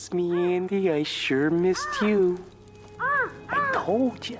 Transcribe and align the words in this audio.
miss 0.00 0.14
me, 0.14 0.54
Andy. 0.54 0.90
I 0.90 1.02
sure 1.02 1.50
missed 1.50 2.00
you. 2.00 2.42
I 2.98 3.70
told 3.74 4.26
you 4.26 4.38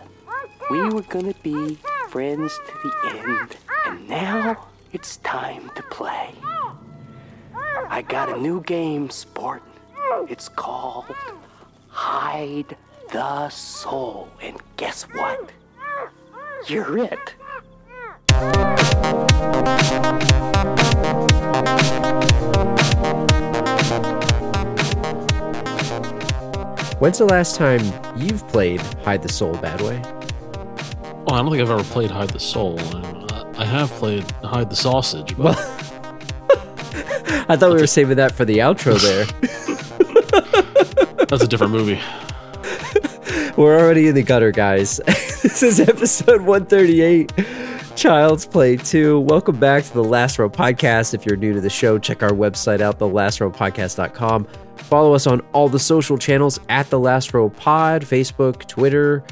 we 0.71 0.81
were 0.89 1.03
gonna 1.03 1.35
be 1.43 1.79
friends 2.09 2.59
to 2.67 2.89
the 2.89 2.95
end, 3.19 3.57
and 3.85 4.09
now 4.09 4.69
it's 4.95 5.19
time 5.19 5.71
to 5.75 5.83
play. 5.83 6.31
I 7.91 8.01
got 8.01 8.35
a 8.35 8.41
new 8.41 8.63
game, 8.63 9.11
sport. 9.11 9.63
It's 10.31 10.49
called 10.49 11.15
Hide 11.89 12.75
the 13.13 13.51
Soul, 13.51 14.31
and 14.41 14.57
guess 14.79 15.03
what? 15.03 15.51
You're 16.69 16.97
it. 16.97 17.35
When's 27.01 27.17
the 27.17 27.25
last 27.25 27.57
time 27.57 27.81
you've 28.15 28.47
played 28.49 28.83
Hide 29.05 29.23
the 29.23 29.29
Soul 29.31 29.55
Badway? 29.55 30.05
Oh, 31.27 31.33
I 31.33 31.41
don't 31.41 31.51
think 31.51 31.63
I've 31.63 31.71
ever 31.71 31.83
played 31.83 32.11
Hide 32.11 32.29
the 32.29 32.39
Soul. 32.39 32.79
I, 32.79 33.27
uh, 33.33 33.53
I 33.57 33.65
have 33.65 33.89
played 33.93 34.31
Hide 34.45 34.69
the 34.69 34.77
Sausage, 34.77 35.35
but 35.35 35.57
I 37.49 37.57
thought 37.57 37.73
we 37.73 37.81
were 37.81 37.87
saving 37.87 38.19
that 38.19 38.33
for 38.33 38.45
the 38.45 38.59
outro 38.59 39.01
there. 39.01 39.25
that's 41.27 41.43
a 41.43 41.49
different 41.49 41.73
movie. 41.73 41.99
We're 43.57 43.81
already 43.81 44.09
in 44.09 44.15
the 44.15 44.23
gutter, 44.23 44.51
guys. 44.53 44.99
this 45.07 45.63
is 45.63 45.81
episode 45.81 46.43
138, 46.43 47.33
Child's 47.97 48.45
Play 48.45 48.77
2. 48.77 49.21
Welcome 49.21 49.59
back 49.59 49.85
to 49.85 49.93
the 49.95 50.05
Last 50.05 50.39
Row 50.39 50.51
Podcast. 50.51 51.15
If 51.15 51.25
you're 51.25 51.37
new 51.37 51.55
to 51.55 51.63
the 51.63 51.71
show, 51.71 51.99
check 51.99 52.23
our 52.23 52.33
website 52.33 52.83
out, 52.83 52.99
thelastrowpodcast.com. 52.99 54.47
Follow 54.91 55.15
us 55.15 55.29
on 55.29 55.41
all 55.53 55.69
the 55.69 55.79
social 55.79 56.19
channels 56.19 56.59
at 56.69 56.91
The 56.91 56.99
Last 56.99 57.33
Row 57.33 57.49
Pod, 57.49 58.03
Facebook, 58.03 58.67
Twitter. 58.67 59.25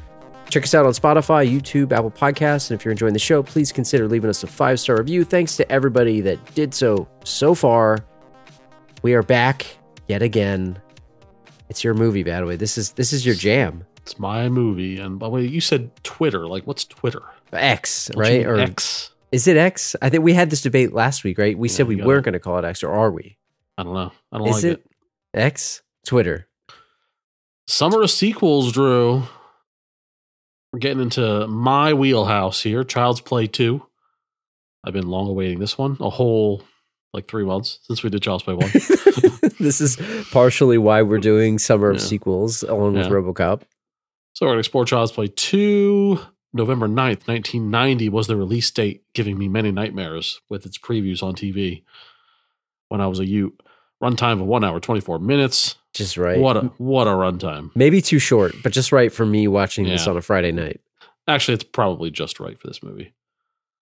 Check 0.51 0.63
us 0.63 0.73
out 0.73 0.87
on 0.87 0.93
Spotify, 0.93 1.51
YouTube, 1.51 1.91
Apple 1.91 2.13
Podcasts. 2.13 2.71
And 2.71 2.79
if 2.79 2.85
you're 2.85 2.93
enjoying 2.93 3.13
the 3.13 3.19
show, 3.19 3.43
please 3.43 3.73
consider 3.73 4.07
leaving 4.07 4.31
us 4.31 4.45
a 4.45 4.47
five 4.47 4.79
star 4.79 4.97
review. 4.99 5.25
Thanks 5.25 5.57
to 5.57 5.71
everybody 5.71 6.21
that 6.21 6.55
did 6.55 6.73
so 6.73 7.09
so 7.25 7.57
far. 7.57 7.99
We 9.03 9.15
are 9.15 9.23
back 9.25 9.67
yet 10.07 10.23
again. 10.23 10.81
It's 11.69 11.83
your 11.83 11.95
movie, 11.95 12.23
by 12.23 12.39
the 12.39 12.47
way. 12.47 12.55
This 12.55 12.79
is 12.79 12.93
this 12.93 13.13
is 13.13 13.27
your 13.27 13.35
jam. 13.35 13.85
It's 13.99 14.17
my 14.17 14.49
movie. 14.49 15.01
And 15.01 15.19
by 15.19 15.27
the 15.27 15.31
way, 15.31 15.43
you 15.45 15.61
said 15.61 15.91
Twitter. 16.05 16.47
Like, 16.47 16.69
what's 16.69 16.85
Twitter? 16.85 17.23
X, 17.53 18.11
right? 18.15 18.47
Or 18.47 18.61
X? 18.61 19.11
is 19.33 19.49
it 19.49 19.57
X? 19.57 19.97
I 20.01 20.09
think 20.09 20.23
we 20.23 20.35
had 20.35 20.51
this 20.51 20.63
debate 20.63 20.93
last 20.95 21.25
week, 21.25 21.37
right? 21.37 21.59
We 21.59 21.69
Yeah, 21.69 21.75
said 21.75 21.89
we 21.89 21.97
weren't 21.97 22.25
going 22.25 22.33
to 22.35 22.39
call 22.39 22.59
it 22.61 22.65
X, 22.65 22.85
or 22.85 22.93
are 22.93 23.11
we? 23.11 23.37
I 23.77 23.83
don't 23.83 23.93
know. 23.95 24.13
I 24.33 24.39
don't 24.39 24.47
Is 24.49 24.55
like 24.55 24.65
it 24.65 24.71
it. 24.73 24.87
X? 25.35 25.83
Twitter. 26.07 26.49
Summer 27.67 28.03
of 28.03 28.11
sequels, 28.11 28.73
Drew. 28.73 29.25
We're 30.73 30.79
getting 30.79 31.03
into 31.03 31.47
my 31.47 31.93
wheelhouse 31.93 32.63
here. 32.63 32.85
Child's 32.85 33.21
Play 33.21 33.47
2. 33.47 33.83
I've 34.85 34.93
been 34.93 35.09
long 35.09 35.29
awaiting 35.29 35.59
this 35.59 35.77
one. 35.77 35.97
A 36.01 36.11
whole 36.11 36.63
like 37.13 37.27
three 37.27 37.45
months 37.45 37.79
since 37.83 38.03
we 38.03 38.11
did 38.11 38.23
Child's 38.23 38.45
Play 38.45 38.55
1. 38.55 38.71
this 39.61 39.81
is 39.81 39.97
partially 40.31 40.79
why 40.79 41.03
we're 41.03 41.19
doing 41.19 41.59
Summer 41.59 41.91
of 41.91 41.97
Yeah. 41.97 42.03
Sequels 42.03 42.63
along 42.63 42.95
with 42.95 43.07
RoboCop. 43.07 43.63
So 44.35 44.47
we're 44.47 44.51
going 44.51 44.57
to 44.57 44.61
explore 44.61 44.85
Child's 44.85 45.13
Play 45.13 45.29
2. 45.29 46.21
November 46.55 46.89
9th, 46.89 47.29
1990 47.29 48.09
was 48.09 48.27
the 48.27 48.37
release 48.37 48.71
date, 48.71 49.03
giving 49.13 49.37
me 49.37 49.49
many 49.49 49.71
nightmares 49.71 50.41
with 50.49 50.65
its 50.65 50.79
previews 50.79 51.23
on 51.23 51.35
TV 51.35 51.83
when 52.89 53.03
I 53.03 53.07
was 53.07 53.19
a 53.21 53.27
Ute. 53.27 53.61
Runtime 54.03 54.41
of 54.41 54.47
one 54.47 54.63
hour, 54.65 54.79
24 54.81 55.19
minutes. 55.19 55.77
Just 55.95 56.17
right. 56.17 56.39
What 56.39 56.57
a 56.57 56.61
what 56.79 57.09
a 57.09 57.11
runtime. 57.11 57.71
Maybe 57.75 58.01
too 58.01 58.19
short, 58.19 58.55
but 58.63 58.73
just 58.73 58.93
right 58.93 59.13
for 59.13 59.27
me 59.27 59.49
watching 59.49 59.87
this 59.87 60.07
on 60.07 60.17
a 60.17 60.23
Friday 60.23 60.53
night. 60.53 60.81
Actually, 61.27 61.55
it's 61.55 61.65
probably 61.65 62.11
just 62.11 62.39
right 62.39 62.59
for 62.59 62.69
this 62.69 62.83
movie. 62.83 63.13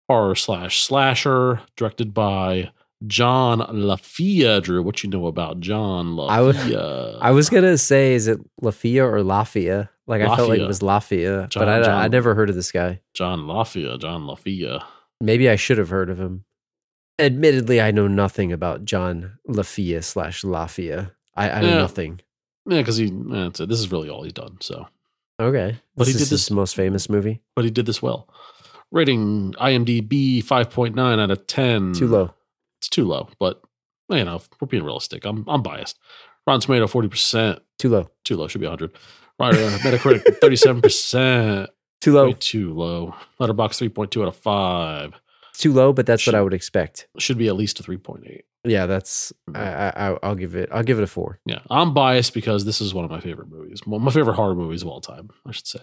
Horror 0.09 0.35
slash 0.35 0.83
slasher, 0.83 1.61
directed 1.77 2.13
by 2.13 2.71
John 3.07 3.61
LaFia. 3.61 4.63
Drew, 4.63 4.83
what 4.83 5.03
you 5.03 5.09
know 5.09 5.27
about 5.27 5.61
John 5.61 6.09
Lafia? 6.17 6.29
I 6.31 6.41
was- 6.43 6.57
LaFia? 6.57 7.19
I 7.23 7.31
was 7.31 7.49
gonna 7.49 7.79
say, 7.79 8.13
is 8.15 8.27
it 8.27 8.39
Lafia 8.63 9.05
or 9.11 9.19
Lafia? 9.23 9.89
Like 10.07 10.21
I 10.21 10.37
felt 10.37 10.51
like 10.51 10.61
it 10.61 10.67
was 10.67 10.81
Lafia, 10.81 11.49
John- 11.49 11.65
but 11.65 11.69
I, 11.89 12.05
I 12.05 12.09
never 12.09 12.35
heard 12.35 12.51
of 12.51 12.57
this 12.57 12.71
guy. 12.71 13.01
John 13.15 13.47
LaFia. 13.47 13.99
John 13.99 14.23
LaFia. 14.27 14.85
Maybe 15.21 15.49
I 15.49 15.57
should 15.57 15.79
have 15.79 15.89
heard 15.89 16.11
of 16.11 16.21
him. 16.21 16.45
Admittedly, 17.19 17.81
I 17.81 17.91
know 17.91 18.09
nothing 18.09 18.53
about 18.53 18.85
John 18.85 19.39
Lafia 19.49 20.03
slash 20.03 20.43
Lafia. 20.43 21.13
I, 21.37 21.51
I 21.51 21.61
know 21.61 21.69
Yeah. 21.69 21.79
nothing. 21.79 22.21
Yeah, 22.67 22.79
because 22.79 22.97
he. 22.97 23.11
That's 23.13 23.61
it. 23.61 23.69
This 23.69 23.79
is 23.81 23.93
really 23.93 24.09
all 24.09 24.23
he's 24.25 24.33
done. 24.33 24.57
So, 24.61 24.89
Okay, 25.41 25.77
But 25.97 26.07
he 26.07 26.13
did 26.13 26.23
is 26.23 26.31
his 26.31 26.31
this- 26.31 26.51
most 26.51 26.75
famous 26.77 27.09
movie. 27.09 27.41
but 27.55 27.65
he 27.65 27.71
did 27.71 27.87
this 27.87 28.01
well. 28.03 28.29
Rating 28.91 29.53
IMDb 29.59 30.43
five 30.43 30.71
point 30.71 30.95
nine 30.95 31.19
out 31.21 31.31
of 31.31 31.47
ten. 31.47 31.93
Too 31.93 32.07
low. 32.09 32.33
It's 32.81 32.89
too 32.89 33.05
low, 33.05 33.29
but 33.39 33.61
you 34.09 34.25
know, 34.25 34.41
we're 34.61 34.69
being 34.69 34.85
realistic. 34.85 35.25
I'm 35.25 35.45
I'm 35.49 35.63
biased. 35.63 35.99
Rotten 36.47 36.61
Tomato 36.61 36.87
forty 36.87 37.09
percent. 37.09 37.61
Too 37.79 37.89
low. 37.89 38.09
Too 38.25 38.37
low. 38.37 38.47
Should 38.49 38.61
be 38.61 38.67
hundred. 38.67 38.93
Right, 39.39 39.55
uh, 39.55 39.79
Metacritic 39.79 40.37
thirty 40.41 40.57
seven 40.57 40.81
percent. 40.81 41.71
Too 42.01 42.13
low. 42.13 42.27
Way 42.27 42.37
too 42.39 42.73
low. 42.75 43.15
Letterboxd 43.41 43.91
3.2 43.91 44.23
out 44.23 44.29
of 44.29 44.37
5. 44.37 45.15
Too 45.57 45.73
low, 45.73 45.93
but 45.93 46.05
that's 46.07 46.27
what 46.27 46.35
I 46.35 46.43
would 46.43 46.55
expect. 46.55 47.07
Should 47.19 47.39
be 47.39 47.47
at 47.49 47.55
least 47.57 47.79
a 47.81 47.83
3.8. 47.85 48.41
Yeah, 48.65 48.87
that's. 48.87 49.33
Mm-hmm. 49.49 49.57
I, 49.57 49.91
I, 49.91 50.13
I- 50.15 50.19
I'll 50.23 50.35
give 50.35 50.55
it. 50.57 50.69
I'll 50.73 50.83
give 50.83 50.99
it 50.99 51.05
a 51.05 51.07
four. 51.07 51.39
Yeah. 51.47 51.61
I'm 51.71 51.93
biased 51.95 52.35
because 52.35 52.65
this 52.65 52.81
is 52.81 52.93
one 52.95 53.05
of 53.05 53.11
my 53.11 53.21
favorite 53.21 53.49
movies. 53.51 53.81
One 53.85 54.01
of 54.01 54.05
my 54.05 54.11
favorite 54.11 54.35
horror 54.35 54.55
movies 54.55 54.83
of 54.83 54.89
all 54.89 55.01
time, 55.01 55.31
I 55.47 55.53
should 55.53 55.67
say. 55.67 55.81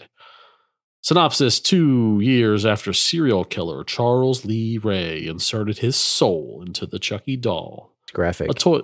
Synopsis 1.04 1.60
Two 1.60 2.20
years 2.22 2.66
after 2.66 2.94
serial 2.94 3.44
killer 3.44 3.84
Charles 3.84 4.46
Lee 4.46 4.78
Ray 4.78 5.26
inserted 5.26 5.80
his 5.80 5.96
soul 5.96 6.64
into 6.66 6.86
the 6.86 7.00
Chucky 7.00 7.38
doll, 7.38 7.96
graphic. 8.14 8.50
a 8.52 8.54
toy, 8.54 8.82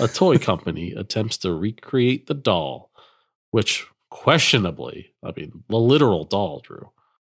a 0.00 0.08
toy 0.12 0.38
company 0.38 0.92
attempts 0.92 1.36
to 1.38 1.52
recreate 1.52 2.26
the 2.26 2.34
doll, 2.34 2.90
which 3.52 3.86
questionably, 4.10 5.12
I 5.24 5.32
mean, 5.36 5.62
the 5.68 5.76
literal 5.78 6.24
doll, 6.24 6.60
Drew, 6.64 6.90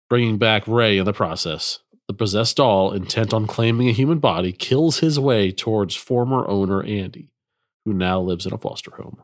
bringing 0.08 0.38
back 0.38 0.66
Ray 0.66 0.96
in 0.96 1.04
the 1.04 1.12
process. 1.12 1.80
The 2.12 2.18
possessed 2.18 2.58
doll, 2.58 2.92
intent 2.92 3.32
on 3.32 3.46
claiming 3.46 3.88
a 3.88 3.92
human 3.92 4.18
body, 4.18 4.52
kills 4.52 4.98
his 4.98 5.18
way 5.18 5.50
towards 5.50 5.94
former 5.96 6.46
owner 6.46 6.82
Andy, 6.82 7.30
who 7.86 7.94
now 7.94 8.20
lives 8.20 8.44
in 8.44 8.52
a 8.52 8.58
foster 8.58 8.90
home. 8.96 9.22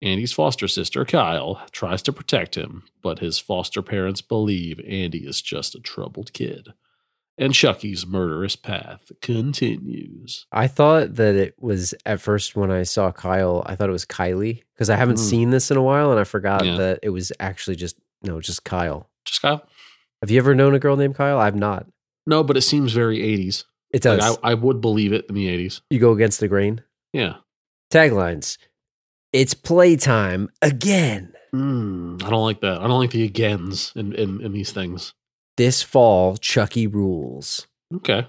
Andy's 0.00 0.32
foster 0.32 0.68
sister, 0.68 1.04
Kyle, 1.04 1.60
tries 1.72 2.02
to 2.02 2.12
protect 2.12 2.54
him, 2.54 2.84
but 3.02 3.18
his 3.18 3.40
foster 3.40 3.82
parents 3.82 4.20
believe 4.20 4.78
Andy 4.86 5.26
is 5.26 5.42
just 5.42 5.74
a 5.74 5.80
troubled 5.80 6.32
kid. 6.32 6.68
And 7.36 7.52
Chucky's 7.52 8.06
murderous 8.06 8.54
path 8.54 9.10
continues. 9.20 10.46
I 10.52 10.68
thought 10.68 11.16
that 11.16 11.34
it 11.34 11.56
was 11.58 11.92
at 12.06 12.20
first 12.20 12.54
when 12.54 12.70
I 12.70 12.84
saw 12.84 13.10
Kyle, 13.10 13.64
I 13.66 13.74
thought 13.74 13.88
it 13.88 13.92
was 13.92 14.06
Kylie 14.06 14.62
because 14.74 14.90
I 14.90 14.96
haven't 14.96 15.16
Mm. 15.16 15.28
seen 15.28 15.50
this 15.50 15.72
in 15.72 15.76
a 15.76 15.82
while, 15.82 16.12
and 16.12 16.20
I 16.20 16.24
forgot 16.24 16.64
Yeah. 16.64 16.76
that 16.76 17.00
it 17.02 17.10
was 17.10 17.32
actually 17.40 17.74
just 17.74 17.96
no, 18.22 18.40
just 18.40 18.62
Kyle. 18.62 19.10
Just 19.24 19.42
Kyle? 19.42 19.66
Have 20.22 20.30
you 20.30 20.38
ever 20.38 20.54
known 20.54 20.74
a 20.74 20.78
girl 20.78 20.96
named 20.96 21.14
Kyle? 21.16 21.38
I've 21.38 21.54
not. 21.56 21.86
No, 22.26 22.42
but 22.42 22.56
it 22.56 22.62
seems 22.62 22.92
very 22.92 23.18
80s. 23.18 23.64
It 23.92 24.02
does. 24.02 24.20
Like 24.20 24.38
I, 24.42 24.50
I 24.50 24.54
would 24.54 24.80
believe 24.80 25.12
it 25.12 25.26
in 25.28 25.34
the 25.34 25.46
80s. 25.46 25.80
you 25.90 25.98
go 25.98 26.12
against 26.12 26.40
the 26.40 26.48
grain. 26.48 26.82
Yeah. 27.12 27.36
Taglines. 27.92 28.58
It's 29.32 29.54
playtime 29.54 30.50
again. 30.60 31.34
Mm, 31.54 32.22
I 32.22 32.30
don't 32.30 32.42
like 32.42 32.60
that. 32.60 32.78
I 32.78 32.86
don't 32.86 33.00
like 33.00 33.12
the 33.12 33.24
agains 33.24 33.92
in, 33.94 34.12
in, 34.14 34.40
in 34.42 34.52
these 34.52 34.72
things. 34.72 35.14
This 35.56 35.82
fall, 35.82 36.36
Chucky 36.36 36.86
rules. 36.86 37.66
Okay. 37.94 38.26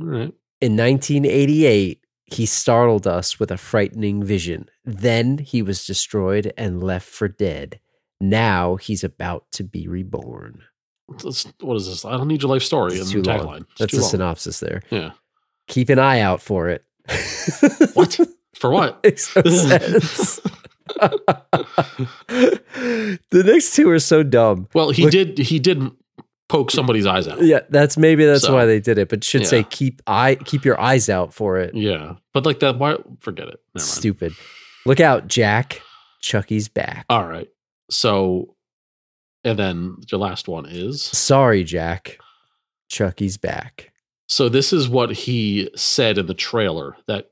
All 0.00 0.06
right. 0.06 0.34
In 0.60 0.76
1988, 0.76 2.04
he 2.26 2.46
startled 2.46 3.06
us 3.06 3.40
with 3.40 3.50
a 3.50 3.56
frightening 3.56 4.22
vision. 4.22 4.68
Then 4.84 5.38
he 5.38 5.62
was 5.62 5.86
destroyed 5.86 6.52
and 6.56 6.82
left 6.82 7.08
for 7.08 7.28
dead. 7.28 7.80
Now 8.20 8.76
he's 8.76 9.02
about 9.02 9.46
to 9.52 9.64
be 9.64 9.88
reborn. 9.88 10.62
What 11.60 11.76
is 11.76 11.86
this? 11.86 12.04
I 12.04 12.12
don't 12.16 12.28
need 12.28 12.42
your 12.42 12.50
life 12.50 12.62
story 12.62 12.94
It's 12.94 13.08
in 13.08 13.12
too 13.16 13.22
the 13.22 13.36
long. 13.36 13.46
tagline. 13.46 13.66
That's 13.78 13.92
the 13.94 14.00
long. 14.00 14.10
synopsis 14.10 14.60
there. 14.60 14.82
Yeah. 14.90 15.10
Keep 15.68 15.88
an 15.90 15.98
eye 15.98 16.20
out 16.20 16.40
for 16.40 16.68
it. 16.68 16.84
What? 17.94 18.18
For 18.54 18.70
what? 18.70 19.00
Makes 19.04 19.34
no 19.36 19.42
sense. 19.42 20.40
the 22.28 23.42
next 23.44 23.74
two 23.74 23.88
are 23.90 23.98
so 23.98 24.22
dumb. 24.22 24.68
Well, 24.74 24.90
he 24.90 25.04
Look- 25.04 25.12
did 25.12 25.38
he 25.38 25.58
did 25.58 25.82
poke 26.48 26.70
somebody's 26.70 27.06
eyes 27.06 27.28
out. 27.28 27.42
Yeah, 27.42 27.60
that's 27.70 27.96
maybe 27.96 28.24
that's 28.26 28.42
So, 28.42 28.54
why 28.54 28.66
they 28.66 28.80
did 28.80 28.98
it, 28.98 29.08
but 29.08 29.22
should 29.24 29.46
say 29.46 29.62
keep 29.64 30.02
eye 30.06 30.34
keep 30.44 30.64
your 30.64 30.80
eyes 30.80 31.08
out 31.08 31.32
for 31.32 31.58
it. 31.58 31.74
Yeah. 31.74 32.14
But 32.34 32.44
like 32.46 32.60
that 32.60 32.78
why 32.78 32.96
forget 33.20 33.48
it. 33.48 33.60
Stupid. 33.78 34.32
Look 34.86 35.00
out, 35.00 35.28
Jack. 35.28 35.80
Chucky's 36.20 36.68
back. 36.68 37.06
All 37.08 37.26
right. 37.26 37.48
So 37.90 38.56
and 39.44 39.58
then 39.58 39.96
your 40.10 40.20
last 40.20 40.48
one 40.48 40.66
is 40.66 41.02
Sorry, 41.02 41.64
Jack. 41.64 42.18
Chucky's 42.88 43.36
back. 43.36 43.92
So 44.26 44.48
this 44.48 44.72
is 44.72 44.88
what 44.88 45.10
he 45.10 45.70
said 45.74 46.18
in 46.18 46.26
the 46.26 46.34
trailer 46.34 46.96
that 47.06 47.30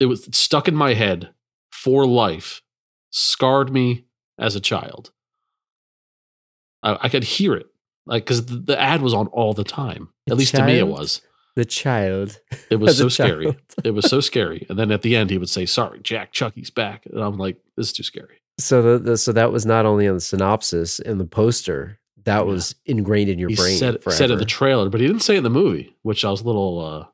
it 0.00 0.06
was 0.06 0.28
stuck 0.36 0.66
in 0.66 0.74
my 0.74 0.94
head 0.94 1.30
for 1.70 2.06
life 2.06 2.60
scarred 3.10 3.72
me 3.72 4.06
as 4.38 4.56
a 4.56 4.60
child. 4.60 5.12
I, 6.82 6.98
I 7.02 7.08
could 7.08 7.24
hear 7.24 7.54
it, 7.54 7.66
like 8.06 8.24
because 8.24 8.46
the, 8.46 8.56
the 8.56 8.80
ad 8.80 9.00
was 9.00 9.14
on 9.14 9.28
all 9.28 9.52
the 9.54 9.64
time. 9.64 10.08
The 10.26 10.32
At 10.32 10.38
least 10.38 10.56
to 10.56 10.66
me, 10.66 10.78
it 10.78 10.88
was. 10.88 11.22
The 11.54 11.64
child. 11.64 12.40
It 12.70 12.76
was 12.76 12.98
so 12.98 13.08
scary. 13.08 13.44
child. 13.44 13.56
it 13.84 13.90
was 13.90 14.08
so 14.08 14.20
scary. 14.20 14.66
And 14.68 14.78
then 14.78 14.90
at 14.90 15.02
the 15.02 15.14
end, 15.14 15.30
he 15.30 15.38
would 15.38 15.50
say, 15.50 15.66
"Sorry, 15.66 16.00
Jack, 16.00 16.32
Chucky's 16.32 16.70
back," 16.70 17.06
and 17.06 17.20
I'm 17.22 17.36
like, 17.36 17.58
"This 17.76 17.88
is 17.88 17.92
too 17.92 18.02
scary." 18.02 18.41
So 18.58 18.82
the, 18.82 18.98
the 18.98 19.16
so 19.16 19.32
that 19.32 19.50
was 19.52 19.64
not 19.66 19.86
only 19.86 20.06
on 20.06 20.14
the 20.14 20.20
synopsis 20.20 21.00
and 21.00 21.18
the 21.20 21.24
poster, 21.24 21.98
that 22.24 22.38
Yeah. 22.38 22.42
was 22.42 22.74
ingrained 22.86 23.30
in 23.30 23.38
your 23.38 23.48
he 23.48 23.56
brain. 23.56 23.76
said 23.78 24.02
forever. 24.02 24.16
said 24.16 24.30
it 24.30 24.34
in 24.34 24.38
the 24.38 24.44
trailer, 24.44 24.88
but 24.88 25.00
he 25.00 25.06
didn't 25.06 25.22
say 25.22 25.34
it 25.34 25.38
in 25.38 25.44
the 25.44 25.50
movie, 25.50 25.94
which 26.02 26.24
I 26.24 26.30
was 26.30 26.42
a 26.42 26.44
little. 26.44 26.80
uh 26.80 27.06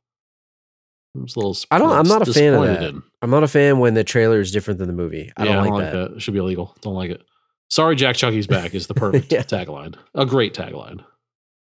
I 1.17 1.20
was 1.23 1.37
a 1.37 1.38
little. 1.38 1.56
I 1.70 1.79
don't- 1.79 1.90
I'm 1.93 2.06
not 2.06 2.26
a 2.29 2.32
fan 2.32 2.52
of 2.55 2.62
that. 2.64 2.82
in. 2.82 3.02
I'm 3.23 3.31
not 3.31 3.43
a 3.43 3.49
fan 3.49 3.79
when 3.79 3.94
the 3.94 4.05
trailer 4.05 4.40
is 4.40 4.50
different 4.52 4.79
than 4.79 4.88
the 4.88 4.94
movie. 4.94 5.32
I 5.37 5.44
Yeah, 5.46 5.55
don't 5.55 5.69
like 5.75 5.93
that. 5.93 6.12
It 6.17 6.23
should 6.23 6.35
be 6.35 6.40
illegal. 6.40 6.76
Don't 6.82 6.94
like 6.94 7.11
it. 7.11 7.23
Sorry, 7.70 7.96
Jack 7.96 8.17
Chucky's 8.17 8.46
back 8.46 8.75
is 8.75 8.87
the 8.87 8.94
perfect 8.94 9.32
Yeah. 9.32 9.43
tagline. 9.43 9.94
A 10.14 10.26
great 10.26 10.55
tagline. 10.55 11.05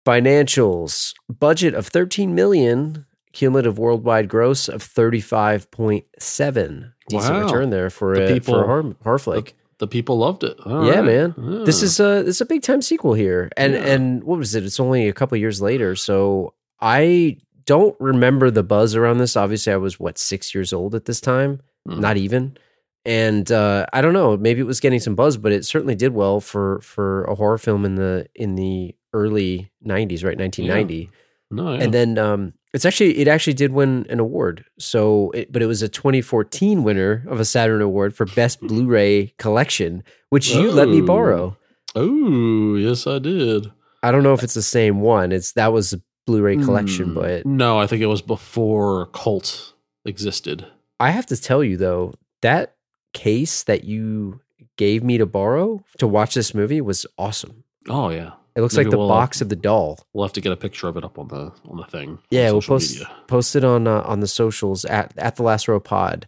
Financials 0.08 1.14
budget 1.30 1.74
of 1.74 1.88
13 1.88 2.34
million, 2.36 3.06
cumulative 3.34 3.78
worldwide 3.80 4.30
gross 4.30 4.70
of 4.70 4.84
35.7. 4.84 6.94
Decent 7.10 7.34
Wow. 7.36 7.44
return 7.44 7.70
there 7.72 7.90
for 7.90 8.16
The 8.16 8.26
a, 8.26 8.34
people- 8.34 8.54
for 8.54 8.64
a 8.64 8.68
horror, 8.68 8.96
horror. 9.04 9.44
The 9.82 9.88
people 9.88 10.18
loved 10.20 10.44
it. 10.44 10.56
All 10.64 10.86
Yeah, 10.86 11.00
right. 11.02 11.36
man. 11.38 11.64
This 11.66 11.82
is 11.82 12.00
a 12.00 12.22
this 12.24 12.36
is 12.38 12.42
a 12.42 12.46
big 12.46 12.62
time 12.62 12.82
sequel 12.84 13.16
here, 13.16 13.50
and 13.58 13.74
Yeah. 13.74 13.92
and 13.92 14.24
what 14.24 14.38
was 14.38 14.54
it? 14.54 14.64
It's 14.64 14.80
only 14.80 15.08
a 15.10 15.14
couple 15.14 15.36
years 15.40 15.60
later, 15.60 15.96
so 15.96 16.54
I 16.80 17.38
don't 17.66 17.96
remember 18.00 18.52
the 18.52 18.62
buzz 18.64 18.96
around 18.96 19.18
this. 19.18 19.36
Obviously, 19.36 19.74
I 19.74 19.78
was 19.78 20.00
what 20.00 20.18
six 20.20 20.54
years 20.54 20.72
old 20.72 20.94
at 20.94 21.06
this 21.06 21.20
time, 21.20 21.62
Mm. 21.90 22.00
not 22.00 22.16
even, 22.18 22.58
and 23.06 23.52
uh, 23.52 23.88
I 23.92 24.02
don't 24.02 24.14
know. 24.14 24.38
Maybe 24.38 24.60
it 24.62 24.68
was 24.68 24.80
getting 24.80 25.00
some 25.00 25.16
buzz, 25.16 25.38
but 25.38 25.52
it 25.52 25.66
certainly 25.66 25.96
did 25.96 26.14
well 26.14 26.40
for 26.40 26.80
for 26.82 27.24
a 27.26 27.34
horror 27.34 27.58
film 27.58 27.84
in 27.84 27.96
the 27.96 28.28
in 28.36 28.54
the 28.56 28.94
early 29.14 29.72
'90s, 29.84 30.24
right? 30.24 30.38
1990 30.38 31.10
no, 31.50 31.74
yeah. 31.74 31.84
and 31.84 31.92
then 31.94 32.18
um, 32.20 32.54
it's 32.74 32.86
actually 32.86 33.18
it 33.20 33.28
actually 33.28 33.54
did 33.54 33.72
win 33.72 34.06
an 34.10 34.20
award. 34.20 34.66
So, 34.80 35.32
it, 35.32 35.52
but 35.52 35.62
it 35.62 35.66
was 35.68 35.82
a 35.82 35.90
2014 35.90 36.84
winner 36.84 37.26
of 37.28 37.40
a 37.40 37.46
Saturn 37.46 37.82
Award 37.82 38.16
for 38.16 38.26
Best 38.26 38.62
Blu-ray 38.62 39.34
Collection, 39.38 40.04
which 40.30 40.54
you 40.54 40.72
let 40.72 40.88
me 40.90 41.02
borrow. 41.02 41.58
oh, 41.96 42.76
yes, 42.76 43.06
I 43.08 43.20
did. 43.20 43.72
I 44.04 44.12
don't 44.12 44.24
know 44.24 44.34
if 44.34 44.42
it's 44.44 44.54
the 44.56 44.62
same 44.62 45.02
one. 45.02 45.32
It's 45.32 45.52
that 45.54 45.74
was 45.74 45.94
a 45.94 46.02
Blu-ray 46.28 46.58
collection, 46.58 47.10
Hmm. 47.10 47.14
but 47.16 47.46
no, 47.46 47.80
I 47.80 47.88
think 47.88 48.02
it 48.02 48.08
was 48.08 48.22
before 48.22 49.08
Cult 49.08 49.74
existed. 50.06 50.66
I 51.00 51.10
have 51.12 51.26
to 51.28 51.38
tell 51.38 51.64
you 51.64 51.78
though 51.78 52.14
that 52.42 52.76
case 53.14 53.64
that 53.64 53.84
you 53.84 54.40
gave 54.78 55.04
me 55.04 55.18
to 55.18 55.26
borrow 55.26 55.84
to 55.98 56.08
watch 56.08 56.34
this 56.36 56.54
movie 56.54 56.80
was 56.80 57.06
awesome. 57.18 57.64
Oh 57.90 58.10
yeah, 58.10 58.32
It 58.56 58.62
looks 58.62 58.76
Maybe 58.76 58.86
like 58.86 58.92
the 58.92 58.98
we'll, 58.98 59.12
uh, 59.12 59.16
box 59.16 59.40
of 59.42 59.50
the 59.50 59.56
doll. 59.56 60.00
we'll 60.14 60.26
have 60.26 60.34
to 60.34 60.42
get 60.42 60.52
a 60.52 60.58
picture 60.58 60.88
of 60.88 60.98
it 60.98 61.04
up 61.06 61.18
on 61.18 61.30
the 61.30 61.52
on 61.70 61.78
the 61.78 61.86
thing. 61.86 62.20
Yeah, 62.30 62.52
we'll 62.52 62.62
post 62.62 62.92
media. 63.00 63.10
post 63.28 63.56
it 63.56 63.64
on 63.64 63.88
uh, 63.88 64.02
on 64.02 64.20
the 64.20 64.28
socials 64.28 64.84
at 64.86 65.14
at 65.18 65.36
the 65.38 65.44
last 65.44 65.68
row 65.68 65.80
pod. 65.80 66.28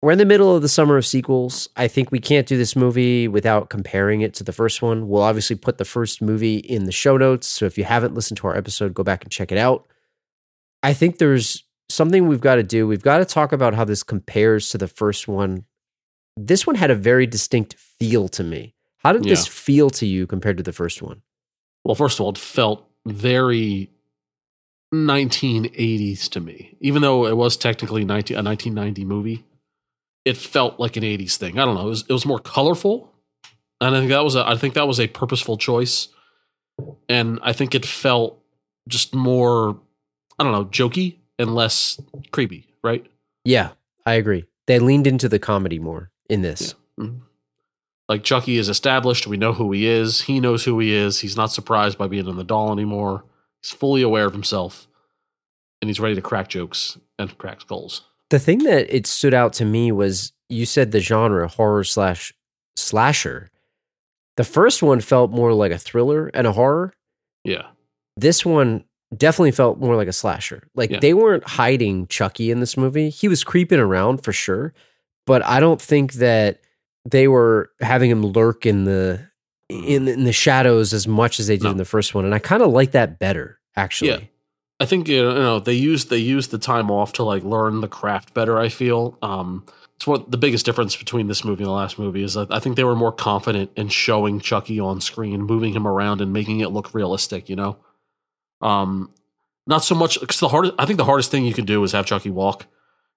We're 0.00 0.12
in 0.12 0.18
the 0.18 0.26
middle 0.26 0.54
of 0.54 0.60
the 0.60 0.68
summer 0.68 0.98
of 0.98 1.06
sequels. 1.06 1.68
I 1.76 1.88
think 1.88 2.10
we 2.10 2.18
can't 2.18 2.46
do 2.46 2.58
this 2.58 2.76
movie 2.76 3.26
without 3.26 3.70
comparing 3.70 4.20
it 4.20 4.34
to 4.34 4.44
the 4.44 4.52
first 4.52 4.82
one. 4.82 5.08
We'll 5.08 5.22
obviously 5.22 5.56
put 5.56 5.78
the 5.78 5.84
first 5.86 6.20
movie 6.20 6.56
in 6.56 6.84
the 6.84 6.92
show 6.92 7.16
notes, 7.16 7.46
so 7.46 7.64
if 7.64 7.78
you 7.78 7.84
haven't 7.84 8.14
listened 8.14 8.36
to 8.38 8.46
our 8.46 8.56
episode, 8.56 8.92
go 8.92 9.02
back 9.02 9.22
and 9.24 9.32
check 9.32 9.50
it 9.50 9.56
out. 9.58 9.86
I 10.82 10.92
think 10.92 11.16
there's 11.16 11.64
something 11.88 12.28
we've 12.28 12.40
got 12.40 12.56
to 12.56 12.62
do. 12.62 12.86
We've 12.86 13.02
got 13.02 13.18
to 13.18 13.24
talk 13.24 13.52
about 13.52 13.72
how 13.74 13.84
this 13.86 14.02
compares 14.02 14.68
to 14.70 14.78
the 14.78 14.88
first 14.88 15.26
one. 15.26 15.64
This 16.36 16.66
one 16.66 16.76
had 16.76 16.90
a 16.90 16.94
very 16.94 17.26
distinct 17.26 17.74
feel 17.74 18.28
to 18.28 18.44
me. 18.44 18.74
How 18.98 19.12
did 19.12 19.24
this 19.24 19.46
feel 19.46 19.88
to 19.90 20.06
you 20.06 20.26
compared 20.26 20.56
to 20.58 20.62
the 20.62 20.72
first 20.72 21.00
one? 21.02 21.22
Well, 21.84 21.94
first 21.94 22.18
of 22.18 22.24
all, 22.24 22.30
it 22.30 22.38
felt 22.38 22.86
very 23.06 23.90
1980s 24.94 26.28
to 26.30 26.40
me, 26.40 26.76
even 26.80 27.02
though 27.02 27.26
it 27.26 27.36
was 27.36 27.56
technically 27.56 28.04
19, 28.04 28.36
a 28.36 28.42
1990 28.42 29.04
movie. 29.04 29.44
It 30.24 30.36
felt 30.36 30.80
like 30.80 30.96
an 30.96 31.02
80s 31.02 31.36
thing. 31.36 31.58
I 31.58 31.64
don't 31.64 31.74
know. 31.74 31.86
It 31.86 31.90
was, 31.90 32.04
it 32.08 32.12
was 32.12 32.24
more 32.24 32.38
colorful, 32.38 33.12
and 33.80 33.94
I 33.94 33.98
think 33.98 34.10
that 34.10 34.24
was 34.24 34.36
a 34.36 34.46
I 34.46 34.56
think 34.56 34.74
that 34.74 34.88
was 34.88 34.98
a 35.00 35.06
purposeful 35.06 35.58
choice. 35.58 36.08
And 37.08 37.38
I 37.42 37.52
think 37.52 37.74
it 37.74 37.86
felt 37.86 38.40
just 38.88 39.14
more, 39.14 39.78
I 40.38 40.42
don't 40.42 40.52
know, 40.52 40.64
jokey 40.64 41.18
and 41.38 41.54
less 41.54 42.00
creepy, 42.32 42.66
right? 42.82 43.06
Yeah, 43.44 43.70
I 44.06 44.14
agree. 44.14 44.44
They 44.66 44.78
leaned 44.78 45.06
into 45.06 45.28
the 45.28 45.38
comedy 45.38 45.78
more 45.78 46.10
in 46.28 46.42
this. 46.42 46.74
Mhm. 46.98 47.20
Like 48.08 48.22
Chucky 48.22 48.58
is 48.58 48.68
established. 48.68 49.26
We 49.26 49.36
know 49.38 49.52
who 49.54 49.72
he 49.72 49.86
is. 49.86 50.22
He 50.22 50.38
knows 50.40 50.64
who 50.64 50.78
he 50.78 50.92
is. 50.94 51.20
He's 51.20 51.36
not 51.36 51.52
surprised 51.52 51.96
by 51.96 52.06
being 52.06 52.28
in 52.28 52.36
the 52.36 52.44
doll 52.44 52.70
anymore. 52.72 53.24
He's 53.62 53.70
fully 53.70 54.02
aware 54.02 54.26
of 54.26 54.32
himself, 54.34 54.86
and 55.80 55.88
he's 55.88 56.00
ready 56.00 56.14
to 56.14 56.20
crack 56.22 56.48
jokes 56.48 56.98
and 57.18 57.36
crack 57.38 57.62
skulls. 57.62 58.02
The 58.30 58.38
thing 58.38 58.58
that 58.64 58.94
it 58.94 59.06
stood 59.06 59.32
out 59.34 59.52
to 59.54 59.64
me 59.64 59.90
was 59.92 60.32
you 60.48 60.66
said 60.66 60.90
the 60.92 61.00
genre 61.00 61.48
horror 61.48 61.84
slash 61.84 62.34
slasher. 62.76 63.50
The 64.36 64.44
first 64.44 64.82
one 64.82 65.00
felt 65.00 65.30
more 65.30 65.52
like 65.54 65.72
a 65.72 65.78
thriller 65.78 66.26
and 66.34 66.46
a 66.46 66.52
horror. 66.52 66.92
Yeah, 67.44 67.68
This 68.16 68.44
one 68.44 68.84
definitely 69.16 69.52
felt 69.52 69.78
more 69.78 69.94
like 69.96 70.08
a 70.08 70.12
slasher. 70.12 70.66
Like 70.74 70.90
Yeah. 70.90 70.98
they 71.00 71.14
weren't 71.14 71.44
hiding 71.44 72.06
Chucky 72.08 72.50
in 72.50 72.58
this 72.60 72.76
movie. 72.76 73.10
He 73.10 73.28
was 73.28 73.44
creeping 73.44 73.78
around 73.78 74.24
for 74.24 74.32
sure, 74.32 74.72
but 75.26 75.44
I 75.44 75.60
don't 75.60 75.80
think 75.80 76.14
that 76.14 76.60
they 77.04 77.28
were 77.28 77.70
having 77.80 78.10
him 78.10 78.24
lurk 78.24 78.66
in 78.66 78.84
the 78.84 79.28
in, 79.68 80.08
in 80.08 80.24
the 80.24 80.32
shadows 80.32 80.92
as 80.92 81.08
much 81.08 81.40
as 81.40 81.46
they 81.46 81.56
did 81.56 81.64
No. 81.64 81.70
in 81.70 81.76
the 81.78 81.84
first 81.84 82.14
one. 82.14 82.24
And 82.24 82.34
I 82.34 82.38
kind 82.38 82.62
of 82.62 82.70
like 82.70 82.92
that 82.92 83.18
better, 83.18 83.58
actually. 83.76 84.10
Yeah. 84.10 84.18
I 84.80 84.86
think 84.86 85.06
you 85.08 85.22
know 85.22 85.60
they 85.60 85.72
used 85.72 86.10
they 86.10 86.18
used 86.18 86.50
the 86.50 86.58
time 86.58 86.90
off 86.90 87.12
to 87.14 87.22
like 87.22 87.44
learn 87.44 87.80
the 87.80 87.88
craft 87.88 88.34
better. 88.34 88.58
I 88.58 88.68
feel 88.68 89.16
um, 89.22 89.64
it's 89.94 90.06
what 90.06 90.30
the 90.32 90.36
biggest 90.36 90.66
difference 90.66 90.96
between 90.96 91.28
this 91.28 91.44
movie 91.44 91.62
and 91.62 91.68
the 91.68 91.74
last 91.74 91.96
movie 91.98 92.24
is 92.24 92.34
that 92.34 92.52
I 92.52 92.58
think 92.58 92.74
they 92.76 92.82
were 92.84 92.96
more 92.96 93.12
confident 93.12 93.70
in 93.76 93.88
showing 93.88 94.40
Chucky 94.40 94.80
on 94.80 95.00
screen, 95.00 95.42
moving 95.42 95.72
him 95.74 95.86
around, 95.86 96.20
and 96.20 96.32
making 96.32 96.58
it 96.60 96.70
look 96.70 96.92
realistic. 96.92 97.48
You 97.48 97.54
know, 97.56 97.76
um, 98.60 99.10
not 99.66 99.84
so 99.84 99.94
much 99.94 100.18
because 100.20 100.40
the 100.40 100.48
hardest 100.48 100.74
I 100.78 100.86
think 100.86 100.96
the 100.96 101.04
hardest 101.04 101.30
thing 101.30 101.44
you 101.44 101.54
can 101.54 101.64
do 101.64 101.82
is 101.84 101.92
have 101.92 102.04
Chucky 102.04 102.30
walk, 102.30 102.66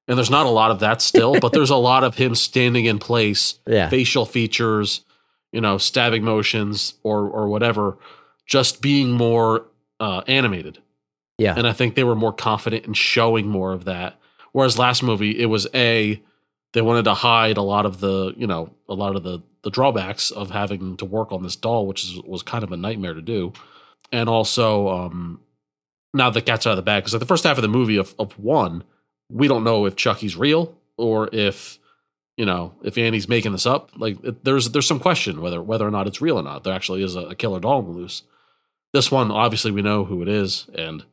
and 0.07 0.17
there's 0.17 0.29
not 0.29 0.45
a 0.45 0.49
lot 0.49 0.71
of 0.71 0.79
that 0.79 1.01
still, 1.01 1.39
but 1.39 1.51
there's 1.53 1.69
a 1.69 1.75
lot 1.75 2.03
of 2.03 2.15
him 2.15 2.35
standing 2.35 2.85
in 2.85 2.99
place 2.99 3.55
Yeah. 3.67 3.89
facial 3.89 4.25
features, 4.25 5.01
you 5.51 5.61
know, 5.61 5.77
stabbing 5.77 6.23
motions 6.23 6.93
or 7.03 7.27
or 7.29 7.47
whatever, 7.49 7.97
just 8.45 8.81
being 8.81 9.11
more 9.11 9.65
uh, 9.99 10.21
animated. 10.27 10.79
Yeah. 11.37 11.53
And 11.55 11.67
I 11.67 11.73
think 11.73 11.95
they 11.95 12.03
were 12.03 12.15
more 12.15 12.33
confident 12.33 12.85
in 12.85 12.93
showing 12.93 13.47
more 13.47 13.71
of 13.73 13.85
that. 13.85 14.19
Whereas 14.53 14.79
last 14.79 15.03
movie, 15.03 15.39
it 15.39 15.45
was 15.47 15.67
a 15.73 16.21
they 16.73 16.81
wanted 16.81 17.03
to 17.05 17.13
hide 17.13 17.57
a 17.57 17.61
lot 17.61 17.85
of 17.85 17.99
the 17.99 18.33
you 18.37 18.47
know 18.47 18.71
a 18.89 18.93
lot 18.93 19.15
of 19.15 19.23
the 19.23 19.41
the 19.63 19.69
drawbacks 19.71 20.31
of 20.31 20.49
having 20.51 20.95
to 20.97 21.05
work 21.05 21.31
on 21.31 21.43
this 21.43 21.55
doll, 21.55 21.85
which 21.87 22.03
is, 22.03 22.19
was 22.23 22.41
kind 22.43 22.63
of 22.63 22.71
a 22.71 22.77
nightmare 22.77 23.13
to 23.13 23.21
do, 23.21 23.51
and 24.11 24.29
also 24.29 24.87
um, 24.89 25.41
now 26.13 26.29
the 26.29 26.41
cat's 26.41 26.65
out 26.65 26.71
of 26.71 26.75
the 26.77 26.81
bag 26.83 27.03
because 27.03 27.13
like 27.13 27.19
the 27.19 27.25
first 27.25 27.43
half 27.43 27.57
of 27.57 27.61
the 27.61 27.67
movie 27.67 27.97
of 27.97 28.15
of 28.17 28.37
one, 28.39 28.83
we 29.29 29.47
don't 29.47 29.63
know 29.63 29.85
if 29.85 29.95
Chucky's 29.95 30.35
real 30.35 30.75
or 30.97 31.29
if 31.33 31.79
you 32.35 32.45
know 32.45 32.73
if 32.83 32.97
Andy's 32.97 33.29
making 33.29 33.51
this 33.51 33.65
up. 33.65 33.91
Like 33.95 34.23
it, 34.23 34.43
there's 34.43 34.69
there's 34.71 34.87
some 34.87 34.99
question 34.99 35.41
whether 35.41 35.61
whether 35.61 35.87
or 35.87 35.91
not 35.91 36.07
it's 36.07 36.21
real 36.21 36.39
or 36.39 36.43
not. 36.43 36.63
There 36.63 36.73
actually 36.73 37.03
is 37.03 37.15
a, 37.15 37.21
a 37.21 37.35
killer 37.35 37.59
doll 37.59 37.83
loose. 37.83 38.23
This 38.93 39.11
one, 39.11 39.31
obviously, 39.31 39.71
we 39.71 39.81
know 39.81 40.05
who 40.05 40.21
it 40.21 40.27
is, 40.27 40.67
and 40.73 41.03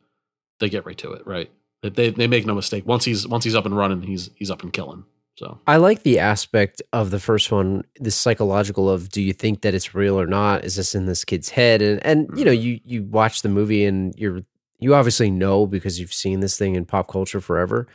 they 0.61 0.69
get 0.69 0.87
right 0.87 0.99
to 0.99 1.13
it. 1.13 1.27
Right? 1.27 1.51
They 1.83 1.91
they, 1.91 2.11
they 2.11 2.27
make 2.27 2.47
no 2.47 2.55
mistake. 2.55 2.87
Once 2.87 3.05
he's 3.05 3.27
once 3.27 3.45
he's 3.45 3.57
up 3.57 3.67
and 3.67 3.77
running, 3.77 4.03
he's 4.03 4.31
he's 4.37 4.51
up 4.51 4.63
and 4.63 4.73
killing. 4.73 5.05
So 5.37 5.59
I 5.67 5.79
like 5.79 6.05
the 6.05 6.21
aspect 6.21 6.81
of 6.93 7.11
the 7.11 7.19
first 7.19 7.51
one, 7.51 7.83
the 7.99 8.13
psychological 8.13 8.89
of 8.89 9.09
do 9.09 9.21
you 9.21 9.33
think 9.33 9.63
that 9.63 9.75
it's 9.75 9.93
real 9.93 10.19
or 10.19 10.29
not? 10.29 10.65
Is 10.65 10.77
this 10.77 10.95
in 10.95 11.07
this 11.07 11.25
kid's 11.25 11.49
head? 11.49 11.83
And 11.83 12.05
and 12.07 12.29
you 12.37 12.45
know, 12.45 12.53
mm-hmm. 12.53 12.63
you 12.63 12.81
you 12.85 13.03
watch 13.03 13.43
the 13.43 13.49
movie 13.49 13.85
and 13.85 14.15
you're 14.17 14.43
you 14.79 14.95
obviously 14.95 15.31
know 15.31 15.67
because 15.67 15.99
you've 15.99 16.13
seen 16.13 16.41
this 16.41 16.57
thing 16.57 16.77
in 16.77 16.85
pop 16.85 17.09
culture 17.09 17.41
forever. 17.41 17.89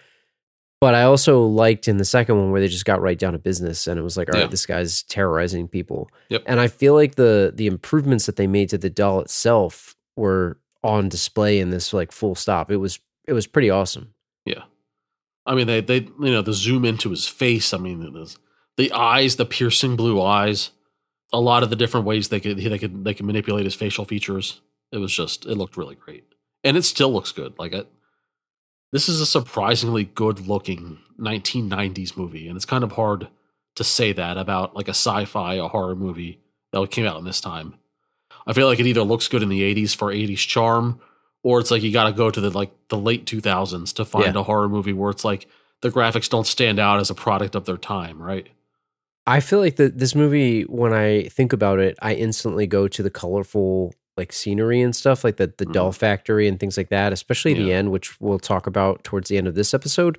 But 0.82 0.96
I 0.96 1.04
also 1.04 1.44
liked 1.46 1.88
in 1.90 1.98
the 1.98 2.06
second 2.06 2.38
one 2.38 2.52
where 2.52 2.62
they 2.62 2.70
just 2.70 2.86
got 2.86 3.02
right 3.02 3.20
down 3.20 3.34
to 3.34 3.40
business 3.40 3.86
and 3.86 4.00
it 4.00 4.04
was 4.04 4.16
like, 4.16 4.30
all 4.30 4.34
right, 4.34 4.44
Yeah. 4.46 4.48
this 4.48 4.66
guy's 4.66 5.04
terrorizing 5.04 5.68
people. 5.68 6.10
Yep. 6.30 6.44
And 6.46 6.60
I 6.60 6.68
feel 6.70 6.94
like 6.94 7.16
the 7.16 7.52
the 7.54 7.68
improvements 7.68 8.26
that 8.28 8.38
they 8.38 8.48
made 8.48 8.70
to 8.70 8.78
the 8.78 8.90
doll 8.90 9.20
itself 9.20 9.96
were 10.16 10.58
on 10.84 11.10
display 11.10 11.60
in 11.60 11.70
this 11.70 11.92
like 11.94 12.12
full 12.14 12.34
stop. 12.36 12.72
It 12.72 12.78
was 12.78 13.00
it 13.28 13.34
was 13.34 13.46
pretty 13.46 13.70
awesome. 13.70 14.14
Yeah. 14.46 14.64
I 15.46 15.54
mean, 15.56 15.68
they 15.68 15.82
they 15.82 15.98
you 16.20 16.32
know 16.32 16.42
the 16.42 16.54
zoom 16.54 16.86
into 16.86 17.10
his 17.10 17.28
face. 17.28 17.74
I 17.74 17.78
mean, 17.78 18.00
the, 18.00 18.36
the 18.78 18.92
eyes, 18.94 19.36
the 19.36 19.46
piercing 19.46 19.98
blue 19.98 20.22
eyes, 20.22 20.72
a 21.34 21.42
lot 21.42 21.62
of 21.64 21.70
the 21.70 21.76
different 21.76 22.06
ways 22.06 22.30
they 22.30 22.40
could 22.40 22.58
they 22.58 22.78
could 22.80 23.04
they 23.04 23.14
could 23.14 23.26
manipulate 23.26 23.66
his 23.66 23.76
facial 23.76 24.06
features. 24.06 24.62
It 24.94 25.00
was 25.00 25.12
just 25.14 25.46
it 25.46 25.56
looked 25.56 25.76
really 25.76 25.96
great, 25.96 26.24
and 26.64 26.78
it 26.78 26.84
still 26.84 27.12
looks 27.12 27.34
good. 27.34 27.60
Like 27.60 27.74
it, 27.74 27.88
this 28.92 29.08
is 29.10 29.22
a 29.22 29.26
surprisingly 29.26 30.04
good 30.06 30.48
looking 30.48 31.00
1990s 31.20 32.18
movie, 32.18 32.48
and 32.48 32.56
it's 32.56 32.66
kind 32.66 32.84
of 32.84 32.94
hard 32.94 33.28
to 33.76 33.84
say 33.84 34.12
that 34.14 34.38
about 34.38 34.76
like 34.76 34.88
a 34.88 34.92
sci-fi, 34.92 35.56
a 35.56 35.68
horror 35.68 35.96
movie 35.96 36.40
that 36.72 36.92
came 36.92 37.06
out 37.06 37.18
in 37.18 37.26
this 37.26 37.42
time. 37.42 37.76
I 38.48 38.54
feel 38.54 38.68
like 38.68 38.80
it 38.80 38.88
either 38.88 39.04
looks 39.04 39.28
good 39.28 39.44
in 39.44 39.50
the 39.50 39.62
80s 39.76 39.96
for 39.96 40.12
80s 40.12 40.38
charm, 40.48 41.00
or 41.44 41.60
it's 41.60 41.72
like 41.72 41.84
you 41.84 41.92
got 41.94 42.06
to 42.06 42.12
go 42.12 42.30
to 42.32 42.42
the 42.42 42.50
like 42.50 42.72
the 42.90 42.98
late 42.98 43.26
2000s 43.26 43.94
to 43.96 44.06
find 44.06 44.34
Yeah. 44.36 44.42
a 44.42 44.44
horror 44.44 44.68
movie 44.70 44.94
where 44.94 45.12
it's 45.12 45.24
like 45.26 45.48
the 45.82 45.90
graphics 45.90 46.30
don't 46.30 46.48
stand 46.48 46.80
out 46.80 47.00
as 47.00 47.10
a 47.10 47.16
product 47.16 47.56
of 47.56 47.66
their 47.66 47.78
time, 47.78 48.22
right? 48.22 48.48
I 49.28 49.40
feel 49.42 49.60
like 49.60 49.76
the, 49.76 49.90
this 49.90 50.16
movie, 50.16 50.64
when 50.64 50.92
I 50.92 51.24
think 51.30 51.54
about 51.54 51.80
it, 51.80 51.98
I 52.02 52.16
instantly 52.16 52.66
go 52.66 52.88
to 52.88 53.04
the 53.04 53.12
colorful 53.12 53.94
like 54.18 54.34
scenery 54.34 54.82
and 54.82 54.96
stuff, 54.96 55.24
like 55.24 55.38
the 55.38 55.54
the 55.58 55.66
Mhm. 55.66 55.74
doll 55.74 55.92
factory 55.92 56.48
and 56.48 56.60
things 56.60 56.78
like 56.78 56.90
that, 56.90 57.14
especially 57.14 57.54
the 57.54 57.72
end, 57.74 57.92
which 57.92 58.20
we'll 58.20 58.40
talk 58.40 58.68
about 58.68 59.04
towards 59.04 59.30
the 59.30 59.38
end 59.38 59.48
of 59.48 59.56
this 59.56 59.74
episode. 59.74 60.18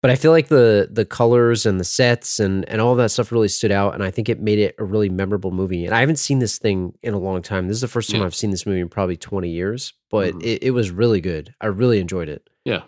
But 0.00 0.10
I 0.12 0.16
feel 0.16 0.30
like 0.30 0.48
the 0.48 0.88
the 0.92 1.04
colors 1.04 1.66
and 1.66 1.80
the 1.80 1.84
sets 1.84 2.38
and 2.38 2.68
and 2.68 2.80
all 2.80 2.94
that 2.96 3.10
stuff 3.10 3.32
really 3.32 3.48
stood 3.48 3.72
out, 3.72 3.94
and 3.94 4.04
I 4.04 4.10
think 4.10 4.28
it 4.28 4.40
made 4.40 4.58
it 4.58 4.74
a 4.78 4.84
really 4.84 5.08
memorable 5.08 5.50
movie. 5.50 5.84
And 5.84 5.94
I 5.94 6.00
haven't 6.00 6.18
seen 6.20 6.38
this 6.38 6.58
thing 6.58 6.92
in 7.02 7.14
a 7.14 7.18
long 7.18 7.42
time. 7.42 7.66
This 7.68 7.76
is 7.76 7.80
the 7.80 7.88
first 7.88 8.10
time 8.10 8.20
Yeah. 8.20 8.26
I've 8.26 8.34
seen 8.34 8.50
this 8.50 8.64
movie 8.66 8.80
in 8.80 8.88
probably 8.88 9.16
twenty 9.16 9.50
years, 9.50 9.94
but 10.10 10.34
Mhm. 10.34 10.42
it, 10.44 10.62
it 10.64 10.70
was 10.72 10.90
really 10.90 11.20
good. 11.20 11.54
I 11.60 11.66
really 11.66 11.98
enjoyed 12.00 12.28
it. 12.28 12.48
Yeah. 12.64 12.82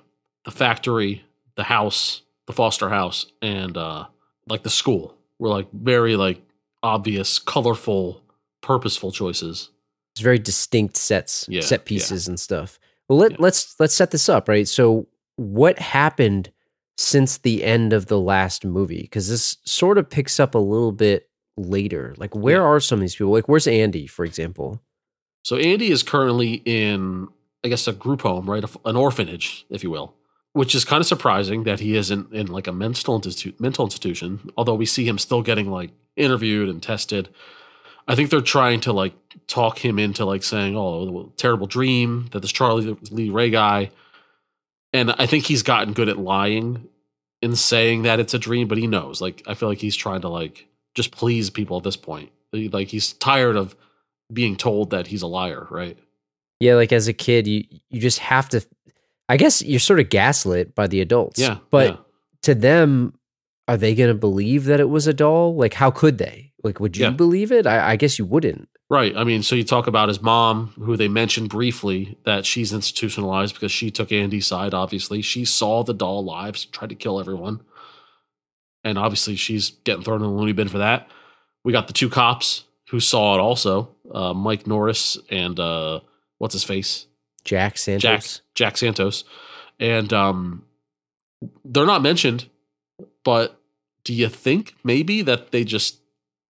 The 0.45 0.51
factory, 0.53 1.25
the 1.57 1.65
house, 1.65 2.23
the 2.47 2.53
foster 2.53 2.91
house, 2.91 3.27
and 3.43 3.77
uh 3.77 4.07
like 4.49 4.63
the 4.63 4.71
school 4.71 5.17
were 5.39 5.49
like 5.49 5.67
very 5.73 6.17
like 6.17 6.41
obvious, 6.83 7.39
colorful, 7.39 8.23
purposeful 8.63 9.11
choices. 9.13 9.71
It's 10.15 10.21
very 10.21 10.39
distinct 10.39 10.97
sets, 10.97 11.47
Yeah, 11.49 11.61
set 11.61 11.81
yeah. 11.81 11.85
pieces 11.89 12.29
and 12.29 12.39
stuff. 12.39 12.79
Well, 13.09 13.19
let, 13.19 13.33
Yeah. 13.33 13.37
let's 13.41 13.75
let's 13.79 13.95
set 13.95 14.11
this 14.11 14.29
up, 14.29 14.49
right? 14.49 14.67
So, 14.69 15.07
what 15.37 15.79
happened 15.79 16.51
since 16.99 17.39
the 17.39 17.65
end 17.65 17.93
of 17.93 18.07
the 18.07 18.21
last 18.21 18.65
movie? 18.65 19.03
Because 19.03 19.29
this 19.29 19.57
sort 19.65 19.99
of 19.99 20.11
picks 20.11 20.39
up 20.41 20.55
a 20.55 20.59
little 20.59 20.93
bit 20.93 21.29
later. 21.57 22.15
Like, 22.19 22.35
where 22.35 22.59
Yeah. 22.59 22.63
are 22.65 22.81
some 22.81 22.99
of 22.99 23.01
these 23.03 23.15
people? 23.17 23.33
Like, 23.33 23.49
where's 23.49 23.67
Andy, 23.67 24.07
for 24.07 24.25
example? 24.25 24.81
So 25.45 25.57
Andy 25.57 25.91
is 25.91 26.03
currently 26.03 26.63
in, 26.65 27.29
I 27.65 27.69
guess, 27.69 27.89
a 27.89 27.93
group 27.93 28.23
home, 28.23 28.49
right? 28.51 28.65
An 28.85 28.97
orphanage, 28.97 29.65
if 29.71 29.83
you 29.83 29.91
will, 29.91 30.15
which 30.53 30.75
is 30.75 30.85
kind 30.85 31.01
of 31.01 31.07
surprising 31.07 31.65
that 31.65 31.81
he 31.81 31.97
isn't 31.97 32.33
in 32.33 32.47
like 32.49 32.67
a 32.67 32.73
mental 32.73 33.15
institute, 33.17 33.59
mental 33.61 33.85
institution. 33.87 34.51
Although 34.57 34.75
we 34.75 34.87
see 34.87 35.07
him 35.09 35.19
still 35.19 35.43
getting 35.43 35.71
like 35.71 35.91
interviewed 36.17 36.69
and 36.69 36.83
tested. 36.83 37.31
I 38.11 38.17
think 38.17 38.31
they're 38.31 38.41
trying 38.41 38.81
to 38.81 38.93
like 38.93 39.15
talk 39.47 39.79
him 39.79 39.99
into 39.99 40.25
like 40.25 40.43
saying, 40.43 40.77
"Oh, 40.77 41.33
terrible 41.37 41.67
dream 41.67 42.27
that 42.33 42.41
this 42.41 42.51
Charlie 42.51 42.97
Lee 43.11 43.31
Ray 43.31 43.51
guy," 43.51 43.91
and 44.93 45.13
I 45.13 45.27
think 45.27 45.47
he's 45.47 45.63
gotten 45.63 45.93
good 45.93 46.09
at 46.09 46.19
lying 46.19 46.89
in 47.41 47.57
saying 47.57 48.03
that 48.03 48.21
it's 48.21 48.35
a 48.35 48.39
dream, 48.39 48.69
but 48.69 48.79
he 48.79 48.87
knows. 48.87 49.21
Like, 49.21 49.43
I 49.47 49.55
feel 49.55 49.69
like 49.69 49.79
he's 49.79 49.97
trying 49.97 50.23
to 50.23 50.29
like 50.29 50.67
just 50.95 51.13
please 51.13 51.51
people 51.51 51.77
at 51.77 51.85
this 51.85 51.97
point. 51.97 52.31
Like, 52.53 52.89
he's 52.89 53.13
tired 53.13 53.57
of 53.57 53.77
being 54.33 54.57
told 54.57 54.91
that 54.91 55.07
he's 55.07 55.23
a 55.23 55.27
liar, 55.27 55.67
right? 55.71 55.97
Yeah, 56.59 56.75
like 56.75 56.93
as 56.93 57.09
a 57.09 57.13
kid, 57.13 57.47
you 57.47 57.65
you 57.89 58.01
just 58.01 58.19
have 58.19 58.49
to. 58.51 58.67
I 59.29 59.37
guess 59.37 59.63
you're 59.63 59.79
sort 59.79 60.01
of 60.01 60.11
gaslit 60.11 60.75
by 60.75 60.89
the 60.89 61.01
adults. 61.01 61.39
Yeah, 61.39 61.59
but 61.71 61.91
yeah. 61.91 61.97
to 62.43 62.55
them, 62.55 63.15
are 63.69 63.77
they 63.77 63.95
going 63.95 64.09
to 64.09 64.19
believe 64.19 64.65
that 64.65 64.81
it 64.81 64.89
was 64.89 65.07
a 65.07 65.15
doll? 65.15 65.55
Like, 65.55 65.75
how 65.75 65.93
could 65.93 66.19
they? 66.19 66.50
Like, 66.63 66.81
would 66.81 66.97
you 66.97 67.05
Yeah. 67.07 67.11
believe 67.11 67.51
it? 67.53 67.67
I, 67.67 67.93
I 67.93 67.97
guess 67.97 68.19
you 68.19 68.25
wouldn't. 68.25 68.69
Right. 68.91 69.17
I 69.17 69.25
mean, 69.25 69.43
so 69.43 69.55
you 69.55 69.65
talk 69.65 69.87
about 69.87 70.09
his 70.09 70.21
mom, 70.21 70.73
who 70.77 70.97
they 70.97 71.09
mentioned 71.09 71.49
briefly 71.49 72.19
that 72.25 72.45
she's 72.45 72.73
institutionalized 72.73 73.55
because 73.55 73.71
she 73.73 73.91
took 73.91 74.11
Andy's 74.13 74.47
side, 74.47 74.75
obviously. 74.75 75.23
She 75.23 75.45
saw 75.45 75.83
the 75.85 75.95
doll 75.95 76.25
lives, 76.25 76.65
tried 76.67 76.91
to 76.91 76.97
kill 76.97 77.21
everyone. 77.21 77.61
And 78.83 78.99
obviously, 78.99 79.37
she's 79.37 79.71
getting 79.85 80.03
thrown 80.03 80.23
in 80.23 80.31
the 80.31 80.35
loony 80.35 80.53
bin 80.53 80.69
for 80.69 80.79
that. 80.79 81.09
We 81.65 81.73
got 81.73 81.87
the 81.87 81.93
two 81.93 82.09
cops 82.09 82.65
who 82.91 82.99
saw 82.99 83.35
it 83.35 83.41
also 83.41 83.95
uh, 84.13 84.35
Mike 84.35 84.67
Norris 84.67 85.19
and 85.31 85.59
uh, 85.61 86.01
what's 86.39 86.55
his 86.55 86.65
face? 86.65 87.07
Jack 87.45 87.79
Santos. 87.79 88.03
Jack 88.03 88.45
Jack 88.55 88.77
Santos, 88.77 89.25
and 89.79 90.13
um, 90.13 90.65
they're 91.65 91.87
not 91.87 92.03
mentioned. 92.03 92.47
But 93.25 93.59
do 94.05 94.13
you 94.15 94.29
think 94.29 94.75
maybe 94.83 95.23
that 95.23 95.51
they 95.53 95.63
just 95.65 96.00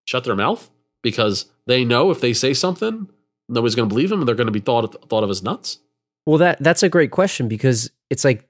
shut 0.04 0.25
their 0.25 0.37
mouth 0.37 0.71
because 1.02 1.47
they 1.66 1.85
know 1.85 2.11
if 2.11 2.21
they 2.21 2.33
say 2.33 2.52
something, 2.54 3.09
nobody's 3.49 3.75
going 3.75 3.88
to 3.88 3.92
believe 3.92 4.11
them, 4.11 4.21
and 4.21 4.28
they're 4.28 4.35
going 4.35 4.47
to 4.47 4.52
be 4.52 4.61
thought 4.61 5.09
thought 5.09 5.25
of 5.25 5.30
as 5.30 5.42
nuts? 5.42 5.78
Well, 6.26 6.38
that 6.38 6.62
that's 6.62 6.83
a 6.83 6.88
great 6.88 7.11
question 7.11 7.49
because 7.49 7.90
it's 8.11 8.25
like, 8.25 8.47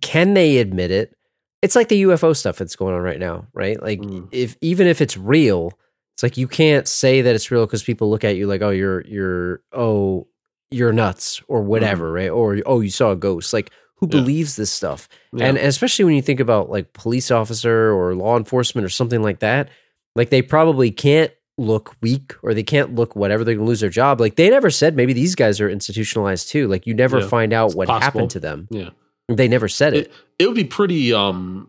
can 0.00 0.34
they 0.34 0.58
admit 0.58 0.90
it? 0.90 1.14
It's 1.62 1.76
like 1.76 1.88
the 1.88 2.02
UFO 2.02 2.36
stuff 2.36 2.58
that's 2.58 2.76
going 2.76 2.94
on 2.94 3.00
right 3.00 3.18
now, 3.18 3.46
right? 3.54 3.80
Like, 3.82 4.00
Mm. 4.00 4.28
if 4.32 4.56
even 4.60 4.86
if 4.86 5.00
it's 5.00 5.16
real, 5.16 5.72
it's 6.14 6.22
like 6.22 6.36
you 6.36 6.46
can't 6.48 6.86
say 6.86 7.22
that 7.22 7.34
it's 7.34 7.50
real 7.50 7.64
because 7.66 7.82
people 7.82 8.10
look 8.10 8.24
at 8.24 8.36
you 8.36 8.46
like, 8.46 8.60
oh, 8.62 8.70
you're 8.70 9.00
you're 9.06 9.60
oh, 9.72 10.26
you're 10.70 10.92
nuts 10.92 11.40
or 11.48 11.62
whatever, 11.62 12.12
right? 12.12 12.30
Or 12.30 12.58
oh, 12.66 12.80
you 12.80 12.90
saw 12.90 13.12
a 13.12 13.16
ghost. 13.16 13.52
Like, 13.52 13.70
who 13.96 14.06
Mm. 14.08 14.12
Yeah. 14.14 14.20
believes 14.20 14.56
this 14.56 14.70
stuff? 14.72 15.08
Yeah. 15.32 15.46
And 15.46 15.56
especially 15.56 16.04
when 16.04 16.16
you 16.16 16.22
think 16.22 16.40
about 16.40 16.68
like 16.68 16.92
police 16.92 17.30
officer 17.30 17.92
or 17.92 18.14
law 18.14 18.36
enforcement 18.36 18.84
or 18.84 18.88
something 18.90 19.22
like 19.22 19.38
that, 19.38 19.70
like 20.14 20.30
they 20.30 20.42
probably 20.42 20.90
can't 20.90 21.32
look 21.56 21.94
weak 22.00 22.34
or 22.42 22.52
they 22.54 22.62
can't 22.64 22.94
look 22.94 23.14
whatever 23.14 23.44
they're 23.44 23.54
going 23.54 23.64
to 23.64 23.68
lose 23.68 23.80
their 23.80 23.88
job. 23.90 24.20
Like 24.20 24.36
they 24.36 24.50
never 24.50 24.70
said 24.70 24.96
maybe 24.96 25.12
these 25.12 25.34
guys 25.34 25.60
are 25.60 25.68
institutionalized 25.70 26.48
too. 26.48 26.66
Like 26.68 26.86
you 26.86 26.94
never 26.94 27.20
Yeah, 27.20 27.28
find 27.28 27.52
out 27.52 27.74
what 27.74 27.86
possible. 27.88 28.04
happened 28.04 28.30
to 28.30 28.40
them. 28.40 28.66
yeah, 28.70 28.90
They 29.28 29.46
never 29.48 29.68
said 29.68 29.94
it. 29.94 30.06
it, 30.06 30.12
it 30.40 30.46
would 30.46 30.56
be 30.56 30.64
pretty 30.64 31.12
um, 31.12 31.68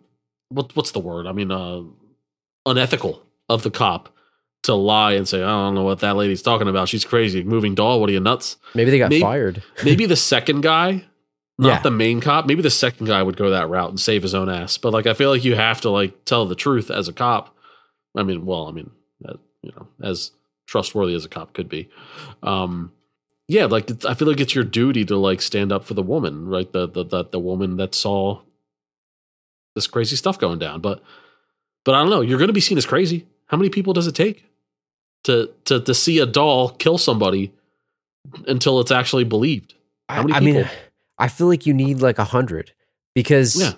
what 0.50 0.76
what's 0.76 0.92
the 0.92 1.00
word? 1.00 1.28
I 1.28 1.32
mean, 1.34 1.52
uh, 1.52 1.82
unethical 2.66 3.22
of 3.50 3.64
the 3.64 3.72
cop 3.72 4.10
to 4.64 4.74
lie 4.74 5.14
and 5.14 5.28
say, 5.28 5.44
I 5.44 5.48
don't 5.48 5.76
know 5.76 5.84
what 5.84 6.00
that 6.00 6.16
lady's 6.16 6.42
talking 6.42 6.68
about. 6.68 6.90
She's 6.90 7.06
crazy, 7.06 7.44
moving 7.44 7.76
doll. 7.76 8.00
What 8.02 8.10
are 8.10 8.14
you 8.14 8.20
nuts? 8.20 8.58
maybe 8.74 8.90
they 8.92 8.98
got 8.98 9.10
maybe- 9.12 9.22
fired. 9.22 9.62
maybe 9.84 10.06
the 10.06 10.16
second 10.16 10.62
guy 10.62 11.06
not 11.60 11.68
Yeah. 11.68 11.82
the 11.84 11.92
main 11.92 12.20
cop 12.22 12.48
maybe 12.48 12.62
the 12.62 12.70
second 12.70 13.06
guy 13.06 13.22
would 13.24 13.38
go 13.38 13.52
that 13.52 13.70
route 13.70 13.90
and 13.90 14.00
save 14.00 14.24
his 14.24 14.34
own 14.36 14.50
ass 14.50 14.78
but 14.78 14.92
like 14.92 15.08
i 15.08 15.14
feel 15.14 15.30
like 15.30 15.46
you 15.46 15.56
have 15.56 15.80
to 15.82 15.90
like 15.90 16.26
tell 16.26 16.46
the 16.46 16.54
truth 16.56 16.92
as 16.92 17.08
a 17.08 17.14
cop 17.14 17.55
i 18.16 18.24
mean 18.24 18.46
well 18.46 18.68
i 18.68 18.72
mean 18.72 18.90
uh, 19.28 19.34
you 19.62 19.72
know 19.76 19.88
as 20.04 20.32
trustworthy 20.68 21.14
as 21.16 21.26
a 21.26 21.30
cop 21.30 21.54
could 21.54 21.70
be 21.70 21.90
um 22.44 22.92
yeah 23.48 23.66
like 23.66 23.90
it's, 23.90 24.06
i 24.06 24.14
feel 24.14 24.28
like 24.28 24.40
it's 24.40 24.56
your 24.56 24.64
duty 24.64 25.06
to 25.06 25.16
like 25.18 25.42
stand 25.42 25.72
up 25.72 25.84
for 25.84 25.94
the 25.94 26.02
woman 26.04 26.48
right 26.48 26.72
the 26.74 26.88
the 26.88 27.04
the, 27.04 27.26
the 27.26 27.40
woman 27.40 27.78
that 27.78 27.94
saw 27.96 28.42
this 29.76 29.88
crazy 29.88 30.16
stuff 30.16 30.40
going 30.40 30.60
down 30.60 30.82
but 30.82 31.02
but 31.84 31.94
i 31.96 32.00
don't 32.00 32.10
know 32.10 32.22
you're 32.22 32.38
going 32.40 32.48
to 32.48 32.54
be 32.54 32.62
seen 32.62 32.78
as 32.78 32.86
crazy 32.86 33.28
how 33.48 33.58
many 33.58 33.70
people 33.70 33.94
does 33.94 34.08
it 34.08 34.16
take 34.16 34.46
to 35.24 35.52
to 35.66 35.80
to 35.82 35.94
see 35.94 36.20
a 36.20 36.26
doll 36.26 36.70
kill 36.70 36.98
somebody 36.98 37.54
until 38.48 38.80
it's 38.80 38.92
actually 38.92 39.24
believed 39.24 39.74
How 40.10 40.22
many 40.24 40.34
I 40.34 40.40
mean, 40.40 40.56
people? 40.64 40.72
I 41.18 41.28
feel 41.30 41.48
like 41.48 41.66
you 41.66 41.74
need 41.74 42.02
like 42.02 42.20
a 42.20 42.24
hundred 42.26 42.72
because 43.14 43.56
Yeah. 43.60 43.74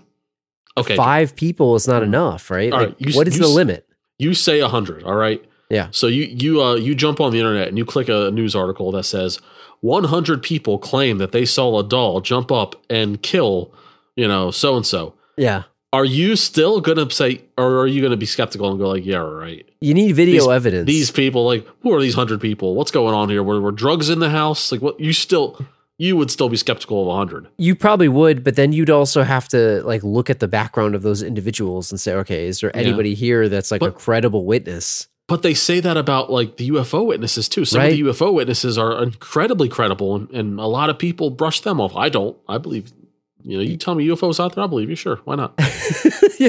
Okay. 0.75 0.95
five 0.95 1.35
people 1.35 1.75
is 1.75 1.87
not 1.87 2.01
enough, 2.03 2.49
right? 2.51 2.71
Like, 2.71 2.87
right, 2.89 2.95
you- 2.99 3.15
what 3.15 3.27
is 3.27 3.35
you 3.35 3.41
the 3.41 3.47
limit? 3.47 3.86
You 4.19 4.33
say 4.33 4.59
a 4.59 4.67
hundred, 4.67 5.03
all 5.03 5.15
right? 5.15 5.43
Yeah. 5.69 5.89
So 5.91 6.07
you 6.07 6.23
you 6.23 6.61
uh 6.63 6.75
you 6.75 6.95
jump 6.95 7.19
on 7.19 7.31
the 7.31 7.39
internet 7.39 7.67
and 7.67 7.77
you 7.77 7.85
click 7.85 8.09
a 8.09 8.31
news 8.31 8.55
article 8.55 8.91
that 8.93 9.03
says 9.03 9.39
100 9.81 10.41
people 10.41 10.79
claim 10.79 11.17
that 11.19 11.31
they 11.31 11.45
saw 11.45 11.77
a 11.79 11.83
doll 11.83 12.21
jump 12.21 12.51
up 12.51 12.75
and 12.89 13.21
kill, 13.21 13.71
you 14.15 14.27
know, 14.27 14.49
so 14.51 14.75
and 14.75 14.85
so. 14.85 15.13
Yeah. 15.35 15.63
Are 15.93 16.05
you 16.05 16.35
still 16.35 16.81
gonna 16.81 17.09
say, 17.11 17.43
or 17.57 17.79
are 17.79 17.87
you 17.87 18.01
gonna 18.01 18.17
be 18.17 18.25
skeptical 18.25 18.69
and 18.69 18.79
go 18.79 18.89
like, 18.89 19.05
yeah, 19.05 19.17
right? 19.17 19.67
You 19.79 19.93
need 19.93 20.13
video 20.15 20.41
These- 20.41 20.47
evidence. 20.49 20.87
These 20.87 21.11
people, 21.11 21.45
like, 21.45 21.65
who 21.81 21.93
are 21.93 22.01
these 22.01 22.15
hundred 22.15 22.41
people? 22.41 22.75
What's 22.75 22.91
going 22.91 23.13
on 23.13 23.29
here? 23.29 23.41
Were, 23.43 23.61
were 23.61 23.71
drugs 23.71 24.09
in 24.09 24.19
the 24.19 24.29
house? 24.29 24.71
Like, 24.71 24.81
what? 24.81 24.99
You 24.99 25.13
still, 25.13 25.59
you 25.97 26.15
would 26.15 26.29
still 26.31 26.49
be 26.49 26.57
skeptical 26.57 27.01
of 27.01 27.07
a 27.07 27.15
hundred. 27.17 27.47
You 27.57 27.75
probably 27.75 28.07
would, 28.07 28.43
but 28.43 28.55
then 28.55 28.71
you'd 28.73 28.89
also 28.89 29.23
have 29.23 29.47
to 29.49 29.81
like 29.83 30.03
look 30.03 30.29
at 30.29 30.39
the 30.39 30.47
background 30.47 30.95
of 30.95 31.01
those 31.01 31.23
individuals 31.23 31.91
and 31.91 31.99
say, 31.99 32.13
okay, 32.13 32.45
is 32.47 32.59
there 32.61 32.71
Yeah. 32.73 32.81
anybody 32.81 33.15
here 33.15 33.49
that's 33.49 33.71
like 33.71 33.81
a 33.81 33.91
credible 33.91 34.45
witness? 34.45 35.07
But 35.27 35.41
they 35.41 35.53
say 35.53 35.79
that 35.81 35.97
about 35.97 36.31
like 36.31 36.55
the 36.57 36.69
UFO 36.69 37.05
witnesses 37.05 37.49
too. 37.49 37.65
Some 37.65 37.81
of 37.81 37.89
the 37.91 38.01
UFO 38.03 38.33
witnesses 38.33 38.77
are 38.77 39.03
incredibly 39.03 39.67
credible, 39.67 40.15
and, 40.15 40.31
and 40.31 40.59
a 40.59 40.67
lot 40.67 40.89
of 40.89 40.97
people 40.97 41.29
brush 41.31 41.59
them 41.61 41.81
off. 41.81 41.95
I 41.95 42.07
don't. 42.09 42.37
I 42.47 42.57
believe. 42.59 42.93
You 43.47 43.57
know, 43.57 43.63
you 43.63 43.77
tell 43.77 43.95
me 43.95 44.05
UFOs 44.07 44.43
out 44.43 44.55
there, 44.55 44.63
I 44.63 44.67
believe 44.67 44.89
you. 44.89 44.95
Sure, 44.95 45.21
why 45.23 45.35
not? 45.35 45.53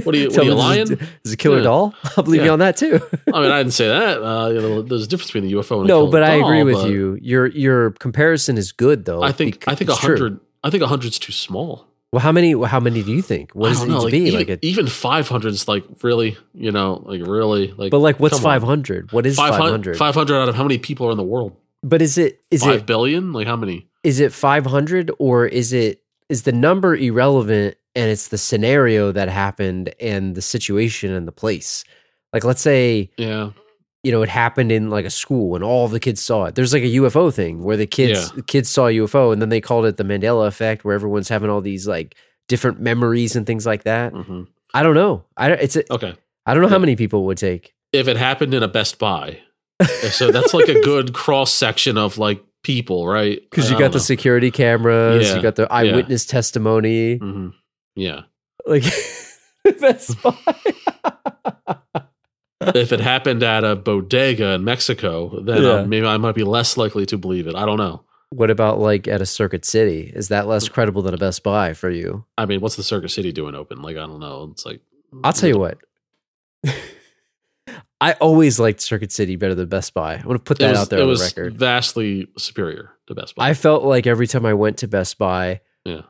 What 0.04 0.14
are 0.14 0.18
you- 0.18 0.28
what 0.28 0.38
are 0.38 0.42
you 0.44 0.54
lying? 0.54 0.82
Is, 0.82 0.90
is 1.24 1.32
it 1.32 1.38
killer 1.38 1.58
Yeah. 1.58 1.62
doll? 1.64 1.94
I'll 2.16 2.24
believe 2.24 2.42
you 2.44 2.50
on 2.50 2.58
that 2.58 2.76
too. 2.76 3.00
I 3.32 3.40
mean, 3.40 3.50
I 3.50 3.58
didn't 3.58 3.72
say 3.72 3.88
that. 3.88 4.22
Uh, 4.22 4.48
you 4.50 4.60
know, 4.60 4.82
there's 4.82 5.04
a 5.04 5.08
difference 5.08 5.30
between 5.32 5.44
the 5.48 5.54
UFO 5.54 5.80
and 5.80 5.84
a 5.84 5.88
no, 5.88 6.06
but 6.08 6.22
I 6.22 6.34
agree 6.34 6.62
with 6.64 6.84
you. 6.90 7.18
Your 7.22 7.46
your 7.46 7.92
comparison 7.92 8.58
is 8.58 8.72
good 8.72 9.04
though. 9.06 9.22
I 9.22 9.32
think 9.32 9.64
I 9.66 9.74
think 9.74 9.88
a 9.90 9.94
hundred. 9.94 10.40
I 10.64 10.70
think 10.70 10.82
a 10.82 10.86
hundred's 10.88 11.18
too 11.18 11.32
small. 11.32 11.86
Well, 12.12 12.20
how 12.20 12.32
many? 12.32 12.52
How 12.64 12.80
many 12.80 13.02
do 13.02 13.12
you 13.12 13.22
think? 13.22 13.52
What 13.52 13.68
does 13.68 13.82
it 13.82 13.86
need 13.86 13.92
know, 13.92 14.00
like, 14.00 14.10
be? 14.12 14.18
even, 14.18 14.34
like 14.40 14.48
a, 14.48 14.58
even 14.66 14.86
five 14.88 15.28
hundred 15.28 15.52
is 15.54 15.68
like 15.68 15.84
really, 16.02 16.36
you 16.54 16.72
know, 16.72 17.02
like 17.06 17.22
really, 17.24 17.72
like. 17.76 17.90
but 17.90 17.98
like, 18.00 18.18
what's 18.18 18.38
five 18.40 18.62
hundred? 18.62 19.12
What 19.12 19.24
is 19.24 19.36
five 19.36 19.50
500 19.50 19.70
hundred? 19.70 19.96
500 19.96 20.36
out 20.42 20.48
of 20.48 20.54
how 20.54 20.64
many 20.64 20.78
people 20.78 21.06
are 21.06 21.12
in 21.12 21.16
the 21.16 21.22
world? 21.22 21.54
But 21.82 22.02
is 22.02 22.18
it 22.18 22.40
is 22.50 22.62
Five 22.64 22.80
it 22.80 22.86
billion? 22.86 23.32
Like 23.32 23.46
how 23.46 23.56
many? 23.56 23.86
is 24.04 24.20
it 24.20 24.32
500 24.32 25.10
or 25.18 25.46
is 25.46 25.72
it 25.72 26.02
is 26.28 26.42
the 26.42 26.52
number 26.52 26.94
irrelevant 26.96 27.76
and 27.94 28.10
it's 28.10 28.28
the 28.28 28.38
scenario 28.38 29.12
that 29.12 29.28
happened 29.28 29.94
and 30.00 30.34
the 30.34 30.42
situation 30.42 31.12
and 31.12 31.26
the 31.26 31.32
place 31.32 31.84
Like 32.32 32.44
let's 32.44 32.60
say 32.62 33.10
Yeah. 33.16 33.50
you 34.02 34.12
know 34.12 34.22
it 34.22 34.28
happened 34.28 34.70
in 34.70 34.90
like 34.90 35.04
a 35.06 35.10
school 35.10 35.54
and 35.54 35.64
all 35.64 35.88
the 35.88 36.00
kids 36.00 36.20
saw 36.22 36.44
it. 36.44 36.54
There's 36.54 36.72
like 36.72 36.82
a 36.84 36.94
UFO 37.00 37.32
thing 37.34 37.62
where 37.62 37.76
the 37.76 37.86
kids 37.86 38.30
the 38.32 38.42
kids 38.42 38.68
saw 38.68 38.86
a 38.86 38.92
UFO 38.92 39.32
and 39.32 39.40
then 39.42 39.48
they 39.48 39.60
called 39.60 39.86
it 39.86 39.96
the 39.96 40.04
Mandela 40.04 40.46
effect, 40.46 40.84
where 40.84 40.94
everyone's 40.94 41.28
having 41.28 41.50
all 41.50 41.60
these 41.62 41.88
like 41.88 42.14
different 42.48 42.80
memories 42.80 43.34
and 43.36 43.46
things 43.46 43.64
like 43.66 43.84
that. 43.84 44.12
hmm 44.12 44.42
I 44.74 44.82
don't 44.82 44.94
know. 44.94 45.24
I 45.36 45.48
don't- 45.48 45.60
it's 45.62 45.76
a, 45.76 45.92
Okay. 45.92 46.14
I 46.44 46.52
don't 46.54 46.62
know 46.62 46.68
how 46.68 46.78
many 46.78 46.94
people 46.96 47.24
would 47.26 47.38
take. 47.38 47.74
If 47.92 48.06
it 48.06 48.16
happened 48.18 48.52
in 48.54 48.62
a 48.62 48.68
Best 48.68 48.98
Buy, 48.98 49.38
so 50.10 50.30
that's 50.30 50.52
like 50.52 50.68
a 50.68 50.80
good 50.80 51.12
cross 51.14 51.52
section 51.52 51.96
of 51.96 52.18
like 52.18 52.42
people, 52.62 53.06
right? 53.06 53.40
Because 53.50 53.70
you 53.70 53.78
got 53.78 53.92
the 53.92 54.00
security 54.00 54.50
cameras, 54.50 55.28
Yeah. 55.28 55.36
you 55.36 55.42
got 55.42 55.56
the 55.56 55.72
eyewitness 55.72 56.26
testimony. 56.26 57.16
know. 57.16 57.26
Mhm. 57.26 57.52
Yeah. 57.96 58.20
Like 58.66 58.84
Best 59.80 60.20
Buy. 60.22 60.34
if 62.74 62.92
it 62.92 63.00
happened 63.00 63.42
at 63.42 63.64
a 63.64 63.76
bodega 63.76 64.52
in 64.54 64.64
Mexico, 64.64 65.40
then 65.40 65.62
Yeah. 65.62 65.68
uh, 65.70 65.84
maybe 65.86 66.06
I 66.06 66.16
might 66.16 66.34
be 66.34 66.44
less 66.44 66.76
likely 66.76 67.06
to 67.06 67.18
believe 67.18 67.46
it. 67.46 67.54
I 67.54 67.64
don't 67.66 67.78
know. 67.78 68.04
what 68.30 68.50
about 68.50 68.78
like 68.78 69.08
at 69.08 69.22
a 69.22 69.26
Circuit 69.26 69.64
City? 69.64 70.12
Is 70.14 70.28
that 70.28 70.46
less 70.46 70.68
credible 70.68 71.00
than 71.00 71.14
a 71.14 71.16
Best 71.16 71.42
Buy 71.42 71.72
for 71.72 71.88
you? 71.88 72.26
I 72.36 72.44
mean, 72.44 72.60
what's 72.60 72.76
the 72.76 72.82
Circuit 72.82 73.08
City 73.10 73.32
doing 73.32 73.54
open? 73.54 73.80
Like, 73.80 73.96
I 73.96 74.00
don't 74.06 74.20
know. 74.20 74.48
It's 74.52 74.66
like, 74.66 74.80
I'll 75.24 75.32
tell 75.32 75.48
you 75.48 75.58
what. 75.58 75.78
I 78.00 78.12
always 78.14 78.60
liked 78.60 78.80
Circuit 78.80 79.10
City 79.12 79.36
better 79.36 79.54
than 79.54 79.68
Best 79.68 79.92
Buy. 79.94 80.14
I 80.14 80.26
want 80.26 80.38
to 80.38 80.44
put 80.44 80.58
that 80.60 80.70
was, 80.70 80.78
out 80.78 80.90
there 80.90 81.00
it 81.00 81.02
on 81.02 81.08
was 81.08 81.34
the 81.34 81.40
record. 81.42 81.56
vastly 81.56 82.28
superior 82.38 82.92
to 83.08 83.14
Best 83.14 83.34
Buy. 83.34 83.48
I 83.48 83.54
felt 83.54 83.82
like 83.82 84.06
every 84.06 84.26
time 84.28 84.46
I 84.46 84.54
went 84.54 84.78
to 84.78 84.88
Best 84.88 85.18
Buy, 85.18 85.60
Yeah. 85.84 86.02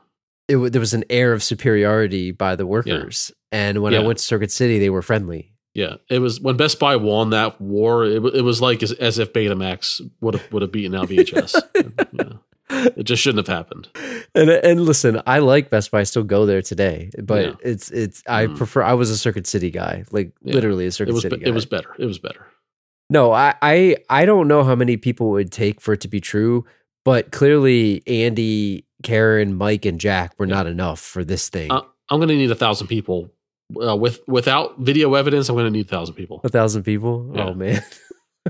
it, 0.47 0.53
w- 0.53 0.69
there 0.69 0.79
was 0.79 0.93
an 0.93 1.03
air 1.09 1.33
of 1.33 1.41
superiority 1.41 2.31
by 2.31 2.55
the 2.55 2.67
workers. 2.67 3.31
And 3.51 3.81
when 3.81 3.95
I 3.95 3.99
went 3.99 4.19
to 4.19 4.23
Circuit 4.25 4.51
City, 4.51 4.77
they 4.77 4.91
were 4.91 5.01
friendly. 5.01 5.53
yeah, 5.73 5.95
it 6.09 6.19
was 6.19 6.39
when 6.39 6.57
Best 6.57 6.79
Buy 6.79 6.95
won 6.97 7.31
that 7.31 7.59
war. 7.59 8.05
It, 8.05 8.23
it 8.35 8.41
was 8.43 8.61
like 8.61 8.83
as, 8.83 8.91
as 8.91 9.17
if 9.17 9.33
Betamax 9.33 10.01
would 10.21 10.35
have 10.35 10.53
would 10.53 10.61
have 10.61 10.71
beaten 10.71 10.93
out 10.93 11.07
VHS. 11.09 11.59
yeah. 12.13 12.33
It 12.71 13.03
just 13.03 13.21
shouldn't 13.23 13.47
have 13.47 13.55
happened. 13.55 13.87
And 14.35 14.49
and 14.49 14.81
listen, 14.81 15.21
I 15.25 15.39
like 15.39 15.69
Best 15.69 15.89
Buy. 15.91 16.01
I 16.01 16.03
still 16.03 16.23
go 16.23 16.45
there 16.45 16.61
today, 16.61 17.09
but 17.21 17.45
Yeah. 17.45 17.53
it's 17.63 17.89
it's 17.91 18.21
I 18.27 18.45
Mm. 18.45 18.57
prefer. 18.57 18.83
I 18.83 18.93
was 18.93 19.09
a 19.09 19.17
Circuit 19.17 19.47
City 19.47 19.71
guy, 19.71 20.03
like 20.11 20.31
Yeah. 20.43 20.53
literally 20.53 20.85
a 20.85 20.91
Circuit 20.91 21.11
It 21.11 21.13
was 21.13 21.21
City 21.23 21.37
guy. 21.37 21.49
it 21.49 21.53
was 21.53 21.65
better. 21.65 21.89
It 21.97 22.05
was 22.05 22.19
better. 22.19 22.45
No, 23.09 23.31
I, 23.31 23.55
I 23.61 23.97
I 24.09 24.25
don't 24.25 24.47
know 24.47 24.63
how 24.63 24.75
many 24.75 24.97
people 24.97 25.31
would 25.31 25.51
take 25.51 25.81
for 25.81 25.93
it 25.93 26.01
to 26.01 26.07
be 26.07 26.19
true, 26.21 26.63
but 27.05 27.31
clearly 27.31 28.03
Andy, 28.05 28.85
Karen, 29.01 29.55
Mike, 29.55 29.85
and 29.85 29.99
Jack 29.99 30.33
were 30.37 30.45
Yeah. 30.45 30.53
not 30.55 30.67
enough 30.67 30.99
for 30.99 31.23
this 31.23 31.49
thing. 31.49 31.71
Uh, 31.71 31.81
I'm 32.11 32.19
going 32.19 32.29
to 32.29 32.35
need 32.35 32.51
a 32.51 32.55
thousand 32.55 32.85
people. 32.87 33.31
Uh, 33.83 33.95
with 33.95 34.19
without 34.27 34.79
video 34.79 35.13
evidence, 35.15 35.49
I'm 35.49 35.55
going 35.55 35.65
to 35.65 35.71
need 35.71 35.85
a 35.85 35.89
thousand 35.89 36.15
people 36.15 36.41
a 36.43 36.49
thousand 36.49 36.83
people. 36.83 37.31
Oh 37.35 37.53
man, 37.55 37.83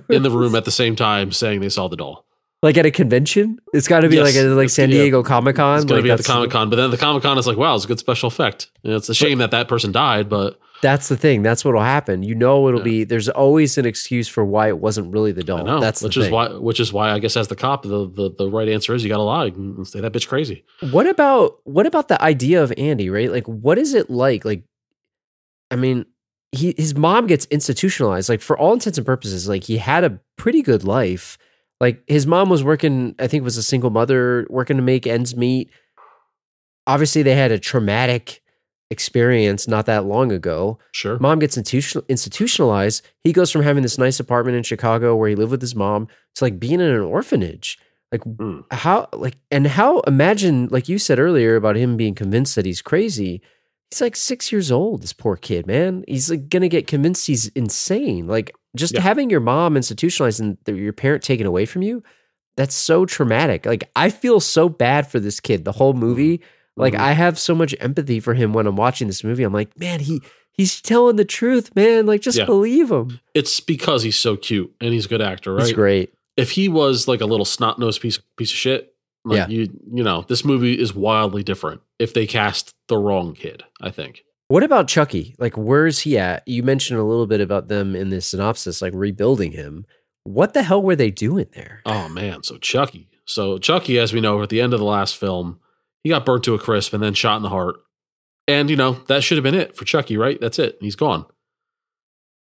in 0.09 0.23
the 0.23 0.29
room 0.39 0.55
at 0.55 0.65
the 0.65 0.71
same 0.71 0.95
time 0.97 1.31
saying 1.31 1.61
they 1.61 1.69
saw 1.69 1.87
the 1.87 1.97
doll. 1.97 2.25
Like 2.61 2.77
at 2.77 2.85
a 2.85 2.91
convention. 2.91 3.59
It's 3.73 3.87
got 3.87 4.01
to 4.01 4.09
be 4.09 4.15
Yes. 4.17 4.35
like 4.35 4.35
at 4.35 4.49
like 4.51 4.69
San 4.69 4.89
Diego 4.89 5.23
Comic 5.23 5.55
Con. 5.55 5.77
It's 5.77 5.85
going 5.85 5.97
like 5.97 6.03
to 6.03 6.07
be 6.07 6.11
at 6.11 6.17
the 6.17 6.23
Comic 6.23 6.51
Con, 6.51 6.69
but 6.69 6.75
then 6.75 6.91
the 6.91 6.97
Comic 6.97 7.23
Con 7.23 7.37
is 7.37 7.47
like, 7.47 7.57
wow, 7.57 7.75
it's 7.75 7.85
a 7.85 7.87
good 7.87 7.99
special 7.99 8.27
effect. 8.27 8.69
And 8.83 8.93
it's 8.93 9.07
a 9.09 9.13
shame 9.15 9.37
that 9.39 9.51
that 9.51 9.67
person 9.67 9.91
died, 9.91 10.27
but 10.29 10.59
That's 10.81 11.09
the 11.09 11.17
thing. 11.17 11.41
That's 11.43 11.65
what'll 11.65 11.81
happen. 11.81 12.23
You 12.23 12.35
know, 12.35 12.67
it'll 12.69 12.79
Yeah. 12.79 12.83
be. 12.85 13.03
There's 13.03 13.27
always 13.27 13.77
an 13.77 13.85
excuse 13.85 14.27
for 14.29 14.45
why 14.45 14.69
it 14.69 14.77
wasn't 14.79 15.11
really 15.13 15.33
the 15.33 15.41
I 15.41 15.43
doll. 15.43 15.65
know. 15.65 15.79
That's 15.81 16.01
which 16.01 16.15
is 16.15 16.25
thing. 16.25 16.33
why, 16.33 16.47
which 16.53 16.79
is 16.79 16.93
why 16.93 17.11
I 17.11 17.19
guess 17.19 17.35
as 17.35 17.49
the 17.49 17.55
cop, 17.57 17.83
the 17.83 18.09
the, 18.09 18.31
the 18.37 18.49
right 18.49 18.69
answer 18.69 18.93
is 18.95 19.03
you 19.03 19.09
got 19.09 19.17
to 19.17 19.23
lie 19.23 19.47
and 19.47 19.85
say 19.85 19.99
that 19.99 20.13
bitch 20.13 20.27
crazy. 20.29 20.63
What 20.91 21.05
about 21.07 21.57
what 21.65 21.85
about 21.85 22.07
the 22.07 22.21
idea 22.21 22.63
of 22.63 22.71
Andy, 22.77 23.09
right? 23.09 23.29
Like 23.31 23.45
what 23.45 23.77
is 23.77 23.93
it 23.93 24.09
like? 24.09 24.45
Like 24.45 24.63
I 25.71 25.75
mean, 25.75 26.05
he 26.53 26.73
his 26.77 26.95
mom 26.95 27.27
gets 27.27 27.45
institutionalized. 27.51 28.29
Like 28.29 28.41
for 28.41 28.57
all 28.57 28.71
intents 28.73 28.97
and 28.97 29.05
purposes, 29.05 29.47
like 29.49 29.65
he 29.65 29.77
had 29.77 30.03
a 30.05 30.19
pretty 30.37 30.61
good 30.61 30.83
life. 30.83 31.37
Like 31.79 32.03
his 32.07 32.27
mom 32.27 32.49
was 32.49 32.63
working, 32.63 33.15
I 33.19 33.27
think 33.27 33.41
it 33.41 33.45
was 33.45 33.57
a 33.57 33.63
single 33.63 33.89
mother 33.89 34.45
working 34.49 34.77
to 34.77 34.83
make 34.83 35.07
ends 35.07 35.35
meet. 35.35 35.69
Obviously 36.87 37.21
they 37.23 37.35
had 37.35 37.51
a 37.51 37.59
traumatic 37.59 38.41
experience 38.91 39.67
not 39.67 39.85
that 39.85 40.05
long 40.05 40.31
ago. 40.31 40.79
Sure. 40.91 41.19
Mom 41.19 41.39
gets 41.39 41.55
institution- 41.57 42.01
institutionalized. 42.09 43.05
He 43.23 43.31
goes 43.31 43.51
from 43.51 43.61
having 43.61 43.83
this 43.83 43.97
nice 43.99 44.19
apartment 44.19 44.57
in 44.57 44.63
Chicago 44.63 45.15
where 45.15 45.29
he 45.29 45.35
lived 45.35 45.51
with 45.51 45.61
his 45.61 45.75
mom 45.75 46.07
to 46.35 46.43
like 46.43 46.59
being 46.59 46.79
in 46.81 46.89
an 46.89 47.01
orphanage. 47.01 47.77
Like 48.11 48.21
Mm. 48.23 48.63
how 48.71 49.07
like 49.13 49.37
and 49.51 49.67
how 49.67 49.99
imagine 50.01 50.67
like 50.71 50.89
you 50.89 50.97
said 50.97 51.19
earlier 51.19 51.55
about 51.55 51.75
him 51.75 51.95
being 51.95 52.15
convinced 52.15 52.55
that 52.55 52.65
he's 52.65 52.81
crazy. 52.81 53.39
He's 53.91 54.01
like 54.01 54.15
six 54.15 54.51
years 54.51 54.71
old. 54.71 55.03
This 55.03 55.13
poor 55.13 55.35
kid, 55.35 55.67
man. 55.67 56.03
He's 56.07 56.31
like 56.31 56.49
gonna 56.49 56.69
get 56.69 56.87
convinced 56.87 57.27
he's 57.27 57.49
insane. 57.49 58.25
Like 58.25 58.51
just 58.75 58.93
Yeah. 58.93 59.01
having 59.01 59.29
your 59.29 59.39
mom 59.39 59.75
institutionalized 59.77 60.39
and 60.39 60.57
your 60.67 60.93
parent 60.93 61.23
taken 61.23 61.45
away 61.47 61.65
from 61.65 61.81
you. 61.81 62.03
That's 62.57 62.75
so 62.75 63.05
traumatic. 63.05 63.65
Like 63.65 63.89
I 63.95 64.09
feel 64.09 64.39
so 64.39 64.69
bad 64.69 65.09
for 65.09 65.19
this 65.19 65.39
kid. 65.39 65.65
The 65.65 65.71
whole 65.73 65.93
movie. 65.93 66.41
Like 66.75 66.93
Mhm. 66.93 66.99
I 66.99 67.11
have 67.13 67.39
so 67.39 67.55
much 67.55 67.73
empathy 67.79 68.19
for 68.19 68.33
him 68.33 68.53
when 68.53 68.67
I'm 68.67 68.75
watching 68.75 69.07
this 69.07 69.23
movie. 69.23 69.43
I'm 69.43 69.53
like, 69.53 69.77
man, 69.79 69.99
he 70.01 70.21
he's 70.51 70.81
telling 70.81 71.15
the 71.15 71.25
truth, 71.25 71.73
man. 71.75 72.05
Like 72.05 72.21
just 72.21 72.37
Yeah. 72.37 72.45
believe 72.45 72.91
him. 72.91 73.19
it's 73.33 73.59
because 73.61 74.03
he's 74.03 74.17
so 74.19 74.35
cute 74.35 74.71
and 74.81 74.93
he's 74.93 75.05
a 75.05 75.09
good 75.09 75.21
actor, 75.21 75.53
right? 75.53 75.63
He's 75.65 75.73
great. 75.73 76.13
If 76.37 76.51
he 76.51 76.67
was 76.69 77.07
like 77.07 77.21
a 77.21 77.25
little 77.25 77.45
snot 77.45 77.79
nosed 77.79 78.01
piece 78.01 78.19
piece 78.37 78.51
of 78.51 78.57
shit, 78.57 78.93
like 79.25 79.37
Yeah. 79.37 79.47
you 79.47 79.69
you 79.93 80.03
know, 80.03 80.25
this 80.27 80.43
movie 80.45 80.77
is 80.79 80.93
wildly 80.93 81.43
different 81.43 81.81
if 81.97 82.13
they 82.13 82.25
cast 82.27 82.73
the 82.87 82.97
wrong 82.97 83.33
kid. 83.35 83.63
I 83.81 83.89
think. 83.91 84.23
What 84.49 84.63
about 84.63 84.87
Chucky? 84.87 85.35
Like, 85.37 85.55
where's 85.55 85.99
he 85.99 86.17
at? 86.17 86.45
You 86.47 86.63
mentioned 86.63 86.99
a 86.99 87.03
little 87.03 87.27
bit 87.27 87.39
about 87.39 87.67
them 87.67 87.95
in 87.95 88.09
the 88.09 88.19
synopsis, 88.19 88.81
like 88.81 88.93
rebuilding 88.95 89.51
him. 89.51 89.85
What 90.23 90.55
the 90.55 90.63
hell 90.63 90.81
were 90.81 90.95
they 90.95 91.11
doing 91.11 91.47
there? 91.53 91.81
Oh 91.85 92.09
man, 92.09 92.41
so 92.41 92.57
Chucky. 92.57 93.09
So 93.25 93.59
Chucky, 93.59 93.99
as 93.99 94.11
we 94.11 94.21
know, 94.21 94.41
at 94.41 94.49
the 94.49 94.59
end 94.59 94.73
of 94.73 94.79
the 94.79 94.85
last 94.85 95.17
film, 95.17 95.59
he 96.01 96.09
got 96.09 96.25
burnt 96.25 96.43
to 96.45 96.55
a 96.55 96.59
crisp 96.59 96.93
and 96.93 97.03
then 97.03 97.13
shot 97.13 97.37
in 97.37 97.43
the 97.43 97.49
heart. 97.49 97.75
And 98.47 98.71
you 98.71 98.75
know, 98.75 98.93
that 99.07 99.23
should 99.23 99.37
have 99.37 99.43
been 99.43 99.53
it 99.53 99.75
for 99.75 99.85
Chucky, 99.85 100.17
right? 100.17 100.41
That's 100.41 100.57
it. 100.57 100.79
He's 100.81 100.95
gone. 100.95 101.25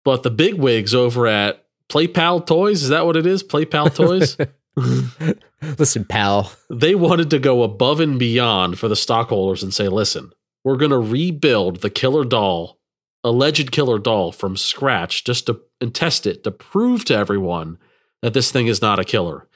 But 0.04 0.22
the 0.22 0.30
big 0.30 0.54
wigs 0.54 0.94
over 0.94 1.26
at 1.26 1.64
PlayPal 1.88 2.46
Toys, 2.46 2.82
is 2.82 2.90
that 2.90 3.06
what 3.06 3.16
it 3.16 3.24
is? 3.24 3.42
PlayPal 3.42 3.92
Toys? 3.94 4.36
Listen, 5.78 6.04
pal. 6.04 6.52
they 6.68 6.94
wanted 6.94 7.30
to 7.30 7.38
go 7.38 7.62
above 7.62 8.00
and 8.00 8.18
beyond 8.18 8.78
for 8.78 8.88
the 8.88 8.96
stockholders 8.96 9.62
and 9.62 9.72
say, 9.72 9.88
listen, 9.88 10.32
we're 10.64 10.76
going 10.76 10.90
to 10.90 10.98
rebuild 10.98 11.82
the 11.82 11.90
killer 11.90 12.24
doll, 12.24 12.80
alleged 13.22 13.70
killer 13.70 13.98
doll 13.98 14.32
from 14.32 14.56
scratch 14.56 15.24
just 15.24 15.46
to 15.46 15.60
and 15.80 15.94
test 15.94 16.26
it 16.26 16.42
to 16.44 16.50
prove 16.50 17.04
to 17.04 17.14
everyone 17.16 17.78
that 18.22 18.32
this 18.32 18.50
thing 18.50 18.66
is 18.66 18.80
not 18.80 18.98
a 18.98 19.04
killer. 19.04 19.46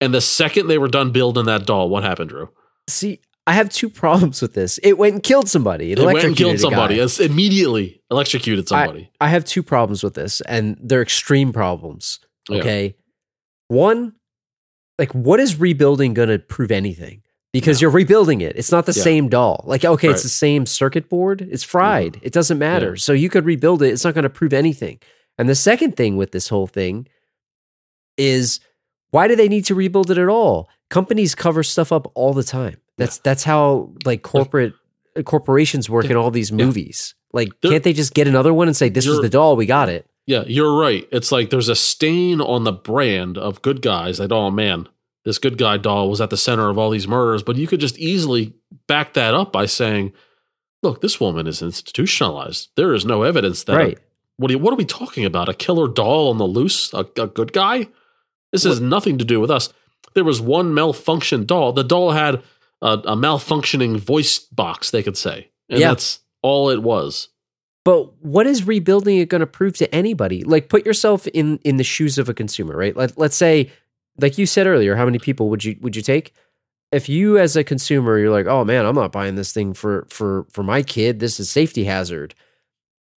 And 0.00 0.12
the 0.12 0.20
second 0.20 0.66
they 0.66 0.78
were 0.78 0.88
done 0.88 1.12
building 1.12 1.46
that 1.46 1.64
doll, 1.64 1.88
what 1.88 2.02
happened, 2.02 2.30
Drew? 2.30 2.50
See, 2.88 3.20
I 3.46 3.52
have 3.52 3.70
two 3.70 3.88
problems 4.02 4.42
with 4.42 4.54
this. 4.54 4.78
It 4.78 4.98
went 4.98 5.14
and 5.14 5.22
killed 5.22 5.48
somebody. 5.48 5.92
It, 5.92 5.98
It 5.98 6.04
went 6.04 6.24
and 6.24 6.36
killed 6.36 6.58
somebody. 6.58 6.98
It's 6.98 7.20
immediately 7.20 8.02
electrocuted 8.10 8.68
somebody. 8.68 9.10
I 9.20 9.28
have 9.28 9.44
two 9.44 9.62
problems 9.62 10.02
with 10.02 10.14
this, 10.14 10.40
and 10.42 10.76
they're 10.82 11.02
extreme 11.02 11.52
problems. 11.52 12.18
Yeah. 12.48 12.58
Okay. 12.58 12.96
One, 13.68 14.14
like, 14.98 15.12
what 15.12 15.40
is 15.40 15.58
rebuilding 15.58 16.14
going 16.14 16.28
to 16.28 16.38
prove 16.38 16.70
anything? 16.70 17.22
Because 17.60 17.80
Yeah. 17.80 17.86
you're 17.86 17.90
rebuilding 17.92 18.40
it. 18.40 18.54
It's 18.56 18.70
not 18.72 18.86
the 18.86 18.92
Yeah. 18.94 19.02
same 19.02 19.28
doll. 19.28 19.64
Like, 19.66 19.84
okay, 19.84 20.08
Right. 20.08 20.14
it's 20.14 20.22
the 20.22 20.28
same 20.28 20.66
circuit 20.66 21.08
board. 21.08 21.46
It's 21.50 21.62
fried. 21.64 22.14
Mhm. 22.14 22.20
It 22.22 22.32
doesn't 22.32 22.58
matter. 22.58 22.90
Yeah. 22.90 22.96
So 22.98 23.12
you 23.12 23.28
could 23.28 23.44
rebuild 23.44 23.82
it. 23.82 23.88
It's 23.92 24.04
not 24.04 24.14
going 24.14 24.24
to 24.24 24.30
prove 24.30 24.52
anything. 24.52 24.98
And 25.38 25.48
the 25.48 25.54
second 25.54 25.96
thing 25.96 26.16
with 26.16 26.32
this 26.32 26.48
whole 26.48 26.66
thing 26.66 27.06
is 28.16 28.60
why 29.10 29.28
do 29.28 29.36
they 29.36 29.48
need 29.48 29.64
to 29.66 29.74
rebuild 29.74 30.10
it 30.10 30.18
at 30.18 30.28
all? 30.28 30.68
Companies 30.90 31.34
cover 31.34 31.62
stuff 31.62 31.92
up 31.92 32.10
all 32.14 32.32
the 32.32 32.42
time. 32.44 32.76
That's 32.98 33.18
that's 33.18 33.44
how 33.44 33.90
like 34.04 34.22
corporate 34.22 34.72
uh, 35.16 35.22
corporations 35.22 35.88
work 35.90 36.06
in 36.06 36.16
all 36.16 36.30
these 36.30 36.50
Yeah. 36.50 36.56
movies. 36.56 37.14
Like, 37.32 37.50
There- 37.60 37.70
can't 37.72 37.84
they 37.84 37.92
just 37.92 38.14
get 38.14 38.26
another 38.28 38.54
one 38.54 38.68
and 38.68 38.76
say 38.76 38.88
this 38.88 39.06
is 39.06 39.20
the 39.20 39.28
doll? 39.28 39.56
We 39.56 39.66
got 39.66 39.88
it. 39.88 40.06
Yeah, 40.26 40.44
you're 40.46 40.74
right. 40.78 41.06
It's 41.12 41.30
like 41.30 41.50
there's 41.50 41.68
a 41.68 41.74
stain 41.76 42.40
on 42.40 42.64
the 42.64 42.72
brand 42.72 43.36
of 43.38 43.62
good 43.62 43.82
guys. 43.82 44.18
Like, 44.18 44.32
oh 44.32 44.50
man, 44.50 44.88
this 45.26 45.38
good 45.38 45.58
guy 45.58 45.76
doll 45.76 46.08
was 46.08 46.20
at 46.22 46.30
the 46.30 46.36
center 46.36 46.70
of 46.70 46.78
all 46.78 46.88
these 46.88 47.06
murders. 47.08 47.42
But 47.42 47.56
you 47.56 47.66
could 47.66 47.80
just 47.80 47.98
easily 47.98 48.54
back 48.86 49.12
that 49.14 49.34
up 49.34 49.52
by 49.52 49.66
saying, 49.66 50.12
look, 50.82 51.02
this 51.02 51.20
woman 51.20 51.46
is 51.46 51.60
institutionalized. 51.60 52.70
There 52.76 52.94
is 52.94 53.04
no 53.04 53.24
evidence 53.24 53.64
that. 53.64 53.76
Right. 53.76 53.98
what, 54.36 54.50
are 54.52 54.58
what 54.58 54.72
are 54.72 54.76
we 54.76 54.84
talking 54.84 55.24
about? 55.24 55.48
A 55.48 55.54
killer 55.54 55.88
doll 55.88 56.30
on 56.30 56.38
the 56.38 56.46
loose? 56.46 56.94
A, 56.94 57.00
a 57.18 57.26
good 57.26 57.52
guy? 57.52 57.88
This 58.52 58.62
has 58.62 58.80
nothing 58.80 59.18
to 59.18 59.24
do 59.24 59.40
with 59.40 59.50
us. 59.50 59.72
There 60.14 60.24
was 60.24 60.40
one 60.40 60.72
malfunctioned 60.72 61.46
doll. 61.46 61.72
The 61.72 61.84
doll 61.84 62.12
had 62.12 62.36
a, 62.80 62.92
a 62.92 63.16
malfunctioning 63.16 63.98
voice 63.98 64.38
box, 64.38 64.90
they 64.92 65.02
could 65.02 65.16
say. 65.16 65.50
And 65.68 65.80
Yeah. 65.80 65.88
that's 65.88 66.20
all 66.40 66.70
it 66.70 66.82
was. 66.82 67.28
But 67.84 68.16
what 68.22 68.46
is 68.46 68.66
rebuilding 68.66 69.18
it 69.18 69.28
going 69.28 69.40
to 69.40 69.46
prove 69.46 69.76
to 69.78 69.92
anybody? 69.94 70.42
Like, 70.44 70.68
put 70.68 70.86
yourself 70.86 71.26
in 71.28 71.58
in 71.64 71.76
the 71.76 71.84
shoes 71.84 72.16
of 72.18 72.28
a 72.28 72.34
consumer, 72.34 72.76
right? 72.76 72.96
Let, 72.96 73.18
let's 73.18 73.36
say, 73.36 73.70
like 74.20 74.38
you 74.38 74.46
said 74.46 74.66
earlier, 74.66 74.96
how 74.96 75.04
many 75.04 75.18
people 75.18 75.48
would 75.50 75.64
you 75.64 75.76
would 75.80 75.96
you 75.96 76.02
take? 76.02 76.32
If 76.92 77.08
you, 77.08 77.36
as 77.36 77.56
a 77.56 77.64
consumer, 77.64 78.18
you're 78.18 78.30
like, 78.30 78.46
oh 78.46 78.64
man, 78.64 78.86
I'm 78.86 78.94
not 78.94 79.12
buying 79.12 79.34
this 79.34 79.52
thing 79.52 79.74
for 79.74 80.06
for 80.08 80.46
for 80.50 80.62
my 80.62 80.82
kid. 80.82 81.20
This 81.20 81.40
is 81.40 81.50
safety 81.50 81.84
hazard. 81.84 82.34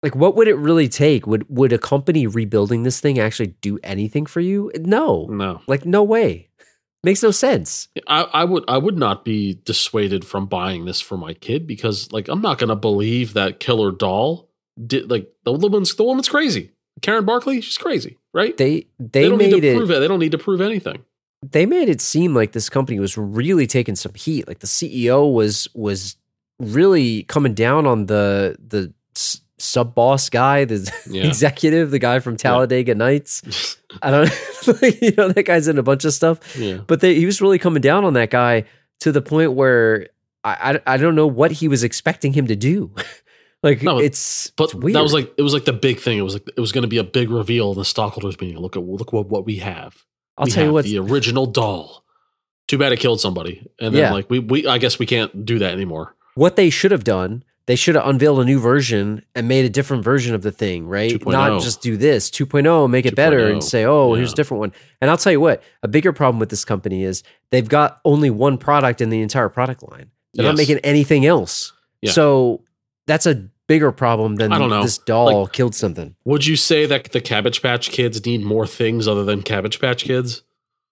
Like, 0.02 0.14
what 0.14 0.36
would 0.36 0.48
it 0.48 0.54
really 0.54 0.88
take? 0.88 1.26
Would 1.26 1.46
would 1.48 1.72
a 1.72 1.78
company 1.78 2.26
rebuilding 2.26 2.82
this 2.82 3.00
thing 3.00 3.18
actually 3.18 3.54
do 3.60 3.78
anything 3.82 4.26
for 4.26 4.40
you? 4.40 4.70
No, 4.76 5.26
No, 5.30 5.60
like 5.66 5.84
no 5.84 6.02
way. 6.02 6.48
Makes 7.04 7.22
no 7.22 7.30
sense. 7.30 7.88
I, 8.06 8.22
I 8.22 8.44
would 8.44 8.64
I 8.68 8.78
would 8.78 8.96
not 8.96 9.24
be 9.24 9.60
dissuaded 9.64 10.24
from 10.24 10.46
buying 10.46 10.84
this 10.84 11.00
for 11.00 11.16
my 11.16 11.34
kid 11.34 11.66
because 11.66 12.10
like 12.12 12.28
I'm 12.28 12.42
not 12.42 12.58
gonna 12.58 12.76
believe 12.76 13.34
that 13.34 13.60
killer 13.60 13.92
doll 13.92 14.48
did 14.84 15.10
like 15.10 15.30
the 15.44 15.52
woman's 15.52 15.94
the 15.94 16.04
woman's 16.04 16.28
crazy. 16.28 16.72
Karen 17.02 17.24
Barkley, 17.24 17.60
she's 17.60 17.78
crazy, 17.78 18.18
right? 18.32 18.56
They 18.56 18.86
they, 18.98 19.22
They 19.22 19.28
don't 19.28 19.38
need 19.38 19.60
to 19.60 19.66
it. 19.66 19.76
prove 19.76 19.90
it. 19.90 20.00
They 20.00 20.08
don't 20.08 20.18
need 20.20 20.32
to 20.32 20.38
prove 20.38 20.60
anything. 20.60 21.04
they 21.42 21.66
made 21.66 21.88
it 21.88 22.00
seem 22.00 22.34
like 22.34 22.52
this 22.52 22.68
company 22.68 22.98
was 22.98 23.16
really 23.16 23.66
taking 23.66 23.94
some 23.96 24.12
heat. 24.14 24.48
Like 24.48 24.58
the 24.60 24.66
CEO 24.66 25.32
was 25.32 25.68
was 25.74 26.16
really 26.58 27.22
coming 27.24 27.54
down 27.54 27.86
on 27.86 28.06
the 28.06 28.56
the 28.58 28.92
sub 29.60 29.94
boss 29.94 30.28
guy, 30.30 30.64
the 30.64 30.90
Yeah. 31.10 31.24
executive, 31.26 31.90
the 31.90 31.98
guy 31.98 32.20
from 32.20 32.36
Talladega 32.36 32.94
Nights. 32.94 33.76
I 34.02 34.10
don't, 34.10 34.30
you 35.02 35.12
know, 35.16 35.28
that 35.30 35.44
guy's 35.46 35.66
in 35.68 35.78
a 35.78 35.82
bunch 35.82 36.04
of 36.04 36.12
stuff. 36.14 36.56
yeah. 36.56 36.78
But 36.86 37.00
they, 37.00 37.14
he 37.16 37.26
was 37.26 37.40
really 37.40 37.58
coming 37.58 37.80
down 37.80 38.04
on 38.04 38.12
that 38.14 38.30
guy 38.30 38.64
to 39.00 39.10
the 39.12 39.22
point 39.22 39.52
where 39.54 40.08
I 40.44 40.80
I, 40.86 40.94
I 40.94 40.96
don't 40.96 41.14
know 41.16 41.26
what 41.26 41.50
he 41.52 41.66
was 41.68 41.82
expecting 41.82 42.32
him 42.34 42.46
to 42.48 42.56
do. 42.56 42.92
Like 43.62 43.82
No, 43.82 43.98
it's 43.98 44.50
But 44.52 44.74
it's 44.74 44.92
that 44.94 45.02
was 45.02 45.12
like 45.12 45.32
it 45.36 45.42
was 45.42 45.52
like 45.54 45.64
the 45.64 45.72
big 45.72 45.98
thing. 45.98 46.18
It 46.18 46.22
was 46.22 46.34
like 46.34 46.48
it 46.56 46.60
was 46.60 46.72
going 46.72 46.82
to 46.82 46.88
be 46.88 46.98
a 46.98 47.04
big 47.04 47.30
reveal 47.30 47.72
in 47.72 47.78
the 47.78 47.84
stockholders 47.84 48.40
meeting. 48.40 48.58
Look 48.58 48.76
at 48.76 48.82
look 48.82 49.12
what 49.12 49.28
what 49.28 49.44
we 49.46 49.56
have. 49.56 50.04
I'll 50.36 50.44
we 50.44 50.50
tell 50.52 50.64
you 50.64 50.72
what. 50.72 50.84
the 50.84 50.98
original 50.98 51.46
doll. 51.46 52.04
Too 52.68 52.78
bad 52.78 52.92
it 52.92 53.00
killed 53.00 53.20
somebody, 53.20 53.66
and 53.80 53.94
then 53.94 54.02
Yeah. 54.02 54.12
like 54.12 54.28
we 54.30 54.38
we 54.38 54.66
I 54.66 54.78
guess 54.78 54.98
we 54.98 55.06
can't 55.06 55.44
do 55.44 55.58
that 55.60 55.72
anymore. 55.72 56.14
what 56.34 56.56
they 56.56 56.70
should 56.70 56.92
have 56.92 57.04
done 57.04 57.42
they 57.66 57.76
should 57.76 57.96
have 57.96 58.06
unveiled 58.06 58.40
a 58.40 58.44
new 58.46 58.58
version 58.58 59.22
and 59.34 59.46
made 59.46 59.64
a 59.66 59.68
different 59.68 60.02
version 60.02 60.34
of 60.34 60.40
the 60.42 60.50
thing 60.52 60.86
right 60.86 61.12
2.0. 61.12 61.32
not 61.32 61.60
just 61.60 61.82
do 61.82 61.96
this 61.98 62.30
2.0 62.30 62.88
make 62.88 63.04
it 63.06 63.14
better 63.14 63.46
and 63.48 63.56
oh. 63.56 63.60
say 63.60 63.84
oh 63.84 64.14
here's 64.14 64.32
a 64.32 64.36
different 64.36 64.60
one 64.60 64.72
and 65.00 65.10
i'll 65.10 65.18
tell 65.18 65.32
you 65.32 65.40
what 65.40 65.62
a 65.82 65.88
bigger 65.88 66.12
problem 66.12 66.38
with 66.38 66.48
this 66.48 66.64
company 66.64 67.02
is 67.04 67.22
they've 67.50 67.68
got 67.68 68.00
only 68.04 68.30
one 68.30 68.56
product 68.56 69.00
in 69.02 69.10
the 69.10 69.20
entire 69.20 69.48
product 69.50 69.82
line 69.90 70.10
they're 70.34 70.46
not 70.46 70.56
making 70.56 70.78
anything 70.78 71.26
else 71.26 71.72
Yeah. 72.00 72.12
so 72.12 72.62
that's 73.08 73.26
a 73.26 73.48
bigger 73.66 73.90
problem 73.92 74.36
than 74.36 74.52
I 74.52 74.58
don't 74.58 74.70
know. 74.70 74.82
this 74.82 74.98
doll 74.98 75.46
killed 75.48 75.74
something 75.74 76.14
Would 76.24 76.46
you 76.46 76.54
say 76.56 76.86
that 76.86 77.10
the 77.12 77.20
Cabbage 77.20 77.60
Patch 77.60 77.90
Kids 77.90 78.24
need 78.24 78.42
more 78.42 78.66
things 78.66 79.08
other 79.08 79.24
than 79.24 79.42
Cabbage 79.42 79.80
Patch 79.80 80.04
Kids? 80.04 80.42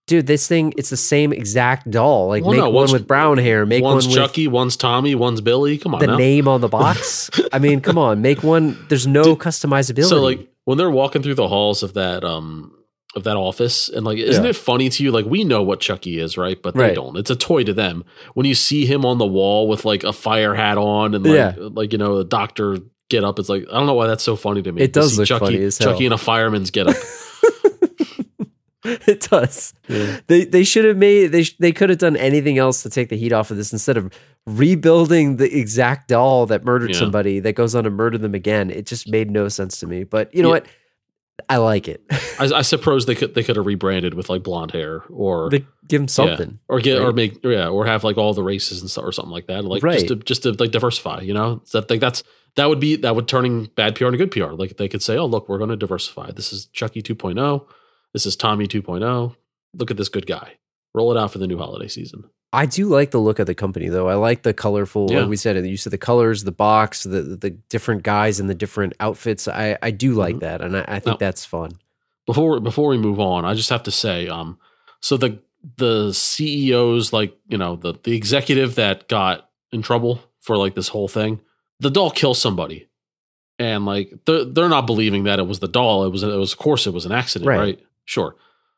dude 0.08 0.26
this 0.28 0.46
thing 0.46 0.72
it's 0.76 0.90
the 0.90 0.96
same 0.96 1.32
exact 1.32 1.90
doll 1.90 2.28
like 2.28 2.42
Well, 2.44 2.52
make 2.52 2.60
no, 2.60 2.70
one 2.70 2.92
with 2.92 3.06
brown 3.08 3.38
hair 3.38 3.66
make 3.66 3.82
one's 3.82 4.06
one 4.06 4.12
with 4.14 4.22
Chucky, 4.28 4.46
one's 4.46 4.76
Tommy, 4.76 5.14
one's 5.16 5.40
Billy. 5.40 5.78
Come 5.78 5.94
on 5.94 6.00
the 6.00 6.06
now. 6.06 6.16
name 6.16 6.46
on 6.48 6.60
the 6.60 6.68
box 6.68 7.30
i 7.52 7.58
mean 7.58 7.80
come 7.80 7.98
on 7.98 8.20
make 8.22 8.42
one 8.42 8.76
there's 8.88 9.06
no 9.06 9.22
Dude, 9.24 9.38
customizability 9.38 10.08
So 10.08 10.22
like 10.22 10.48
when 10.64 10.78
they're 10.78 10.90
walking 10.90 11.22
through 11.22 11.34
the 11.36 11.48
halls 11.48 11.82
of 11.82 11.94
that 11.94 12.22
um 12.24 12.72
of 13.16 13.24
that 13.24 13.36
office 13.36 13.88
and 13.88 14.04
like 14.04 14.18
isn't 14.18 14.44
Yeah. 14.44 14.50
it 14.50 14.56
funny 14.56 14.88
to 14.90 15.02
you 15.02 15.10
like 15.10 15.24
we 15.26 15.42
know 15.42 15.62
what 15.62 15.80
Chucky 15.80 16.20
is 16.20 16.36
right 16.36 16.60
but 16.62 16.74
they 16.74 16.80
Right. 16.82 16.94
don't 16.94 17.16
it's 17.16 17.30
a 17.30 17.36
toy 17.36 17.64
to 17.64 17.72
them 17.72 18.04
when 18.34 18.46
you 18.46 18.54
see 18.54 18.86
him 18.86 19.04
on 19.04 19.18
the 19.18 19.26
wall 19.26 19.66
with 19.68 19.84
like 19.84 20.04
a 20.04 20.12
fire 20.12 20.54
hat 20.54 20.78
on 20.78 21.14
and 21.14 21.24
like 21.24 21.34
Yeah. 21.34 21.54
like 21.58 21.92
you 21.92 21.98
know 21.98 22.18
the 22.18 22.24
doctor 22.24 22.78
get 23.08 23.24
up 23.24 23.38
it's 23.38 23.48
like 23.48 23.64
I 23.72 23.78
don't 23.78 23.86
know 23.86 23.94
why 23.94 24.06
that's 24.06 24.22
so 24.22 24.36
funny 24.36 24.62
to 24.62 24.70
me 24.70 24.82
It 24.82 24.92
does 24.92 25.18
look 25.18 25.26
Chucky, 25.28 25.44
funny 25.46 25.62
as 25.64 25.78
hell. 25.78 25.92
Chucky 25.92 26.06
in 26.06 26.12
a 26.12 26.18
fireman's 26.18 26.70
get 26.70 26.86
up 26.88 26.96
it 28.84 29.20
does. 29.28 29.74
Yeah. 29.88 30.20
They 30.28 30.44
they 30.44 30.62
should 30.62 30.84
have 30.84 30.96
made 30.96 31.28
they 31.28 31.42
sh- 31.42 31.56
they 31.58 31.72
could 31.72 31.90
have 31.90 31.98
done 31.98 32.16
anything 32.16 32.58
else 32.58 32.82
to 32.84 32.90
take 32.90 33.08
the 33.08 33.16
heat 33.16 33.32
off 33.32 33.50
of 33.50 33.56
this 33.56 33.72
instead 33.72 33.96
of 33.96 34.12
rebuilding 34.46 35.36
the 35.36 35.58
exact 35.58 36.08
doll 36.08 36.46
that 36.46 36.64
murdered 36.64 36.90
Yeah. 36.92 36.98
somebody 37.00 37.40
that 37.40 37.54
goes 37.54 37.74
on 37.74 37.82
to 37.84 37.90
murder 37.90 38.16
them 38.18 38.34
again. 38.34 38.70
It 38.70 38.86
just 38.86 39.08
made 39.08 39.28
no 39.30 39.48
sense 39.48 39.80
to 39.80 39.86
me. 39.88 40.04
But 40.04 40.32
you 40.32 40.42
know 40.42 40.48
Yeah. 40.50 40.60
what? 40.60 40.66
I 41.48 41.58
like 41.58 41.86
it. 41.86 42.02
I, 42.38 42.50
I 42.56 42.62
suppose 42.62 43.06
they 43.06 43.14
could 43.14 43.34
they 43.34 43.42
could 43.42 43.56
have 43.56 43.66
rebranded 43.66 44.14
with 44.14 44.28
like 44.30 44.42
blonde 44.42 44.72
hair 44.72 45.02
or 45.10 45.50
they 45.50 45.66
give 45.86 46.00
them 46.00 46.08
something. 46.08 46.58
or 46.68 46.80
get 46.80 47.00
or 47.00 47.12
make 47.12 47.42
yeah 47.44 47.68
or 47.68 47.86
have 47.86 48.04
like 48.04 48.16
all 48.16 48.32
the 48.34 48.42
races 48.42 48.80
and 48.80 48.90
stuff 48.90 49.04
or 49.04 49.12
something 49.12 49.30
like 49.32 49.46
that 49.46 49.64
like 49.64 49.82
Right. 49.82 49.94
just 49.98 50.08
to 50.08 50.16
just 50.16 50.42
to 50.44 50.52
like 50.52 50.70
diversify 50.70 51.20
you 51.20 51.34
know? 51.34 51.60
So 51.64 51.80
that 51.80 51.90
like 51.90 52.00
that's 52.00 52.22
that 52.56 52.68
would 52.68 52.80
be 52.80 52.96
that 52.96 53.14
would 53.14 53.28
turning 53.28 53.66
bad 53.76 53.94
PR 53.94 54.06
into 54.06 54.18
good 54.18 54.30
PR 54.30 54.52
like 54.54 54.76
they 54.78 54.88
could 54.88 55.02
say 55.02 55.16
oh 55.18 55.26
look 55.26 55.48
we're 55.48 55.58
going 55.58 55.70
to 55.70 55.76
diversify. 55.76 56.30
This 56.32 56.52
is 56.52 56.66
Chucky 56.66 57.02
2.0 57.02 57.66
this 58.12 58.24
is 58.26 58.34
Tommy 58.34 58.66
2.0 58.66 59.36
look 59.74 59.90
at 59.90 59.96
this 59.98 60.08
good 60.08 60.26
guy. 60.26 60.54
Roll 60.94 61.12
it 61.12 61.18
out 61.18 61.30
for 61.32 61.38
the 61.38 61.46
new 61.46 61.58
holiday 61.58 61.88
season 61.88 62.24
I 62.56 62.66
do 62.66 62.86
like 62.88 63.10
the 63.12 63.18
look 63.20 63.38
of 63.38 63.46
the 63.46 63.54
company 63.54 63.88
though. 63.88 64.08
I 64.08 64.14
like 64.14 64.42
the 64.42 64.54
colorful, 64.54 65.08
Yeah. 65.10 65.20
like 65.20 65.28
we 65.28 65.36
said, 65.36 65.56
the 65.62 65.68
use 65.68 65.86
of 65.86 65.90
the 65.92 65.98
colors, 65.98 66.42
the 66.44 66.52
box, 66.52 67.02
the 67.04 67.22
the 67.22 67.50
different 67.50 68.02
guys 68.02 68.40
and 68.40 68.48
the 68.50 68.54
different 68.54 68.94
outfits. 68.98 69.46
I 69.46 69.76
I 69.82 69.90
do 69.90 70.14
like 70.14 70.36
Mhm. 70.36 70.40
that, 70.40 70.60
and 70.62 70.76
I, 70.76 70.84
I 70.88 70.98
think 71.00 71.20
Now- 71.20 71.26
that's 71.26 71.44
fun. 71.44 71.72
before 72.26 72.58
before 72.60 72.88
we 72.88 72.98
move 72.98 73.20
on 73.20 73.44
I 73.44 73.54
just 73.54 73.70
have 73.70 73.84
to 73.84 73.90
say 73.92 74.26
um 74.26 74.58
so 75.00 75.16
the 75.16 75.38
the 75.76 76.12
CEOs 76.12 77.12
like 77.12 77.36
you 77.48 77.58
know 77.58 77.76
the 77.76 77.94
the 78.02 78.16
executive 78.16 78.74
that 78.76 79.06
got 79.08 79.48
in 79.72 79.80
trouble 79.82 80.20
for 80.40 80.56
like 80.56 80.74
this 80.74 80.88
whole 80.88 81.08
thing 81.08 81.40
the 81.80 81.90
doll 81.90 82.10
kills 82.10 82.40
somebody 82.40 82.88
and 83.58 83.84
like 83.86 84.12
they're, 84.26 84.44
they're 84.44 84.68
not 84.68 84.86
believing 84.86 85.24
that 85.24 85.38
it 85.38 85.46
was 85.46 85.58
the 85.60 85.68
doll 85.68 86.04
it 86.04 86.10
was 86.10 86.22
it 86.22 86.28
was 86.44 86.52
of 86.52 86.58
course 86.58 86.86
it 86.86 86.92
was 86.94 87.06
an 87.06 87.12
accident 87.12 87.48
Right. 87.48 87.58
right. 87.58 87.80
sure 88.04 88.34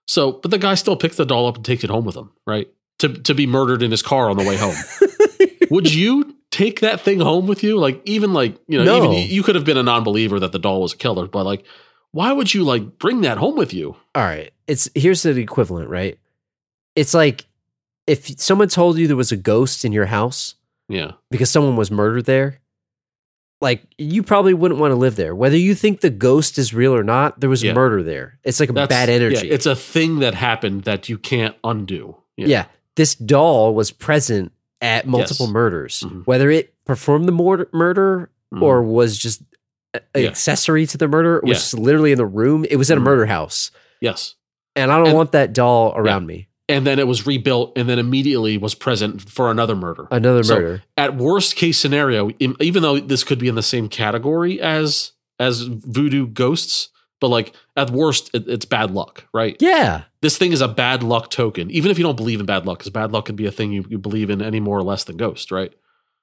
so 0.06 0.32
but 0.32 0.50
the 0.50 0.58
guy 0.58 0.74
still 0.74 0.96
picks 0.96 1.16
the 1.16 1.24
doll 1.26 1.46
up 1.46 1.56
and 1.56 1.64
takes 1.64 1.84
it 1.84 1.90
home 1.90 2.04
with 2.04 2.16
him 2.16 2.30
right 2.46 2.68
to 2.98 3.08
to 3.08 3.34
be 3.34 3.46
murdered 3.46 3.82
in 3.82 3.90
his 3.90 4.02
car 4.02 4.30
on 4.30 4.36
the 4.36 4.44
way 4.44 4.56
home 4.56 4.74
would 5.70 5.92
you 5.92 6.34
take 6.50 6.80
that 6.80 7.00
thing 7.00 7.20
home 7.20 7.46
with 7.46 7.62
you 7.62 7.76
like 7.78 8.00
even 8.04 8.32
like 8.32 8.56
you 8.68 8.78
know 8.78 8.84
No. 8.84 9.12
even 9.12 9.30
you 9.30 9.42
could 9.42 9.54
have 9.54 9.64
been 9.64 9.76
a 9.76 9.82
non-believer 9.82 10.40
that 10.40 10.52
the 10.52 10.58
doll 10.58 10.80
was 10.82 10.94
a 10.94 10.96
killer 10.96 11.26
but 11.26 11.44
like 11.44 11.64
why 12.12 12.32
would 12.32 12.52
you 12.54 12.64
like 12.64 12.98
bring 12.98 13.20
that 13.20 13.36
home 13.38 13.54
with 13.56 13.72
you 13.74 13.94
All 14.14 14.22
right. 14.24 14.50
It's 14.66 14.88
here's 14.94 15.22
the 15.22 15.30
equivalent, 15.38 15.88
right? 15.90 16.18
It's 16.96 17.12
like 17.14 17.46
if 18.06 18.38
someone 18.40 18.68
told 18.68 18.96
you 18.98 19.06
there 19.06 19.16
was 19.16 19.30
a 19.32 19.36
ghost 19.36 19.84
in 19.84 19.92
your 19.92 20.06
house 20.06 20.54
yeah 20.88 21.12
because 21.30 21.50
someone 21.50 21.76
was 21.76 21.90
murdered 21.90 22.24
there, 22.24 22.60
like 23.60 23.82
you 23.98 24.22
probably 24.22 24.54
wouldn't 24.54 24.80
want 24.80 24.92
to 24.92 24.96
live 24.96 25.16
there. 25.16 25.34
Whether 25.34 25.56
you 25.58 25.74
think 25.74 26.00
the 26.00 26.10
ghost 26.10 26.58
is 26.58 26.72
real 26.72 26.94
or 26.94 27.02
not, 27.02 27.40
there 27.40 27.50
was 27.50 27.62
Yeah. 27.62 27.74
murder 27.74 28.02
there. 28.02 28.38
It's 28.44 28.58
like 28.60 28.70
a 28.70 28.72
That's- 28.72 28.88
bad 28.88 29.08
energy. 29.10 29.46
yeah, 29.46 29.54
it's 29.54 29.66
a 29.66 29.76
thing 29.76 30.20
that 30.20 30.34
happened 30.34 30.84
that 30.84 31.08
you 31.08 31.18
can't 31.18 31.54
undo 31.64 32.16
yeah. 32.36 32.66
This 32.98 33.14
doll 33.14 33.74
was 33.76 33.92
present 33.92 34.50
at 34.80 35.06
multiple 35.06 35.46
Yes. 35.46 35.52
murders. 35.52 36.04
Mhm. 36.04 36.26
Whether 36.26 36.50
it 36.50 36.74
performed 36.84 37.26
the 37.28 37.32
mor- 37.32 37.68
murder 37.72 38.28
Mhm. 38.52 38.60
or 38.60 38.82
was 38.82 39.16
just 39.16 39.40
a- 39.94 40.00
Yeah. 40.20 40.28
accessory 40.28 40.84
to 40.86 40.98
the 40.98 41.06
murder, 41.06 41.36
it 41.36 41.44
was 41.44 41.50
Yeah. 41.50 41.54
just 41.60 41.78
literally 41.78 42.10
in 42.10 42.18
the 42.18 42.26
room. 42.26 42.66
It 42.68 42.74
was 42.76 42.90
at 42.90 42.98
a 42.98 43.00
Mhm. 43.00 43.04
murder 43.04 43.26
house. 43.26 43.70
yes 44.00 44.34
And 44.76 44.92
I 44.92 44.96
don't 44.98 45.06
And- 45.08 45.16
want 45.16 45.32
that 45.32 45.52
doll 45.52 45.92
around 45.96 46.26
me. 46.26 46.48
and 46.68 46.84
then 46.86 46.98
it 47.00 47.06
was 47.08 47.24
rebuilt 47.26 47.72
and 47.76 47.88
then 47.88 47.98
immediately 48.00 48.58
was 48.58 48.74
present 48.74 49.28
for 49.30 49.50
another 49.50 49.74
murder 49.76 50.06
Another 50.10 50.42
So, 50.44 50.54
murder. 50.54 50.82
at 50.96 51.16
worst 51.16 51.54
case 51.56 51.78
scenario 51.78 52.30
even 52.38 52.82
though 52.82 52.98
this 53.00 53.22
could 53.24 53.38
be 53.38 53.46
in 53.48 53.54
the 53.56 53.62
same 53.62 53.88
category 53.88 54.60
as 54.60 55.12
as 55.40 55.62
voodoo 55.62 56.26
ghosts 56.26 56.88
but 57.20 57.28
like 57.28 57.54
at 57.76 57.90
worst 57.90 58.30
it, 58.34 58.48
it's 58.48 58.64
bad 58.64 58.90
luck 58.90 59.24
right 59.34 59.56
yeah. 59.60 60.02
this 60.22 60.38
thing 60.38 60.52
is 60.52 60.60
a 60.60 60.68
bad 60.68 61.02
luck 61.02 61.30
token 61.30 61.70
even 61.70 61.90
if 61.90 61.98
you 61.98 62.04
don't 62.04 62.16
believe 62.16 62.40
in 62.40 62.46
bad 62.46 62.66
luck 62.66 62.78
because 62.78 62.90
bad 62.90 63.12
luck 63.12 63.26
can 63.26 63.36
be 63.36 63.46
a 63.46 63.50
thing 63.52 63.72
you, 63.72 63.84
you 63.88 63.98
believe 63.98 64.30
in 64.30 64.40
any 64.42 64.60
more 64.60 64.78
or 64.78 64.82
less 64.82 65.04
than 65.04 65.16
ghost 65.16 65.50
right 65.50 65.72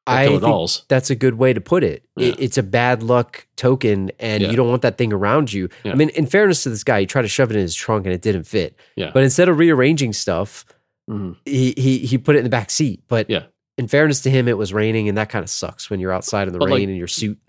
I 0.07 0.27
think 0.27 0.41
dolls 0.41 0.85
that's 0.87 1.09
a 1.09 1.15
good 1.15 1.33
way 1.39 1.51
to 1.51 1.59
put 1.59 1.83
it. 1.83 2.03
Yeah. 2.15 2.27
it 2.27 2.35
it's 2.39 2.57
a 2.59 2.63
bad 2.63 3.01
luck 3.01 3.47
token, 3.55 4.11
and 4.19 4.43
Yeah. 4.43 4.51
you 4.51 4.55
don't 4.55 4.69
want 4.69 4.83
that 4.83 4.99
thing 4.99 5.11
around 5.11 5.51
you. 5.51 5.67
Yeah. 5.83 5.93
I 5.93 5.95
mean, 5.95 6.09
in 6.09 6.27
fairness 6.27 6.61
to 6.61 6.69
this 6.69 6.83
guy, 6.83 6.99
he 6.99 7.05
tried 7.07 7.23
to 7.23 7.27
shove 7.27 7.49
it 7.49 7.55
in 7.55 7.63
his 7.63 7.73
trunk 7.73 8.05
and 8.05 8.13
it 8.13 8.21
didn't 8.21 8.43
fit. 8.43 8.75
Yeah. 8.95 9.09
But 9.11 9.23
instead 9.23 9.49
of 9.49 9.57
rearranging 9.57 10.13
stuff, 10.13 10.63
Mhm. 11.09 11.37
he 11.45 11.73
he 11.75 11.97
he 12.05 12.19
put 12.19 12.35
it 12.35 12.39
in 12.39 12.43
the 12.43 12.51
back 12.51 12.69
seat. 12.69 13.01
But 13.07 13.31
Yeah. 13.31 13.45
in 13.79 13.87
fairness 13.87 14.21
to 14.21 14.29
him, 14.29 14.47
it 14.47 14.59
was 14.59 14.73
raining, 14.75 15.09
and 15.09 15.17
that 15.17 15.29
kind 15.29 15.41
of 15.41 15.49
sucks 15.49 15.89
when 15.89 15.99
you're 15.99 16.11
outside 16.13 16.45
in 16.47 16.53
the 16.53 16.59
But, 16.59 16.65
rain 16.65 16.73
like- 16.81 16.89
in 16.89 16.95
your 16.97 17.07
suit. 17.07 17.39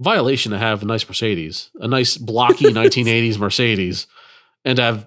Violation 0.00 0.52
to 0.52 0.58
have 0.58 0.82
a 0.82 0.86
nice 0.86 1.06
mercedes 1.08 1.70
a 1.76 1.88
nice 1.88 2.16
blocky 2.16 2.64
1980s 2.72 3.38
mercedes 3.38 4.06
and 4.64 4.76
to 4.76 4.82
have 4.82 5.06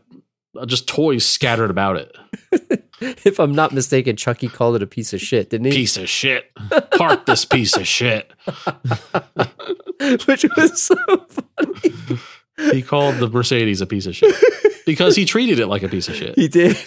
just 0.65 0.87
toys 0.87 1.25
scattered 1.25 1.69
about 1.69 1.97
it 1.97 2.15
if 3.01 3.39
I'm 3.39 3.53
not 3.53 3.73
mistaken, 3.73 4.15
Chucky 4.15 4.47
called 4.47 4.75
it 4.75 4.83
a 4.83 4.87
piece 4.87 5.13
of 5.13 5.21
shit, 5.21 5.49
didn't 5.49 5.65
he? 5.65 5.71
piece 5.71 5.97
of 5.97 6.09
shit. 6.09 6.51
Park 6.97 7.25
this 7.25 7.45
piece 7.45 7.75
of 7.77 7.87
shit. 7.87 8.31
Which 10.25 10.45
was 10.55 10.81
so 10.81 10.95
funny. 11.29 12.19
He 12.71 12.81
called 12.81 13.17
the 13.17 13.29
Mercedes 13.29 13.81
a 13.81 13.85
piece 13.85 14.07
of 14.07 14.15
shit 14.15 14.35
because 14.85 15.15
he 15.15 15.25
treated 15.25 15.59
it 15.59 15.67
like 15.67 15.83
a 15.83 15.89
piece 15.89 16.07
of 16.07 16.15
shit. 16.15 16.35
He 16.35 16.47
did. 16.47 16.77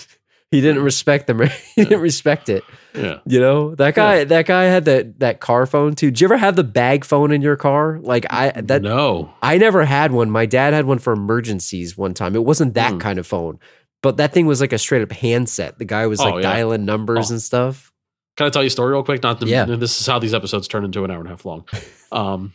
He 0.51 0.61
didn't 0.61 0.83
respect 0.83 1.27
them. 1.29 1.41
he 1.77 1.85
didn't 1.85 2.01
respect 2.01 2.49
it. 2.49 2.65
Yeah. 2.95 3.19
You 3.25 3.39
know 3.39 3.75
that 3.77 3.95
guy. 3.95 4.25
That 4.25 4.47
guy 4.47 4.65
had 4.65 4.85
that 4.87 5.21
that 5.21 5.41
car 5.41 5.65
phone 5.67 5.95
too. 5.95 6.11
Did 6.11 6.21
you 6.21 6.27
ever 6.27 6.37
have 6.37 6.57
the 6.57 6.65
bag 6.65 7.05
phone 7.05 7.31
in 7.31 7.41
your 7.41 7.55
car? 7.57 8.01
Like 8.03 8.27
I 8.31 8.51
that 8.63 8.83
no. 8.83 9.33
I 9.43 9.59
never 9.59 9.85
had 9.85 10.11
one. 10.11 10.29
My 10.31 10.47
dad 10.47 10.73
had 10.75 10.87
one 10.87 10.99
for 10.99 11.13
emergencies 11.13 11.97
one 11.97 12.15
time. 12.15 12.35
It 12.35 12.45
wasn't 12.45 12.75
that 12.75 12.93
Hmm. 12.95 12.99
kind 12.99 13.19
of 13.21 13.27
phone, 13.29 13.61
but 14.03 14.17
that 14.17 14.33
thing 14.33 14.47
was 14.47 14.61
like 14.61 14.73
a 14.73 14.79
straight 14.79 15.03
up 15.03 15.13
handset. 15.13 15.79
The 15.79 15.85
guy 15.85 16.09
was 16.09 16.21
Oh, 16.21 16.25
like 16.25 16.43
yeah. 16.43 16.53
dialing 16.53 16.85
numbers 16.85 17.31
Oh. 17.31 17.35
and 17.35 17.41
stuff. 17.43 17.93
Can 18.37 18.47
I 18.47 18.51
tell 18.51 18.63
you 18.63 18.69
a 18.69 18.71
story 18.71 18.91
real 18.93 19.05
quick? 19.05 19.23
Not 19.23 19.39
to, 19.41 19.47
Yeah. 19.47 19.67
this 19.67 20.01
is 20.01 20.07
how 20.07 20.19
these 20.19 20.35
episodes 20.35 20.67
turn 20.67 20.85
into 20.85 21.05
an 21.05 21.11
hour 21.13 21.19
and 21.19 21.27
a 21.27 21.31
half 21.31 21.45
long. 21.45 21.65
Um, 22.13 22.53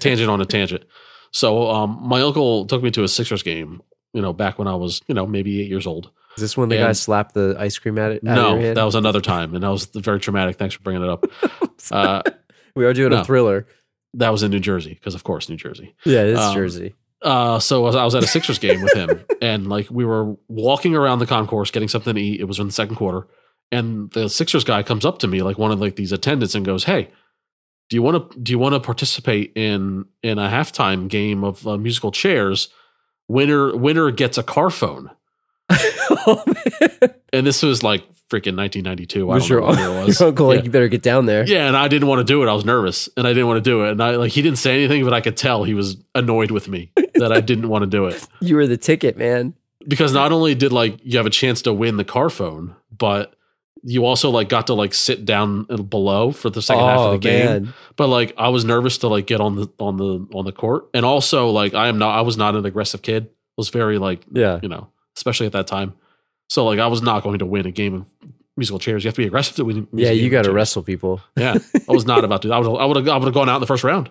tangent 0.00 0.28
on 0.28 0.40
a 0.40 0.44
tangent. 0.44 0.82
So 1.30 1.70
um, 1.70 1.98
my 2.02 2.20
uncle 2.22 2.66
took 2.66 2.82
me 2.82 2.90
to 2.90 3.04
a 3.04 3.08
Sixers 3.08 3.44
game. 3.44 3.80
You 4.12 4.22
know, 4.22 4.32
back 4.32 4.58
when 4.58 4.66
I 4.66 4.74
was 4.74 5.02
you 5.06 5.14
know 5.14 5.24
maybe 5.24 5.60
eight 5.60 5.68
years 5.68 5.86
old. 5.86 6.10
Is 6.36 6.42
this 6.42 6.56
when 6.56 6.68
the 6.68 6.76
And- 6.76 6.86
guy 6.86 6.92
slapped 6.92 7.34
the 7.34 7.56
ice 7.58 7.78
cream 7.78 7.98
at 7.98 8.12
it? 8.12 8.22
No, 8.22 8.54
your 8.54 8.60
hand? 8.60 8.76
that 8.76 8.84
was 8.84 8.94
another 8.94 9.20
time, 9.20 9.54
and 9.54 9.62
that 9.64 9.68
was 9.70 9.86
very 9.86 10.20
traumatic. 10.20 10.56
Thanks 10.56 10.74
for 10.74 10.82
bringing 10.82 11.02
it 11.02 11.08
up. 11.10 11.24
Uh, 11.92 12.20
we 12.74 12.84
are 12.84 12.92
doing 12.92 13.10
no. 13.10 13.20
a 13.20 13.24
thriller. 13.24 13.66
that 14.14 14.30
was 14.30 14.42
in 14.42 14.50
New 14.50 14.58
Jersey, 14.58 14.94
because 14.94 15.14
of 15.14 15.22
course 15.22 15.48
New 15.48 15.56
Jersey. 15.56 15.94
Yeah, 16.04 16.22
it 16.22 16.30
is 16.30 16.38
Um, 16.40 16.54
Jersey. 16.54 16.94
Uh, 17.22 17.58
so 17.60 17.82
I 17.82 17.86
was, 17.86 17.96
I 17.96 18.04
was 18.04 18.14
at 18.16 18.24
a 18.24 18.26
Sixers 18.26 18.58
game 18.58 18.82
with 18.82 18.92
him, 18.94 19.24
and 19.42 19.68
like 19.68 19.86
we 19.90 20.04
were 20.04 20.34
walking 20.48 20.96
around 20.96 21.20
the 21.20 21.26
concourse 21.26 21.70
getting 21.70 21.88
something 21.88 22.14
to 22.14 22.20
eat. 22.20 22.40
It 22.40 22.44
was 22.44 22.58
in 22.58 22.66
the 22.66 22.72
second 22.72 22.96
quarter, 22.96 23.28
and 23.70 24.10
the 24.12 24.28
Sixers 24.28 24.64
guy 24.64 24.82
comes 24.82 25.04
up 25.04 25.18
to 25.20 25.28
me, 25.28 25.42
like 25.42 25.58
one 25.58 25.70
of 25.70 25.78
like 25.80 25.94
these 25.96 26.12
attendants, 26.12 26.54
and 26.56 26.64
goes, 26.66 26.84
"Hey, 26.84 27.10
do 27.88 27.96
you 27.96 28.02
want 28.02 28.32
to 28.32 28.38
do 28.40 28.50
you 28.52 28.58
want 28.58 28.74
to 28.74 28.80
participate 28.80 29.52
in 29.54 30.06
in 30.24 30.38
a 30.38 30.48
halftime 30.48 31.08
game 31.08 31.44
of 31.44 31.66
uh, 31.68 31.76
musical 31.76 32.10
chairs? 32.10 32.68
Winner 33.28 33.76
winner 33.76 34.10
gets 34.10 34.38
a 34.38 34.42
car 34.42 34.70
phone." 34.70 35.10
Oh. 35.70 36.44
And 37.32 37.46
this 37.46 37.62
was 37.62 37.82
like 37.82 38.02
freaking 38.30 38.56
1992. 38.56 39.30
I 39.30 39.34
Was 39.34 39.48
don't 39.48 39.60
know 39.60 39.66
your, 39.66 39.68
what 39.68 39.78
year 39.78 39.88
it 39.88 40.04
was. 40.06 40.20
your 40.20 40.28
uncle 40.30 40.46
like, 40.46 40.64
you 40.64 40.70
better 40.70 40.88
get 40.88 41.02
down 41.02 41.26
there? 41.26 41.44
Yeah, 41.46 41.66
and 41.66 41.76
I 41.76 41.88
didn't 41.88 42.08
want 42.08 42.20
to 42.20 42.24
do 42.24 42.42
it. 42.42 42.48
I 42.48 42.54
was 42.54 42.64
nervous, 42.64 43.08
and 43.16 43.26
I 43.26 43.30
didn't 43.30 43.46
want 43.48 43.62
to 43.62 43.68
do 43.70 43.84
it. 43.84 43.90
And 43.90 44.02
I 44.02 44.12
like 44.16 44.32
he 44.32 44.42
didn't 44.42 44.58
say 44.58 44.74
anything, 44.74 45.04
but 45.04 45.12
I 45.12 45.20
could 45.20 45.36
tell 45.36 45.64
he 45.64 45.74
was 45.74 45.96
annoyed 46.14 46.50
with 46.50 46.68
me 46.68 46.92
that 47.16 47.32
I 47.32 47.40
didn't 47.40 47.68
want 47.68 47.82
to 47.82 47.86
do 47.86 48.06
it 48.06 48.26
You 48.40 48.56
were 48.56 48.66
the 48.66 48.76
ticket, 48.78 49.16
man. 49.18 49.54
because 49.86 50.12
not 50.14 50.32
only 50.32 50.54
did 50.54 50.72
like 50.72 50.98
you 51.02 51.18
have 51.18 51.26
a 51.26 51.30
chance 51.30 51.62
to 51.62 51.72
win 51.74 51.96
the 51.98 52.04
car 52.04 52.30
phone, 52.30 52.74
but 52.96 53.34
you 53.82 54.04
also 54.06 54.30
like 54.30 54.48
got 54.48 54.68
to 54.68 54.74
like 54.74 54.94
sit 54.94 55.24
down 55.26 55.64
below 55.88 56.32
for 56.32 56.48
the 56.48 56.62
second 56.62 56.84
half 56.84 56.98
of 57.00 57.10
the 57.10 57.16
oh, 57.16 57.18
game. 57.18 57.46
Oh, 57.46 57.50
man. 57.60 57.74
But 57.96 58.06
like 58.08 58.32
I 58.38 58.48
was 58.48 58.64
nervous 58.64 58.98
to 58.98 59.08
like 59.08 59.26
get 59.26 59.40
on 59.40 59.56
the 59.56 59.68
on 59.78 59.96
the 59.98 60.26
on 60.34 60.44
the 60.46 60.52
court, 60.52 60.86
and 60.94 61.04
also 61.04 61.50
like 61.50 61.74
I 61.74 61.88
am 61.88 61.98
not 61.98 62.16
I 62.16 62.22
was 62.22 62.36
not 62.38 62.56
an 62.56 62.64
aggressive 62.64 63.02
kid. 63.02 63.28
was 63.58 63.68
very 63.68 63.98
like 63.98 64.24
Yeah. 64.32 64.58
you 64.62 64.68
know 64.70 64.88
especially 65.16 65.46
at 65.46 65.52
that 65.52 65.66
time. 65.66 65.94
So 66.48 66.64
like 66.64 66.78
I 66.78 66.86
was 66.86 67.02
not 67.02 67.22
going 67.22 67.38
to 67.40 67.46
win 67.46 67.66
a 67.66 67.70
game 67.70 67.94
of 67.94 68.06
musical 68.56 68.78
chairs. 68.78 69.04
You 69.04 69.08
have 69.08 69.14
to 69.14 69.22
be 69.22 69.26
aggressive 69.26 69.56
to 69.56 69.64
win. 69.64 69.88
Yeah, 69.92 70.10
you 70.10 70.30
got 70.30 70.42
to 70.42 70.52
wrestle 70.52 70.82
people 70.82 71.20
Yeah, 71.36 71.56
I 71.88 71.92
was 71.92 72.06
not 72.06 72.24
about 72.24 72.42
to. 72.42 72.52
I 72.52 72.58
would 72.58 72.76
I 72.78 72.84
would 72.84 72.96
have 72.96 73.08
I 73.08 73.16
would 73.16 73.24
have 73.24 73.34
gone 73.34 73.48
out 73.48 73.56
in 73.56 73.60
the 73.60 73.66
first 73.66 73.84
round. 73.84 74.10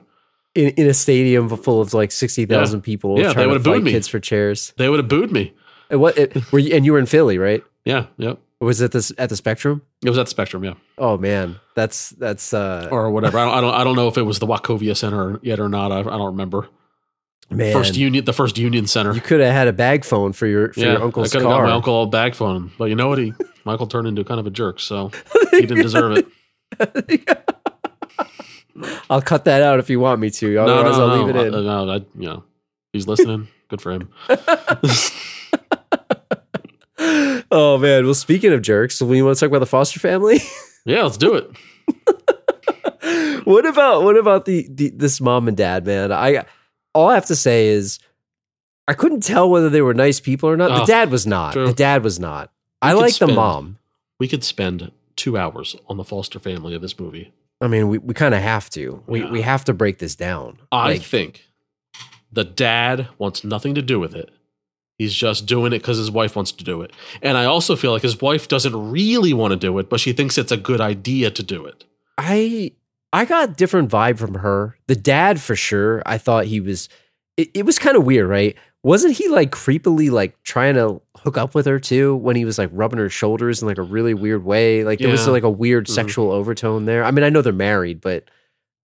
in, 0.56 0.70
in 0.70 0.88
a 0.88 0.94
stadium 0.94 1.50
full 1.50 1.82
of 1.82 1.94
like 1.94 2.12
sixty 2.12 2.46
thousand 2.46 2.82
people. 2.82 3.20
Yeah, 3.20 3.34
they 3.34 3.48
would've 3.48 3.64
booed 3.64 3.84
me. 3.84 3.92
kids 3.92 4.08
for 4.08 4.20
chairs. 4.20 4.74
They 4.78 4.90
would 4.90 5.00
have 5.00 5.08
booed 5.08 5.32
me. 5.32 5.54
And 5.90 6.02
what 6.02 6.18
it, 6.18 6.52
were 6.52 6.60
you? 6.60 6.76
And 6.76 6.86
you 6.86 6.94
were 6.94 7.00
in 7.00 7.06
Philly, 7.06 7.38
right? 7.38 7.64
Yeah, 7.86 8.08
yep. 8.18 8.40
Was 8.60 8.82
it 8.82 8.92
this 8.92 9.12
at 9.18 9.30
the 9.30 9.36
Spectrum? 9.36 9.82
It 10.04 10.10
was 10.10 10.18
at 10.18 10.26
the 10.26 10.32
Spectrum, 10.32 10.64
yeah, 10.64 10.74
Oh 10.98 11.18
man, 11.18 11.58
that's 11.76 12.12
that's 12.12 12.54
uh 12.54 12.88
or 12.92 13.12
whatever. 13.12 13.38
I 13.38 13.46
don't, 13.46 13.54
I 13.54 13.62
don't, 13.62 13.74
I 13.76 13.84
don't 13.84 13.96
know 13.96 14.08
if 14.08 14.18
it 14.18 14.24
was 14.24 14.40
the 14.40 14.48
Wachovia 14.48 14.96
Center 14.96 15.40
yet 15.44 15.60
or 15.60 15.70
not. 15.70 15.92
I, 15.92 16.00
I 16.00 16.04
don't 16.04 16.32
remember. 16.32 16.70
Man. 17.50 17.74
First 17.74 17.96
Union, 17.96 18.26
the 18.26 18.34
first 18.34 18.58
Union 18.58 18.88
Center. 18.88 19.14
you 19.14 19.22
could 19.22 19.40
have 19.40 19.54
had 19.54 19.68
a 19.68 19.74
bag 19.74 20.04
phone 20.06 20.34
for 20.34 20.48
your 20.48 20.74
for 20.74 20.80
yeah, 20.80 20.94
your 20.94 21.04
uncle's 21.04 21.30
I 21.30 21.40
could 21.40 21.42
have 21.46 21.52
got 21.52 21.64
my 21.64 21.72
uncle 21.72 22.04
a 22.04 22.08
bag 22.08 22.36
phone, 22.36 22.72
but 22.78 22.86
you 22.86 22.96
know 22.96 23.10
what? 23.10 23.18
He 23.18 23.34
Michael 23.66 23.88
turned 23.88 24.08
into 24.08 24.24
kind 24.24 24.40
of 24.40 24.48
a 24.48 24.52
jerk, 24.52 24.80
so 24.80 25.12
he 25.52 25.62
didn't 25.62 25.82
deserve 25.84 26.18
it. 26.18 26.28
I'll 29.10 29.22
cut 29.22 29.46
that 29.46 29.62
out 29.62 29.80
if 29.80 29.90
you 29.90 30.00
want 30.00 30.20
me 30.20 30.30
to. 30.32 30.54
No, 30.54 30.66
Otherwise, 30.66 30.98
no, 30.98 31.04
I'll 31.04 31.18
no, 31.18 31.24
leave 31.24 31.36
it 31.36 31.48
in. 31.48 31.54
uh, 31.54 31.62
no, 31.62 31.90
I, 31.92 31.96
you 31.96 32.28
know, 32.28 32.44
he's 32.92 33.08
listening. 33.08 33.48
Good 33.70 33.82
for 33.82 33.92
him. 33.92 34.10
oh 37.52 37.78
man. 37.78 38.06
Well, 38.06 38.14
speaking 38.14 38.52
of 38.54 38.62
jerks, 38.62 39.00
you 39.00 39.26
want 39.26 39.38
to 39.38 39.40
talk 39.40 39.48
about 39.48 39.60
the 39.60 39.66
Foster 39.66 40.00
family, 40.00 40.40
yeah, 40.86 41.04
let's 41.04 41.18
do 41.18 41.36
it. 41.36 41.50
what 43.46 43.66
about 43.66 44.04
what 44.04 44.18
about 44.18 44.46
the, 44.46 44.68
the 44.70 44.90
this 44.90 45.22
mom 45.22 45.48
and 45.48 45.56
dad, 45.56 45.86
man? 45.86 46.12
I 46.12 46.46
all 46.96 47.10
I 47.10 47.16
have 47.16 47.26
to 47.28 47.36
say 47.36 47.68
is 47.68 48.00
I 48.88 48.94
couldn't 48.94 49.22
tell 49.22 49.50
whether 49.50 49.70
they 49.70 49.82
were 49.82 49.94
nice 49.94 50.20
people 50.20 50.50
or 50.50 50.58
not. 50.58 50.70
the 50.70 50.82
Oh, 50.84 50.86
dad 50.86 51.12
was 51.12 51.28
not. 51.28 51.54
true. 51.54 51.68
The 51.68 51.74
dad 51.74 52.04
was 52.04 52.20
not. 52.20 52.52
I 52.82 52.94
could 52.94 53.00
like 53.02 53.16
the 53.18 53.28
mom. 53.28 53.78
We 54.20 54.28
could 54.28 54.44
spend 54.44 54.92
two 55.16 55.38
hours 55.38 55.76
on 55.88 55.98
the 55.98 56.04
Foster 56.04 56.40
family 56.40 56.74
of 56.76 56.82
this 56.82 57.00
movie. 57.00 57.34
I 57.62 57.68
mean, 57.68 57.88
we, 57.88 57.98
we 57.98 58.14
kind 58.14 58.34
of 58.36 58.42
have 58.42 58.70
to. 58.72 59.04
We 59.08 59.22
Yeah. 59.22 59.32
we 59.32 59.42
have 59.42 59.64
to 59.66 59.74
break 59.74 60.00
this 60.00 60.16
down. 60.16 60.60
I 60.72 60.94
Like, 60.94 61.02
think 61.02 61.46
the 62.32 62.44
dad 62.44 63.08
wants 63.18 63.44
nothing 63.44 63.76
to 63.76 63.82
do 63.82 64.00
with 64.00 64.14
it. 64.16 64.30
He's 64.98 65.14
just 65.14 65.46
doing 65.46 65.74
it 65.74 65.80
because 65.80 65.98
his 65.98 66.12
wife 66.12 66.36
wants 66.36 66.52
to 66.54 66.64
do 66.64 66.82
it. 66.82 66.92
And 67.22 67.38
I 67.38 67.46
also 67.46 67.76
feel 67.76 67.92
like 67.92 68.02
his 68.04 68.22
wife 68.22 68.48
doesn't 68.48 68.92
really 68.92 69.34
want 69.34 69.52
to 69.52 69.58
do 69.58 69.78
it, 69.80 69.90
but 69.90 70.00
she 70.00 70.14
thinks 70.14 70.38
it's 70.38 70.52
a 70.54 70.58
good 70.58 70.80
idea 70.80 71.32
to 71.32 71.44
do 71.44 71.66
it. 71.66 71.84
I 72.18 72.72
I 73.16 73.26
got 73.26 73.58
different 73.58 73.90
vibe 73.90 74.18
from 74.18 74.36
her. 74.36 74.78
The 74.88 74.96
dad 74.96 75.40
for 75.42 75.56
sure. 75.56 76.02
I 76.06 76.18
thought 76.18 76.46
he 76.46 76.60
was. 76.60 76.90
It, 77.38 77.50
it 77.54 77.66
was 77.66 77.80
kind 77.80 77.98
of 77.98 78.04
weird, 78.06 78.28
right? 78.30 78.56
Wasn't 78.84 79.16
he 79.18 79.28
like 79.30 79.52
creepily 79.52 80.12
like 80.12 80.42
trying 80.44 80.76
to 80.76 81.02
hook 81.18 81.38
up 81.38 81.56
with 81.56 81.66
her 81.66 81.80
too 81.80 82.16
when 82.16 82.36
he 82.36 82.46
was 82.46 82.58
like 82.58 82.70
rubbing 82.72 83.00
her 83.00 83.10
shoulders 83.10 83.62
in 83.62 83.68
like 83.68 83.78
a 83.78 83.82
really 83.84 84.14
weird 84.14 84.44
way? 84.46 84.84
Like 84.84 85.00
there 85.00 85.10
was 85.10 85.26
Yeah. 85.26 85.32
like 85.34 85.44
a 85.44 85.50
weird 85.50 85.88
Mhm. 85.88 85.92
sexual 85.92 86.32
overtone 86.32 86.86
there. 86.86 87.04
I 87.04 87.12
mean, 87.12 87.24
I 87.24 87.30
know 87.30 87.42
they're 87.42 87.52
married, 87.54 88.00
but 88.02 88.26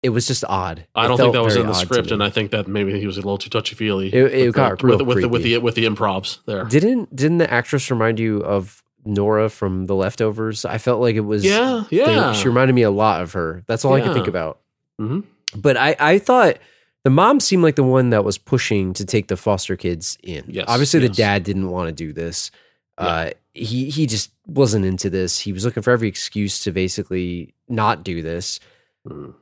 it 0.03 0.09
was 0.09 0.27
just 0.27 0.43
odd. 0.47 0.85
I 0.93 1.05
It 1.05 1.07
don't 1.07 1.17
felt 1.17 1.27
think 1.27 1.33
that 1.33 1.43
was 1.43 1.53
very 1.53 1.61
in 1.61 1.67
the 1.71 1.73
odd 1.73 1.79
to 1.79 1.85
script, 1.85 2.07
me. 2.09 2.13
and 2.13 2.23
I 2.23 2.29
think 2.29 2.51
that 2.51 2.67
maybe 2.67 2.99
he 2.99 3.07
was 3.07 3.17
a 3.17 3.21
little 3.21 3.37
too 3.37 3.49
touchy 3.49 3.75
feely. 3.75 4.13
It- 4.13 4.33
it 4.33 4.53
got 4.53 4.83
real 4.83 4.97
with, 4.97 5.07
with, 5.07 5.21
the, 5.21 5.29
with 5.29 5.41
creepy. 5.41 5.53
the 5.55 5.61
with 5.61 5.75
the 5.75 5.85
improvs 5.85 6.39
there. 6.45 6.65
didn't 6.65 7.15
didn't 7.15 7.37
the 7.39 7.51
actress 7.51 7.89
remind 7.89 8.19
you 8.19 8.39
of 8.43 8.83
Nora 9.05 9.49
from 9.49 9.85
The 9.85 9.95
Leftovers? 9.95 10.65
I 10.65 10.77
felt 10.77 10.99
like 11.01 11.15
it 11.15 11.21
was. 11.21 11.45
yeah, 11.45 11.83
they- 11.89 11.97
yeah. 11.97 12.33
she 12.33 12.47
reminded 12.47 12.73
me 12.73 12.81
a 12.83 12.91
lot 12.91 13.21
of 13.21 13.33
her. 13.33 13.63
That's 13.67 13.85
all 13.85 13.93
I 13.93 14.01
could 14.01 14.13
think 14.13 14.25
Yeah. 14.25 14.31
about. 14.31 14.59
Mhm. 14.99 15.23
But 15.55 15.77
I, 15.77 15.95
I 15.99 16.19
thought 16.19 16.57
the 17.03 17.09
mom 17.09 17.39
seemed 17.39 17.63
like 17.63 17.75
the 17.75 17.83
one 17.83 18.09
that 18.09 18.25
was 18.25 18.37
pushing 18.37 18.93
to 18.93 19.05
take 19.05 19.27
the 19.29 19.37
foster 19.37 19.75
kids 19.77 20.17
in. 20.23 20.43
Yes, 20.47 20.65
Obviously, 20.67 20.99
the 20.99 21.09
dad 21.09 21.43
didn't 21.43 21.69
want 21.69 21.87
to 21.87 21.93
do 21.93 22.11
this. 22.13 22.51
Uh, 22.97 23.29
he 23.53 23.89
he 23.89 24.07
just 24.07 24.31
wasn't 24.47 24.83
into 24.83 25.09
this. 25.09 25.39
He 25.39 25.53
was 25.53 25.63
looking 25.63 25.83
for 25.83 25.91
every 25.91 26.07
excuse 26.09 26.59
to 26.63 26.71
basically 26.71 27.53
not 27.69 28.03
do 28.03 28.21
this. 28.23 28.59
Mm. 29.07 29.35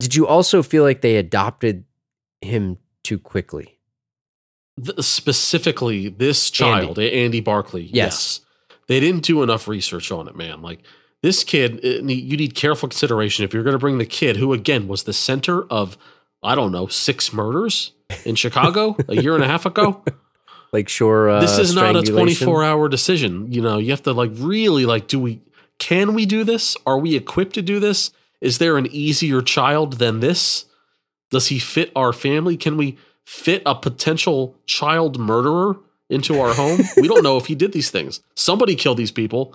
Did 0.00 0.14
you 0.14 0.26
also 0.26 0.62
feel 0.62 0.82
like 0.82 1.00
they 1.02 1.16
adopted 1.16 1.84
him 2.40 2.78
too 3.04 3.18
quickly? 3.18 3.78
Th- 4.82 4.98
specifically, 5.00 6.08
this 6.08 6.50
child, 6.50 6.98
Andy, 6.98 7.40
Barkley. 7.40 7.82
Yes. 7.84 7.92
Yes. 7.94 8.40
They 8.88 9.00
didn't 9.00 9.24
do 9.24 9.42
enough 9.42 9.68
research 9.68 10.12
on 10.12 10.28
it, 10.28 10.36
man. 10.36 10.62
Like 10.62 10.80
this 11.22 11.44
kid, 11.44 11.80
you 11.82 12.02
need 12.36 12.54
careful 12.54 12.88
consideration 12.88 13.44
if 13.44 13.52
you're 13.52 13.62
going 13.62 13.74
to 13.74 13.78
bring 13.78 13.98
the 13.98 14.06
kid, 14.06 14.36
who 14.36 14.52
again 14.52 14.88
was 14.88 15.04
the 15.04 15.12
center 15.12 15.64
of, 15.64 15.96
I 16.42 16.54
don't 16.54 16.72
know, 16.72 16.86
six 16.86 17.32
murders 17.32 17.92
in 18.24 18.34
Chicago 18.36 18.96
a 19.08 19.16
year 19.16 19.34
and 19.34 19.42
a 19.42 19.48
half 19.48 19.66
ago. 19.66 20.04
Like, 20.72 20.88
sure, 20.88 21.30
uh, 21.30 21.40
this 21.40 21.58
is 21.58 21.74
not 21.74 21.96
a 21.96 22.02
24 22.02 22.62
hour 22.64 22.88
decision. 22.88 23.52
You 23.52 23.62
know, 23.62 23.78
you 23.78 23.90
have 23.90 24.02
to 24.02 24.12
like 24.12 24.30
really 24.34 24.84
like, 24.84 25.08
do 25.08 25.18
we, 25.18 25.40
can 25.78 26.14
we 26.14 26.26
do 26.26 26.44
this? 26.44 26.76
Are 26.86 26.98
we 26.98 27.16
equipped 27.16 27.54
to 27.54 27.62
do 27.62 27.80
this? 27.80 28.10
Is 28.40 28.58
there 28.58 28.76
an 28.76 28.86
easier 28.90 29.42
child 29.42 29.94
than 29.94 30.20
this? 30.20 30.66
Does 31.30 31.48
he 31.48 31.58
fit 31.58 31.90
our 31.96 32.12
family? 32.12 32.56
Can 32.56 32.76
we 32.76 32.98
fit 33.24 33.62
a 33.66 33.74
potential 33.74 34.54
child 34.66 35.18
murderer 35.18 35.76
into 36.08 36.40
our 36.40 36.54
home? 36.54 36.80
we 36.96 37.08
don't 37.08 37.22
know 37.22 37.36
if 37.36 37.46
he 37.46 37.54
did 37.54 37.72
these 37.72 37.90
things. 37.90 38.20
Somebody 38.34 38.74
killed 38.74 38.98
these 38.98 39.12
people. 39.12 39.54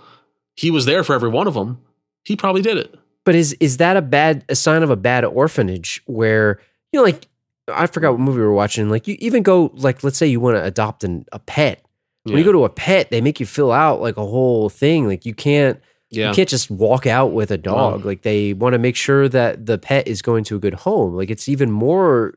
He 0.55 0.71
was 0.71 0.85
there 0.85 1.03
for 1.03 1.13
every 1.13 1.29
one 1.29 1.47
of 1.47 1.53
them. 1.53 1.81
He 2.23 2.35
probably 2.35 2.61
did 2.61 2.77
it. 2.77 2.95
But 3.23 3.35
is 3.35 3.53
is 3.59 3.77
that 3.77 3.97
a 3.97 4.01
bad 4.01 4.45
a 4.49 4.55
sign 4.55 4.83
of 4.83 4.89
a 4.89 4.95
bad 4.95 5.23
orphanage 5.23 6.01
where 6.05 6.59
you 6.91 6.99
know 6.99 7.03
like 7.03 7.27
I 7.67 7.87
forgot 7.87 8.11
what 8.11 8.19
movie 8.19 8.39
we 8.39 8.45
were 8.45 8.53
watching. 8.53 8.89
Like 8.89 9.07
you 9.07 9.15
even 9.19 9.43
go 9.43 9.71
like 9.75 10.03
let's 10.03 10.17
say 10.17 10.27
you 10.27 10.39
want 10.39 10.57
to 10.57 10.63
adopt 10.63 11.03
an, 11.03 11.25
a 11.31 11.39
pet. 11.39 11.85
When 12.23 12.37
you 12.37 12.43
go 12.43 12.51
to 12.51 12.65
a 12.65 12.69
pet, 12.69 13.09
they 13.09 13.19
make 13.19 13.39
you 13.39 13.47
fill 13.47 13.71
out 13.71 13.99
like 13.99 14.15
a 14.15 14.25
whole 14.25 14.69
thing. 14.69 15.07
Like 15.07 15.25
you 15.25 15.33
can't 15.33 15.81
yeah. 16.09 16.29
you 16.29 16.35
can't 16.35 16.49
just 16.49 16.69
walk 16.69 17.07
out 17.07 17.31
with 17.31 17.49
a 17.49 17.57
dog. 17.57 18.01
No. 18.01 18.07
Like 18.07 18.21
they 18.21 18.53
want 18.53 18.73
to 18.73 18.79
make 18.79 18.95
sure 18.95 19.27
that 19.29 19.65
the 19.65 19.77
pet 19.77 20.07
is 20.07 20.21
going 20.21 20.43
to 20.45 20.55
a 20.55 20.59
good 20.59 20.75
home. 20.75 21.15
Like 21.15 21.31
it's 21.31 21.49
even 21.49 21.71
more 21.71 22.35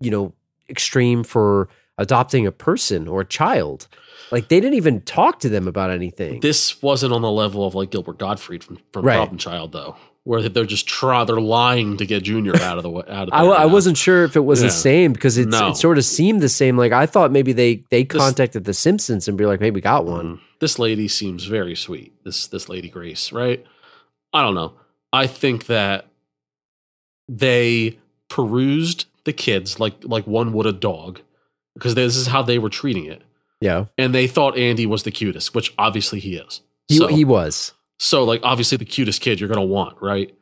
you 0.00 0.10
know 0.10 0.32
extreme 0.68 1.22
for 1.22 1.68
adopting 1.98 2.46
a 2.46 2.52
person 2.52 3.08
or 3.08 3.22
a 3.22 3.24
child. 3.26 3.88
Like 4.30 4.48
they 4.48 4.58
didn't 4.60 4.74
even 4.74 5.02
talk 5.02 5.40
to 5.40 5.48
them 5.48 5.68
about 5.68 5.90
anything. 5.90 6.40
This 6.40 6.82
wasn't 6.82 7.12
on 7.12 7.22
the 7.22 7.30
level 7.30 7.64
of 7.66 7.74
like 7.74 7.90
Gilbert 7.90 8.18
Gottfried 8.18 8.64
from, 8.64 8.78
from 8.92 9.04
Right. 9.04 9.16
Problem 9.16 9.38
Child, 9.38 9.70
though, 9.72 9.96
where 10.24 10.48
they're 10.48 10.64
just 10.66 10.88
try 10.88 11.22
they're 11.24 11.40
lying 11.40 11.96
to 11.98 12.06
get 12.06 12.24
Junior 12.24 12.56
out 12.60 12.76
of 12.76 12.82
the 12.82 12.90
way. 12.90 13.04
Out 13.08 13.28
of 13.28 13.34
I, 13.34 13.44
I 13.44 13.66
wasn't 13.66 13.96
sure 13.96 14.24
if 14.24 14.34
it 14.34 14.44
was 14.44 14.60
the 14.62 14.70
same 14.70 15.12
because 15.12 15.38
it's, 15.38 15.48
No. 15.52 15.68
it 15.68 15.76
sort 15.76 15.96
of 15.96 16.04
seemed 16.04 16.40
the 16.42 16.48
same. 16.48 16.76
Like 16.76 16.90
I 16.92 17.06
thought 17.06 17.30
maybe 17.30 17.52
they 17.52 17.84
they 17.90 18.02
This- 18.02 18.20
contacted 18.20 18.64
the 18.64 18.74
Simpsons 18.74 19.28
and 19.28 19.38
be 19.38 19.46
like, 19.46 19.60
"Hey, 19.60 19.70
we 19.70 19.80
got 19.80 20.04
one." 20.06 20.26
Mm. 20.26 20.40
This 20.58 20.78
lady 20.78 21.06
seems 21.06 21.44
very 21.44 21.76
sweet. 21.76 22.12
This 22.24 22.48
this 22.48 22.68
lady 22.68 22.88
Grace, 22.88 23.30
right? 23.30 23.64
I 24.32 24.42
don't 24.42 24.54
know. 24.56 24.72
I 25.12 25.28
think 25.28 25.66
that 25.66 26.06
they 27.28 27.98
perused 28.28 29.06
the 29.24 29.32
kids 29.32 29.78
like 29.80 29.94
like 30.02 30.26
one 30.26 30.52
would 30.52 30.66
a 30.66 30.72
dog 30.72 31.20
because 31.76 31.94
this 31.94 32.16
is 32.16 32.26
how 32.26 32.42
they 32.42 32.58
were 32.58 32.70
treating 32.70 33.04
it, 33.06 33.22
Yeah, 33.60 33.86
and 33.96 34.14
they 34.14 34.26
thought 34.26 34.56
Andy 34.58 34.86
was 34.86 35.02
the 35.04 35.10
cutest, 35.10 35.54
which 35.54 35.72
obviously 35.78 36.18
he 36.20 36.36
is. 36.36 36.62
he 36.88 36.96
so, 36.96 37.06
he 37.06 37.24
was. 37.24 37.72
so 37.98 38.24
like 38.24 38.40
obviously 38.42 38.78
the 38.78 38.84
cutest 38.84 39.20
kid 39.20 39.38
you're 39.40 39.48
gonna 39.48 39.64
want, 39.64 39.96
right? 40.00 40.32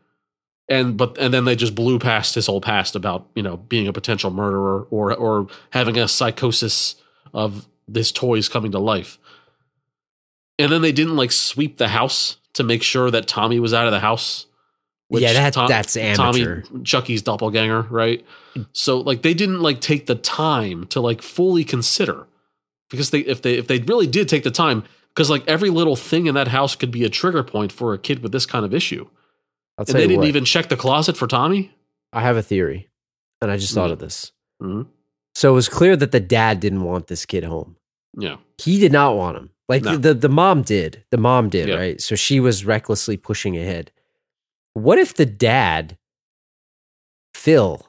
and 0.69 0.97
but 0.97 1.19
and 1.19 1.35
then 1.35 1.45
they 1.45 1.55
just 1.55 1.75
blew 1.75 1.99
past 1.99 2.35
his 2.35 2.47
whole 2.47 2.61
past 2.61 2.97
about 2.97 3.27
you 3.35 3.43
know 3.43 3.59
being 3.59 3.87
a 3.87 3.93
potential 3.93 4.31
murderer 4.31 4.85
or 4.91 5.15
or 5.15 5.47
having 5.71 5.99
a 5.99 6.09
psychosis 6.09 6.97
of 7.35 7.69
his 7.93 8.11
toys 8.11 8.49
coming 8.49 8.73
to 8.73 8.79
life. 8.79 9.19
And 10.59 10.73
then 10.73 10.81
they 10.83 10.93
didn't 10.93 11.17
like 11.17 11.33
sweep 11.33 11.77
the 11.77 11.89
house 11.89 12.39
to 12.55 12.63
make 12.63 12.83
sure 12.83 13.11
that 13.11 13.27
Tommy 13.27 13.61
was 13.61 13.75
out 13.75 13.87
of 13.87 13.93
the 13.93 14.01
house. 14.01 14.47
Yeah, 15.23 15.33
that- 15.51 15.55
that's 15.69 15.97
amateur. 15.97 16.63
Tommy, 16.63 16.83
Chucky's 16.85 17.23
doppelganger, 17.23 17.83
right? 17.91 18.25
So 18.73 19.01
like 19.01 19.23
they 19.23 19.35
didn't 19.35 19.61
like 19.61 19.81
take 19.81 20.07
the 20.07 20.15
time 20.15 20.87
to 20.89 21.01
like 21.01 21.23
fully 21.23 21.65
consider 21.65 22.27
because 22.91 23.11
they 23.11 23.21
if 23.21 23.43
they 23.43 23.55
if 23.55 23.67
they 23.67 23.79
really 23.81 24.07
did 24.07 24.29
take 24.29 24.45
the 24.45 24.51
time 24.51 24.85
because 25.09 25.31
like 25.31 25.47
every 25.49 25.71
little 25.71 25.97
thing 25.97 26.27
in 26.27 26.35
that 26.35 26.49
house 26.49 26.77
could 26.77 26.91
be 26.91 27.05
a 27.05 27.09
trigger 27.09 27.43
point 27.43 27.73
for 27.73 27.95
a 27.95 27.99
kid 27.99 28.23
with 28.23 28.33
this 28.33 28.47
kind 28.47 28.65
of 28.65 28.73
issue. 28.75 29.07
I'll 29.79 29.85
And 29.89 29.95
they 29.97 30.03
didn't 30.07 30.19
what, 30.19 30.29
even 30.29 30.45
check 30.45 30.69
the 30.69 30.77
closet 30.77 31.17
for 31.17 31.27
Tommy. 31.27 31.73
I 32.13 32.21
have 32.21 32.37
a 32.37 32.43
theory, 32.43 32.89
and 33.43 33.51
I 33.51 33.57
just 33.57 33.75
thought 33.75 33.91
Mhm. 33.91 33.95
of 33.95 33.99
this. 33.99 34.31
Mhm. 34.63 34.87
So 35.35 35.51
it 35.51 35.55
was 35.55 35.69
clear 35.69 35.97
that 35.97 36.13
the 36.13 36.21
dad 36.21 36.61
didn't 36.61 36.85
want 36.85 37.09
this 37.09 37.27
kid 37.27 37.43
home. 37.43 37.77
Yeah, 38.17 38.37
He 38.63 38.79
did 38.79 38.93
not 38.93 39.17
want 39.17 39.37
him. 39.37 39.51
Like 39.69 39.83
No. 39.83 39.97
the 39.97 40.15
the 40.15 40.29
mom 40.29 40.63
did. 40.63 41.03
The 41.11 41.17
mom 41.19 41.49
did, 41.49 41.69
Yeah. 41.69 41.75
right? 41.75 42.01
So 42.01 42.15
she 42.15 42.39
was 42.39 42.65
recklessly 42.65 43.17
pushing 43.17 43.57
ahead. 43.57 43.91
What 44.75 44.99
if 44.99 45.15
the 45.15 45.27
dad, 45.27 45.97
Phil, 47.33 47.87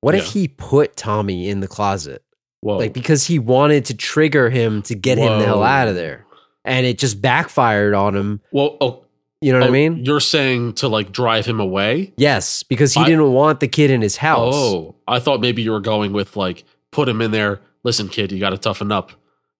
what 0.00 0.14
if 0.14 0.26
he 0.26 0.48
put 0.48 0.96
Tommy 0.96 1.48
in 1.48 1.60
the 1.60 1.68
closet? 1.68 2.22
whoa, 2.60 2.78
Like 2.78 2.92
because 2.92 3.26
he 3.26 3.38
wanted 3.38 3.84
to 3.86 3.94
trigger 3.94 4.48
him 4.50 4.82
to 4.82 4.94
get 4.94 5.18
him 5.18 5.38
the 5.38 5.44
hell 5.44 5.62
out 5.62 5.88
of 5.88 5.94
there. 5.94 6.26
And 6.64 6.86
it 6.86 6.98
just 6.98 7.20
backfired 7.20 7.92
on 7.92 8.14
him. 8.14 8.40
well, 8.52 8.76
oh, 8.80 9.04
You 9.40 9.52
know 9.52 9.58
what 9.58 9.66
oh, 9.66 9.70
I 9.70 9.72
mean? 9.72 10.04
You're 10.04 10.20
saying 10.20 10.74
to 10.74 10.88
like 10.88 11.10
drive 11.10 11.44
him 11.44 11.58
away. 11.58 12.12
Yes, 12.16 12.62
because 12.62 12.94
he 12.94 13.00
I- 13.00 13.06
didn't 13.06 13.32
want 13.32 13.60
the 13.60 13.68
kid 13.68 13.90
in 13.90 14.00
his 14.00 14.16
house. 14.16 14.54
Oh, 14.56 14.94
I 15.08 15.18
thought 15.18 15.40
maybe 15.40 15.62
you 15.62 15.72
were 15.72 15.80
going 15.80 16.12
with 16.12 16.36
like 16.36 16.64
put 16.92 17.08
him 17.08 17.20
in 17.20 17.32
there. 17.32 17.60
Listen, 17.82 18.08
kid, 18.08 18.30
you 18.30 18.38
got 18.38 18.50
to 18.50 18.58
toughen 18.58 18.92
up. 18.92 19.10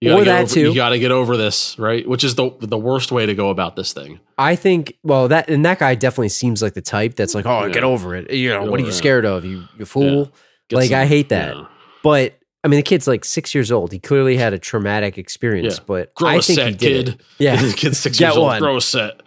You 0.03 0.11
Or 0.11 0.13
gotta 0.15 0.25
get 0.25 0.31
that 0.33 0.43
over, 0.43 0.55
too. 0.55 0.61
You 0.71 0.75
got 0.75 0.89
to 0.91 0.99
get 0.99 1.11
over 1.13 1.37
this, 1.37 1.79
right? 1.79 2.07
Which 2.09 2.25
is 2.25 2.35
the 2.35 2.51
the 2.61 2.77
worst 2.79 3.13
way 3.13 3.25
to 3.27 3.35
go 3.35 3.51
about 3.51 3.77
this 3.77 3.93
thing. 3.93 4.19
I 4.37 4.57
think 4.57 4.95
well 5.05 5.29
that 5.29 5.49
and 5.49 5.65
that 5.65 5.79
guy 5.79 5.95
definitely 5.95 6.31
seems 6.31 6.61
like 6.61 6.75
the 6.75 6.83
type 6.83 7.15
that's 7.15 7.35
like, 7.35 7.47
oh, 7.47 7.67
Yeah. 7.67 7.73
get 7.73 7.85
over 7.85 8.15
it. 8.17 8.31
You 8.33 8.51
know, 8.51 8.63
Get 8.63 8.71
what 8.71 8.81
are 8.81 8.83
you 8.83 8.89
it. 8.89 8.93
scared 8.95 9.25
of? 9.25 9.45
You 9.45 9.65
you 9.79 9.85
fool. 9.85 10.33
Get 10.69 10.77
Like, 10.77 10.91
some- 10.91 10.99
I 11.01 11.07
hate 11.07 11.29
that. 11.29 11.55
yeah. 11.57 11.67
But 12.03 12.35
I 12.65 12.69
mean, 12.69 12.79
the 12.79 12.83
kid's 12.83 13.07
like 13.07 13.25
six 13.25 13.55
years 13.55 13.71
old. 13.71 13.93
He 13.93 13.99
clearly 14.01 14.37
had 14.37 14.53
a 14.53 14.59
traumatic 14.59 15.19
experience. 15.19 15.77
Yeah. 15.79 15.85
But 15.87 16.15
Grow 16.15 16.29
I 16.29 16.33
think 16.41 16.47
he 16.47 16.55
set, 16.55 16.79
did 16.79 17.07
kid. 17.07 17.23
Yeah, 17.39 17.57
the 17.63 17.73
kid's 17.77 17.99
six 17.99 18.19
Get 18.19 18.27
years 18.27 18.37
old. 18.37 18.47
one. 18.47 18.61
Grow 18.61 18.77
a 18.77 18.81
set. 18.81 19.21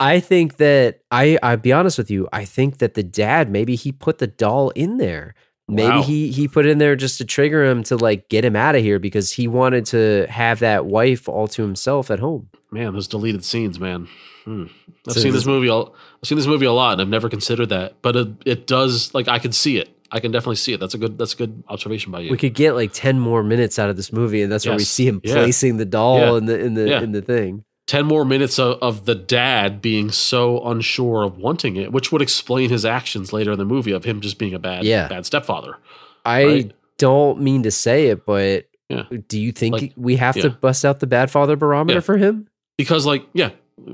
I 0.00 0.20
think 0.20 0.56
that 0.58 1.00
I. 1.10 1.38
I 1.42 1.56
be 1.56 1.72
honest 1.72 1.96
with 1.98 2.10
you. 2.10 2.26
I 2.32 2.44
think 2.44 2.78
that 2.78 2.94
the 2.94 3.02
dad 3.02 3.50
maybe 3.50 3.76
he 3.76 3.92
put 3.92 4.18
the 4.18 4.26
doll 4.26 4.70
in 4.70 4.96
there. 4.98 5.34
Maybe 5.68 5.88
Wow. 5.88 6.02
he 6.02 6.30
he 6.30 6.46
put 6.46 6.64
in 6.64 6.78
there 6.78 6.94
just 6.94 7.18
to 7.18 7.24
trigger 7.24 7.64
him 7.64 7.82
to 7.84 7.96
like 7.96 8.28
get 8.28 8.44
him 8.44 8.54
out 8.54 8.76
of 8.76 8.82
here 8.82 9.00
because 9.00 9.32
he 9.32 9.48
wanted 9.48 9.84
to 9.86 10.26
have 10.28 10.60
that 10.60 10.86
wife 10.86 11.28
all 11.28 11.48
to 11.48 11.62
himself 11.62 12.08
at 12.10 12.20
home. 12.20 12.48
Man, 12.70 12.92
those 12.92 13.08
deleted 13.08 13.44
scenes, 13.44 13.80
man. 13.80 14.06
Hmm. 14.44 14.66
I've 15.08 15.14
So 15.14 15.20
seen 15.20 15.32
this- 15.32 15.44
movie. 15.46 15.68
I've 15.68 15.88
seen 16.22 16.36
this 16.38 16.46
movie 16.46 16.66
a 16.66 16.72
lot, 16.72 16.92
and 16.92 17.00
I've 17.00 17.08
never 17.08 17.28
considered 17.28 17.70
that. 17.70 17.94
But 18.00 18.14
it, 18.14 18.28
it 18.46 18.66
does. 18.68 19.12
Like 19.12 19.26
I 19.26 19.40
can 19.40 19.50
see 19.50 19.76
it. 19.78 19.88
I 20.12 20.20
can 20.20 20.30
definitely 20.30 20.54
see 20.56 20.72
it. 20.72 20.78
That's 20.78 20.94
a 20.94 20.98
good. 20.98 21.18
That's 21.18 21.34
a 21.34 21.36
good 21.36 21.64
observation 21.68 22.12
by 22.12 22.20
you. 22.20 22.30
We 22.30 22.36
could 22.38 22.54
get 22.54 22.74
like 22.76 22.92
ten 22.92 23.18
more 23.18 23.42
minutes 23.42 23.76
out 23.76 23.90
of 23.90 23.96
this 23.96 24.12
movie, 24.12 24.42
and 24.42 24.52
that's 24.52 24.66
where 24.66 24.76
we 24.76 24.84
see 24.84 25.08
him 25.08 25.20
Yeah. 25.24 25.34
placing 25.34 25.78
the 25.78 25.84
doll 25.84 26.18
Yeah. 26.20 26.36
in 26.38 26.46
the 26.46 26.58
in 26.60 26.74
the 26.74 26.88
Yeah. 26.88 27.02
in 27.02 27.10
the 27.10 27.22
thing. 27.22 27.64
Ten 27.86 28.04
more 28.06 28.24
minutes 28.24 28.58
of, 28.58 28.78
of 28.82 29.04
the 29.06 29.14
dad 29.14 29.80
being 29.80 30.10
so 30.10 30.60
unsure 30.66 31.22
of 31.22 31.38
wanting 31.38 31.76
it, 31.76 31.92
which 31.92 32.10
would 32.10 32.20
explain 32.20 32.68
his 32.68 32.84
actions 32.84 33.32
later 33.32 33.52
in 33.52 33.58
the 33.58 33.64
movie 33.64 33.92
of 33.92 34.04
him 34.04 34.20
just 34.20 34.38
being 34.38 34.54
a 34.54 34.58
bad, 34.58 34.84
Yeah. 34.84 35.06
bad 35.08 35.24
stepfather. 35.24 35.76
I 36.24 36.44
Right. 36.44 36.72
don't 36.98 37.40
mean 37.40 37.62
to 37.62 37.70
say 37.70 38.06
it, 38.08 38.26
but 38.26 38.66
Yeah. 38.88 39.04
do 39.28 39.38
you 39.40 39.52
think 39.52 39.72
Like, 39.74 39.92
we 39.96 40.16
have 40.16 40.34
to 40.36 40.50
bust 40.50 40.84
out 40.84 40.98
the 41.00 41.06
bad 41.06 41.30
father 41.30 41.54
barometer 41.56 41.98
Yeah. 41.98 42.00
for 42.00 42.16
him? 42.16 42.48
because 42.78 43.06
like 43.06 43.24
yeah 43.32 43.48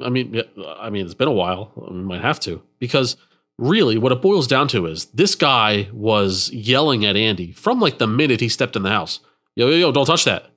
i 0.05 0.09
mean 0.09 0.35
yeah, 0.35 0.43
i 0.81 0.91
mean 0.91 1.05
it's 1.05 1.15
been 1.15 1.29
a 1.29 1.33
while 1.33 1.71
we 1.77 1.97
might 1.99 2.21
have 2.21 2.41
to 2.41 2.61
because 2.81 3.17
really 3.57 3.97
what 3.97 4.11
it 4.11 4.21
boils 4.21 4.49
down 4.49 4.67
to 4.67 4.87
is 4.87 5.05
this 5.15 5.37
guy 5.37 5.89
was 5.93 6.51
yelling 6.53 7.05
at 7.07 7.15
andy 7.17 7.53
from 7.53 7.79
like 7.79 7.99
the 7.99 8.07
minute 8.09 8.41
he 8.41 8.49
stepped 8.49 8.75
in 8.75 8.83
the 8.83 8.91
house 8.91 9.21
yo 9.55 9.69
yo 9.69 9.77
yo 9.77 9.93
don't 9.93 10.07
touch 10.07 10.25
that 10.25 10.51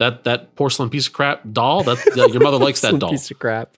that 0.00 0.24
that 0.24 0.56
porcelain 0.56 0.90
piece 0.90 1.06
of 1.06 1.12
crap 1.12 1.42
doll 1.52 1.84
that, 1.84 1.98
that 2.16 2.32
your 2.32 2.42
mother 2.42 2.58
likes 2.58 2.80
that 2.80 2.98
doll. 2.98 3.10
piece 3.10 3.30
of 3.30 3.38
crap. 3.38 3.76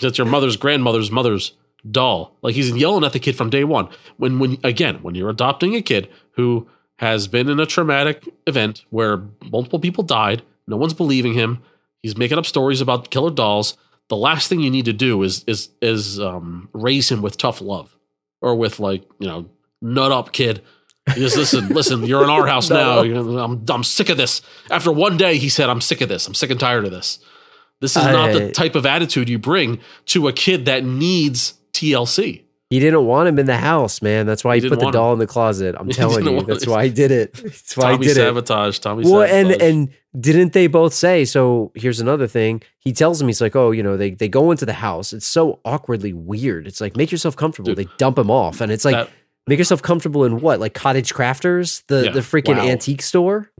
that's 0.00 0.16
your 0.16 0.26
mother's 0.26 0.56
grandmother's 0.56 1.10
mother's 1.10 1.52
doll. 1.88 2.34
Like 2.40 2.54
he's 2.54 2.70
yelling 2.70 3.04
at 3.04 3.12
the 3.12 3.20
kid 3.20 3.36
from 3.36 3.50
day 3.50 3.64
one. 3.64 3.88
When 4.16 4.38
when 4.38 4.56
again 4.64 5.02
when 5.02 5.14
you're 5.14 5.28
adopting 5.28 5.74
a 5.74 5.82
kid 5.82 6.08
who 6.32 6.66
has 6.98 7.28
been 7.28 7.48
in 7.48 7.60
a 7.60 7.66
traumatic 7.66 8.28
event 8.46 8.84
where 8.90 9.22
multiple 9.50 9.78
people 9.78 10.04
died 10.04 10.42
no 10.66 10.76
one's 10.76 10.94
believing 10.94 11.34
him 11.34 11.62
he's 12.02 12.16
making 12.16 12.38
up 12.38 12.46
stories 12.46 12.80
about 12.80 13.10
killer 13.10 13.30
dolls 13.30 13.76
the 14.08 14.16
last 14.16 14.48
thing 14.48 14.60
you 14.60 14.70
need 14.70 14.84
to 14.84 14.92
do 14.92 15.22
is 15.22 15.44
is 15.46 15.70
is 15.80 16.20
um 16.20 16.68
raise 16.72 17.10
him 17.10 17.22
with 17.22 17.36
tough 17.36 17.60
love 17.60 17.96
or 18.40 18.54
with 18.54 18.78
like 18.80 19.02
you 19.18 19.28
know 19.28 19.48
nut 19.80 20.12
up 20.12 20.32
kid 20.32 20.62
just 21.14 21.36
listen 21.36 21.68
listen 21.68 22.04
you're 22.04 22.24
in 22.24 22.30
our 22.30 22.46
house 22.46 22.70
now 22.80 23.00
I'm, 23.00 23.64
I'm 23.68 23.84
sick 23.84 24.08
of 24.08 24.16
this 24.16 24.42
after 24.70 24.90
one 24.92 25.16
day 25.16 25.38
he 25.38 25.48
said 25.48 25.68
i'm 25.68 25.80
sick 25.80 26.00
of 26.00 26.08
this 26.08 26.26
i'm 26.26 26.34
sick 26.34 26.50
and 26.50 26.58
tired 26.60 26.84
of 26.84 26.90
this 26.90 27.18
this 27.80 27.96
is 27.96 28.04
not 28.04 28.32
the 28.32 28.50
type 28.50 28.74
of 28.74 28.86
attitude 28.86 29.28
you 29.28 29.38
bring 29.38 29.78
to 30.06 30.26
a 30.26 30.32
kid 30.32 30.64
that 30.64 30.84
needs 30.84 31.54
TLC. 31.72 32.42
He 32.70 32.80
didn't 32.80 33.06
want 33.06 33.28
him 33.28 33.38
in 33.38 33.46
the 33.46 33.56
house, 33.56 34.02
man. 34.02 34.26
That's 34.26 34.42
why 34.44 34.56
He 34.56 34.62
he, 34.62 34.68
put 34.68 34.80
the 34.80 34.86
him. 34.86 34.92
doll 34.92 35.12
in 35.12 35.20
the 35.20 35.28
closet. 35.28 35.76
I'm 35.78 35.88
telling 35.90 36.26
you, 36.26 36.42
that's 36.42 36.66
why 36.66 36.86
he 36.86 36.90
did 36.90 37.10
it. 37.12 37.32
That's 37.42 37.76
why 37.76 37.92
Tommy 37.92 37.98
he 37.98 38.12
did 38.12 38.16
it. 38.18 38.20
sabotage. 38.20 38.78
Tommy 38.80 39.04
sabotage. 39.04 39.30
Well, 39.30 39.52
and 39.52 39.62
and 39.62 39.88
didn't 40.20 40.52
they 40.52 40.66
both 40.66 40.92
say? 40.92 41.24
So 41.24 41.70
here's 41.76 42.00
another 42.00 42.26
thing. 42.26 42.62
He 42.80 42.92
tells 42.92 43.22
him 43.22 43.28
he's 43.28 43.40
like, 43.40 43.54
oh, 43.56 43.70
you 43.70 43.82
know, 43.84 43.96
they 43.96 44.10
they 44.10 44.28
go 44.28 44.50
into 44.50 44.66
the 44.66 44.72
house. 44.74 45.12
It's 45.12 45.24
so 45.26 45.60
awkwardly 45.64 46.12
weird. 46.12 46.66
It's 46.66 46.80
like 46.80 46.96
make 46.96 47.12
yourself 47.12 47.36
comfortable. 47.36 47.68
Dude. 47.74 47.78
they 47.78 47.90
dump 47.96 48.18
him 48.18 48.30
off, 48.30 48.60
and 48.60 48.70
it's 48.72 48.84
like 48.84 48.96
That- 48.96 49.10
make 49.48 49.58
yourself 49.58 49.82
comfortable 49.82 50.24
in 50.24 50.40
what, 50.40 50.60
like 50.60 50.74
cottage 50.74 51.12
crafters, 51.14 51.82
the 51.88 52.04
Yeah. 52.06 52.10
the 52.12 52.20
freaking 52.20 52.56
Wow. 52.58 52.66
antique 52.66 53.02
store. 53.02 53.50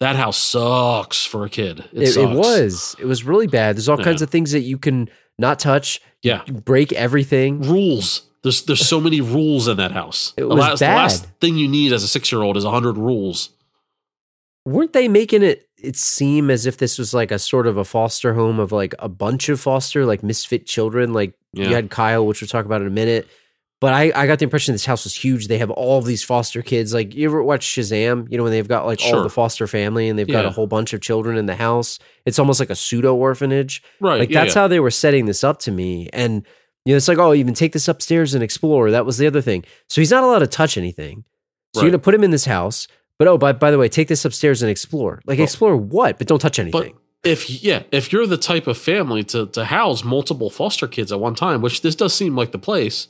that 0.00 0.16
house 0.16 0.36
sucks 0.38 1.24
for 1.24 1.44
a 1.44 1.48
kid. 1.48 1.84
It, 1.92 2.08
It, 2.08 2.16
it 2.16 2.30
was. 2.30 2.96
It 2.98 3.04
was 3.06 3.22
really 3.22 3.46
bad. 3.46 3.76
There's 3.76 3.88
all 3.88 3.98
Yeah. 3.98 4.04
kinds 4.04 4.20
of 4.20 4.30
things 4.30 4.50
that 4.50 4.62
you 4.62 4.76
can 4.76 5.08
not 5.38 5.60
touch. 5.60 6.00
Yeah. 6.22 6.42
Break 6.44 6.92
everything. 6.92 7.62
rules. 7.62 8.22
There's 8.42 8.62
there's 8.62 8.84
so 8.84 9.00
many 9.00 9.20
rules 9.20 9.68
in 9.68 9.76
that 9.76 9.92
house. 9.92 10.34
It 10.36 10.40
the 10.40 10.48
was 10.48 10.58
last 10.58 10.78
the 10.80 10.86
last 10.86 11.26
thing 11.40 11.56
you 11.56 11.68
need 11.68 11.92
as 11.92 12.02
a 12.02 12.08
six 12.08 12.32
year 12.32 12.42
old 12.42 12.56
is 12.56 12.64
hundred 12.64 12.96
rules. 12.98 13.50
weren't 14.64 14.92
they 14.92 15.08
making 15.08 15.42
it 15.42 15.68
it 15.78 15.96
seem 15.96 16.50
as 16.50 16.66
if 16.66 16.76
this 16.78 16.96
was 16.98 17.12
like 17.12 17.30
a 17.32 17.38
sort 17.38 17.66
of 17.66 17.76
a 17.76 17.84
foster 17.84 18.34
home 18.34 18.60
of 18.60 18.70
like 18.70 18.94
a 19.00 19.08
bunch 19.08 19.48
of 19.48 19.60
foster 19.60 20.06
like 20.06 20.22
misfit 20.22 20.66
children 20.66 21.12
like 21.12 21.34
Yeah. 21.52 21.68
you 21.68 21.74
had 21.74 21.90
kyle 21.90 22.24
which 22.26 22.40
we'll 22.40 22.48
talk 22.48 22.64
about 22.64 22.80
in 22.80 22.86
a 22.86 22.90
minute 22.90 23.28
but 23.82 23.92
I, 23.92 24.12
I 24.14 24.28
got 24.28 24.38
the 24.38 24.44
impression 24.44 24.74
this 24.74 24.86
house 24.86 25.02
was 25.02 25.16
huge. 25.16 25.48
They 25.48 25.58
have 25.58 25.72
all 25.72 25.98
of 25.98 26.04
these 26.04 26.22
foster 26.22 26.62
kids. 26.62 26.94
Like 26.94 27.16
you 27.16 27.28
ever 27.28 27.42
watch 27.42 27.66
shazam? 27.66 28.30
You 28.30 28.38
know 28.38 28.44
when 28.44 28.52
they've 28.52 28.68
got 28.68 28.86
like 28.86 29.00
all 29.04 29.24
the 29.24 29.28
foster 29.28 29.66
family 29.66 30.08
and 30.08 30.16
they've 30.16 30.24
got 30.24 30.44
a 30.44 30.50
whole 30.50 30.68
bunch 30.68 30.92
of 30.92 31.00
children 31.00 31.36
in 31.36 31.46
the 31.46 31.56
house. 31.56 31.98
It's 32.24 32.38
almost 32.38 32.60
like 32.60 32.70
a 32.70 32.76
pseudo 32.76 33.16
orphanage. 33.16 33.82
Right. 33.98 34.20
like 34.20 34.30
yeah, 34.30 34.44
that's 34.44 34.54
yeah. 34.54 34.62
how 34.62 34.68
they 34.68 34.78
were 34.78 34.92
setting 34.92 35.26
this 35.26 35.42
up 35.42 35.58
to 35.62 35.72
me. 35.72 36.08
And 36.12 36.46
you 36.84 36.92
know 36.92 36.96
it's 36.96 37.08
like 37.08 37.18
oh 37.18 37.34
even 37.34 37.54
take 37.54 37.72
this 37.72 37.88
upstairs 37.88 38.34
and 38.34 38.42
explore. 38.44 38.92
That 38.92 39.04
was 39.04 39.18
the 39.18 39.26
other 39.26 39.40
thing. 39.40 39.64
So 39.88 40.00
he's 40.00 40.12
not 40.12 40.22
allowed 40.22 40.38
to 40.38 40.46
touch 40.46 40.78
anything. 40.78 41.24
So 41.74 41.80
Right. 41.80 41.86
you're 41.86 41.90
gonna 41.90 42.02
put 42.02 42.14
him 42.14 42.22
in 42.22 42.30
this 42.30 42.44
house. 42.44 42.86
But 43.18 43.26
oh 43.26 43.36
by, 43.36 43.50
by 43.50 43.72
the 43.72 43.78
way 43.78 43.88
take 43.88 44.06
this 44.06 44.24
upstairs 44.24 44.62
and 44.62 44.70
explore. 44.70 45.22
Like 45.26 45.40
explore 45.40 45.76
what? 45.76 46.18
But 46.18 46.28
don't 46.28 46.38
touch 46.38 46.58
But 46.58 46.62
anything. 46.62 46.94
if 47.24 47.50
yeah, 47.64 47.82
if 47.90 48.12
you're 48.12 48.28
the 48.28 48.36
type 48.36 48.68
of 48.68 48.78
family 48.78 49.24
to 49.24 49.46
to 49.46 49.64
house 49.64 50.04
multiple 50.04 50.50
foster 50.50 50.86
kids 50.86 51.10
at 51.10 51.18
one 51.18 51.34
time, 51.34 51.62
which 51.62 51.82
this 51.82 51.96
does 51.96 52.14
seem 52.14 52.36
like 52.36 52.52
the 52.52 52.60
place, 52.60 53.08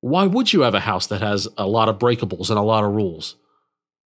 why 0.00 0.26
would 0.26 0.52
you 0.52 0.60
have 0.62 0.74
a 0.74 0.80
house 0.80 1.06
that 1.08 1.20
has 1.20 1.48
a 1.56 1.66
lot 1.66 1.88
of 1.88 1.98
breakables 1.98 2.50
and 2.50 2.58
a 2.58 2.62
lot 2.62 2.84
of 2.84 2.92
rules? 2.92 3.36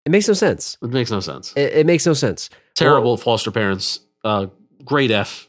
it 0.06 0.10
makes 0.10 0.26
no 0.28 0.34
sense 0.34 0.78
It 0.82 0.90
makes 0.90 1.10
no 1.10 1.20
sense. 1.20 1.52
it, 1.56 1.72
it 1.74 1.86
makes 1.86 2.06
no 2.06 2.14
sense 2.14 2.50
Terrible 2.74 3.16
foster 3.16 3.50
parents. 3.50 4.00
Uh, 4.24 4.46
grade 4.84 5.10
F. 5.10 5.48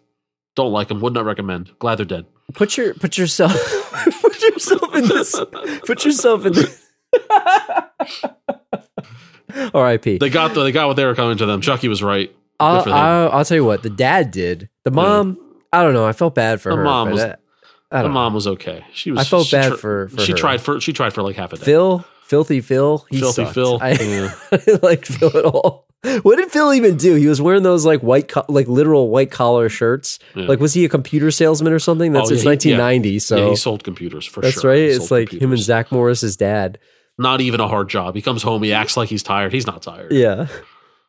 Don't 0.55 0.71
like 0.73 0.87
them. 0.89 0.99
Would 1.01 1.13
not 1.13 1.23
recommend. 1.25 1.71
Glad 1.79 1.95
they're 1.95 2.05
dead. 2.05 2.25
put 2.53 2.75
your 2.77 2.93
put 2.93 3.17
yourself 3.17 3.53
put 4.21 4.41
yourself 4.41 4.95
in 4.95 5.07
this 5.07 5.39
put 5.85 6.03
yourself 6.03 6.45
in 6.45 6.53
this 6.53 6.85
R.I.P. 9.73 10.17
They 10.17 10.29
got 10.29 10.53
the, 10.53 10.63
they 10.63 10.71
got 10.71 10.87
what 10.87 10.95
they 10.95 11.05
were 11.05 11.15
coming 11.15 11.37
to 11.37 11.45
them. 11.45 11.61
Chucky 11.61 11.87
was 11.87 12.01
right. 12.01 12.33
I'll. 12.59 12.91
I'll, 12.91 13.29
I'll 13.31 13.45
tell 13.45 13.57
you 13.57 13.65
what 13.65 13.83
the 13.83 13.89
dad 13.89 14.31
did. 14.31 14.69
The 14.85 14.91
mom, 14.91 15.37
I 15.73 15.83
don't 15.83 15.93
know. 15.93 16.05
I 16.05 16.13
felt 16.13 16.35
bad 16.35 16.61
for 16.61 16.69
The 16.69 16.77
her. 16.77 16.83
mom 16.83 17.11
was- 17.11 17.25
the 17.97 18.03
don't 18.03 18.11
know. 18.11 18.13
mom 18.13 18.33
was 18.33 18.47
okay. 18.47 18.85
She 18.93 19.11
was. 19.11 19.19
I 19.19 19.23
felt 19.23 19.47
she 19.47 19.55
bad 19.55 19.69
tr- 19.71 19.77
for- 19.77 20.09
for 20.09 20.21
she 20.21 20.31
her. 20.31 20.37
tried 20.37 20.61
for 20.61 20.79
she 20.81 20.93
tried 20.93 21.13
for 21.13 21.21
like 21.23 21.35
half 21.35 21.53
a 21.53 21.57
day. 21.57 21.63
Phil, 21.65 22.05
filthy 22.23 22.61
Phil, 22.61 23.05
he 23.09 23.19
Filthy 23.19 23.43
sucked. 23.43 23.53
Phil, 23.55 23.77
I, 23.81 23.91
yeah. 23.91 24.33
I 24.51 24.57
didn't 24.57 24.83
like 24.83 25.05
Phil 25.05 25.35
at 25.37 25.45
all. 25.45 25.87
what 26.23 26.37
did 26.37 26.49
Phil 26.51 26.73
even 26.73 26.97
do? 26.97 27.13
He 27.15 27.27
was 27.27 27.39
wearing 27.41 27.61
those 27.63 27.85
like 27.85 28.01
white, 28.01 28.27
co- 28.27 28.45
like 28.47 28.67
literal 28.67 29.09
white 29.09 29.29
collar 29.29 29.69
shirts. 29.69 30.17
Yeah. 30.35 30.45
Like, 30.47 30.59
was 30.59 30.73
he 30.73 30.83
a 30.85 30.89
computer 30.89 31.29
salesman 31.29 31.73
or 31.73 31.79
something? 31.79 32.11
That's 32.11 32.31
Oh, 32.31 32.33
it's 32.33 32.43
yeah, 32.43 32.55
he- 32.59 32.69
yeah. 32.71 32.77
1990. 32.77 33.19
So 33.19 33.37
yeah, 33.37 33.49
he 33.49 33.55
sold 33.55 33.83
computers 33.83 34.25
for 34.25 34.41
that's 34.41 34.53
sure. 34.59 34.71
That's 34.73 34.79
right. 34.81 34.89
He 34.89 34.95
It's 34.95 35.11
like 35.11 35.29
him 35.29 35.33
and 35.33 35.39
computers. 35.41 35.65
Zach 35.65 35.91
Morris's 35.91 36.37
dad. 36.37 36.79
Not 37.19 37.39
even 37.41 37.59
a 37.59 37.67
hard 37.67 37.87
job. 37.89 38.15
He 38.15 38.21
comes 38.23 38.41
home. 38.41 38.63
He 38.63 38.73
acts 38.73 38.97
like 38.97 39.09
he's 39.09 39.21
tired. 39.21 39.53
He's 39.53 39.67
not 39.67 39.83
tired. 39.83 40.11
Yeah. 40.11 40.47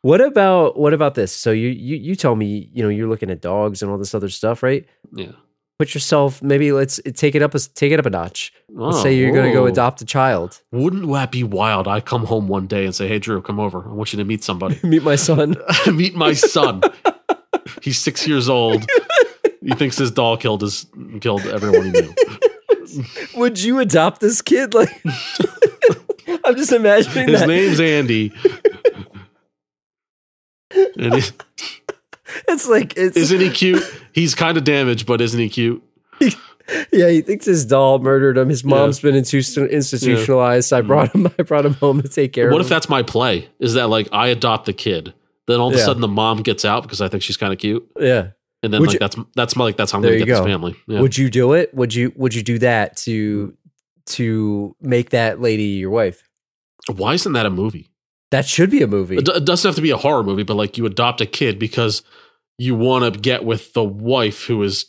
What 0.02 0.20
about 0.20 0.76
what 0.78 0.92
about 0.92 1.14
this? 1.14 1.32
So 1.32 1.52
you 1.52 1.68
you 1.68 1.96
you 1.96 2.14
tell 2.16 2.34
me, 2.34 2.68
you 2.72 2.82
know, 2.82 2.88
you're 2.90 3.08
looking 3.08 3.30
at 3.30 3.40
dogs 3.40 3.80
and 3.82 3.90
all 3.90 3.96
this 3.98 4.14
other 4.14 4.28
stuff, 4.28 4.62
right? 4.62 4.84
Yeah. 5.14 5.30
Put 5.78 5.94
yourself 5.94 6.40
maybe 6.42 6.70
let's 6.70 7.00
take 7.14 7.34
it 7.34 7.42
up 7.42 7.54
a 7.54 7.58
take 7.58 7.90
it 7.92 7.98
up 7.98 8.06
a 8.06 8.10
notch. 8.10 8.52
Let's 8.68 8.98
Oh, 8.98 9.02
say 9.02 9.16
you're 9.16 9.32
going 9.32 9.46
to 9.48 9.52
go 9.52 9.64
oh. 9.64 9.66
adopt 9.66 10.00
a 10.00 10.04
child. 10.04 10.60
Wouldn't 10.70 11.10
that 11.12 11.32
be 11.32 11.42
wild? 11.42 11.88
I 11.88 12.00
come 12.00 12.24
home 12.26 12.46
one 12.46 12.66
day 12.68 12.84
and 12.84 12.94
say, 12.94 13.08
"Hey, 13.08 13.18
Drew, 13.18 13.42
come 13.42 13.58
over. 13.58 13.84
I 13.88 13.92
want 13.92 14.12
you 14.12 14.16
to 14.18 14.24
meet 14.24 14.44
somebody. 14.44 14.78
Meet 14.86 15.02
my 15.02 15.16
son. 15.16 15.56
meet 15.92 16.14
my 16.14 16.34
son. 16.34 16.82
He's 17.82 17.98
six 17.98 18.28
years 18.28 18.48
old. 18.48 18.86
He 19.60 19.74
thinks 19.74 19.96
his 19.96 20.10
doll 20.10 20.36
killed 20.36 20.60
his 20.62 20.86
killed 21.20 21.42
everyone 21.46 21.86
he 21.86 21.90
knew. 21.90 22.14
Would 23.36 23.60
you 23.62 23.78
adopt 23.80 24.20
this 24.20 24.40
kid? 24.42 24.74
Like, 24.74 24.90
I'm 26.44 26.54
just 26.56 26.72
imagining 26.72 27.28
His 27.28 27.40
that. 27.40 27.48
name's 27.48 27.80
Andy. 27.80 28.32
And 30.96 31.14
it- 31.14 31.32
It's 32.48 32.68
like 32.68 32.96
it's 32.96 33.16
isn't 33.16 33.40
he 33.40 33.50
cute? 33.50 33.82
He's 34.12 34.34
kind 34.34 34.56
of 34.56 34.64
damaged, 34.64 35.06
but 35.06 35.20
isn't 35.20 35.38
he 35.38 35.48
cute? 35.48 35.82
yeah. 36.20 37.08
He 37.08 37.20
thinks 37.22 37.46
his 37.46 37.64
doll 37.64 37.98
murdered 37.98 38.38
him. 38.38 38.48
His 38.48 38.64
mom's 38.64 39.00
been 39.00 39.14
institu- 39.14 39.70
institutionalized. 39.70 40.68
So 40.68 40.78
I 40.78 40.80
brought 40.82 41.14
him. 41.14 41.26
I 41.38 41.42
brought 41.42 41.66
him 41.66 41.74
home 41.74 42.02
to 42.02 42.08
take 42.08 42.32
care 42.32 42.46
What 42.46 42.52
of 42.52 42.54
What 42.54 42.60
if 42.62 42.66
him. 42.66 42.70
that's 42.70 42.88
my 42.88 43.02
play? 43.02 43.48
Is 43.58 43.74
that 43.74 43.88
like 43.88 44.08
I 44.12 44.28
adopt 44.28 44.66
the 44.66 44.72
kid, 44.72 45.12
then 45.46 45.60
all 45.60 45.68
of 45.68 45.74
a 45.74 45.78
Yeah. 45.78 45.84
sudden 45.84 46.00
the 46.02 46.08
mom 46.08 46.38
gets 46.42 46.64
out 46.64 46.82
because 46.82 47.00
I 47.00 47.08
think 47.08 47.22
she's 47.22 47.36
kind 47.36 47.52
of 47.52 47.58
cute, 47.58 47.86
yeah. 47.98 48.28
and 48.62 48.72
then 48.72 48.80
Would 48.80 48.88
like 48.88 48.94
you- 48.94 48.98
that's 49.00 49.16
that's 49.34 49.56
my, 49.56 49.64
like 49.64 49.76
that's 49.76 49.90
how 49.92 49.98
I'm 49.98 50.02
gonna 50.02 50.18
get 50.18 50.26
go. 50.28 50.36
this 50.36 50.44
family. 50.46 50.76
Yeah. 50.86 51.00
Would 51.00 51.18
you 51.18 51.30
do 51.30 51.52
it? 51.54 51.74
Would 51.74 51.94
you 51.94 52.12
Would 52.16 52.34
you 52.34 52.42
do 52.42 52.58
that 52.60 52.96
to 52.98 53.54
to 54.06 54.74
make 54.80 55.10
that 55.10 55.40
lady 55.40 55.64
your 55.64 55.90
wife? 55.90 56.28
Why 56.94 57.14
isn't 57.14 57.32
that 57.32 57.46
a 57.46 57.50
movie? 57.50 57.88
That 58.32 58.46
should 58.46 58.70
be 58.70 58.82
a 58.82 58.86
movie. 58.86 59.16
It 59.18 59.24
doesn't 59.44 59.68
have 59.68 59.76
to 59.76 59.82
be 59.82 59.90
a 59.90 59.96
horror 59.98 60.22
movie, 60.22 60.42
but 60.42 60.54
like 60.54 60.78
you 60.78 60.86
adopt 60.86 61.20
a 61.20 61.26
kid 61.26 61.58
because 61.58 62.02
you 62.62 62.74
want 62.74 63.12
to 63.14 63.20
get 63.20 63.44
with 63.44 63.72
the 63.72 63.82
wife 63.84 64.44
who 64.46 64.62
is 64.62 64.86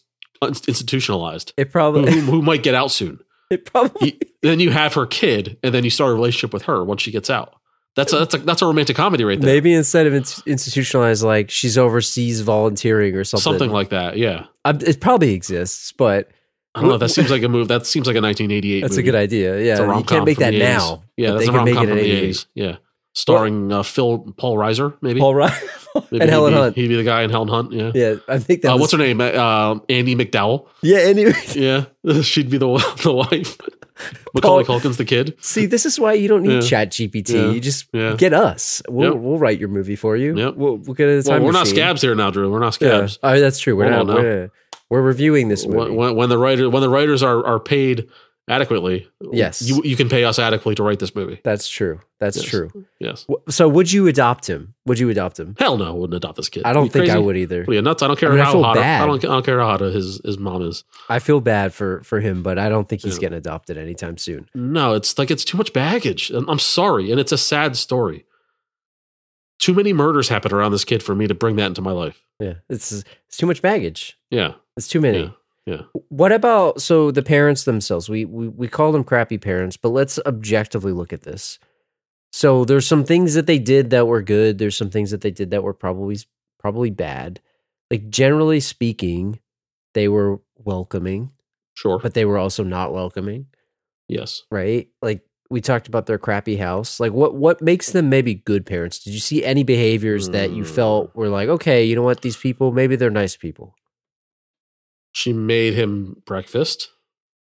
institutionalized, 0.68 1.54
It 1.58 1.72
probably. 1.72 2.12
who, 2.14 2.20
who 2.22 2.42
might 2.42 2.64
get 2.64 2.76
out 2.76 2.92
soon. 2.92 3.20
It 3.50 3.66
probably. 3.66 4.14
You- 4.14 4.20
then 4.42 4.60
you 4.60 4.72
have 4.72 4.96
her 4.96 5.06
kid, 5.06 5.58
and 5.62 5.74
then 5.76 5.84
you 5.84 5.90
start 5.92 6.12
a 6.12 6.16
relationship 6.16 6.54
with 6.54 6.64
her 6.64 6.84
once 6.84 7.02
she 7.04 7.12
gets 7.12 7.30
out. 7.30 7.54
That's 7.96 8.12
a, 8.12 8.20
that's 8.20 8.34
a, 8.34 8.38
that's 8.40 8.62
a 8.64 8.66
romantic 8.66 8.96
comedy 8.96 9.24
right 9.24 9.40
there. 9.40 9.54
Maybe 9.54 9.74
instead 9.74 10.08
of 10.08 10.14
ins- 10.16 10.42
institutionalized, 10.48 11.24
like 11.24 11.52
she's 11.52 11.78
overseas 11.78 12.42
volunteering 12.42 13.16
or 13.16 13.24
something. 13.24 13.44
Something 13.44 13.70
like 13.70 13.90
that. 13.90 14.18
Yeah. 14.18 14.48
Um, 14.66 14.80
it 14.82 15.00
probably 15.00 15.34
exists, 15.34 15.92
but 15.92 16.30
I 16.74 16.82
don't 16.82 16.90
know. 16.90 16.98
That 16.98 17.10
seems 17.18 17.30
like 17.30 17.44
a 17.44 17.48
move. 17.50 17.68
That 17.68 17.86
seems 17.86 18.08
like 18.08 18.16
a 18.16 18.22
1988. 18.22 18.82
that's 18.82 18.94
movie. 18.94 19.02
a 19.02 19.06
good 19.12 19.18
idea. 19.20 19.60
Yeah, 19.62 19.98
you 19.98 20.04
can't 20.04 20.26
make 20.26 20.40
that 20.40 20.54
now. 20.56 21.04
Yeah, 21.16 21.34
that's 21.34 21.44
they 21.46 21.50
a 21.50 21.64
make 21.64 21.76
rom-com 21.76 21.88
from 21.90 21.98
the 21.98 22.30
80s. 22.30 22.46
Yeah, 22.56 22.78
starring 23.14 23.72
uh, 23.72 23.84
Phil 23.84 24.34
Paul 24.36 24.58
Reiser, 24.58 24.98
maybe. 25.02 25.20
Paul 25.20 25.36
Maybe 25.36 25.54
and 26.12 26.30
Helen 26.30 26.54
be, 26.54 26.60
Hunt. 26.60 26.76
He'd 26.76 26.88
be 26.88 26.96
the 26.96 27.04
guy 27.04 27.22
in 27.24 27.30
Helen 27.30 27.48
Hunt. 27.50 27.72
Yeah. 27.72 27.92
Yeah, 27.94 28.16
I 28.28 28.40
think 28.40 28.62
that 28.62 28.70
Uh, 28.72 28.74
was, 28.74 28.82
what's 28.82 28.92
her 28.94 28.98
name? 29.00 29.22
Uh, 29.22 29.80
Andie 29.90 30.16
MacDowell. 30.16 30.68
Yeah, 30.82 30.98
anyway. 31.00 31.34
Yeah, 31.56 31.86
she'd 32.22 32.50
be 32.50 32.58
the 32.58 32.68
the 33.04 33.14
wife. 33.14 33.58
Macaulay 34.34 34.64
Culkin's 34.64 34.98
the 34.98 35.06
kid. 35.06 35.36
See, 35.40 35.66
this 35.68 35.86
is 35.86 36.00
why 36.00 36.14
you 36.14 36.28
don't 36.28 36.42
need 36.42 36.56
Yeah. 36.56 36.62
Chat 36.62 36.92
GPT. 36.92 37.30
Yeah. 37.34 37.52
You 37.52 37.60
just 37.60 37.86
Yeah. 37.94 38.16
get 38.18 38.34
us. 38.34 38.82
We'll 38.90 39.14
Yep. 39.14 39.22
we'll 39.22 39.38
write 39.38 39.60
your 39.60 39.70
movie 39.70 39.96
for 39.96 40.18
you. 40.18 40.36
Yep. 40.36 40.56
We'll, 40.56 40.78
we'll 40.78 40.96
get 40.96 41.06
a 41.10 41.14
Well, 41.16 41.24
time 41.24 41.44
we're 41.44 41.52
not 41.52 41.68
scabs 41.68 42.02
here 42.02 42.16
now, 42.16 42.32
Drew. 42.32 42.50
We're 42.52 42.60
not 42.60 42.78
Yeah. 42.82 43.06
scabs. 43.08 43.20
Oh, 43.22 43.40
that's 43.40 43.60
true. 43.60 43.76
We're 43.76 43.92
Hold 43.94 44.08
not. 44.08 44.18
We're, 44.18 44.50
we're 44.90 45.02
reviewing 45.02 45.48
this 45.50 45.66
movie. 45.68 45.78
When, 45.78 45.96
when, 45.96 46.16
when 46.16 46.30
the 46.30 46.38
writer 46.40 46.70
when 46.70 46.82
the 46.82 46.90
writers 46.90 47.22
are 47.24 47.46
are 47.46 47.60
paid 47.60 48.08
adequately, 48.50 49.08
Yes. 49.32 49.62
you 49.62 49.82
you 49.84 49.96
can 49.96 50.10
pay 50.10 50.24
us 50.24 50.38
adequately 50.40 50.76
to 50.76 50.84
write 50.84 51.00
this 51.00 51.16
movie. 51.16 51.40
that's 51.44 51.68
true. 51.68 52.00
That's 52.20 52.38
Yes. 52.38 52.46
true. 52.46 52.86
Yes. 53.00 53.26
So, 53.50 53.68
would 53.68 53.92
you 53.92 54.08
adopt 54.08 54.48
him? 54.50 54.74
Would 54.86 54.98
you 55.00 55.10
adopt 55.10 55.40
him? 55.40 55.56
Hell 55.60 55.78
no, 55.78 55.86
I 55.88 55.92
wouldn't 55.92 56.14
adopt 56.16 56.38
this 56.38 56.48
kid. 56.50 56.64
I 56.66 56.72
don't 56.74 56.92
think 56.92 57.10
I 57.10 57.18
would 57.18 57.36
either. 57.38 57.64
What 57.66 57.76
are 57.76 57.82
nuts? 57.82 58.02
I 58.04 58.08
don't 58.08 58.18
care 58.20 58.32
I 58.32 58.36
mean, 58.36 58.44
how 58.46 58.52
feel 58.54 58.64
hot. 58.64 58.76
bad. 58.76 59.02
I 59.02 59.06
don't. 59.06 59.24
I 59.26 59.28
don't 59.28 59.46
care 59.46 59.60
how 59.60 59.66
hot 59.68 59.82
his 59.82 60.22
his 60.24 60.38
mom 60.38 60.62
is. 60.62 60.84
I 61.10 61.20
feel 61.20 61.42
bad 61.42 61.74
for 61.74 62.02
for 62.04 62.20
him, 62.22 62.44
but 62.44 62.58
I 62.58 62.70
don't 62.70 62.88
think 62.88 63.02
he's 63.02 63.16
Yeah. 63.16 63.22
getting 63.22 63.38
adopted 63.38 63.78
anytime 63.78 64.18
soon. 64.18 64.50
No, 64.56 64.94
it's 64.94 65.18
like 65.18 65.30
it's 65.32 65.44
too 65.46 65.58
much 65.58 65.74
baggage. 65.74 66.30
I'm 66.32 66.48
I'm 66.50 66.60
sorry, 66.60 67.12
and 67.12 67.20
it's 67.20 67.32
a 67.32 67.38
sad 67.38 67.76
story. 67.76 68.26
Too 69.60 69.74
many 69.74 69.94
murders 69.94 70.28
happened 70.30 70.52
around 70.54 70.72
this 70.74 70.84
kid 70.84 71.02
for 71.02 71.16
me 71.16 71.28
to 71.28 71.34
bring 71.34 71.56
that 71.58 71.68
into 71.68 71.82
my 71.82 71.92
life. 71.92 72.22
Yeah, 72.40 72.56
it's 72.70 72.92
it's 72.92 73.38
too 73.38 73.46
much 73.46 73.62
baggage. 73.62 74.18
Yeah, 74.30 74.54
It's 74.76 74.88
too 74.88 75.00
many. 75.00 75.20
yeah, 75.20 75.30
yeah. 75.66 75.84
What 76.10 76.32
about 76.32 76.82
so 76.82 77.12
the 77.12 77.24
parents 77.24 77.64
themselves? 77.64 78.10
We, 78.10 78.26
we 78.26 78.48
we 78.50 78.68
call 78.68 78.92
them 78.92 79.04
crappy 79.04 79.38
parents, 79.38 79.78
but 79.78 79.90
let's 79.90 80.20
objectively 80.26 80.92
look 80.92 81.14
at 81.14 81.22
this. 81.24 81.60
So 82.32 82.66
there's 82.66 82.88
some 82.88 83.04
things 83.06 83.34
that 83.36 83.46
they 83.48 83.60
did 83.60 83.90
that 83.92 84.08
were 84.08 84.22
good. 84.22 84.58
There's 84.58 84.76
some 84.78 84.90
things 84.90 85.12
that 85.12 85.22
they 85.22 85.32
did 85.32 85.52
that 85.52 85.64
were 85.64 85.74
probably 85.74 86.18
probably 86.60 86.90
bad. 86.90 87.40
Like 87.92 88.10
generally 88.10 88.60
speaking, 88.60 89.40
they 89.94 90.08
were 90.08 90.42
welcoming, 90.58 91.32
Sure. 91.76 92.00
but 92.00 92.14
they 92.16 92.26
were 92.26 92.38
also 92.40 92.64
not 92.64 92.92
welcoming, 92.94 93.48
yes. 94.08 94.42
right? 94.50 94.88
Like 95.02 95.22
we 95.50 95.62
talked 95.62 95.88
about 95.88 96.08
their 96.08 96.18
crappy 96.18 96.56
house. 96.58 97.00
Like 97.00 97.12
what 97.14 97.36
what 97.36 97.62
makes 97.62 97.92
them 97.92 98.10
maybe 98.10 98.34
good 98.34 98.66
parents? 98.66 99.00
Did 99.00 99.14
you 99.14 99.20
see 99.20 99.44
any 99.46 99.64
behaviors 99.64 100.30
that 100.30 100.52
you 100.52 100.64
Mm. 100.64 100.68
felt 100.76 101.16
were 101.16 101.30
like, 101.30 101.50
okay, 101.50 101.84
you 101.84 101.96
know 101.96 102.02
what, 102.02 102.22
these 102.22 102.38
people 102.38 102.72
maybe 102.72 102.96
they're 102.96 103.12
nice 103.12 103.36
people. 103.38 103.76
She 105.14 105.32
made 105.34 105.74
him 105.76 106.22
breakfast. 106.26 106.90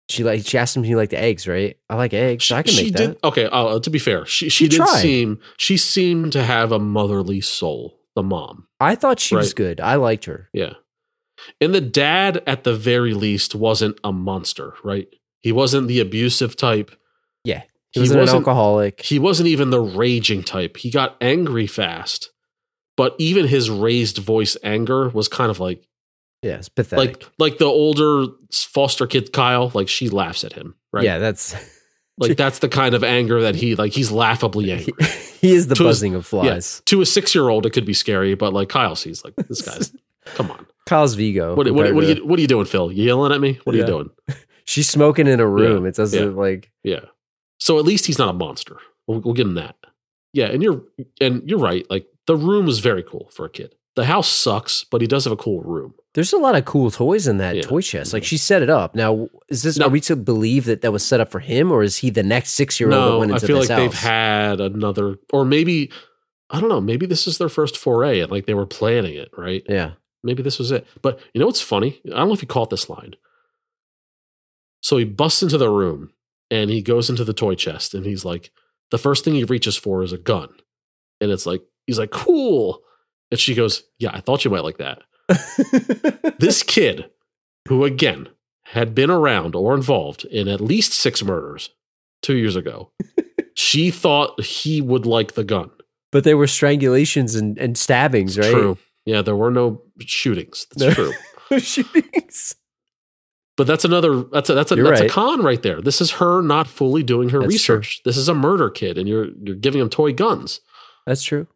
She 0.08 0.24
like 0.24 0.44
she 0.44 0.58
asked 0.58 0.76
him 0.76 0.82
if 0.82 0.88
he 0.88 0.96
liked 0.96 1.10
the 1.12 1.20
eggs, 1.20 1.46
right? 1.46 1.76
I 1.88 1.94
like 1.94 2.12
eggs. 2.12 2.42
She, 2.44 2.54
I 2.54 2.62
can 2.62 2.74
make 2.76 2.94
did. 2.94 3.10
that. 3.12 3.24
Okay. 3.24 3.44
Uh, 3.46 3.78
to 3.78 3.90
be 3.90 3.98
fair, 4.00 4.26
she 4.26 4.48
she 4.48 4.64
She 4.64 4.68
did 4.68 4.76
tried. 4.78 5.00
seem 5.00 5.38
she 5.56 5.76
seemed 5.76 6.32
to 6.32 6.42
have 6.42 6.72
a 6.72 6.78
motherly 6.80 7.40
soul. 7.40 7.96
The 8.16 8.24
mom. 8.24 8.66
I 8.80 8.96
thought 8.96 9.20
she 9.20 9.36
was 9.36 9.54
good. 9.54 9.80
I 9.80 9.94
liked 9.94 10.24
her. 10.24 10.48
Yeah. 10.52 10.72
And 11.60 11.72
the 11.72 11.80
dad, 11.80 12.42
at 12.44 12.64
the 12.64 12.74
very 12.74 13.14
least, 13.14 13.54
wasn't 13.54 13.98
a 14.02 14.12
monster, 14.12 14.74
right? 14.82 15.06
He 15.42 15.52
wasn't 15.52 15.86
the 15.86 16.00
abusive 16.00 16.56
type. 16.56 16.90
Yeah. 17.44 17.62
He 17.92 18.00
He, 18.00 18.00
wasn't, 18.00 18.20
wasn't- 18.20 18.36
an 18.36 18.40
alcoholic. 18.42 19.00
He 19.02 19.20
wasn't 19.20 19.46
even 19.48 19.70
the 19.70 19.80
raging 19.80 20.42
type. 20.42 20.76
He 20.76 20.90
got 20.90 21.16
angry 21.20 21.68
fast. 21.68 22.30
But 22.96 23.14
even 23.18 23.46
his 23.46 23.70
raised 23.70 24.18
voice 24.18 24.56
anger 24.64 25.08
was 25.08 25.28
kind 25.28 25.50
of 25.52 25.60
like 25.60 25.86
yeah, 26.42 26.56
it's 26.56 26.68
pathetic. 26.68 27.22
like 27.22 27.30
like 27.38 27.58
the 27.58 27.66
older 27.66 28.26
foster 28.52 29.06
kid 29.06 29.32
Kyle, 29.32 29.70
like 29.74 29.88
she 29.88 30.08
laughs 30.08 30.44
at 30.44 30.52
him, 30.52 30.74
right? 30.92 31.04
Yeah, 31.04 31.18
that's 31.18 31.54
Like 32.18 32.36
that's 32.36 32.58
the 32.58 32.68
kind 32.68 32.94
of 32.94 33.02
anger 33.02 33.40
that 33.40 33.54
he 33.54 33.74
like 33.76 33.92
he's 33.92 34.10
laughably 34.12 34.66
he, 34.66 34.72
angry. 34.72 34.92
he 35.40 35.52
is 35.54 35.68
the 35.68 35.74
To 35.74 35.84
buzzing 35.84 36.14
of 36.14 36.26
flies. 36.26 36.82
To 36.86 37.00
a 37.00 37.06
six 37.06 37.34
year 37.34 37.48
old, 37.48 37.64
it 37.64 37.70
could 37.70 37.86
be 37.86 37.94
scary, 37.94 38.34
but 38.34 38.52
like 38.52 38.68
Kyle 38.68 38.94
sees 38.94 39.24
like 39.24 39.34
this 39.36 39.62
guy's 39.62 39.92
come 40.34 40.50
on. 40.50 40.66
Kyle's 40.86 41.14
Vigo. 41.14 41.54
What, 41.54 41.70
what, 41.72 41.94
what, 41.94 42.04
are 42.04 42.08
you, 42.14 42.26
what 42.26 42.38
are 42.38 42.42
you 42.42 42.48
doing, 42.48 42.66
Phil? 42.66 42.90
You 42.92 43.04
yelling 43.04 43.32
at 43.32 43.40
me? 43.40 43.58
What 43.64 43.74
are 43.74 43.78
Yeah. 43.78 43.84
you 43.84 43.90
doing? 43.90 44.10
She's 44.64 44.88
smoking 44.88 45.26
in 45.28 45.40
a 45.40 45.46
room. 45.46 45.84
Yeah, 45.84 45.88
It 45.88 45.94
doesn't 45.94 46.30
yeah. 46.32 46.36
like 46.36 46.70
Yeah. 46.82 47.00
So 47.58 47.78
at 47.78 47.84
least 47.84 48.06
he's 48.06 48.18
not 48.18 48.28
a 48.28 48.32
monster. 48.34 48.76
We'll, 49.06 49.20
we'll 49.20 49.34
give 49.34 49.46
him 49.46 49.54
that. 49.54 49.76
Yeah, 50.34 50.46
and 50.46 50.62
you're 50.62 50.82
and 51.22 51.48
you're 51.48 51.58
right. 51.58 51.86
Like 51.88 52.06
the 52.26 52.36
room 52.36 52.68
is 52.68 52.80
very 52.80 53.02
cool 53.02 53.30
for 53.32 53.46
a 53.46 53.50
kid. 53.50 53.74
The 53.96 54.04
house 54.04 54.28
sucks, 54.28 54.84
but 54.84 55.00
he 55.00 55.06
does 55.06 55.24
have 55.24 55.32
a 55.32 55.36
cool 55.36 55.62
room. 55.62 55.94
There's 56.14 56.32
a 56.32 56.38
lot 56.38 56.56
of 56.56 56.64
cool 56.64 56.90
toys 56.90 57.26
in 57.28 57.38
that 57.38 57.56
Yeah. 57.56 57.62
toy 57.62 57.80
chest. 57.80 58.12
Like 58.12 58.24
she 58.24 58.36
set 58.36 58.62
it 58.62 58.70
up. 58.70 58.94
Now, 58.94 59.28
is 59.48 59.62
this 59.62 59.78
No. 59.78 59.86
are 59.86 59.90
we 59.90 60.00
to 60.02 60.16
believe 60.16 60.64
that 60.64 60.80
that 60.82 60.92
was 60.92 61.04
set 61.06 61.20
up 61.20 61.30
for 61.30 61.38
him, 61.40 61.70
or 61.70 61.82
is 61.82 61.98
he 61.98 62.10
the 62.10 62.22
next 62.22 62.52
six 62.52 62.80
year 62.80 62.90
old 62.90 63.00
that 63.02 63.10
No, 63.12 63.18
went 63.20 63.30
I 63.32 63.34
into 63.36 63.46
feel 63.46 63.60
this 63.60 63.68
like 63.68 63.78
house? 63.78 63.90
they've 63.92 64.00
had 64.00 64.60
another, 64.60 65.16
or 65.32 65.44
maybe 65.44 65.90
I 66.50 66.58
don't 66.58 66.68
know. 66.68 66.80
Maybe 66.80 67.06
this 67.06 67.26
is 67.28 67.38
their 67.38 67.48
first 67.48 67.76
foray, 67.78 68.18
and 68.20 68.30
like 68.30 68.46
they 68.46 68.54
were 68.54 68.66
planning 68.66 69.14
it, 69.14 69.30
right? 69.36 69.62
yeah, 69.68 69.92
Maybe 70.24 70.42
this 70.42 70.58
was 70.58 70.72
it. 70.72 70.84
But 71.00 71.20
you 71.32 71.38
know 71.38 71.46
what's 71.46 71.60
funny? 71.60 72.00
I 72.06 72.16
don't 72.18 72.26
know 72.28 72.34
if 72.34 72.42
you 72.42 72.48
caught 72.48 72.70
this 72.70 72.90
line. 72.90 73.14
So 74.82 74.96
he 74.96 75.04
busts 75.04 75.42
into 75.42 75.58
the 75.58 75.68
room 75.70 76.12
and 76.50 76.70
he 76.70 76.82
goes 76.82 77.08
into 77.10 77.24
the 77.24 77.32
toy 77.32 77.54
chest 77.54 77.94
and 77.94 78.04
he's 78.04 78.24
like, 78.24 78.50
the 78.90 78.98
first 78.98 79.24
thing 79.24 79.34
he 79.34 79.44
reaches 79.44 79.76
for 79.76 80.02
is 80.02 80.12
a 80.12 80.18
gun. 80.18 80.48
And 81.20 81.30
it's 81.30 81.46
like, 81.46 81.62
he's 81.86 81.98
like, 81.98 82.10
cool. 82.10 82.80
And 83.30 83.38
she 83.38 83.54
goes, 83.54 83.84
Yeah, 83.98 84.10
I 84.12 84.20
thought 84.20 84.44
you 84.44 84.50
might 84.50 84.64
like 84.64 84.78
that. 84.78 85.02
This 86.38 86.62
kid, 86.62 87.10
who 87.68 87.84
again 87.84 88.28
had 88.64 88.94
been 88.94 89.10
around 89.10 89.54
or 89.54 89.74
involved 89.74 90.24
in 90.24 90.48
at 90.48 90.60
least 90.60 90.92
six 90.92 91.22
murders 91.22 91.70
two 92.22 92.36
years 92.36 92.56
ago, 92.56 92.90
she 93.54 93.90
thought 93.90 94.40
he 94.42 94.80
would 94.80 95.06
like 95.06 95.32
the 95.34 95.44
gun. 95.44 95.70
but 96.12 96.24
there 96.24 96.36
were 96.36 96.46
strangulations 96.46 97.38
and, 97.38 97.58
and 97.58 97.76
stabbings, 97.76 98.38
right? 98.38 98.50
True. 98.50 98.78
Yeah, 99.06 99.22
there 99.22 99.36
were 99.36 99.50
no 99.50 99.82
shootings. 100.00 100.66
That's 100.76 100.96
No. 100.98 101.04
true. 101.04 101.12
Shootings. 101.58 102.54
But 103.56 103.66
that's 103.66 103.84
another 103.84 104.22
that's 104.22 104.48
a 104.50 104.54
that's 104.54 104.70
a 104.72 104.76
You're 104.76 104.84
that's 104.86 105.00
right. 105.00 105.10
a 105.10 105.12
con 105.12 105.42
right 105.42 105.60
there. 105.62 105.80
This 105.82 106.00
is 106.00 106.12
her 106.12 106.42
not 106.42 106.66
fully 106.68 107.02
doing 107.02 107.28
her 107.30 107.40
That's 107.40 107.52
research. 107.52 108.02
This 108.04 108.16
is 108.16 108.28
a 108.28 108.34
murder 108.34 108.70
kid, 108.70 108.96
and 108.98 109.08
you're 109.08 109.26
you're 109.42 109.56
giving 109.56 109.80
him 109.80 109.88
toy 109.90 110.12
guns. 110.12 110.60
That's 111.06 111.22
true. 111.24 111.46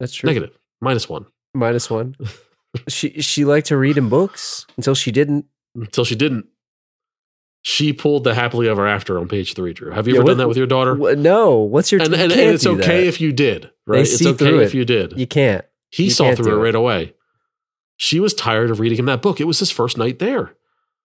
That's 0.00 0.14
true. 0.14 0.26
Negative. 0.28 0.56
Minus 0.80 1.08
one. 1.08 1.26
Minus 1.54 1.90
one. 1.90 2.16
She 2.88 3.20
she 3.22 3.44
liked 3.44 3.66
to 3.68 3.76
read 3.76 3.98
in 3.98 4.08
books 4.08 4.66
until 4.76 4.94
she 4.94 5.10
didn't. 5.10 5.46
Until 5.74 6.04
she 6.04 6.14
didn't. 6.14 6.46
She 7.62 7.92
pulled 7.92 8.24
the 8.24 8.34
happily 8.34 8.68
ever 8.68 8.86
after 8.86 9.18
on 9.18 9.28
page 9.28 9.54
three, 9.54 9.74
Drew. 9.74 9.90
Have 9.92 10.08
you 10.08 10.14
Yeah, 10.14 10.20
ever 10.20 10.24
what- 10.24 10.30
done 10.30 10.38
that 10.38 10.48
with 10.48 10.56
your 10.56 10.66
daughter? 10.66 10.94
No, 11.16 11.56
what's 11.58 11.92
your? 11.92 12.00
and, 12.00 12.10
you 12.10 12.14
and, 12.22 12.32
and 12.32 12.40
it's 12.54 12.66
okay 12.66 13.02
that. 13.02 13.06
if 13.06 13.20
you 13.20 13.32
did, 13.32 13.70
right? 13.86 14.00
It's 14.00 14.16
see 14.16 14.28
okay 14.30 14.56
if 14.62 14.72
it. 14.74 14.76
you 14.78 14.84
did. 14.84 15.18
you 15.18 15.26
can't. 15.26 15.64
he 15.90 16.04
you 16.04 16.10
saw 16.10 16.24
can't 16.24 16.38
through 16.38 16.58
it 16.58 16.62
right 16.64 16.74
away. 16.74 17.14
She 17.96 18.18
was 18.18 18.32
tired 18.32 18.70
of 18.70 18.80
reading 18.80 18.98
him 18.98 19.04
that 19.06 19.20
book. 19.20 19.40
It 19.40 19.44
was 19.44 19.58
his 19.58 19.70
first 19.70 19.98
night 19.98 20.18
there. 20.20 20.54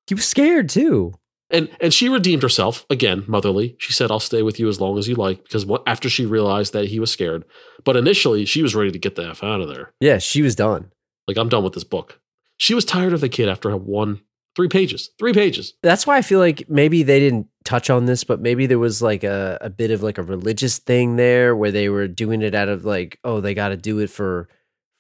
He 0.08 0.16
was 0.16 0.26
scared 0.26 0.70
too. 0.70 1.14
And 1.52 1.70
and 1.82 1.94
she 1.94 2.08
redeemed 2.10 2.42
herself 2.42 2.86
again, 2.90 3.26
motherly. 3.28 3.76
She 3.78 3.92
said, 3.92 4.10
"I'll 4.10 4.20
stay 4.22 4.42
with 4.42 4.60
you 4.60 4.70
as 4.70 4.80
long 4.80 4.98
as 4.98 5.08
you 5.10 5.16
like," 5.16 5.44
because 5.44 5.66
what, 5.66 5.84
after 5.86 6.10
she 6.10 6.26
realized 6.26 6.72
that 6.74 6.88
he 6.88 7.00
was 7.02 7.12
scared, 7.12 7.44
but 7.84 7.98
initially 7.98 8.46
she 8.46 8.64
was 8.64 8.74
ready 8.74 8.92
to 8.92 8.98
get 8.98 9.16
the 9.16 9.28
f 9.30 9.44
out 9.44 9.60
of 9.62 9.68
there. 9.68 9.94
Yeah, 10.00 10.20
she 10.20 10.42
was 10.42 10.56
done. 10.56 10.92
Like 11.28 11.38
I'm 11.38 11.50
done 11.50 11.64
with 11.64 11.74
this 11.74 11.84
book. 11.84 12.20
She 12.58 12.74
was 12.74 12.86
tired 12.86 13.14
of 13.14 13.22
the 13.22 13.30
kid 13.30 13.50
after 13.50 13.76
one 13.76 14.22
three 14.56 14.70
pages, 14.70 15.10
three 15.20 15.34
pages. 15.34 15.74
That's 15.84 16.08
why 16.08 16.16
I 16.18 16.22
feel 16.22 16.40
like 16.40 16.70
maybe 16.70 17.04
they 17.04 17.20
didn't 17.20 17.48
touch 17.66 17.90
on 17.90 18.06
this, 18.06 18.24
but 18.24 18.40
maybe 18.40 18.68
there 18.68 18.80
was 18.80 19.02
like 19.02 19.26
a, 19.26 19.58
a 19.60 19.70
bit 19.70 19.92
of 19.92 20.02
like 20.02 20.18
a 20.18 20.24
religious 20.24 20.78
thing 20.78 21.18
there 21.18 21.56
where 21.58 21.72
they 21.72 21.90
were 21.90 22.08
doing 22.08 22.42
it 22.42 22.56
out 22.56 22.70
of 22.70 22.86
like, 22.86 23.20
oh, 23.26 23.42
they 23.42 23.54
got 23.54 23.70
to 23.70 23.78
do 23.78 24.00
it 24.00 24.10
for 24.10 24.48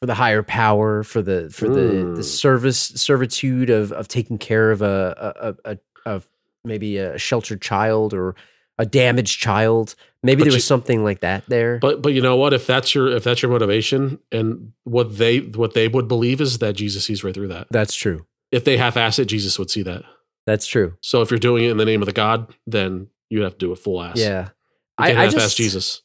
for 0.01 0.07
the 0.07 0.15
higher 0.15 0.43
power, 0.43 1.03
for 1.03 1.21
the 1.21 1.49
for 1.51 1.69
the 1.69 1.80
Mm. 2.03 2.15
the 2.17 2.23
service 2.23 2.80
servitude 2.80 3.69
of 3.69 3.93
of 3.93 4.07
taking 4.09 4.38
care 4.38 4.71
of 4.71 4.82
a 4.82 5.55
a, 5.65 5.71
a, 5.71 5.78
a, 6.05 6.17
a 6.17 6.21
maybe 6.65 6.97
a 6.97 7.17
sheltered 7.17 7.61
child 7.61 8.13
or 8.13 8.36
a 8.78 8.86
damaged 8.86 9.39
child. 9.39 9.95
Maybe 10.23 10.39
But 10.39 10.43
there 10.45 10.51
you- 10.51 10.55
was 10.57 10.65
something 10.65 11.03
like 11.03 11.19
that 11.21 11.43
there. 11.47 11.78
But 11.80 12.01
but 12.01 12.13
you 12.13 12.21
know 12.21 12.36
what? 12.36 12.53
If 12.53 12.65
that's 12.67 12.95
your 12.95 13.07
if 13.15 13.23
that's 13.23 13.41
your 13.41 13.51
motivation, 13.51 14.19
and 14.32 14.71
what 14.84 15.17
they 15.17 15.39
what 15.39 15.73
they 15.73 15.88
would 15.88 16.07
believe 16.07 16.41
is 16.41 16.57
that 16.59 16.73
Jesus 16.76 17.05
sees 17.05 17.23
right 17.23 17.34
through 17.34 17.49
that. 17.49 17.67
That's 17.71 17.93
true. 17.95 18.26
If 18.51 18.63
they 18.63 18.78
half 18.78 18.97
ass 18.97 19.19
it, 19.19 19.26
Jesus 19.26 19.57
would 19.59 19.69
see 19.69 19.84
that. 19.84 20.03
That's 20.45 20.65
true. 20.67 20.93
So 21.01 21.21
if 21.21 21.32
you're 21.32 21.39
doing 21.39 21.65
it 21.65 21.71
in 21.71 21.78
the 21.78 21.86
name 21.86 22.01
of 22.01 22.05
the 22.05 22.11
God, 22.13 22.53
then 22.67 23.07
you 23.30 23.41
have 23.41 23.53
to 23.53 23.57
do 23.57 23.71
it 23.71 23.80
full 23.80 24.01
ass. 24.01 24.17
Yeah. 24.17 24.49
I, 24.97 25.09
I 25.09 25.13
half 25.13 25.26
ass 25.28 25.34
just 25.34 25.57
Jesus. 25.57 26.01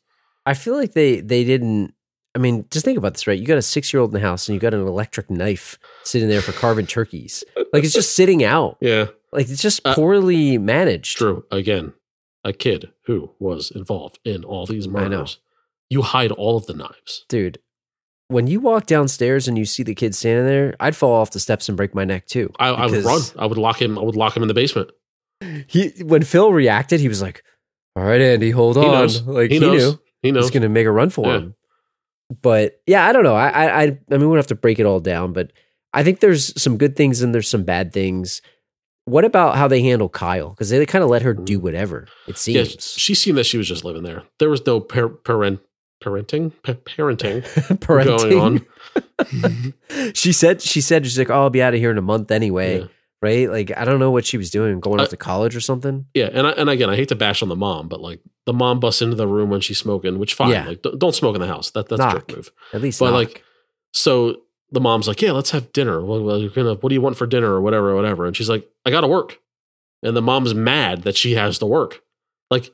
I 0.46 0.54
feel 0.54 0.74
like 0.76 0.92
they 0.94 1.20
they 1.20 1.44
didn't. 1.44 1.94
I 2.34 2.38
mean, 2.38 2.64
just 2.70 2.84
think 2.84 2.96
about 2.96 3.14
this, 3.14 3.26
right? 3.26 3.38
You 3.38 3.44
got 3.46 3.58
a 3.58 3.62
six 3.62 3.92
year 3.92 4.00
old 4.00 4.10
in 4.14 4.14
the 4.20 4.26
house, 4.26 4.48
and 4.48 4.54
you 4.54 4.60
got 4.60 4.72
an 4.74 4.86
electric 4.86 5.30
knife 5.30 5.78
sitting 6.04 6.28
there 6.28 6.40
for 6.40 6.52
carving 6.52 6.86
turkeys. 6.86 7.42
Like 7.72 7.84
it's 7.84 7.92
just 7.92 8.14
sitting 8.16 8.44
out. 8.44 8.76
Yeah, 8.82 9.06
Like 9.32 9.48
it's 9.48 9.62
just 9.62 9.80
Uh, 9.84 9.94
poorly 9.94 10.56
managed. 10.58 11.16
true. 11.18 11.44
Again, 11.50 11.92
a 12.44 12.52
kid 12.52 12.90
who 13.06 13.32
was 13.38 13.70
involved 13.70 14.18
in 14.24 14.44
all 14.44 14.66
these 14.66 14.88
murders. 14.88 15.38
You 15.88 16.02
hide 16.02 16.32
all 16.32 16.56
of 16.56 16.66
the 16.66 16.74
knives. 16.74 17.24
dude. 17.28 17.58
When 18.28 18.46
you 18.46 18.60
walk 18.60 18.86
downstairs 18.86 19.48
and 19.48 19.58
you 19.58 19.64
see 19.64 19.82
the 19.82 19.92
kid 19.94 20.14
standing 20.14 20.46
there, 20.46 20.76
I'd 20.78 20.94
fall 20.94 21.14
off 21.14 21.32
the 21.32 21.40
steps 21.40 21.68
and 21.68 21.76
break 21.76 21.96
my 21.96 22.04
neck 22.04 22.26
too. 22.28 22.52
I, 22.60 22.68
I 22.68 22.86
would 22.86 23.04
run. 23.04 23.20
I 23.36 23.46
would 23.46 23.58
lock 23.58 23.82
him. 23.82 23.98
I 23.98 24.02
would 24.02 24.14
lock 24.14 24.36
him 24.36 24.42
in 24.44 24.48
the 24.48 24.54
basement. 24.54 24.90
He 25.66 25.88
when 26.04 26.22
Phil 26.22 26.52
reacted, 26.52 27.00
he 27.00 27.08
was 27.08 27.20
like, 27.20 27.42
"All 27.96 28.04
right, 28.04 28.20
Andy, 28.20 28.52
hold 28.52 28.76
He 28.76 28.84
on." 28.84 28.92
knows. 28.92 29.22
Like 29.26 29.50
He, 29.50 29.58
he, 29.58 29.60
knows. 29.60 29.72
knew 29.94 30.00
He 30.22 30.30
knows. 30.30 30.44
he's 30.44 30.50
going 30.52 30.62
to 30.62 30.68
make 30.68 30.86
a 30.86 30.92
run 30.92 31.10
for 31.10 31.26
Yeah. 31.26 31.38
him. 31.38 31.54
But 32.40 32.80
yeah, 32.86 33.04
I 33.04 33.12
don't 33.12 33.24
know. 33.24 33.34
I, 33.34 33.48
I, 33.48 33.82
I, 33.82 33.86
mean, 33.86 33.98
we 34.10 34.18
don't 34.18 34.36
have 34.36 34.46
to 34.48 34.54
break 34.54 34.78
it 34.78 34.86
all 34.86 35.00
down, 35.00 35.32
but 35.32 35.52
I 35.92 36.04
think 36.04 36.20
there's 36.20 36.60
some 36.60 36.76
good 36.78 36.94
things 36.94 37.22
and 37.22 37.34
there's 37.34 37.50
some 37.50 37.64
bad 37.64 37.92
things. 37.92 38.40
What 39.10 39.24
about 39.24 39.56
how 39.56 39.68
they 39.68 39.82
handle 39.82 40.08
Kyle? 40.08 40.50
Because 40.50 40.70
they 40.70 40.84
kind 40.86 41.02
of 41.02 41.10
let 41.10 41.22
her 41.22 41.34
do 41.34 41.56
mm-hmm. 41.56 41.62
whatever. 41.64 42.08
It 42.28 42.46
yeah, 42.46 42.62
seems. 42.64 42.92
she 42.96 43.14
seemed 43.14 43.38
that 43.38 43.44
she 43.44 43.58
was 43.58 43.66
just 43.68 43.84
living 43.84 44.02
there. 44.02 44.22
There 44.38 44.48
was 44.50 44.64
no 44.66 44.80
par- 44.80 45.08
parent 45.08 45.60
parenting 46.02 46.52
pa- 46.62 46.74
parenting 46.74 47.42
Parenting. 47.78 48.30
going 48.30 48.64
on. 49.90 50.12
she 50.14 50.32
said. 50.32 50.62
She 50.62 50.80
said 50.80 51.04
she's 51.04 51.18
like, 51.18 51.30
"Oh, 51.30 51.34
I'll 51.42 51.50
be 51.50 51.62
out 51.62 51.74
of 51.74 51.80
here 51.80 51.90
in 51.90 51.98
a 51.98 52.02
month 52.02 52.30
anyway." 52.30 52.80
Yeah. 52.80 52.86
Right? 53.22 53.50
Like, 53.50 53.76
I 53.76 53.84
don't 53.84 53.98
know 53.98 54.10
what 54.10 54.24
she 54.24 54.38
was 54.38 54.50
doing, 54.50 54.80
going 54.80 54.98
I- 54.98 55.02
off 55.02 55.10
to 55.10 55.16
college 55.16 55.54
or 55.54 55.60
something. 55.60 56.06
Yeah, 56.14 56.30
and 56.32 56.46
I, 56.46 56.50
and 56.52 56.70
again, 56.70 56.88
I 56.88 56.96
hate 56.96 57.08
to 57.08 57.16
bash 57.16 57.42
on 57.42 57.48
the 57.50 57.56
mom, 57.56 57.88
but 57.88 58.00
like 58.00 58.20
the 58.46 58.54
mom 58.54 58.80
busts 58.80 59.02
into 59.02 59.14
the 59.16 59.26
room 59.28 59.50
when 59.50 59.60
she's 59.60 59.78
smoking, 59.78 60.18
which 60.18 60.32
fine, 60.34 60.50
Yeah. 60.50 60.66
like 60.68 60.82
don't, 60.82 60.98
don't 60.98 61.14
smoke 61.14 61.34
in 61.34 61.40
the 61.42 61.46
house. 61.46 61.70
That 61.72 61.88
that's 61.88 62.00
a 62.00 62.12
jerk 62.12 62.34
move. 62.34 62.50
At 62.72 62.80
least, 62.80 62.98
But 62.98 63.06
knock. 63.10 63.14
like, 63.14 63.44
so 63.92 64.36
the 64.72 64.80
mom's 64.80 65.08
like, 65.08 65.20
yeah, 65.22 65.32
let's 65.32 65.50
have 65.50 65.72
dinner. 65.72 66.00
Well, 66.04 66.22
well, 66.22 66.38
you're 66.38 66.50
gonna, 66.50 66.74
what 66.74 66.88
do 66.90 66.94
you 66.94 67.00
want 67.00 67.16
for 67.16 67.26
dinner 67.26 67.50
or 67.52 67.60
whatever, 67.60 67.90
or 67.90 67.94
whatever. 67.96 68.26
And 68.26 68.36
she's 68.36 68.48
like, 68.48 68.68
I 68.86 68.90
gotta 68.90 69.08
work, 69.08 69.38
and 70.02 70.16
the 70.16 70.22
mom's 70.22 70.54
mad 70.54 71.02
that 71.02 71.16
she 71.16 71.34
has 71.34 71.58
to 71.58 71.66
work. 71.66 72.02
Like, 72.50 72.70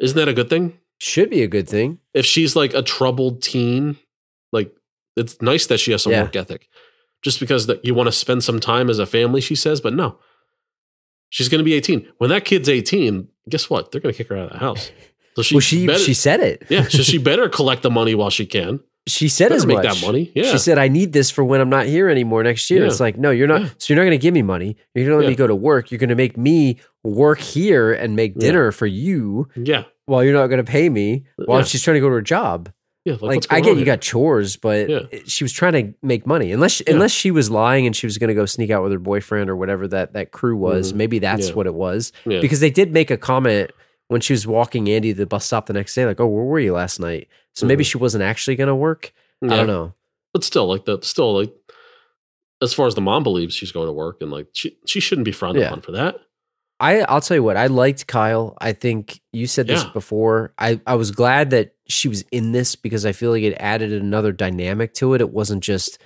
isn't 0.00 0.16
that 0.16 0.28
a 0.28 0.34
good 0.34 0.48
thing? 0.50 0.78
should 0.98 1.30
be 1.30 1.42
a 1.42 1.48
good 1.48 1.68
thing. 1.68 1.98
If 2.14 2.24
she's 2.24 2.54
like 2.54 2.74
a 2.74 2.82
troubled 2.82 3.42
teen, 3.42 3.96
like 4.52 4.72
it's 5.16 5.42
nice 5.42 5.66
that 5.66 5.78
she 5.78 5.90
has 5.90 6.04
some 6.04 6.12
Yeah. 6.12 6.22
work 6.22 6.36
ethic. 6.36 6.68
Just 7.22 7.40
because 7.40 7.66
that 7.66 7.84
you 7.84 7.92
want 7.92 8.06
to 8.06 8.12
spend 8.12 8.44
some 8.44 8.60
time 8.60 8.88
as 8.88 9.00
a 9.00 9.06
family, 9.06 9.40
she 9.40 9.56
says, 9.56 9.80
but 9.80 9.94
no. 9.94 10.18
She's 11.28 11.48
going 11.48 11.58
to 11.58 11.64
be 11.64 11.74
18. 11.74 12.06
When 12.18 12.30
that 12.30 12.44
kid's 12.44 12.68
18, 12.68 13.26
guess 13.48 13.68
what? 13.68 13.90
They're 13.90 14.00
going 14.00 14.12
to 14.12 14.16
kick 14.16 14.28
her 14.28 14.36
out 14.36 14.46
of 14.46 14.52
the 14.52 14.58
house. 14.58 14.92
So 15.34 15.42
she, 15.42 15.54
well, 15.56 15.60
she 15.60 15.86
better, 15.88 15.98
she 15.98 16.14
said 16.14 16.38
it. 16.40 16.66
yeah, 16.68 16.82
so 16.84 17.02
she 17.02 17.18
better 17.30 17.48
collect 17.48 17.82
the 17.82 17.90
money 17.90 18.14
while 18.14 18.30
she 18.30 18.46
can. 18.46 18.78
She 19.08 19.28
said 19.28 19.50
as 19.50 19.66
make 19.66 19.78
much. 19.78 20.00
that 20.00 20.06
money. 20.06 20.30
Yeah. 20.34 20.44
She 20.44 20.58
said, 20.58 20.78
"I 20.78 20.86
need 20.86 21.12
this 21.12 21.28
for 21.30 21.42
when 21.42 21.60
I'm 21.60 21.68
not 21.68 21.86
here 21.86 22.08
anymore 22.08 22.42
next 22.44 22.70
year." 22.70 22.82
Yeah. 22.82 22.86
It's 22.86 23.00
like, 23.00 23.18
no, 23.18 23.30
you're 23.30 23.48
not. 23.48 23.62
Yeah. 23.62 23.68
So 23.78 23.92
you're 23.92 24.02
not 24.02 24.08
going 24.08 24.18
to 24.18 24.22
give 24.22 24.32
me 24.32 24.42
money. 24.42 24.76
You're 24.94 25.06
going 25.06 25.18
to 25.18 25.24
let 25.26 25.30
me 25.30 25.34
go 25.34 25.48
to 25.48 25.56
work. 25.56 25.90
You're 25.90 25.98
going 25.98 26.10
to 26.10 26.14
make 26.14 26.36
me 26.36 26.78
work 27.02 27.40
here 27.40 27.92
and 27.92 28.14
make 28.14 28.38
dinner 28.38 28.70
for 28.70 28.86
you 28.86 29.48
yeah. 29.56 29.84
while 30.06 30.22
you're 30.22 30.34
not 30.34 30.46
going 30.46 30.64
to 30.64 30.70
pay 30.70 30.88
me 30.88 31.24
while 31.36 31.64
she's 31.64 31.82
trying 31.82 31.96
to 31.96 32.00
go 32.00 32.08
to 32.08 32.14
her 32.14 32.22
job. 32.22 32.72
Yeah. 33.04 33.14
Like, 33.14 33.38
what's 33.38 33.46
I 33.50 33.60
get 33.60 33.70
you 33.70 33.76
here? 33.78 33.86
got 33.86 34.00
chores, 34.00 34.56
but 34.56 34.88
she 35.28 35.42
was 35.42 35.52
trying 35.52 35.72
to 35.72 35.94
make 36.02 36.24
money. 36.24 36.52
Unless 36.52 36.82
unless 36.86 37.10
she 37.10 37.32
was 37.32 37.50
lying 37.50 37.86
and 37.86 37.96
she 37.96 38.06
was 38.06 38.18
going 38.18 38.28
to 38.28 38.34
go 38.34 38.46
sneak 38.46 38.70
out 38.70 38.84
with 38.84 38.92
her 38.92 39.00
boyfriend 39.00 39.50
or 39.50 39.56
whatever 39.56 39.88
that 39.88 40.12
that 40.12 40.30
crew 40.30 40.56
was. 40.56 40.92
Mhm. 40.92 40.96
Maybe 40.96 41.18
that's 41.18 41.52
what 41.52 41.66
it 41.66 41.74
was. 41.74 42.12
Because 42.24 42.60
they 42.60 42.70
did 42.70 42.92
make 42.92 43.10
a 43.10 43.16
comment 43.16 43.72
when 44.06 44.20
she 44.20 44.32
was 44.32 44.46
walking 44.46 44.88
Andy 44.88 45.12
to 45.12 45.18
the 45.18 45.26
bus 45.26 45.46
stop 45.46 45.66
the 45.66 45.72
next 45.72 45.94
day, 45.94 46.06
like, 46.06 46.20
"Oh, 46.20 46.26
where 46.26 46.44
were 46.44 46.60
you 46.60 46.74
last 46.74 47.00
night?" 47.00 47.26
So 47.54 47.66
maybe 47.66 47.84
Mhm. 47.84 47.88
she 47.90 47.98
wasn't 47.98 48.22
actually 48.24 48.56
going 48.56 48.68
to 48.68 48.74
work. 48.74 49.12
I 49.42 49.48
don't 49.48 49.66
know. 49.66 49.94
But 50.32 50.44
still, 50.44 50.66
like 50.66 50.84
the 50.84 50.98
still 51.02 51.34
like 51.36 51.52
as 52.62 52.72
far 52.72 52.86
as 52.86 52.94
the 52.94 53.00
mom 53.00 53.22
believes 53.22 53.54
she's 53.54 53.72
going 53.72 53.86
to 53.88 53.92
work 53.92 54.22
and 54.22 54.30
like 54.30 54.46
she 54.52 54.76
she 54.86 55.00
shouldn't 55.00 55.24
be 55.24 55.32
frowned 55.32 55.58
Yeah. 55.58 55.66
upon 55.66 55.80
for 55.82 55.92
that. 55.92 56.16
I 56.80 57.00
I'll 57.02 57.20
tell 57.20 57.36
you 57.36 57.42
what, 57.42 57.56
I 57.56 57.66
liked 57.66 58.06
Kyle. 58.06 58.56
I 58.60 58.72
think 58.72 59.20
you 59.32 59.46
said 59.46 59.66
this 59.66 59.82
Yeah. 59.84 59.90
before. 59.92 60.54
I 60.58 60.80
I 60.86 60.94
was 60.94 61.10
glad 61.10 61.50
that 61.50 61.74
she 61.88 62.08
was 62.08 62.22
in 62.32 62.52
this 62.52 62.76
because 62.76 63.04
I 63.04 63.12
feel 63.12 63.30
like 63.32 63.42
it 63.42 63.54
added 63.60 63.92
another 63.92 64.32
dynamic 64.32 64.94
to 64.94 65.14
it. 65.14 65.20
It 65.20 65.30
wasn't 65.30 65.62
just 65.62 65.98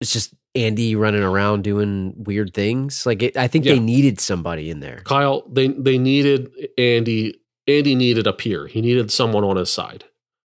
it's 0.00 0.12
just 0.12 0.34
Andy 0.54 0.94
running 0.96 1.22
around 1.22 1.64
doing 1.64 2.14
weird 2.16 2.54
things. 2.54 3.04
Like 3.04 3.22
it, 3.22 3.36
I 3.36 3.46
think 3.48 3.64
they 3.64 3.78
needed 3.78 4.20
somebody 4.20 4.70
in 4.70 4.80
there. 4.80 5.02
Kyle, 5.04 5.42
they 5.50 5.68
they 5.68 5.98
needed 5.98 6.50
Andy. 6.78 7.40
Andy 7.68 7.94
needed 7.94 8.26
a 8.26 8.32
peer. 8.32 8.66
He 8.68 8.80
needed 8.80 9.10
someone 9.10 9.42
on 9.44 9.56
his 9.56 9.70
side, 9.72 10.04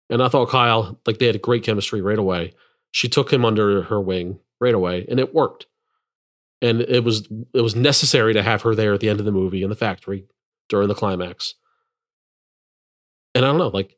and 0.09 0.21
I 0.23 0.27
thought 0.29 0.49
Kyle 0.49 0.99
like 1.05 1.17
they 1.19 1.25
had 1.27 1.35
a 1.35 1.39
great 1.39 1.63
chemistry 1.63 2.01
right 2.01 2.19
away. 2.19 2.53
She 2.91 3.09
took 3.09 3.31
him 3.33 3.43
under 3.45 3.83
her 3.83 3.99
wing 3.99 4.39
right 4.59 4.73
away, 4.73 5.05
and 5.09 5.19
it 5.19 5.33
worked. 5.33 5.65
And 6.61 6.81
it 6.81 7.03
was 7.03 7.27
it 7.53 7.61
was 7.61 7.75
necessary 7.75 8.33
to 8.33 8.41
have 8.43 8.61
her 8.61 8.73
there 8.75 8.93
at 8.93 8.99
the 9.01 9.09
end 9.09 9.19
of 9.19 9.25
the 9.25 9.31
movie 9.31 9.61
in 9.63 9.69
the 9.69 9.75
factory 9.75 10.25
during 10.69 10.87
the 10.87 10.95
climax. 10.95 11.55
And 13.33 13.43
I 13.43 13.49
don't 13.49 13.57
know, 13.57 13.67
like 13.67 13.97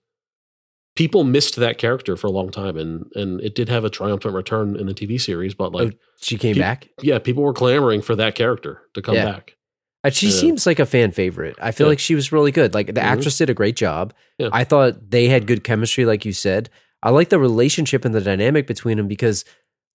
people 0.95 1.23
missed 1.23 1.55
that 1.57 1.77
character 1.77 2.17
for 2.17 2.27
a 2.27 2.31
long 2.31 2.49
time, 2.49 2.75
and 2.77 3.05
and 3.13 3.39
it 3.41 3.53
did 3.53 3.69
have 3.69 3.85
a 3.85 3.89
triumphant 3.89 4.33
return 4.33 4.75
in 4.75 4.87
the 4.87 4.93
TV 4.95 5.21
series. 5.21 5.53
But 5.53 5.71
like, 5.71 5.93
oh, 5.93 5.97
she 6.19 6.37
came 6.37 6.55
he- 6.55 6.59
back. 6.61 6.89
yeah, 7.01 7.19
people 7.19 7.43
were 7.43 7.53
clamoring 7.53 8.01
for 8.01 8.15
that 8.15 8.33
character 8.35 8.81
to 8.95 9.01
come 9.01 9.15
Yeah. 9.15 9.25
back. 9.31 9.56
And 10.03 10.13
she 10.13 10.27
Yeah. 10.27 10.33
seems 10.33 10.65
like 10.65 10.79
a 10.79 10.85
fan 10.85 11.11
favorite. 11.11 11.55
I 11.61 11.71
feel 11.71 11.87
Yeah. 11.87 11.89
like 11.89 11.99
she 11.99 12.15
was 12.15 12.31
really 12.31 12.51
good. 12.51 12.73
Like 12.73 12.87
the 12.87 12.93
Mhm. 13.01 13.03
actress 13.03 13.37
did 13.37 13.49
a 13.49 13.53
great 13.53 13.75
job. 13.75 14.13
Yeah. 14.37 14.49
I 14.53 14.63
thought 14.63 15.09
they 15.11 15.27
had 15.27 15.47
good 15.47 15.63
chemistry, 15.63 16.05
like 16.05 16.23
you 16.25 16.33
said. 16.33 16.69
I 17.03 17.09
like 17.09 17.29
the 17.29 17.39
relationship 17.39 18.05
and 18.05 18.13
the 18.15 18.21
dynamic 18.21 18.67
between 18.67 18.97
them 18.97 19.07
because, 19.07 19.43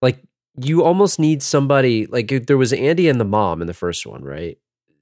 like, 0.03 0.18
you 0.61 0.82
almost 0.84 1.18
need 1.18 1.42
somebody. 1.42 2.07
Like 2.07 2.46
there 2.46 2.59
was 2.59 2.72
Andy 2.72 3.09
and 3.09 3.18
the 3.20 3.24
mom 3.24 3.61
in 3.61 3.66
the 3.66 3.74
first 3.74 4.07
one, 4.07 4.22
right? 4.22 4.59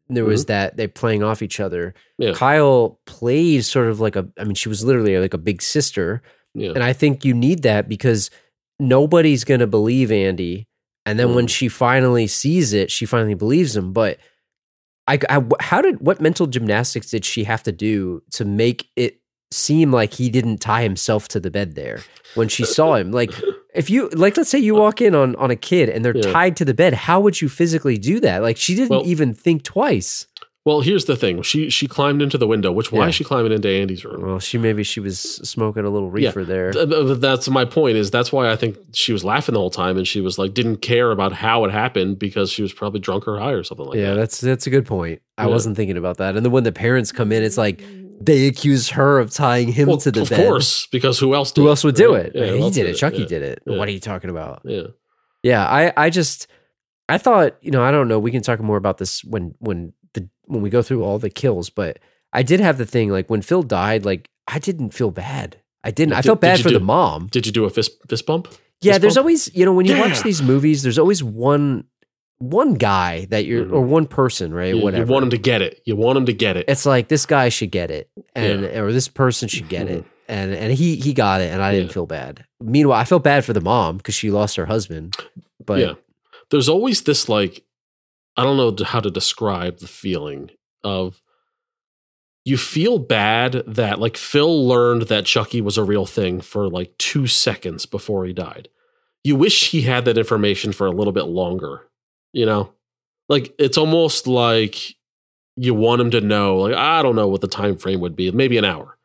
And 0.09 0.17
there 0.17 0.25
was 0.25 0.47
that 0.47 0.77
they 0.77 0.87
playing 0.87 1.23
off 1.23 1.43
each 1.43 1.61
other. 1.61 1.95
Mm-hmm. 2.21 2.35
Kyle 2.35 3.01
plays 3.07 3.67
sort 3.69 3.89
of 3.89 4.01
like 4.01 4.17
a. 4.17 4.29
I 4.39 4.45
mean, 4.45 4.55
she 4.55 4.69
was 4.69 4.85
literally 4.85 5.19
like 5.19 5.35
a 5.35 5.39
big 5.39 5.61
sister, 5.63 6.23
Yeah, 6.55 6.73
and 6.75 6.83
I 6.85 6.93
think 6.93 7.25
you 7.25 7.33
need 7.35 7.63
that 7.63 7.89
because 7.89 8.31
nobody's 8.79 9.45
going 9.45 9.61
to 9.61 9.67
believe 9.67 10.11
Andy. 10.13 10.67
And 11.07 11.19
then 11.19 11.35
when 11.35 11.47
Mm. 11.47 11.51
she 11.51 11.69
finally 11.69 12.27
sees 12.27 12.73
it, 12.73 12.91
she 12.91 13.07
finally 13.07 13.35
believes 13.35 13.77
him. 13.77 13.93
But 13.93 14.19
I, 15.13 15.19
I, 15.29 15.43
how 15.61 15.81
did 15.83 16.01
what 16.01 16.21
mental 16.21 16.47
gymnastics 16.47 17.11
did 17.11 17.25
she 17.25 17.45
have 17.45 17.63
to 17.65 17.73
do 17.73 18.23
to 18.33 18.45
make 18.45 18.89
it 18.97 19.21
seem 19.51 19.91
like 19.93 20.13
he 20.15 20.31
didn't 20.31 20.59
tie 20.59 20.83
himself 20.83 21.27
to 21.29 21.41
the 21.41 21.51
bed 21.51 21.75
there 21.75 22.01
when 22.37 22.49
she 22.49 22.65
saw 22.65 22.95
him? 22.95 23.11
Like, 23.11 23.33
if 23.75 23.91
you 23.91 24.09
like, 24.11 24.37
let's 24.37 24.51
say 24.51 24.59
you 24.59 24.75
walk 24.75 25.01
in 25.01 25.15
on 25.15 25.35
on 25.37 25.51
a 25.51 25.57
kid 25.57 25.89
and 25.89 26.05
they're 26.05 26.17
Yeah. 26.17 26.33
tied 26.33 26.57
to 26.59 26.65
the 26.65 26.75
bed, 26.75 26.95
how 26.95 27.19
would 27.21 27.41
you 27.41 27.49
physically 27.49 27.99
do 27.99 28.21
that? 28.21 28.43
Like, 28.43 28.57
she 28.57 28.75
didn't 28.75 28.91
Well- 28.91 29.07
even 29.07 29.35
think 29.35 29.63
twice. 29.65 30.27
Well, 30.67 30.83
here's 30.83 31.07
the 31.07 31.17
thing. 31.17 31.41
She 31.41 31.71
she 31.71 31.87
climbed 31.87 32.21
into 32.21 32.37
the 32.37 32.47
window. 32.47 32.71
Which 32.71 32.93
why 32.93 33.05
Yeah. 33.05 33.09
is 33.09 33.15
she 33.15 33.25
climbing 33.25 33.51
into 33.53 33.69
Andy's 33.69 34.05
room? 34.05 34.21
Well, 34.27 34.39
she 34.41 34.59
maybe 34.59 34.83
she 34.83 35.01
was 35.01 35.19
smoking 35.19 35.85
a 35.87 35.91
little 35.91 36.09
Yeah. 36.19 36.29
reefer 36.29 36.45
there. 36.45 36.71
Th- 36.73 36.87
th- 36.89 37.19
That's 37.19 37.49
my 37.49 37.65
point. 37.65 37.97
Is 37.97 38.11
that's 38.11 38.31
why 38.31 38.51
I 38.51 38.57
think 38.57 38.77
she 38.93 39.13
was 39.15 39.25
laughing 39.25 39.55
the 39.55 39.59
whole 39.59 39.71
time, 39.71 39.97
and 39.97 40.07
she 40.07 40.21
was 40.21 40.39
like 40.39 40.53
didn't 40.53 40.79
care 40.83 41.11
about 41.13 41.33
how 41.33 41.65
it 41.65 41.71
happened 41.71 42.19
because 42.19 42.51
she 42.53 42.61
was 42.61 42.75
probably 42.75 43.01
drunk 43.01 43.27
or 43.27 43.39
high 43.39 43.53
or 43.53 43.63
something 43.63 43.87
like 43.87 43.97
yeah, 43.97 44.03
that. 44.03 44.09
Yeah, 44.11 44.15
that's 44.17 44.41
that's 44.41 44.67
a 44.67 44.71
good 44.71 44.85
point. 44.85 45.23
I 45.39 45.45
Yeah. 45.45 45.49
wasn't 45.49 45.77
thinking 45.77 45.97
about 45.97 46.19
that. 46.19 46.37
And 46.37 46.45
then 46.45 46.53
when 46.53 46.65
the 46.65 46.73
parents 46.73 47.11
come 47.11 47.33
in, 47.33 47.43
it's 47.43 47.57
like 47.57 47.83
they 48.21 48.47
accuse 48.47 48.91
her 48.91 49.19
of 49.19 49.31
tying 49.31 49.69
him 49.73 49.89
Well, 49.89 49.97
to 49.97 50.11
the 50.11 50.21
of 50.21 50.29
bed. 50.29 50.47
course, 50.47 50.87
because 50.93 51.19
who 51.19 51.35
else? 51.35 51.53
Did 51.53 51.63
Who 51.63 51.69
else 51.69 51.85
would 51.85 51.95
do 51.95 52.13
it? 52.13 52.33
Yeah, 52.35 52.53
he 52.53 52.71
did 52.71 52.85
it. 52.87 52.97
Chucky 52.99 53.21
Yeah. 53.21 53.27
did 53.27 53.43
it. 53.43 53.63
Yeah. 53.67 53.79
What 53.79 53.89
are 53.89 53.93
you 53.93 53.99
talking 54.01 54.29
about? 54.29 54.61
Yeah, 54.65 54.89
Yeah, 55.43 55.65
I 55.67 55.91
I 55.97 56.11
just 56.11 56.49
I 57.09 57.17
thought 57.17 57.57
you 57.63 57.71
know 57.71 57.83
I 57.83 57.91
don't 57.91 58.09
know. 58.09 58.19
We 58.19 58.31
can 58.31 58.43
talk 58.43 58.61
more 58.61 58.77
about 58.77 58.99
this 58.99 59.25
when 59.25 59.55
when 59.59 59.95
when 60.51 60.63
we 60.63 60.71
go 60.71 60.83
through 60.83 61.05
all 61.05 61.19
the 61.19 61.31
kills, 61.31 61.71
but 61.71 61.99
I 62.33 62.43
did 62.43 62.61
have 62.61 62.79
the 62.79 62.87
thing 62.87 63.11
like 63.11 63.31
when 63.31 63.43
Phil 63.43 63.63
died, 63.63 64.05
like 64.05 64.29
I 64.47 64.59
didn't 64.59 64.91
feel 64.91 65.11
bad. 65.11 65.61
I 65.83 65.91
didn't. 65.91 66.15
I 66.15 66.23
felt 66.23 66.41
bad 66.41 66.61
for 66.61 66.69
do- 66.69 66.79
the 66.79 66.85
mom. 66.85 67.29
Did 67.29 67.47
you 67.47 67.53
do 67.53 67.65
a 67.65 67.71
fist 67.71 67.93
fist 68.09 68.27
bump? 68.27 68.49
Yeah, 68.83 68.93
Fist 68.93 69.01
there's 69.03 69.15
bump? 69.15 69.25
always 69.25 69.55
you 69.55 69.65
know 69.65 69.73
when 69.73 69.87
you 69.87 69.97
watch 69.99 70.23
these 70.23 70.43
movies, 70.43 70.83
there's 70.83 70.99
always 70.99 71.23
one 71.23 71.85
one 72.39 72.75
guy 72.75 73.27
that 73.27 73.45
you're 73.45 73.65
or 73.65 73.83
mm-hmm. 73.83 73.91
one 73.91 74.07
person, 74.07 74.53
right? 74.55 74.75
You, 74.75 74.83
Whatever. 74.83 75.05
you 75.05 75.13
want 75.13 75.25
him 75.25 75.31
to 75.31 75.39
get 75.39 75.63
it. 75.63 75.81
You 75.85 75.97
want 75.97 76.17
him 76.19 76.27
to 76.27 76.33
get 76.33 76.57
it. 76.57 76.65
it's 76.69 76.87
like 76.87 77.09
this 77.09 77.27
guy 77.27 77.49
should 77.51 77.71
get 77.71 77.91
it, 77.91 78.11
and 78.35 78.63
Yeah. 78.63 78.81
or 78.81 78.93
this 78.93 79.09
person 79.09 79.49
should 79.49 79.69
get 79.69 79.89
it, 79.89 80.05
mm-hmm. 80.05 80.09
and 80.33 80.55
and 80.55 80.73
he 80.73 80.97
he 80.97 81.13
got 81.13 81.41
it, 81.41 81.53
and 81.53 81.63
I 81.63 81.73
didn't 81.73 81.93
feel 81.93 82.07
bad. 82.07 82.45
Meanwhile, 82.61 82.99
I 82.99 83.05
felt 83.05 83.23
bad 83.23 83.45
for 83.45 83.53
the 83.53 83.61
mom 83.61 83.99
because 83.99 84.15
she 84.15 84.31
lost 84.31 84.57
her 84.57 84.67
husband. 84.67 85.17
But 85.65 85.81
yeah. 85.81 85.95
There's 86.51 86.69
always 86.69 87.03
this 87.03 87.29
like 87.29 87.63
I 88.37 88.45
don't 88.45 88.57
know 88.57 88.85
how 88.85 89.01
to 89.01 89.11
describe 89.11 89.79
the 89.79 89.89
feeling 89.89 90.51
of 90.83 91.21
you 92.45 92.57
feel 92.57 92.99
bad 92.99 93.63
that 93.67 93.99
like 93.99 94.17
Phil 94.17 94.67
learned 94.67 95.03
that 95.03 95.27
Chucky 95.27 95.61
was 95.61 95.77
a 95.77 95.85
real 95.85 96.07
thing 96.07 96.41
for 96.41 96.69
like 96.69 96.97
2 96.99 97.27
seconds 97.27 97.87
before 97.87 98.25
he 98.25 98.33
died. 98.33 98.69
You 99.23 99.37
wish 99.37 99.71
he 99.71 99.83
had 99.83 100.07
that 100.07 100.17
information 100.17 100.73
for 100.73 100.87
a 100.87 100.91
little 100.91 101.13
bit 101.13 101.25
longer, 101.25 101.89
you 102.33 102.47
know? 102.47 102.73
Like 103.29 103.55
it's 103.59 103.77
almost 103.77 104.27
like 104.27 104.97
you 105.57 105.75
want 105.75 106.01
him 106.01 106.11
to 106.13 106.21
know 106.21 106.57
like 106.57 106.75
I 106.75 107.03
don't 107.03 107.17
know 107.17 107.29
what 107.29 107.43
the 107.43 107.49
time 107.49 107.77
frame 107.77 108.01
would 108.01 108.17
be, 108.17 108.31
maybe 108.31 108.57
an 108.57 108.65
hour. 108.65 108.97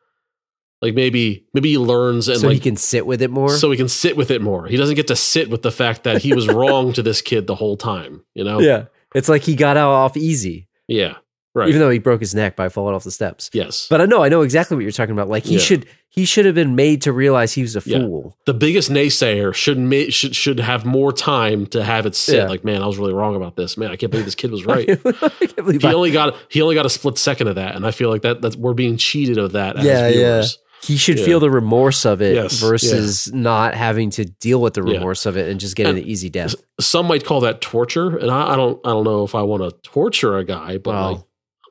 Like 0.82 0.94
maybe 0.94 1.46
maybe 1.54 1.70
he 1.70 1.78
learns 1.78 2.28
and 2.28 2.38
so 2.40 2.48
like 2.48 2.54
he 2.54 2.60
can 2.60 2.76
sit 2.76 3.06
with 3.06 3.22
it 3.22 3.30
more. 3.30 3.50
so 3.50 3.70
he 3.70 3.76
can 3.76 3.88
sit 3.88 4.16
with 4.16 4.30
it 4.30 4.42
more. 4.42 4.66
He 4.66 4.76
doesn't 4.76 4.94
get 4.94 5.08
to 5.08 5.16
sit 5.16 5.50
with 5.50 5.62
the 5.62 5.70
fact 5.70 6.04
that 6.04 6.22
he 6.22 6.34
was 6.34 6.48
wrong 6.52 6.92
to 6.94 7.02
this 7.02 7.22
kid 7.22 7.46
the 7.46 7.54
whole 7.54 7.76
time. 7.76 8.24
You 8.34 8.44
know? 8.44 8.60
yeah, 8.60 8.86
it's 9.16 9.28
like 9.28 9.42
he 9.42 9.56
got 9.56 9.76
out 9.76 9.90
off 9.90 10.16
easy, 10.16 10.68
Yeah. 10.86 11.14
Right. 11.54 11.68
even 11.70 11.80
though 11.80 11.88
he 11.88 11.98
broke 11.98 12.20
his 12.20 12.34
neck 12.34 12.54
by 12.54 12.68
falling 12.68 12.94
off 12.94 13.02
the 13.04 13.10
steps. 13.10 13.48
yes. 13.54 13.86
But 13.88 14.02
I 14.02 14.04
know, 14.06 14.22
I 14.22 14.28
know 14.28 14.42
exactly 14.42 14.76
what 14.76 14.82
you're 14.82 14.92
talking 14.92 15.12
about. 15.14 15.28
Like 15.30 15.44
he 15.44 15.54
Yeah. 15.54 15.60
should, 15.60 15.86
he 16.10 16.26
should 16.26 16.44
have 16.44 16.54
been 16.54 16.74
made 16.76 17.00
to 17.02 17.12
realize 17.12 17.54
he 17.54 17.62
was 17.62 17.74
a 17.76 17.82
Yeah. 17.86 18.00
fool. 18.00 18.36
the 18.44 18.52
biggest 18.52 18.90
naysayer 18.90 19.54
should 19.54 19.78
ma- 19.78 20.10
should 20.10 20.36
should 20.36 20.60
have 20.60 20.84
more 20.84 21.12
time 21.14 21.64
to 21.68 21.82
have 21.82 22.04
it 22.04 22.14
sit. 22.14 22.36
Yeah. 22.36 22.48
Like, 22.48 22.62
man, 22.62 22.82
I 22.82 22.86
was 22.86 22.98
really 22.98 23.14
wrong 23.14 23.36
about 23.36 23.56
this. 23.56 23.78
Man, 23.78 23.90
I 23.90 23.96
can't 23.96 24.12
believe 24.12 24.26
this 24.26 24.34
kid 24.34 24.50
was 24.50 24.66
right. 24.72 24.88
I 24.90 25.28
can't 25.30 25.56
believe 25.56 25.80
he 25.80 25.88
I- 25.88 25.92
only 25.94 26.10
got 26.10 26.36
he 26.50 26.60
only 26.60 26.74
got 26.74 26.84
a 26.84 26.90
split 26.90 27.16
second 27.16 27.48
of 27.48 27.54
that, 27.54 27.74
and 27.74 27.86
I 27.86 27.90
feel 27.90 28.10
like 28.10 28.20
that 28.22 28.42
that's 28.42 28.54
we're 28.56 28.74
being 28.74 28.98
cheated 28.98 29.38
of 29.38 29.52
that 29.52 29.76
Yeah, 29.82 29.92
as 29.92 30.14
viewers. 30.14 30.58
He 30.82 30.96
should 30.96 31.18
Yeah. 31.18 31.24
feel 31.24 31.40
the 31.40 31.50
remorse 31.50 32.04
of 32.04 32.20
it 32.22 32.34
Yes, 32.34 32.60
versus 32.60 33.32
not 33.32 33.74
having 33.74 34.10
to 34.10 34.24
deal 34.24 34.60
with 34.60 34.74
the 34.74 34.82
Yeah. 34.84 34.94
remorse 34.98 35.26
of 35.26 35.36
it 35.36 35.48
and 35.50 35.58
just 35.58 35.74
getting 35.76 35.96
And- 35.96 36.04
the 36.04 36.10
easy 36.10 36.28
death. 36.30 36.54
Some 36.80 37.06
might 37.06 37.24
call 37.24 37.40
that 37.40 37.60
torture, 37.60 38.16
and 38.16 38.30
I, 38.30 38.52
I 38.52 38.56
don't 38.56 38.78
I 38.84 38.90
don't 38.90 39.04
know 39.04 39.24
if 39.24 39.34
I 39.34 39.42
want 39.42 39.62
to 39.62 39.70
torture 39.82 40.36
a 40.36 40.44
guy, 40.44 40.78
but 40.78 40.94
Wow. 40.94 41.12
like, 41.12 41.20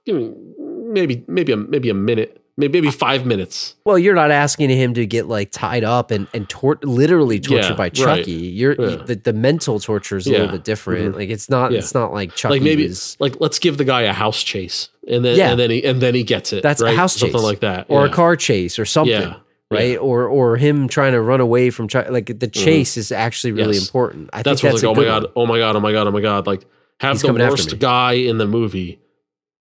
give 0.05 0.15
me 0.15 0.31
maybe 0.59 1.23
maybe 1.27 1.51
a 1.51 1.57
maybe 1.57 1.89
a 1.89 1.93
minute, 1.93 2.41
maybe 2.57 2.79
maybe 2.81 2.91
five 2.91 3.25
minutes. 3.25 3.75
Well, 3.85 3.97
you're 3.99 4.15
not 4.15 4.31
asking 4.31 4.69
him 4.69 4.93
to 4.95 5.05
get 5.05 5.27
like 5.27 5.51
tied 5.51 5.83
up 5.83 6.11
and 6.11 6.27
and 6.33 6.47
tor- 6.49 6.79
literally 6.83 7.39
tortured 7.39 7.69
Yeah, 7.71 7.75
by 7.75 7.83
right. 7.85 7.93
Chucky. 7.93 8.31
You're 8.31 8.73
Yeah. 8.79 8.95
the, 9.05 9.15
the 9.15 9.33
mental 9.33 9.79
torture 9.79 10.17
is 10.17 10.27
a 10.27 10.31
little 10.31 10.47
bit 10.47 10.63
different. 10.63 11.09
Mm-hmm. 11.09 11.17
Like 11.19 11.29
it's 11.29 11.49
not 11.49 11.71
Yeah. 11.71 11.79
it's 11.79 11.93
not 11.93 12.13
like 12.13 12.35
Chucky 12.35 12.55
like 12.55 12.61
maybe 12.61 12.85
is 12.85 13.17
like 13.19 13.39
let's 13.39 13.59
give 13.59 13.77
the 13.77 13.85
guy 13.85 14.01
a 14.03 14.13
house 14.13 14.41
chase 14.41 14.89
and 15.07 15.23
then 15.25 15.37
Yeah. 15.37 15.51
and 15.51 15.59
then 15.59 15.69
he 15.69 15.83
and 15.83 16.01
then 16.01 16.15
he 16.15 16.23
gets 16.23 16.53
it 16.53 16.63
That's 16.63 16.81
a 16.81 16.85
right? 16.85 16.95
house 16.95 17.15
something 17.15 17.33
chase. 17.37 17.43
like 17.43 17.59
that 17.61 17.85
or 17.89 18.05
yeah. 18.05 18.11
a 18.11 18.13
car 18.13 18.35
chase 18.35 18.79
or 18.79 18.85
something. 18.85 19.13
yeah 19.21 19.35
Right, 19.71 19.93
Yeah. 19.93 19.97
or 19.97 20.27
or 20.27 20.57
him 20.57 20.87
trying 20.87 21.13
to 21.13 21.21
run 21.21 21.41
away 21.41 21.71
from 21.71 21.87
Chucky. 21.87 22.11
Like 22.11 22.27
the 22.27 22.33
mm-hmm. 22.33 22.49
chase 22.63 22.97
is 22.97 23.11
actually 23.11 23.51
really 23.53 23.73
Yes. 23.73 23.87
important. 23.87 24.29
I 24.31 24.43
that's 24.43 24.61
think 24.61 24.73
that's 24.73 24.83
like 24.83 24.95
a 24.95 24.99
oh 24.99 25.01
my 25.01 25.07
god 25.07 25.23
one. 25.23 25.31
oh 25.35 25.45
my 25.47 25.57
god 25.57 25.75
oh 25.75 25.79
my 25.79 25.91
god 25.91 26.07
oh 26.07 26.11
my 26.11 26.21
god 26.21 26.45
like 26.47 26.65
have 26.99 27.13
He's 27.15 27.23
the 27.23 27.33
worst 27.33 27.79
guy 27.79 28.13
in 28.13 28.37
the 28.37 28.45
movie 28.45 28.99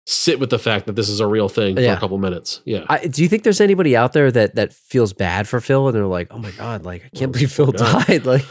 sit 0.06 0.38
with 0.38 0.50
the 0.50 0.58
fact 0.58 0.86
that 0.86 0.96
this 0.96 1.08
is 1.08 1.18
a 1.20 1.26
real 1.26 1.48
thing 1.48 1.76
for 1.76 1.82
a 1.82 1.96
couple 1.96 2.18
minutes 2.18 2.60
yeah 2.66 2.84
I, 2.88 3.06
do 3.06 3.22
you 3.22 3.28
think 3.28 3.42
there's 3.42 3.60
anybody 3.60 3.96
out 3.96 4.12
there 4.12 4.30
that 4.30 4.54
that 4.54 4.72
feels 4.72 5.12
bad 5.14 5.48
for 5.48 5.60
Phil 5.60 5.86
and 5.88 5.96
they're 5.96 6.06
like, 6.06 6.28
oh 6.30 6.38
my 6.38 6.50
god, 6.52 6.84
like 6.84 7.04
I 7.06 7.16
can't 7.16 7.32
believe 7.32 7.50
Phil 7.52 7.72
God. 7.72 8.06
died. 8.06 8.24
Like 8.32 8.44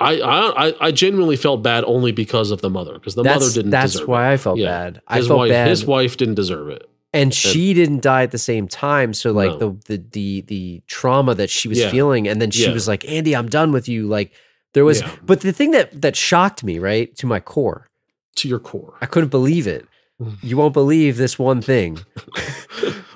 I, 0.00 0.18
I 0.20 0.68
I- 0.68 0.74
I 0.86 0.90
genuinely 0.92 1.36
felt 1.36 1.62
bad 1.62 1.84
only 1.84 2.10
because 2.12 2.50
of 2.50 2.60
the 2.62 2.70
mother 2.70 2.94
because 2.94 3.14
the 3.14 3.22
mother 3.24 3.50
didn't 3.50 3.70
that's 3.70 3.92
deserve 3.92 4.08
why 4.08 4.30
it. 4.30 4.32
I 4.34 4.36
felt 4.38 4.58
Yeah. 4.58 4.66
bad. 4.68 5.02
I 5.06 5.16
his 5.18 5.28
felt 5.28 5.38
wife 5.40 5.50
bad, 5.50 5.68
his 5.68 5.84
wife 5.86 6.16
didn't 6.16 6.34
deserve 6.34 6.68
it 6.70 6.88
and 7.12 7.32
she 7.32 7.74
didn't 7.74 8.00
die 8.02 8.22
at 8.24 8.32
the 8.32 8.38
same 8.38 8.66
time. 8.66 9.12
So 9.14 9.30
like 9.30 9.52
No. 9.60 9.78
the, 9.86 9.98
the 9.98 10.04
the 10.10 10.40
the 10.48 10.82
trauma 10.88 11.34
that 11.36 11.48
she 11.50 11.68
was 11.68 11.78
Yeah. 11.78 11.90
feeling, 11.90 12.26
and 12.26 12.40
then 12.42 12.50
she 12.50 12.64
Yeah. 12.64 12.72
was 12.72 12.88
like, 12.88 13.08
Andy, 13.08 13.36
I'm 13.36 13.48
done 13.48 13.70
with 13.72 13.88
you. 13.88 14.08
Like 14.08 14.32
there 14.72 14.84
was, 14.84 15.00
Yeah. 15.02 15.10
but 15.24 15.42
the 15.42 15.52
thing 15.52 15.70
that 15.72 16.00
that 16.02 16.16
shocked 16.16 16.64
me, 16.64 16.78
right, 16.80 17.14
to 17.18 17.26
my 17.28 17.38
core, 17.40 17.88
to 18.36 18.48
your 18.48 18.58
core 18.58 18.94
I 19.00 19.06
couldn't 19.06 19.28
believe 19.30 19.66
it. 19.68 19.86
You 20.42 20.56
won't 20.56 20.72
believe 20.74 21.16
this 21.16 21.38
one 21.38 21.60
thing. 21.60 21.98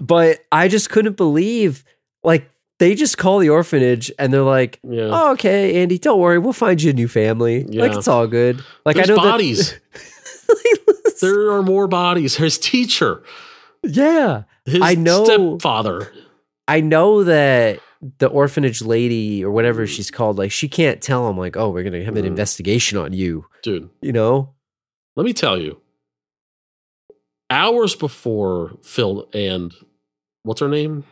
but 0.01 0.40
I 0.53 0.68
just 0.68 0.90
couldn't 0.90 1.16
believe 1.16 1.84
like 2.22 2.51
they 2.78 2.94
just 2.94 3.18
call 3.18 3.38
the 3.38 3.49
orphanage 3.51 4.11
and 4.18 4.32
they're 4.32 4.42
like, 4.42 4.78
yeah 4.82 5.09
oh, 5.12 5.32
okay, 5.32 5.80
Andy, 5.82 5.99
don't 5.99 6.18
worry, 6.20 6.38
we'll 6.38 6.53
find 6.53 6.80
you 6.82 6.90
a 6.90 6.94
new 6.94 7.09
family. 7.09 7.64
Like 7.64 7.92
it's 7.92 8.09
all 8.09 8.26
good. 8.26 8.62
Like 8.84 8.96
There's 8.96 9.11
I 9.11 9.14
know 9.14 9.22
bodies 9.22 9.74
that. 9.92 11.14
there 11.20 11.51
are 11.53 11.62
more 11.62 11.86
bodies 11.88 12.36
his 12.36 12.59
teacher 12.59 13.22
yeah, 13.84 14.42
his 14.64 14.80
I 14.82 14.94
know- 14.94 15.24
stepfather 15.24 16.11
I 16.66 16.80
know 16.80 17.24
that 17.24 17.80
the 18.18 18.26
orphanage 18.28 18.82
lady 18.82 19.42
or 19.44 19.51
whatever 19.51 19.86
she's 19.86 20.11
called, 20.11 20.36
like 20.38 20.53
she 20.53 20.68
can't 20.68 21.01
tell 21.01 21.28
him 21.28 21.36
like, 21.38 21.57
oh, 21.57 21.70
we're 21.70 21.82
gonna 21.82 22.05
have 22.05 22.16
an 22.16 22.24
Mm. 22.24 22.28
investigation 22.28 22.99
on 22.99 23.12
you. 23.12 23.46
dude 23.62 23.88
You 24.03 24.12
know? 24.12 24.55
let 25.16 25.24
me 25.24 25.32
tell 25.32 25.59
you 25.59 25.80
hours 27.51 27.94
before 27.96 28.76
phil 28.82 29.28
and 29.32 29.74
what's 30.42 30.61
her 30.61 30.68
name? 30.68 31.05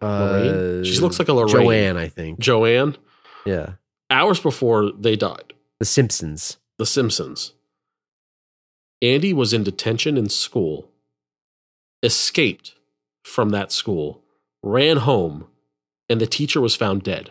Uh, 0.00 0.82
she 0.84 0.98
looks 1.00 1.18
like 1.18 1.28
a 1.28 1.32
Lorraine. 1.32 1.52
Joanne, 1.52 1.96
I 1.96 2.08
think. 2.08 2.38
joanne 2.38 2.96
Yeah, 3.44 3.72
hours 4.10 4.40
before 4.40 4.90
they 4.92 5.16
died 5.16 5.52
The 5.80 5.84
Simpsons. 5.86 6.56
the 6.78 6.86
simpsons 6.86 7.52
andy 9.02 9.32
was 9.32 9.52
in 9.52 9.62
detention 9.64 10.16
in 10.16 10.28
school 10.28 10.88
escaped 12.02 12.74
from 13.24 13.50
that 13.50 13.70
school 13.72 14.22
ran 14.62 14.98
home 14.98 15.46
and 16.08 16.20
the 16.20 16.26
teacher 16.26 16.60
was 16.60 16.74
found 16.76 17.02
dead 17.02 17.30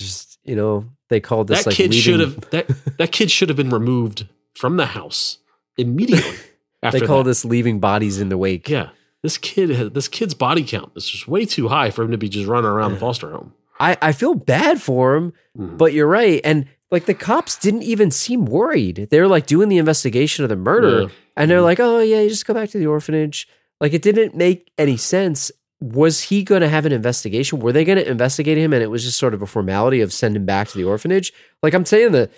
Just 0.00 0.38
you 0.44 0.56
know, 0.56 0.86
they 1.08 1.20
called 1.20 1.48
this 1.48 1.64
that 1.64 1.70
like 1.70 1.76
kid 1.76 1.94
should 1.94 2.20
have 2.20 2.50
that, 2.50 2.66
that 2.98 3.12
kid 3.12 3.30
should 3.30 3.48
have 3.48 3.56
been 3.56 3.70
removed 3.70 4.26
from 4.54 4.76
the 4.76 4.86
house 4.86 5.38
immediately 5.76 6.36
after 6.82 7.00
They 7.00 7.06
call 7.06 7.18
that. 7.22 7.30
this 7.30 7.44
leaving 7.44 7.80
bodies 7.80 8.20
in 8.20 8.28
the 8.28 8.38
wake. 8.38 8.68
yeah 8.68 8.90
this 9.22 9.36
kid 9.36 9.68
has, 9.70 9.90
this 9.90 10.08
kid's 10.08 10.32
body 10.34 10.64
count 10.64 10.92
is 10.96 11.06
just 11.06 11.28
way 11.28 11.44
too 11.44 11.68
high 11.68 11.90
for 11.90 12.02
him 12.04 12.10
to 12.10 12.16
be 12.18 12.28
just 12.28 12.46
running 12.48 12.70
around 12.70 12.92
the 12.92 12.98
foster 12.98 13.30
home 13.30 13.52
I, 13.78 13.96
I 14.02 14.12
feel 14.12 14.34
bad 14.34 14.80
for 14.82 15.14
him, 15.16 15.32
Mhm. 15.58 15.78
but 15.78 15.94
you're 15.94 16.06
right. 16.06 16.38
And 16.44 16.66
like 16.90 17.06
the 17.06 17.14
cops 17.14 17.56
didn't 17.56 17.82
even 17.84 18.10
seem 18.10 18.44
worried. 18.44 19.08
They 19.10 19.18
were 19.20 19.26
like 19.26 19.46
doing 19.46 19.70
the 19.70 19.78
investigation 19.78 20.42
of 20.44 20.50
the 20.50 20.56
murder, 20.56 21.02
Yeah. 21.02 21.08
and 21.34 21.50
they're 21.50 21.60
Mhm. 21.60 21.64
like, 21.64 21.80
"Oh 21.80 22.00
yeah, 22.00 22.20
you 22.20 22.28
just 22.28 22.44
go 22.46 22.52
back 22.52 22.68
to 22.70 22.78
the 22.78 22.86
orphanage." 22.86 23.48
Like 23.80 23.94
it 23.94 24.02
didn't 24.02 24.36
make 24.36 24.70
any 24.76 24.98
sense. 24.98 25.50
Was 25.80 26.24
he 26.24 26.42
going 26.44 26.60
to 26.60 26.68
have 26.68 26.84
an 26.84 26.92
investigation? 26.92 27.58
Were 27.60 27.72
they 27.72 27.86
going 27.86 27.96
to 27.96 28.06
investigate 28.06 28.58
him, 28.58 28.74
and 28.74 28.82
it 28.82 28.90
was 28.90 29.02
just 29.02 29.18
sort 29.18 29.32
of 29.32 29.40
a 29.40 29.46
formality 29.46 30.02
of 30.02 30.12
send 30.12 30.36
him 30.36 30.44
back 30.44 30.68
to 30.68 30.76
the 30.76 30.84
orphanage? 30.84 31.32
Like 31.62 31.72
I'm 31.72 31.86
saying, 31.86 32.12
the 32.12 32.28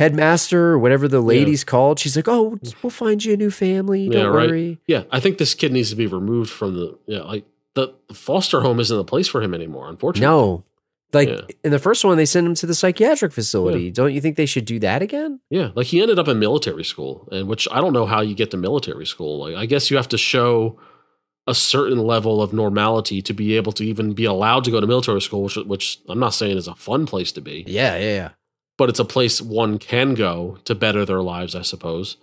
headmaster 0.00 0.72
or 0.72 0.78
whatever 0.78 1.08
the 1.08 1.20
lady's 1.20 1.64
called, 1.64 1.98
she's 1.98 2.16
like, 2.16 2.28
"Oh, 2.28 2.58
we'll 2.82 2.90
find 2.90 3.24
you 3.24 3.34
a 3.34 3.36
new 3.36 3.50
family. 3.50 4.08
Don't 4.08 4.20
Yeah, 4.22 4.26
right. 4.28 4.48
worry." 4.50 4.78
Yeah, 4.86 5.04
I 5.10 5.20
think 5.20 5.38
this 5.38 5.54
kid 5.54 5.72
needs 5.72 5.90
to 5.90 5.96
be 5.96 6.06
removed 6.06 6.50
from 6.50 6.74
the 6.74 6.98
yeah, 7.06 7.20
like 7.22 7.44
the, 7.74 7.94
the 8.08 8.14
foster 8.14 8.60
home 8.60 8.80
isn't 8.80 8.96
the 8.96 9.04
place 9.04 9.28
for 9.28 9.42
him 9.42 9.54
anymore. 9.54 9.88
Unfortunately, 9.88 10.26
No. 10.26 10.64
Like 11.12 11.28
Yeah. 11.28 11.42
in 11.62 11.70
the 11.70 11.78
first 11.78 12.04
one, 12.04 12.16
they 12.16 12.24
sent 12.26 12.44
him 12.46 12.54
to 12.56 12.66
the 12.66 12.74
psychiatric 12.74 13.30
facility. 13.32 13.92
Don't 13.92 14.12
you 14.12 14.20
think 14.20 14.36
they 14.36 14.46
should 14.46 14.64
do 14.64 14.80
that 14.80 15.00
again? 15.00 15.38
Yeah, 15.48 15.70
like 15.76 15.86
he 15.86 16.00
ended 16.02 16.18
up 16.18 16.26
in 16.26 16.40
military 16.40 16.82
school, 16.84 17.28
and 17.30 17.46
which 17.46 17.68
I 17.70 17.80
don't 17.80 17.92
know 17.92 18.04
how 18.06 18.20
you 18.20 18.34
get 18.34 18.50
to 18.50 18.56
military 18.56 19.06
school. 19.06 19.38
Like 19.38 19.54
I 19.54 19.66
guess 19.66 19.90
you 19.92 19.96
have 19.96 20.08
to 20.08 20.18
show 20.18 20.76
a 21.46 21.54
certain 21.54 21.98
level 21.98 22.42
of 22.42 22.52
normality 22.52 23.20
to 23.22 23.32
be 23.34 23.54
able 23.54 23.70
to 23.72 23.84
even 23.84 24.12
be 24.14 24.24
allowed 24.24 24.64
to 24.64 24.70
go 24.72 24.80
to 24.80 24.86
military 24.88 25.20
school, 25.20 25.42
which 25.44 25.56
which 25.56 26.00
I'm 26.08 26.18
not 26.18 26.34
saying 26.34 26.56
is 26.56 26.66
a 26.66 26.74
fun 26.74 27.06
place 27.06 27.30
to 27.32 27.40
be, 27.40 27.64
Yeah, 27.68 27.96
yeah, 27.96 28.14
yeah. 28.14 28.28
But 28.76 28.88
it's 28.88 28.98
a 28.98 29.04
place 29.04 29.40
one 29.40 29.78
can 29.78 30.14
go 30.14 30.58
to 30.64 30.74
better 30.74 31.04
their 31.04 31.22
lives, 31.22 31.54
I 31.54 31.62
suppose. 31.62 32.16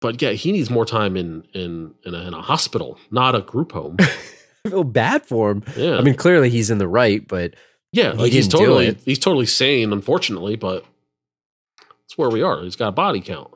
but 0.00 0.20
yeah, 0.20 0.32
he 0.32 0.52
needs 0.52 0.70
more 0.70 0.84
time 0.86 1.16
in 1.16 1.44
in 1.54 1.94
in 2.04 2.14
a, 2.14 2.18
in 2.26 2.34
a 2.34 2.42
hospital, 2.42 2.98
not 3.10 3.34
a 3.34 3.40
group 3.40 3.72
home. 3.72 3.96
I 4.64 4.68
feel 4.68 4.84
bad 4.84 5.26
for 5.26 5.50
him. 5.50 5.64
Yeah, 5.76 5.96
I 5.96 6.02
mean, 6.02 6.14
clearly 6.14 6.48
he's 6.50 6.70
in 6.70 6.78
the 6.78 6.88
right, 6.88 7.26
but 7.26 7.54
yeah, 7.92 8.12
he 8.12 8.18
like 8.18 8.32
he's 8.32 8.48
totally 8.48 8.96
he's 9.04 9.18
totally 9.18 9.46
sane, 9.46 9.92
unfortunately, 9.92 10.56
but 10.56 10.84
that's 12.00 12.16
where 12.16 12.30
we 12.30 12.42
are. 12.42 12.62
He's 12.62 12.76
got 12.76 12.88
a 12.88 12.92
body 12.92 13.20
count. 13.20 13.48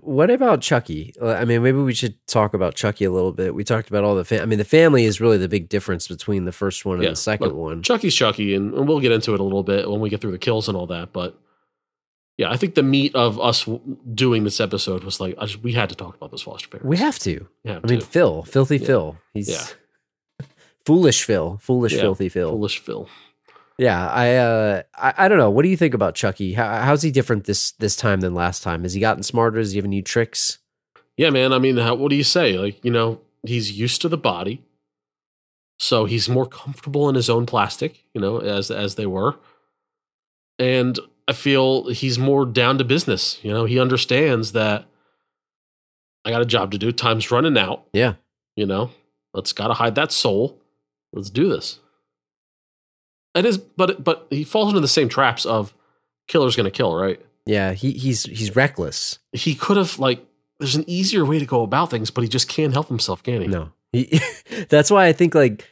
What 0.00 0.30
about 0.30 0.60
Chucky? 0.62 1.12
Uh, 1.20 1.32
I 1.32 1.44
mean, 1.44 1.62
maybe 1.62 1.78
we 1.78 1.92
should 1.94 2.14
talk 2.26 2.54
about 2.54 2.74
Chucky 2.74 3.04
a 3.04 3.10
little 3.10 3.32
bit. 3.32 3.54
We 3.54 3.64
talked 3.64 3.88
about 3.90 4.02
all 4.04 4.14
the. 4.14 4.24
Fa- 4.24 4.40
I 4.42 4.46
mean, 4.46 4.58
the 4.58 4.64
family 4.64 5.04
is 5.04 5.20
really 5.20 5.36
the 5.36 5.48
big 5.48 5.68
difference 5.68 6.08
between 6.08 6.44
the 6.46 6.52
first 6.52 6.84
one 6.86 6.96
and 6.96 7.04
Yeah, 7.04 7.10
the 7.10 7.16
second 7.16 7.48
look, 7.48 7.56
one. 7.56 7.82
Chucky's 7.82 8.14
Chucky, 8.14 8.54
and, 8.54 8.72
and 8.74 8.88
we'll 8.88 9.00
get 9.00 9.12
into 9.12 9.34
it 9.34 9.40
a 9.40 9.42
little 9.42 9.62
bit 9.62 9.90
when 9.90 10.00
we 10.00 10.08
get 10.08 10.20
through 10.20 10.32
the 10.32 10.38
kills 10.38 10.68
and 10.68 10.76
all 10.76 10.86
that. 10.86 11.12
But 11.12 11.38
yeah, 12.38 12.50
I 12.50 12.56
think 12.56 12.74
the 12.76 12.82
meat 12.82 13.14
of 13.14 13.38
us 13.38 13.64
w- 13.66 13.98
doing 14.14 14.44
this 14.44 14.58
episode 14.58 15.04
was 15.04 15.20
like 15.20 15.38
just, 15.40 15.62
we 15.62 15.72
had 15.72 15.90
to 15.90 15.94
talk 15.94 16.16
about 16.16 16.30
those 16.30 16.42
foster 16.42 16.68
parents. 16.68 16.88
We 16.88 16.96
have 16.96 17.18
to. 17.20 17.46
Yeah, 17.62 17.80
I 17.84 17.86
mean, 17.86 18.00
Phil, 18.00 18.42
filthy 18.44 18.78
Yeah. 18.78 18.86
Phil. 18.86 19.16
He's 19.34 19.50
Yeah. 19.50 20.46
foolish 20.86 21.24
Phil, 21.24 21.58
foolish 21.62 21.92
filthy 21.94 22.28
Phil. 22.28 22.50
foolish 22.50 22.78
Phil. 22.78 23.08
Yeah, 23.78 24.08
I, 24.08 24.36
uh, 24.36 24.82
I 24.94 25.14
I 25.18 25.28
don't 25.28 25.38
know. 25.38 25.50
What 25.50 25.62
do 25.62 25.68
you 25.68 25.76
think 25.76 25.94
about 25.94 26.14
Chucky? 26.14 26.52
How, 26.52 26.82
how's 26.82 27.02
he 27.02 27.10
different 27.10 27.44
this 27.44 27.72
this 27.72 27.96
time 27.96 28.20
than 28.20 28.34
last 28.34 28.62
time? 28.62 28.82
Has 28.82 28.94
he 28.94 29.00
gotten 29.00 29.22
smarter? 29.22 29.58
Does 29.58 29.72
he 29.72 29.78
have 29.78 29.84
any 29.84 30.00
tricks? 30.00 30.58
Yeah, 31.16 31.30
man. 31.30 31.52
I 31.52 31.58
mean, 31.58 31.76
how, 31.76 31.94
what 31.94 32.10
do 32.10 32.16
you 32.16 32.24
say? 32.24 32.56
Like, 32.58 32.84
you 32.84 32.90
know, 32.90 33.20
he's 33.42 33.72
used 33.72 34.00
to 34.02 34.08
the 34.08 34.16
body, 34.16 34.62
so 35.78 36.04
he's 36.04 36.28
more 36.28 36.46
comfortable 36.46 37.08
in 37.08 37.14
his 37.14 37.28
own 37.28 37.46
plastic. 37.46 38.04
You 38.14 38.20
know, 38.20 38.38
as 38.38 38.70
as 38.70 38.94
they 38.94 39.06
were, 39.06 39.36
and 40.58 40.98
I 41.26 41.32
feel 41.32 41.88
he's 41.88 42.18
more 42.18 42.46
down 42.46 42.78
to 42.78 42.84
business. 42.84 43.40
You 43.42 43.52
know, 43.52 43.64
he 43.64 43.80
understands 43.80 44.52
that 44.52 44.86
I 46.24 46.30
got 46.30 46.42
a 46.42 46.46
job 46.46 46.70
to 46.72 46.78
do. 46.78 46.92
Time's 46.92 47.30
running 47.30 47.58
out. 47.58 47.86
Yeah. 47.92 48.14
You 48.56 48.66
know, 48.66 48.90
let's 49.32 49.52
got 49.52 49.68
to 49.68 49.74
hide 49.74 49.94
that 49.96 50.12
soul. 50.12 50.60
Let's 51.12 51.30
do 51.30 51.48
this. 51.48 51.80
It 53.34 53.44
is, 53.44 53.58
but 53.58 54.02
but 54.04 54.26
he 54.30 54.44
falls 54.44 54.68
into 54.68 54.80
the 54.80 54.88
same 54.88 55.08
traps 55.08 55.44
of 55.46 55.74
killer's 56.28 56.56
gonna 56.56 56.70
kill, 56.70 56.94
right? 56.94 57.20
Yeah, 57.46 57.72
he 57.72 57.92
he's 57.92 58.24
he's 58.24 58.54
reckless. 58.56 59.18
He 59.32 59.54
could 59.54 59.76
have 59.76 59.98
like. 59.98 60.24
There's 60.60 60.76
an 60.76 60.84
easier 60.86 61.24
way 61.24 61.40
to 61.40 61.44
go 61.46 61.62
about 61.62 61.90
things, 61.90 62.10
but 62.12 62.22
he 62.22 62.28
just 62.28 62.48
can't 62.48 62.72
help 62.72 62.86
himself, 62.88 63.22
can 63.24 63.42
he? 63.42 63.48
No, 63.48 63.70
he, 63.92 64.20
that's 64.68 64.88
why 64.90 65.06
I 65.06 65.12
think 65.12 65.34
like 65.34 65.68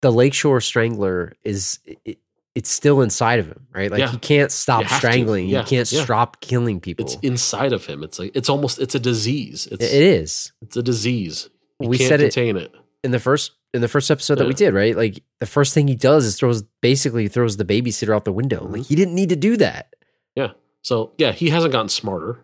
the 0.00 0.12
Lakeshore 0.12 0.60
Strangler 0.60 1.32
is 1.42 1.80
it, 2.04 2.18
it's 2.54 2.70
still 2.70 3.00
inside 3.02 3.40
of 3.40 3.46
him, 3.48 3.66
right? 3.74 3.90
Like 3.90 3.98
Yeah. 3.98 4.10
he 4.12 4.18
can't 4.18 4.52
stop 4.52 4.86
strangling. 4.86 5.48
Yeah, 5.48 5.64
He 5.64 5.70
can't 5.76 5.90
yeah. 5.92 6.04
stop 6.04 6.40
killing 6.40 6.80
people. 6.80 7.04
It's 7.04 7.16
inside 7.16 7.72
of 7.72 7.84
him. 7.84 8.04
It's 8.04 8.18
like 8.20 8.30
it's 8.36 8.48
almost 8.48 8.78
it's 8.78 8.94
a 8.94 9.00
disease. 9.00 9.66
It's 9.70 9.84
it 9.84 10.02
is. 10.02 10.52
it's 10.62 10.76
a 10.76 10.82
disease. 10.82 11.50
You 11.80 11.88
We 11.88 11.98
can't 11.98 12.08
said 12.08 12.20
it- 12.20 12.32
contain 12.32 12.56
it. 12.56 12.72
In 13.02 13.10
the 13.10 13.20
first 13.20 13.52
in 13.74 13.80
the 13.80 13.88
first 13.88 14.10
episode 14.10 14.36
that 14.36 14.46
we 14.46 14.54
did, 14.54 14.74
right? 14.74 14.96
Like 14.96 15.22
the 15.40 15.46
first 15.46 15.72
thing 15.72 15.88
he 15.88 15.96
does 15.96 16.24
is 16.24 16.38
throws 16.38 16.62
basically 16.80 17.28
throws 17.28 17.56
the 17.56 17.64
babysitter 17.64 18.14
out 18.14 18.24
the 18.24 18.32
window. 18.32 18.60
Mm-hmm. 18.60 18.72
Like 18.74 18.86
he 18.86 18.94
didn't 18.94 19.14
need 19.14 19.30
to 19.30 19.36
do 19.36 19.56
that. 19.56 19.94
Yeah. 20.34 20.52
So 20.82 21.12
yeah, 21.18 21.32
he 21.32 21.50
hasn't 21.50 21.72
gotten 21.72 21.88
smarter, 21.88 22.40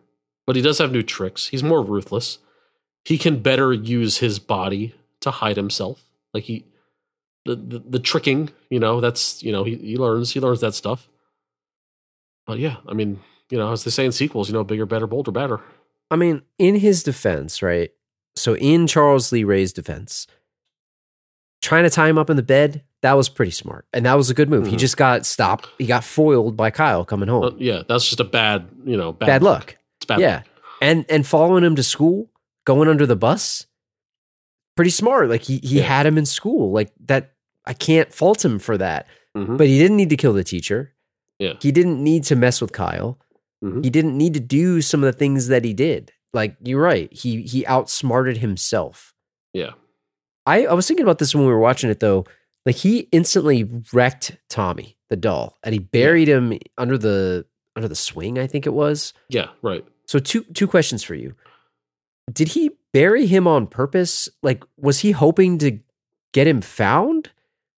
but 0.46 0.56
he 0.56 0.62
does 0.62 0.78
have 0.78 0.92
new 0.92 1.02
tricks. 1.02 1.48
He's 1.48 1.62
more 1.62 1.82
ruthless. 1.82 2.38
He 3.04 3.18
can 3.18 3.40
better 3.40 3.72
use 3.72 4.18
his 4.18 4.38
body 4.38 4.94
to 5.20 5.30
hide 5.30 5.56
himself. 5.56 6.04
Like 6.32 6.44
he 6.44 6.64
the 7.44 7.56
the, 7.56 7.78
the 7.78 7.98
tricking, 7.98 8.50
you 8.70 8.80
know, 8.80 9.00
that's 9.00 9.42
you 9.42 9.52
know, 9.52 9.64
he, 9.64 9.76
he 9.76 9.96
learns 9.96 10.32
he 10.32 10.40
learns 10.40 10.60
that 10.60 10.74
stuff. 10.74 11.08
But 12.46 12.58
yeah, 12.58 12.76
I 12.88 12.94
mean, 12.94 13.20
you 13.50 13.58
know, 13.58 13.70
as 13.72 13.84
they 13.84 13.90
say 13.90 14.06
in 14.06 14.12
sequels, 14.12 14.48
you 14.48 14.54
know, 14.54 14.64
bigger, 14.64 14.86
better, 14.86 15.06
bolder, 15.06 15.30
better. 15.30 15.60
I 16.10 16.16
mean, 16.16 16.42
in 16.58 16.76
his 16.76 17.02
defense, 17.02 17.62
right? 17.62 17.90
So 18.34 18.56
in 18.56 18.86
Charles 18.86 19.32
Lee 19.32 19.44
Ray's 19.44 19.72
defense, 19.72 20.26
trying 21.62 21.84
to 21.84 21.90
tie 21.90 22.08
him 22.08 22.18
up 22.18 22.30
in 22.30 22.36
the 22.36 22.42
bed, 22.42 22.82
that 23.02 23.14
was 23.14 23.28
pretty 23.28 23.50
smart. 23.52 23.86
And 23.92 24.06
that 24.06 24.14
was 24.14 24.30
a 24.30 24.34
good 24.34 24.48
move. 24.48 24.66
He 24.66 24.74
Mhm. 24.76 24.78
just 24.78 24.96
got 24.96 25.24
stopped. 25.26 25.68
He 25.78 25.86
got 25.86 26.04
foiled 26.04 26.56
by 26.56 26.70
Kyle 26.70 27.04
coming 27.04 27.28
home. 27.28 27.44
Uh, 27.44 27.50
yeah, 27.58 27.82
that's 27.88 28.04
just 28.06 28.20
a 28.20 28.24
bad, 28.24 28.68
you 28.84 28.96
know, 28.96 29.12
bad, 29.12 29.26
Bad 29.26 29.42
luck. 29.42 29.76
It's 29.98 30.06
bad 30.06 30.20
yeah. 30.20 30.34
luck. 30.36 30.44
And 30.80 31.04
and 31.08 31.26
following 31.26 31.64
him 31.64 31.74
to 31.76 31.82
school, 31.82 32.30
going 32.64 32.88
under 32.88 33.06
the 33.06 33.16
bus, 33.16 33.66
pretty 34.76 34.90
smart. 34.90 35.28
Like 35.28 35.42
he 35.42 35.58
he 35.58 35.78
Yeah. 35.78 35.84
had 35.84 36.06
him 36.06 36.18
in 36.18 36.26
school. 36.26 36.72
Like 36.72 36.92
that 37.06 37.32
I 37.66 37.74
can't 37.74 38.12
fault 38.12 38.44
him 38.44 38.58
for 38.58 38.78
that. 38.78 39.06
Mhm. 39.36 39.56
But 39.58 39.66
he 39.66 39.78
didn't 39.78 39.96
need 39.96 40.10
to 40.10 40.16
kill 40.16 40.32
the 40.32 40.44
teacher. 40.44 40.94
Yeah. 41.38 41.54
He 41.60 41.70
didn't 41.72 42.02
need 42.02 42.24
to 42.24 42.36
mess 42.36 42.60
with 42.60 42.72
Kyle. 42.72 43.18
Mhm. 43.64 43.84
He 43.84 43.90
didn't 43.90 44.16
need 44.16 44.34
to 44.34 44.40
do 44.40 44.80
some 44.80 45.02
of 45.02 45.12
the 45.12 45.18
things 45.18 45.48
that 45.48 45.64
he 45.64 45.72
did. 45.74 46.12
Like 46.32 46.56
you're 46.62 46.80
right. 46.82 47.12
He 47.12 47.42
he 47.42 47.66
outsmarted 47.66 48.38
himself. 48.38 49.14
Yeah. 49.52 49.72
I, 50.48 50.64
I 50.66 50.72
was 50.74 50.86
thinking 50.88 51.04
about 51.04 51.18
this 51.18 51.34
when 51.34 51.44
we 51.44 51.50
were 51.52 51.58
watching 51.58 51.90
it 51.90 52.00
though. 52.00 52.24
Like 52.66 52.76
he 52.76 53.08
instantly 53.12 53.68
wrecked 53.92 54.36
Tommy, 54.48 54.96
the 55.10 55.16
doll, 55.16 55.56
and 55.62 55.72
he 55.72 55.78
buried 55.78 56.28
him 56.28 56.58
under 56.76 56.98
the 56.98 57.46
under 57.76 57.88
the 57.88 57.94
swing, 57.94 58.38
I 58.38 58.46
think 58.46 58.66
it 58.66 58.72
was. 58.74 59.12
Yeah, 59.28 59.48
right. 59.62 59.84
So 60.06 60.18
two 60.18 60.44
two 60.54 60.66
questions 60.66 61.02
for 61.04 61.14
you. 61.14 61.34
Did 62.32 62.48
he 62.48 62.70
bury 62.92 63.26
him 63.26 63.46
on 63.46 63.66
purpose? 63.66 64.28
Like 64.42 64.64
was 64.76 65.00
he 65.00 65.12
hoping 65.12 65.58
to 65.58 65.78
get 66.34 66.46
him 66.46 66.60
found? 66.60 67.30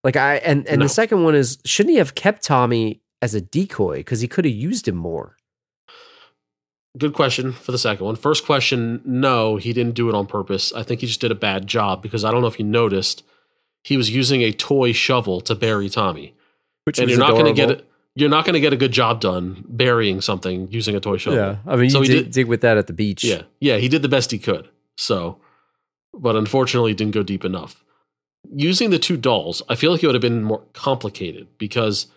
Like 0.03 0.17
I 0.17 0.37
and 0.37 0.67
and 0.67 0.79
No. 0.81 0.85
the 0.87 0.89
second 0.89 1.23
one 1.25 1.35
is 1.35 1.59
shouldn't 1.65 1.93
he 1.93 1.99
have 1.99 2.15
kept 2.15 2.43
Tommy 2.45 3.01
as 3.23 3.35
a 3.35 3.41
decoy 3.41 4.03
cuz 4.03 4.21
he 4.21 4.29
could 4.29 4.45
have 4.45 4.55
used 4.55 4.89
him 4.89 4.97
more? 4.97 5.37
Good 6.99 7.13
question 7.13 7.53
for 7.53 7.71
the 7.73 7.79
second 7.79 8.05
one. 8.05 8.17
First 8.17 8.45
question, 8.45 9.01
no, 9.05 9.57
he 9.57 9.73
didn't 9.73 9.95
do 9.95 10.09
it 10.09 10.15
on 10.15 10.27
purpose. 10.27 10.73
I 10.73 10.83
think 10.83 11.01
he 11.01 11.07
just 11.07 11.21
did 11.21 11.31
a 11.31 11.37
bad 11.37 11.67
job 11.67 12.03
because 12.03 12.25
I 12.25 12.31
don't 12.33 12.41
know 12.41 12.49
if 12.49 12.59
you 12.59 12.65
noticed, 12.65 13.23
he 13.85 13.97
was 13.97 14.11
using 14.11 14.43
a 14.43 14.53
toy 14.53 14.93
shovel 14.93 15.41
to 15.43 15.55
bury 15.55 15.89
Tommy. 15.89 16.35
Which 16.85 16.99
and 16.99 17.09
you're 17.09 17.19
not 17.19 17.31
going 17.31 17.45
to 17.47 17.53
get 17.53 17.71
it 17.71 17.87
you're 18.17 18.29
not 18.29 18.45
going 18.45 18.55
to 18.55 18.61
get 18.61 18.73
a 18.73 18.77
good 18.77 18.91
job 18.91 19.21
done 19.21 19.65
burying 19.69 20.21
something 20.21 20.67
using 20.73 20.97
a 20.97 21.01
toy 21.01 21.17
shovel. 21.17 21.39
Yeah. 21.39 21.57
I 21.67 21.77
mean, 21.77 21.91
So 21.91 21.99
you 22.03 22.09
he 22.09 22.09
dig, 22.17 22.25
did- 22.25 22.33
dig 22.33 22.47
with 22.49 22.61
that 22.63 22.77
at 22.77 22.87
the 22.89 22.93
beach. 22.93 23.23
Yeah. 23.23 23.43
Yeah, 23.61 23.77
he 23.77 23.89
did 23.89 24.03
the 24.03 24.09
best 24.09 24.33
he 24.33 24.39
could. 24.39 24.69
So, 24.97 25.39
but 26.13 26.35
unfortunately, 26.35 26.93
didn't 26.93 27.15
go 27.15 27.23
deep 27.23 27.45
enough. 27.45 27.85
Using 28.53 28.91
the 28.91 28.99
two 28.99 29.17
dolls, 29.17 29.63
I 29.69 29.77
feel 29.77 29.93
like 29.93 30.03
it 30.03 30.07
would 30.07 30.15
have 30.17 30.23
been 30.23 30.43
more 30.43 30.63
complicated 30.73 31.47
because 31.57 32.09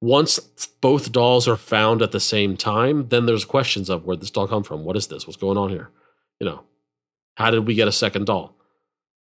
once 0.00 0.38
both 0.80 1.12
dolls 1.12 1.46
are 1.46 1.56
found 1.56 2.00
at 2.02 2.12
the 2.12 2.20
same 2.20 2.56
time, 2.56 3.08
then 3.08 3.26
there's 3.26 3.44
questions 3.44 3.90
of 3.90 4.04
where 4.04 4.16
this 4.16 4.30
doll 4.30 4.48
come 4.48 4.62
from. 4.62 4.84
What 4.84 4.96
is 4.96 5.08
this? 5.08 5.26
What's 5.26 5.36
going 5.36 5.58
on 5.58 5.70
here? 5.70 5.90
You 6.38 6.46
know, 6.46 6.62
how 7.36 7.50
did 7.50 7.66
we 7.66 7.74
get 7.74 7.88
a 7.88 7.92
second 7.92 8.26
doll? 8.26 8.56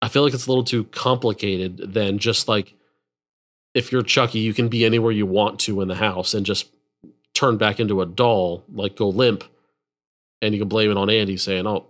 I 0.00 0.08
feel 0.08 0.22
like 0.22 0.34
it's 0.34 0.46
a 0.46 0.50
little 0.50 0.64
too 0.64 0.84
complicated 0.84 1.92
than 1.94 2.18
just 2.18 2.48
like 2.48 2.74
if 3.74 3.92
you're 3.92 4.02
Chucky, 4.02 4.38
you 4.38 4.52
can 4.52 4.68
be 4.68 4.84
anywhere 4.84 5.12
you 5.12 5.26
want 5.26 5.58
to 5.60 5.80
in 5.80 5.88
the 5.88 5.94
house 5.94 6.34
and 6.34 6.44
just 6.44 6.68
turn 7.34 7.56
back 7.56 7.80
into 7.80 8.02
a 8.02 8.06
doll, 8.06 8.64
like 8.72 8.96
go 8.96 9.08
limp, 9.08 9.44
and 10.42 10.54
you 10.54 10.60
can 10.60 10.68
blame 10.68 10.90
it 10.90 10.96
on 10.96 11.08
Andy, 11.08 11.36
saying, 11.36 11.66
"Oh, 11.66 11.86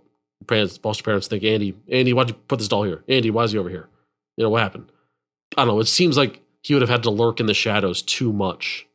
parents, 0.47 0.77
foster 0.77 1.03
parents 1.03 1.27
think 1.27 1.43
Andy, 1.43 1.75
Andy, 1.89 2.13
why'd 2.13 2.29
you 2.29 2.35
put 2.35 2.59
this 2.59 2.67
doll 2.67 2.83
here? 2.83 3.03
Andy, 3.07 3.31
why 3.31 3.43
is 3.43 3.51
he 3.51 3.57
over 3.57 3.69
here? 3.69 3.89
You 4.37 4.43
know 4.43 4.49
what 4.49 4.61
happened? 4.61 4.91
I 5.57 5.65
don't 5.65 5.75
know. 5.75 5.79
It 5.79 5.87
seems 5.87 6.17
like 6.17 6.41
he 6.63 6.73
would 6.73 6.81
have 6.81 6.89
had 6.89 7.03
to 7.03 7.11
lurk 7.11 7.39
in 7.39 7.45
the 7.45 7.53
shadows 7.53 8.01
too 8.01 8.33
much 8.33 8.87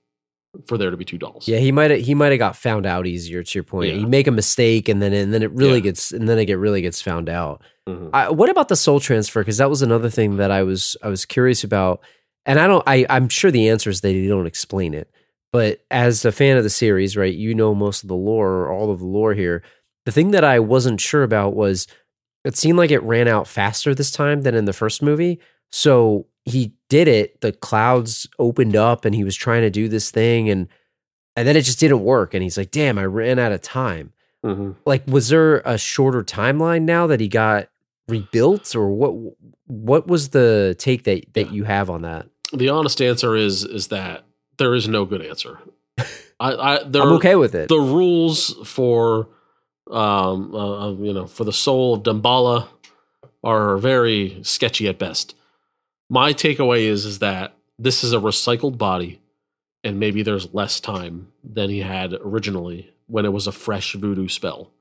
for 0.66 0.76
there 0.78 0.90
to 0.90 0.96
be 0.96 1.04
two 1.04 1.18
dolls. 1.18 1.46
Yeah, 1.46 1.58
he 1.58 1.70
might 1.70 1.90
have 1.92 2.00
he 2.00 2.14
might 2.14 2.32
have 2.32 2.38
got 2.38 2.56
found 2.56 2.86
out 2.86 3.06
easier 3.06 3.42
to 3.44 3.54
your 3.58 3.62
point. 3.64 3.92
Yeah. 3.92 3.98
You 4.00 4.06
make 4.06 4.26
a 4.26 4.30
mistake 4.32 4.88
and 4.88 5.00
then 5.00 5.12
and 5.12 5.32
then 5.32 5.42
it 5.42 5.52
really 5.52 5.74
Yeah. 5.74 5.80
gets 5.80 6.10
and 6.10 6.28
then 6.28 6.38
it 6.38 6.46
get 6.46 6.58
really 6.58 6.80
gets 6.82 7.00
found 7.00 7.28
out. 7.28 7.62
Mhm. 7.88 8.10
I, 8.12 8.30
what 8.30 8.48
about 8.50 8.68
the 8.68 8.76
soul 8.76 8.98
transfer? 8.98 9.40
Because 9.42 9.58
that 9.58 9.70
was 9.70 9.82
another 9.82 10.10
thing 10.10 10.36
that 10.38 10.50
I 10.50 10.62
was 10.64 10.96
I 11.02 11.08
was 11.08 11.24
curious 11.24 11.62
about, 11.64 12.00
and 12.46 12.58
I 12.58 12.66
don't. 12.66 12.82
I 12.86 13.06
I'm 13.10 13.28
sure 13.28 13.50
the 13.50 13.68
answer 13.68 13.90
is 13.90 14.00
they 14.00 14.26
don't 14.26 14.46
explain 14.46 14.94
it. 14.94 15.10
But 15.52 15.80
as 15.90 16.24
a 16.24 16.32
fan 16.32 16.56
of 16.58 16.64
the 16.64 16.70
series, 16.70 17.16
right, 17.16 17.34
you 17.34 17.54
know 17.54 17.74
most 17.74 18.02
of 18.02 18.08
the 18.08 18.14
lore, 18.16 18.50
or 18.64 18.70
all 18.72 18.90
of 18.90 18.98
the 19.00 19.06
lore 19.06 19.34
here. 19.34 19.62
The 20.06 20.12
thing 20.12 20.30
that 20.32 20.44
I 20.44 20.58
wasn't 20.58 21.00
sure 21.00 21.22
about 21.22 21.54
was 21.54 21.86
it 22.44 22.56
seemed 22.56 22.78
like 22.78 22.90
it 22.90 23.02
ran 23.02 23.28
out 23.28 23.46
faster 23.46 23.94
this 23.94 24.10
time 24.10 24.42
than 24.42 24.54
in 24.54 24.64
the 24.64 24.72
first 24.72 25.02
movie. 25.02 25.40
So 25.70 26.26
he 26.44 26.72
did 26.88 27.08
it. 27.08 27.40
The 27.40 27.52
clouds 27.52 28.26
opened 28.38 28.76
up, 28.76 29.04
and 29.04 29.14
he 29.14 29.24
was 29.24 29.36
trying 29.36 29.62
to 29.62 29.70
do 29.70 29.88
this 29.88 30.10
thing, 30.10 30.48
and 30.50 30.68
and 31.36 31.46
then 31.46 31.56
it 31.56 31.62
just 31.62 31.78
didn't 31.80 32.00
work. 32.02 32.34
And 32.34 32.42
he's 32.42 32.58
like, 32.58 32.70
"Damn, 32.70 32.98
I 32.98 33.04
ran 33.06 33.38
out 33.38 33.52
of 33.52 33.62
time." 33.62 34.12
Mhm. 34.46 34.76
like 34.86 35.02
was 35.08 35.30
there 35.30 35.58
a 35.64 35.76
shorter 35.76 36.22
timeline 36.22 36.82
now 36.82 37.08
that 37.08 37.18
he 37.18 37.26
got 37.26 37.68
rebuilt 38.06 38.72
or 38.76 38.88
what 38.88 39.34
what 39.66 40.06
was 40.06 40.28
the 40.28 40.76
take 40.78 41.02
that 41.04 41.24
that 41.34 41.46
Yeah. 41.48 41.52
you 41.52 41.64
have 41.64 41.90
on 41.90 42.02
that 42.02 42.28
The 42.52 42.68
honest 42.68 43.02
answer 43.02 43.34
is 43.34 43.64
is 43.64 43.88
that 43.88 44.24
there 44.58 44.76
is 44.76 44.86
no 44.86 45.04
good 45.04 45.22
answer. 45.22 45.58
I, 46.38 46.52
I 46.52 46.82
there 46.84 47.02
i'm 47.02 47.12
okay 47.14 47.34
with 47.34 47.52
it 47.56 47.68
the 47.68 47.80
rules 47.80 48.54
for 48.64 49.28
um 49.90 50.54
uh, 50.54 50.92
you 50.92 51.12
know 51.12 51.26
for 51.26 51.42
the 51.42 51.52
soul 51.52 51.94
of 51.94 52.04
Dambala 52.04 52.68
are 53.42 53.76
very 53.78 54.38
sketchy 54.42 54.86
at 54.86 54.98
best. 55.00 55.34
My 56.10 56.32
takeaway 56.32 56.82
is 56.82 57.04
is 57.04 57.18
that 57.18 57.54
this 57.78 58.02
is 58.02 58.12
a 58.12 58.18
recycled 58.18 58.78
body 58.78 59.20
and 59.84 60.00
maybe 60.00 60.22
there's 60.22 60.52
less 60.54 60.80
time 60.80 61.28
than 61.44 61.70
he 61.70 61.80
had 61.80 62.12
originally 62.24 62.90
when 63.06 63.24
it 63.24 63.32
was 63.32 63.46
a 63.46 63.52
fresh 63.52 63.94
voodoo 63.94 64.28
spell. 64.28 64.72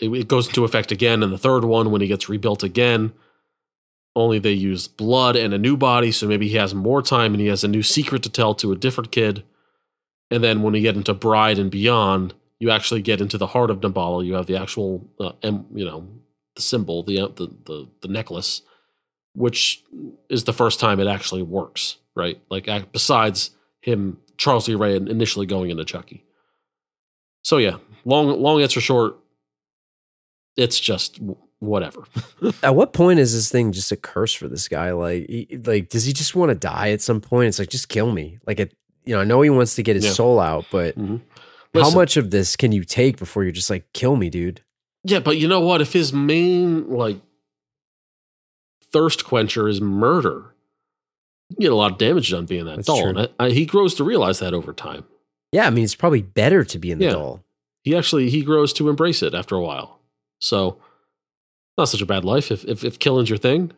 it, 0.00 0.10
it 0.10 0.28
goes 0.28 0.46
into 0.48 0.64
effect 0.64 0.92
again 0.92 1.22
in 1.22 1.30
the 1.30 1.38
third 1.38 1.64
one 1.64 1.90
when 1.90 2.00
he 2.00 2.06
gets 2.06 2.28
rebuilt 2.28 2.62
again. 2.62 3.12
Only 4.14 4.38
they 4.38 4.52
use 4.52 4.88
blood 4.88 5.36
and 5.36 5.52
a 5.52 5.58
new 5.58 5.76
body, 5.76 6.10
so 6.10 6.26
maybe 6.26 6.48
he 6.48 6.56
has 6.56 6.74
more 6.74 7.02
time 7.02 7.34
and 7.34 7.40
he 7.40 7.48
has 7.48 7.64
a 7.64 7.68
new 7.68 7.82
secret 7.82 8.22
to 8.22 8.30
tell 8.30 8.54
to 8.54 8.72
a 8.72 8.76
different 8.76 9.12
kid. 9.12 9.44
And 10.30 10.42
then 10.42 10.62
when 10.62 10.72
we 10.72 10.80
get 10.80 10.96
into 10.96 11.12
Bride 11.14 11.58
and 11.58 11.70
Beyond, 11.70 12.34
you 12.58 12.70
actually 12.70 13.02
get 13.02 13.20
into 13.20 13.36
the 13.36 13.48
heart 13.48 13.70
of 13.70 13.80
Dambala. 13.80 14.24
You 14.24 14.34
have 14.34 14.46
the 14.46 14.56
actual, 14.56 15.06
uh, 15.20 15.32
em, 15.42 15.66
you 15.74 15.84
know, 15.84 16.08
the 16.54 16.62
symbol, 16.62 17.02
the, 17.02 17.20
uh, 17.20 17.28
the 17.28 17.48
the 17.66 17.88
the 18.00 18.08
necklace, 18.08 18.62
which 19.36 19.84
is 20.28 20.44
the 20.44 20.52
first 20.52 20.80
time 20.80 20.98
it 20.98 21.06
actually 21.06 21.42
works, 21.42 21.96
right? 22.16 22.40
Like 22.50 22.66
besides 22.92 23.50
him, 23.80 24.18
Charles 24.38 24.66
Lee 24.66 24.74
Ray 24.74 24.96
initially 24.96 25.46
going 25.46 25.70
into 25.70 25.84
Chucky. 25.84 26.24
So 27.42 27.58
yeah, 27.58 27.76
long 28.04 28.28
long 28.40 28.60
answer 28.62 28.80
short, 28.80 29.16
it's 30.56 30.80
just 30.80 31.20
whatever. 31.60 32.04
At 32.62 32.74
what 32.74 32.92
point 32.92 33.18
is 33.18 33.32
this 33.34 33.50
thing 33.50 33.72
just 33.72 33.92
a 33.92 33.96
curse 33.96 34.32
for 34.34 34.48
this 34.48 34.68
guy? 34.68 34.92
Like, 34.92 35.26
he, 35.28 35.60
like 35.64 35.88
does 35.90 36.04
he 36.04 36.12
just 36.12 36.34
want 36.34 36.50
to 36.50 36.54
die 36.54 36.90
at 36.90 37.00
some 37.02 37.20
point? 37.20 37.48
It's 37.48 37.58
like 37.58 37.68
just 37.70 37.88
kill 37.88 38.10
me. 38.12 38.38
Like, 38.46 38.60
it, 38.60 38.74
you 39.04 39.14
know, 39.14 39.20
I 39.20 39.24
know 39.24 39.40
he 39.42 39.50
wants 39.50 39.74
to 39.76 39.82
get 39.82 39.96
his 39.96 40.04
Yeah. 40.06 40.12
soul 40.12 40.40
out, 40.40 40.66
but 40.70 40.98
Mhm. 40.98 41.20
how 41.74 41.90
much 41.90 42.16
of 42.16 42.30
this 42.30 42.56
can 42.56 42.72
you 42.72 42.84
take 42.84 43.18
before 43.18 43.42
you're 43.42 43.52
just 43.52 43.70
like, 43.70 43.92
kill 43.92 44.16
me, 44.16 44.28
dude? 44.30 44.62
Yeah, 45.04 45.20
but 45.20 45.36
you 45.38 45.46
know 45.46 45.60
what? 45.60 45.80
If 45.80 45.92
his 45.92 46.12
main 46.12 46.90
like 46.90 47.18
thirst 48.92 49.24
quencher 49.24 49.68
is 49.68 49.80
murder, 49.80 50.54
you 51.50 51.56
get 51.58 51.72
a 51.72 51.76
lot 51.76 51.92
of 51.92 51.98
damage 51.98 52.30
done 52.30 52.46
being 52.46 52.64
that 52.66 52.76
That's 52.76 52.86
doll. 52.86 53.00
true. 53.02 53.10
And 53.10 53.28
I, 53.38 53.46
I, 53.46 53.50
he 53.50 53.66
grows 53.66 53.94
to 53.96 54.04
realize 54.04 54.38
that 54.40 54.54
over 54.54 54.72
time. 54.72 55.04
Yeah, 55.52 55.66
I 55.66 55.70
mean, 55.70 55.84
it's 55.84 55.94
probably 55.94 56.22
better 56.22 56.64
to 56.64 56.78
be 56.78 56.90
in 56.90 56.98
the 56.98 57.04
Yeah. 57.06 57.12
doll. 57.12 57.44
He 57.82 57.94
actually 57.96 58.30
he 58.30 58.42
grows 58.42 58.72
to 58.74 58.88
embrace 58.88 59.22
it 59.22 59.32
after 59.34 59.54
a 59.54 59.60
while. 59.62 60.00
So 60.40 60.78
not 61.78 61.88
such 61.88 62.02
a 62.02 62.06
bad 62.06 62.24
life. 62.24 62.50
If 62.50 62.64
if, 62.64 62.82
if 62.84 62.98
killing's 62.98 63.28
your 63.30 63.38
thing, 63.38 63.72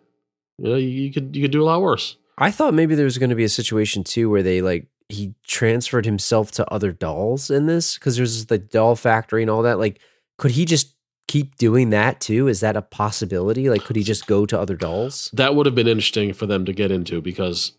you 0.58 0.70
know, 0.70 0.76
you, 0.76 0.88
you 0.88 1.12
could 1.12 1.36
you 1.36 1.42
could 1.42 1.50
do 1.50 1.62
a 1.62 1.66
lot 1.66 1.82
worse. 1.82 2.16
I 2.38 2.50
thought 2.50 2.72
maybe 2.72 2.94
there 2.94 3.04
was 3.04 3.18
going 3.18 3.30
to 3.30 3.36
be 3.36 3.44
a 3.44 3.48
situation 3.48 4.04
too 4.04 4.30
where 4.30 4.42
they 4.42 4.62
like 4.62 4.86
he 5.10 5.34
transferred 5.46 6.04
himself 6.06 6.50
to 6.52 6.66
other 6.72 6.90
dolls 6.92 7.50
in 7.50 7.66
this 7.66 7.94
because 7.98 8.16
there's 8.16 8.46
the 8.46 8.58
doll 8.58 8.94
factory 8.96 9.42
and 9.42 9.50
all 9.50 9.62
that. 9.62 9.78
Like, 9.78 10.00
could 10.38 10.52
he 10.52 10.64
just 10.64 10.94
keep 11.28 11.56
doing 11.56 11.90
that 11.90 12.20
too? 12.20 12.48
Is 12.48 12.60
that 12.60 12.76
a 12.76 12.82
possibility? 12.82 13.70
Like, 13.70 13.84
could 13.84 13.96
he 13.96 14.02
just 14.02 14.26
go 14.26 14.44
to 14.46 14.58
other 14.58 14.74
dolls? 14.74 15.30
That 15.32 15.54
would 15.54 15.66
have 15.66 15.74
been 15.74 15.86
interesting 15.86 16.32
for 16.32 16.46
them 16.46 16.64
to 16.64 16.72
get 16.72 16.90
into 16.90 17.20
because 17.22 17.72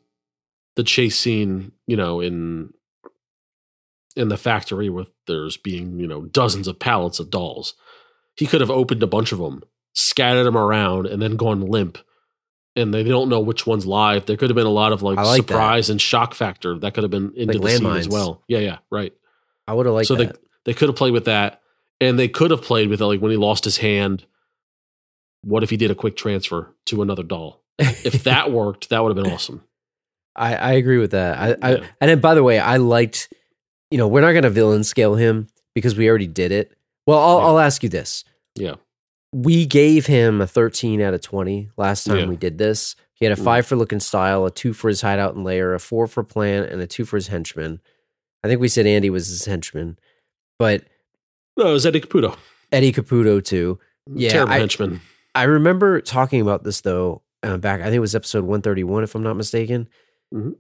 the 0.76 0.84
chase 0.84 1.20
scene, 1.20 1.74
you 1.86 1.98
know, 1.98 2.22
in 2.22 2.74
in 4.16 4.30
the 4.30 4.38
factory 4.38 4.90
with 4.90 5.10
there's 5.28 5.58
being, 5.58 6.00
you 6.00 6.08
know, 6.08 6.26
dozens 6.26 6.68
of 6.68 6.80
pallets 6.80 7.20
of 7.20 7.30
dolls. 7.30 7.74
He 8.36 8.46
could 8.48 8.62
have 8.62 8.72
opened 8.72 9.04
a 9.04 9.08
bunch 9.08 9.32
of 9.32 9.40
them, 9.40 9.64
scattered 9.94 10.46
them 10.46 10.58
around, 10.58 11.08
and 11.08 11.22
then 11.22 11.36
gone 11.36 11.62
limp. 11.62 11.98
And 12.76 12.94
they 12.94 13.04
don't 13.04 13.30
know 13.30 13.40
which 13.40 13.68
one's 13.68 13.86
live. 13.86 14.26
There 14.26 14.38
could 14.38 14.50
have 14.50 14.56
been 14.56 14.66
a 14.66 14.70
lot 14.70 14.94
of 14.94 15.02
like, 15.02 15.18
like 15.18 15.26
that. 15.26 15.54
surprise 15.54 15.90
and 15.90 16.00
shock 16.00 16.34
factor 16.34 16.78
that 16.80 16.94
could 16.94 17.04
have 17.04 17.12
been 17.12 17.34
into 17.36 17.58
Like 17.58 17.62
the 17.62 17.78
scene 17.78 17.96
as 17.98 18.08
well. 18.08 18.44
Yeah, 18.48 18.60
yeah, 18.60 18.78
right. 18.90 19.14
I 19.68 19.74
would 19.74 19.86
have 19.86 19.96
liked 19.96 20.08
so 20.08 20.16
that. 20.16 20.34
they 20.34 20.40
they 20.66 20.74
could 20.74 20.90
have 20.90 20.96
played 20.96 21.14
with 21.14 21.26
that, 21.26 21.62
and 22.02 22.18
they 22.20 22.28
could 22.28 22.52
have 22.52 22.62
played 22.62 22.90
with 22.90 23.02
it, 23.02 23.06
like 23.06 23.20
when 23.22 23.32
he 23.32 23.38
lost 23.38 23.64
his 23.64 23.78
hand. 23.78 24.26
What 25.42 25.64
if 25.64 25.70
he 25.70 25.78
did 25.78 25.90
a 25.92 25.96
quick 25.96 26.18
transfer 26.18 26.74
to 26.88 27.02
another 27.02 27.24
doll? 27.24 27.64
If 27.78 28.24
that 28.26 28.52
worked, 28.52 28.90
that 28.90 29.02
would 29.04 29.16
have 29.16 29.24
been 29.24 29.32
awesome. 29.34 29.64
I, 30.36 30.56
I 30.56 30.72
agree 30.74 30.98
with 30.98 31.12
that. 31.12 31.38
I, 31.64 31.68
I 31.72 31.76
and 32.02 32.10
then 32.10 32.20
by 32.20 32.34
the 32.36 32.44
way, 32.44 32.60
I 32.60 32.78
liked. 32.78 33.32
You 33.92 33.98
know, 33.98 34.08
we're 34.08 34.22
not 34.22 34.34
going 34.34 34.44
to 34.44 34.50
villain 34.50 34.84
scale 34.84 35.16
him 35.16 35.48
because 35.74 35.96
we 35.96 36.08
already 36.10 36.28
did 36.28 36.52
it. 36.52 36.72
Well, 37.08 37.18
I'll, 37.20 37.40
Yeah. 37.40 37.46
I'll 37.46 37.60
ask 37.60 37.82
you 37.84 37.90
this: 37.90 38.24
Yeah, 38.56 38.76
we 39.34 39.66
gave 39.66 40.06
him 40.06 40.42
a 40.42 40.48
13 40.48 41.02
out 41.02 41.14
of 41.14 41.22
20 41.22 41.70
last 41.78 42.04
time 42.04 42.18
Yeah. 42.20 42.26
we 42.28 42.36
did 42.36 42.58
this. 42.58 42.96
He 43.14 43.26
had 43.26 43.38
a 43.38 43.42
Mm. 43.42 43.44
five 43.46 43.66
for 43.66 43.76
looking 43.78 44.00
style, 44.00 44.46
a 44.46 44.52
two 44.52 44.74
for 44.74 44.90
his 44.90 45.02
hideout 45.02 45.36
and 45.36 45.44
layer, 45.44 45.74
a 45.74 45.80
four 45.80 46.06
for 46.08 46.24
plan, 46.24 46.64
and 46.64 46.82
a 46.82 46.88
two 46.88 47.04
for 47.06 47.18
his 47.18 47.28
henchman. 47.28 47.80
I 48.44 48.48
think 48.48 48.62
we 48.62 48.68
said 48.70 48.86
Andy 48.86 49.10
was 49.10 49.28
his 49.28 49.46
henchman, 49.46 49.98
but 50.60 50.84
no, 51.60 51.70
it 51.70 51.74
was 51.74 51.86
Eddie 51.86 52.02
Caputo. 52.02 52.38
Eddie 52.72 52.92
Caputo 52.92 53.44
too. 53.44 53.80
Yeah, 54.12 54.30
terrible 54.30 54.54
I- 54.54 54.60
henchman. 54.60 55.02
I 55.36 55.44
remember 55.44 56.02
talking 56.02 56.42
about 56.42 56.64
this 56.64 56.82
though 56.82 57.22
uh, 57.44 57.58
back. 57.58 57.82
I 57.82 57.86
think 57.86 57.96
it 57.96 58.00
was 58.00 58.16
episode 58.16 58.44
131, 58.44 59.04
if 59.04 59.14
I'm 59.16 59.24
not 59.24 59.36
mistaken. 59.38 59.88
Mhm. 60.34 60.56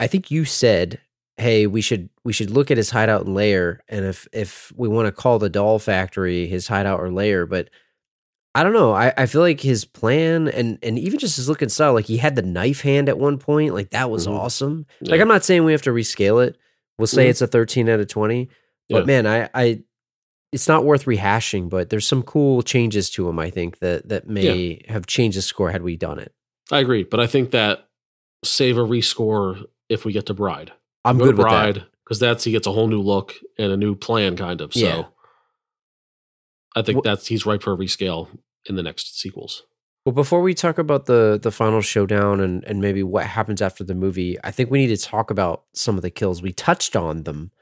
I 0.00 0.06
think 0.08 0.30
you 0.30 0.44
said, 0.44 0.98
"Hey, 1.36 1.66
we 1.68 1.80
should 1.80 2.08
we 2.24 2.32
should 2.32 2.50
look 2.50 2.70
at 2.70 2.76
his 2.76 2.90
hideout 2.90 3.24
and 3.26 3.34
layer, 3.34 3.82
and 3.88 4.04
if 4.04 4.26
if 4.32 4.72
we 4.76 4.88
want 4.88 5.06
to 5.06 5.12
call 5.12 5.38
the 5.38 5.48
doll 5.48 5.78
factory 5.78 6.46
his 6.48 6.66
hideout 6.66 6.98
or 7.00 7.10
layer." 7.10 7.46
But 7.46 7.70
I 8.54 8.62
don't 8.64 8.72
know. 8.74 8.92
I, 8.92 9.14
I 9.16 9.26
feel 9.26 9.40
like 9.40 9.60
his 9.60 9.84
plan 9.84 10.48
and 10.48 10.78
and 10.82 10.98
even 10.98 11.18
just 11.18 11.36
his 11.36 11.48
look 11.48 11.62
and 11.62 11.70
style, 11.72 11.94
like 11.94 12.06
he 12.06 12.16
had 12.18 12.34
the 12.36 12.42
knife 12.42 12.80
hand 12.82 13.08
at 13.08 13.18
one 13.18 13.38
point, 13.38 13.72
like 13.74 13.90
that 13.90 14.10
was 14.10 14.26
Mhm. 14.26 14.32
awesome. 14.36 14.86
Like 15.00 15.20
I'm 15.20 15.28
not 15.28 15.44
saying 15.44 15.64
we 15.64 15.72
have 15.72 15.82
to 15.82 15.90
rescale 15.92 16.44
it. 16.46 16.56
We'll 16.98 17.06
say 17.06 17.26
Mhm. 17.26 17.30
it's 17.30 17.40
a 17.42 17.46
13 17.46 17.88
out 17.88 18.00
of 18.00 18.08
20. 18.08 18.48
But 18.90 18.98
Yeah. 19.00 19.04
man, 19.04 19.26
I, 19.26 19.48
I 19.54 19.80
it's 20.52 20.68
not 20.68 20.84
worth 20.84 21.06
rehashing, 21.06 21.68
but 21.68 21.90
there's 21.90 22.06
some 22.06 22.22
cool 22.22 22.62
changes 22.62 23.08
to 23.10 23.28
him, 23.28 23.38
I 23.38 23.50
think, 23.50 23.78
that 23.78 24.08
that 24.10 24.28
may 24.28 24.84
have 24.88 25.06
changed 25.06 25.38
the 25.38 25.42
score 25.42 25.70
had 25.70 25.82
we 25.82 25.96
done 25.96 26.18
it. 26.18 26.32
I 26.70 26.78
agree, 26.80 27.02
but 27.02 27.20
I 27.20 27.26
think 27.26 27.50
that 27.50 27.88
save 28.44 28.76
a 28.78 28.82
rescore 28.82 29.64
if 29.88 30.04
we 30.04 30.12
get 30.12 30.26
to 30.26 30.34
Bride. 30.34 30.72
I'm 31.04 31.18
Go 31.18 31.24
good 31.26 31.38
with 31.38 31.46
that. 31.46 31.74
Bride 31.74 31.86
because 32.04 32.18
that's 32.18 32.44
he 32.44 32.52
gets 32.52 32.66
a 32.66 32.72
whole 32.72 32.88
new 32.88 33.00
look 33.00 33.34
and 33.58 33.72
a 33.72 33.76
new 33.76 33.94
plan, 33.94 34.36
kind 34.36 34.60
of. 34.60 34.72
So 34.74 34.80
Yeah. 34.80 35.04
I 36.74 36.82
think 36.82 36.98
Wh- 37.00 37.04
that's 37.04 37.26
he's 37.26 37.46
right 37.46 37.62
for 37.62 37.72
a 37.72 37.76
rescale 37.76 38.28
in 38.66 38.76
the 38.76 38.82
next 38.82 39.18
sequels. 39.20 39.64
Well, 40.04 40.14
before 40.14 40.40
we 40.42 40.54
talk 40.54 40.78
about 40.78 41.06
the 41.06 41.38
the 41.40 41.50
final 41.52 41.80
showdown 41.80 42.40
and 42.40 42.64
and 42.64 42.80
maybe 42.80 43.02
what 43.02 43.26
happens 43.26 43.62
after 43.62 43.84
the 43.84 43.94
movie, 43.94 44.36
I 44.42 44.50
think 44.50 44.70
we 44.70 44.78
need 44.86 44.96
to 44.96 45.02
talk 45.02 45.30
about 45.30 45.64
some 45.74 45.96
of 45.96 46.02
the 46.02 46.10
kills. 46.10 46.42
We 46.42 46.52
touched 46.52 46.96
on 46.96 47.22
them. 47.22 47.52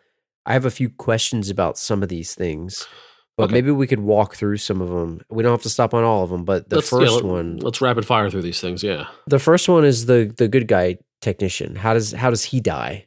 I 0.47 0.53
have 0.55 0.65
a 0.65 0.71
few 0.71 0.89
questions 0.91 1.51
about 1.51 1.79
some 1.79 2.03
of 2.03 2.09
these 2.09 2.35
things, 2.35 2.87
but 3.37 3.45
Okay. 3.45 3.53
maybe 3.55 3.71
we 3.71 3.87
could 3.87 4.01
walk 4.01 4.35
through 4.35 4.57
some 4.57 4.81
of 4.81 4.89
them. 4.89 5.21
We 5.31 5.43
don't 5.43 5.53
have 5.53 5.63
to 5.63 5.69
stop 5.71 5.93
on 5.95 6.03
all 6.05 6.25
of 6.25 6.31
them, 6.31 6.45
but 6.45 6.69
the 6.71 6.77
Let's- 6.77 6.91
yeah, 6.93 6.99
first 6.99 7.15
let- 7.17 7.25
one, 7.25 7.57
Let's 7.59 7.81
rapid 7.81 8.07
fire 8.07 8.31
through 8.31 8.43
these 8.43 8.61
things. 8.61 8.83
Yeah. 8.83 9.07
the 9.27 9.39
first 9.39 9.69
one 9.69 9.85
is 9.85 10.07
the 10.07 10.33
the 10.37 10.49
good 10.49 10.67
guy 10.67 10.99
technician. 11.21 11.77
How 11.77 11.95
does 11.95 12.13
how 12.13 12.31
does 12.31 12.45
he 12.45 12.61
die? 12.61 13.07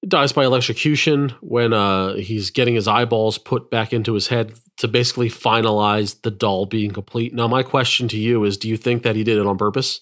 He 0.00 0.08
dies 0.08 0.32
by 0.32 0.44
electrocution 0.44 1.32
when 1.42 1.72
uh, 1.72 2.14
he's 2.16 2.50
getting 2.50 2.74
his 2.74 2.88
eyeballs 2.88 3.38
put 3.38 3.70
back 3.70 3.92
into 3.92 4.14
his 4.14 4.26
head 4.26 4.52
to 4.78 4.88
basically 4.88 5.30
finalize 5.30 6.22
the 6.22 6.30
doll 6.32 6.66
being 6.66 6.90
complete. 6.90 7.32
Now, 7.32 7.46
my 7.46 7.62
question 7.62 8.08
to 8.08 8.18
you 8.18 8.42
is: 8.42 8.56
Do 8.58 8.68
you 8.68 8.76
think 8.76 9.04
that 9.04 9.14
he 9.14 9.22
did 9.22 9.38
it 9.38 9.46
on 9.46 9.56
purpose, 9.58 10.00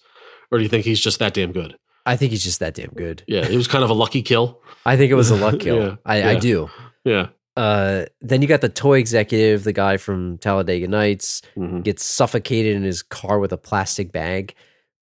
or 0.51 0.57
do 0.57 0.63
you 0.65 0.71
think 0.71 0.87
he's 0.87 1.01
just 1.01 1.19
that 1.19 1.35
damn 1.35 1.53
good? 1.53 1.77
I 2.07 2.17
think 2.17 2.33
he's 2.33 2.43
just 2.45 2.61
that 2.61 2.75
damn 2.75 2.91
good. 2.91 3.23
Yeah, 3.27 3.47
it 3.47 3.57
was 3.57 3.69
kind 3.69 3.85
of 3.85 3.91
a 3.91 3.95
lucky 3.95 4.23
kill. 4.23 4.61
I 4.87 4.97
think 4.97 5.11
it 5.13 5.15
was 5.17 5.31
a 5.31 5.37
luck 5.37 5.61
kill. 5.61 5.79
Yeah, 5.83 5.97
I, 6.05 6.31
I 6.31 6.35
do. 6.39 6.71
Yeah, 7.05 7.29
Uh, 7.57 8.07
then 8.21 8.41
you 8.43 8.49
got 8.49 8.61
the 8.63 8.69
toy 8.69 8.99
executive, 8.99 9.65
the 9.65 9.73
guy 9.73 9.97
from 9.97 10.39
Talladega 10.39 10.89
Nights, 10.89 11.43
Mhm. 11.57 11.83
gets 11.83 12.05
suffocated 12.05 12.75
in 12.77 12.83
his 12.85 13.03
car 13.03 13.39
with 13.39 13.53
a 13.53 13.57
plastic 13.59 14.13
bag. 14.13 14.55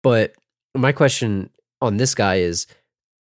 But 0.04 0.34
my 0.76 0.92
question 0.92 1.50
on 1.82 1.98
this 1.98 2.16
guy 2.16 2.36
is 2.36 2.68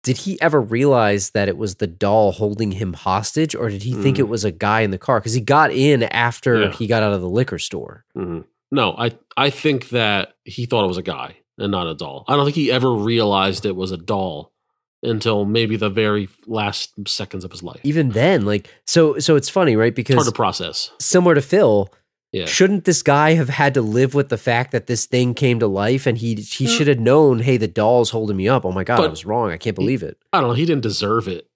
did 0.03 0.17
he 0.17 0.39
ever 0.41 0.61
realize 0.61 1.31
that 1.31 1.49
it 1.49 1.57
was 1.57 1.75
the 1.75 1.87
doll 1.87 2.31
holding 2.31 2.71
him 2.71 2.93
hostage, 2.93 3.53
or 3.55 3.67
did 3.69 3.83
he 3.83 3.93
think 3.93 4.15
Mm. 4.17 4.19
it 4.19 4.29
was 4.29 4.45
a 4.45 4.51
guy 4.51 4.81
in 4.81 4.91
the 4.91 4.97
car? 4.97 5.19
Because 5.19 5.33
he 5.33 5.41
got 5.41 5.71
in 5.71 6.03
after 6.03 6.61
Yeah. 6.63 6.71
he 6.71 6.87
got 6.87 7.03
out 7.03 7.11
of 7.13 7.19
the 7.21 7.29
liquor 7.29 7.59
store. 7.59 8.05
Mhm. 8.17 8.45
no, 8.71 8.95
I 8.97 9.11
I 9.35 9.49
think 9.49 9.89
that 9.89 10.35
he 10.45 10.65
thought 10.65 10.83
it 10.85 10.87
was 10.87 10.97
a 10.97 11.01
guy 11.03 11.37
and 11.57 11.71
not 11.71 11.87
a 11.87 11.95
doll. 11.95 12.23
I 12.27 12.35
don't 12.35 12.45
think 12.45 12.55
he 12.55 12.71
ever 12.71 12.91
realized 12.93 13.65
it 13.65 13.75
was 13.75 13.91
a 13.91 13.97
doll 13.97 14.51
until 15.03 15.45
maybe 15.45 15.75
the 15.75 15.89
very 15.89 16.27
last 16.47 16.91
seconds 17.07 17.43
of 17.43 17.51
his 17.51 17.61
life. 17.63 17.79
Even 17.83 18.09
then, 18.09 18.45
like, 18.45 18.67
so, 18.85 19.19
so 19.19 19.35
it's 19.35 19.49
funny, 19.49 19.75
right? 19.75 19.93
Because 19.93 20.15
It's 20.15 20.23
hard 20.23 20.33
to 20.33 20.35
process. 20.35 20.91
similar 20.99 21.35
to 21.35 21.41
Phil, 21.41 21.87
Yeah. 22.31 22.45
shouldn't 22.45 22.85
this 22.85 23.03
guy 23.03 23.33
have 23.35 23.49
had 23.49 23.73
to 23.75 23.81
live 23.81 24.13
with 24.15 24.29
the 24.29 24.37
fact 24.37 24.71
that 24.71 24.87
this 24.87 25.05
thing 25.05 25.33
came 25.33 25.59
to 25.59 25.67
life 25.67 26.05
and 26.07 26.17
he 26.17 26.35
he 26.35 26.65
Yeah. 26.65 26.71
should 26.71 26.87
have 26.87 26.99
known 26.99 27.39
hey 27.39 27.57
the 27.57 27.67
doll's 27.69 28.09
holding 28.09 28.35
me 28.37 28.47
up 28.49 28.65
oh 28.65 28.71
my 28.71 28.83
god 28.83 28.99
i 28.99 29.07
was 29.07 29.25
wrong 29.25 29.49
i 29.51 29.57
can't 29.57 29.75
believe 29.77 30.03
it 30.03 30.17
I 30.33 30.41
don't 30.41 30.49
know. 30.49 30.53
He 30.55 30.65
didn't 30.65 30.83
deserve 30.83 31.27
it 31.29 31.47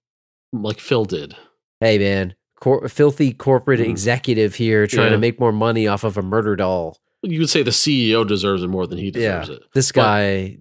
like 0.52 0.80
Phil 0.80 1.04
did. 1.04 1.36
hey 1.80 1.98
man 1.98 2.34
cor- 2.58 2.88
filthy 2.88 3.32
corporate 3.34 3.80
Mhm. 3.80 3.88
executive 3.90 4.54
here 4.54 4.86
trying 4.86 5.08
Yeah. 5.08 5.12
to 5.12 5.18
make 5.18 5.38
more 5.38 5.52
money 5.52 5.86
off 5.86 6.04
of 6.04 6.16
a 6.16 6.22
murder 6.22 6.56
doll 6.56 6.96
You 7.22 7.38
would 7.40 7.50
say 7.50 7.62
the 7.62 7.70
CEO 7.70 8.26
deserves 8.26 8.62
it 8.62 8.68
more 8.68 8.86
than 8.86 8.98
he 8.98 9.10
deserves 9.10 9.48
it. 9.48 9.62
this 9.74 9.92
But- 9.92 10.00
guy 10.02 10.58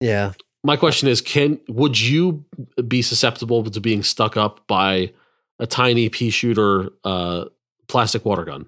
yeah 0.00 0.32
My 0.64 0.76
question 0.76 1.08
is: 1.08 1.20
Can 1.20 1.60
would 1.68 1.98
you 2.00 2.44
be 2.86 3.00
susceptible 3.02 3.62
to 3.64 3.80
being 3.80 4.02
stuck 4.02 4.36
up 4.36 4.66
by 4.66 5.12
a 5.60 5.66
tiny 5.66 6.08
pea 6.08 6.30
shooter 6.30 6.90
uh, 7.04 7.44
plastic 7.88 8.24
water 8.24 8.44
gun? 8.44 8.66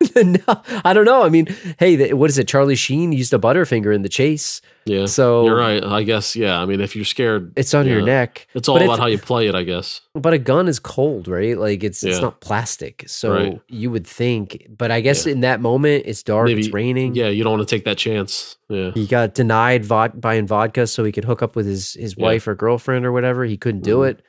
no, 0.16 0.38
I 0.84 0.92
don't 0.92 1.04
know. 1.04 1.22
I 1.22 1.28
mean, 1.28 1.46
hey, 1.78 2.12
what 2.12 2.28
is 2.30 2.36
it? 2.38 2.46
Charlie 2.48 2.74
Sheen 2.76 3.12
used 3.12 3.32
a 3.32 3.38
Butterfinger 3.38 3.94
in 3.94 4.02
the 4.02 4.08
chase, 4.08 4.60
Yeah. 4.84 5.06
so 5.06 5.46
You're 5.46 5.56
right. 5.56 5.82
I 5.82 6.02
guess, 6.02 6.36
yeah. 6.36 6.58
I 6.60 6.66
mean, 6.66 6.80
if 6.80 6.94
you're 6.94 7.04
scared, 7.04 7.52
it's 7.56 7.72
on 7.74 7.86
your 7.86 8.02
neck. 8.02 8.46
it's 8.54 8.68
all 8.68 8.76
But 8.76 8.84
about 8.84 8.98
how 8.98 9.06
you 9.06 9.18
play 9.18 9.46
it, 9.46 9.54
I 9.54 9.62
guess. 9.62 10.00
But 10.14 10.32
a 10.34 10.38
gun 10.38 10.68
is 10.68 10.78
cold, 10.78 11.26
right? 11.28 11.56
Like 11.56 11.82
it's 11.84 12.02
it's 12.04 12.20
not 12.20 12.40
plastic, 12.40 13.04
so 13.06 13.32
Right. 13.32 13.60
you 13.68 13.90
would 13.90 14.06
think. 14.06 14.66
But 14.76 14.90
I 14.90 15.00
guess 15.00 15.26
Yeah. 15.26 15.32
in 15.32 15.40
that 15.40 15.60
moment, 15.60 16.04
it's 16.06 16.22
dark, 16.22 16.46
Maybe- 16.48 16.60
it's 16.62 16.72
raining. 16.74 17.14
Yeah, 17.14 17.28
you 17.28 17.42
don't 17.44 17.56
want 17.56 17.66
to 17.68 17.74
take 17.76 17.84
that 17.84 17.96
chance. 17.98 18.56
Yeah. 18.68 18.90
He 18.94 19.06
got 19.06 19.34
denied 19.34 19.84
vod- 19.84 20.20
buying 20.20 20.46
vodka 20.46 20.86
so 20.86 21.04
he 21.04 21.12
could 21.12 21.24
hook 21.24 21.40
up 21.42 21.56
with 21.56 21.66
his 21.66 21.94
his 21.94 22.14
Yeah. 22.18 22.24
wife 22.24 22.46
or 22.48 22.54
girlfriend 22.54 23.06
or 23.06 23.12
whatever. 23.12 23.44
He 23.44 23.56
couldn't 23.56 23.82
do 23.82 23.98
Mhm. 23.98 24.10
it. 24.10 24.22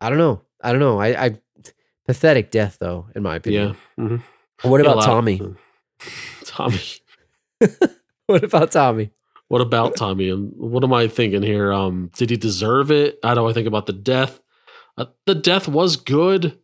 I 0.00 0.08
don't 0.08 0.18
know. 0.18 0.42
I 0.62 0.72
don't 0.72 0.80
know. 0.80 0.98
I, 1.00 1.26
I 1.26 1.38
pathetic 2.06 2.50
death 2.50 2.78
though, 2.80 3.06
in 3.14 3.22
my 3.22 3.36
opinion. 3.36 3.76
Yeah. 3.98 4.04
hmm 4.06 4.16
What 4.62 4.80
about 4.80 5.02
Tommy? 5.04 5.40
Tommy. 6.44 6.80
What 8.26 8.44
about 8.44 8.70
Tommy? 8.70 9.10
What 9.48 9.60
about 9.60 9.96
Tommy? 9.96 10.30
And 10.30 10.52
what 10.56 10.84
am 10.84 10.92
I 10.94 11.08
thinking 11.08 11.42
here? 11.42 11.72
Um, 11.72 12.10
did 12.16 12.30
he 12.30 12.36
deserve 12.36 12.90
it? 12.90 13.18
How 13.22 13.34
do 13.34 13.46
I 13.46 13.52
think 13.52 13.66
about 13.66 13.86
the 13.86 13.92
death? 13.92 14.40
Uh, 14.96 15.06
the 15.26 15.34
death 15.34 15.68
was 15.68 15.96
good. 15.96 16.58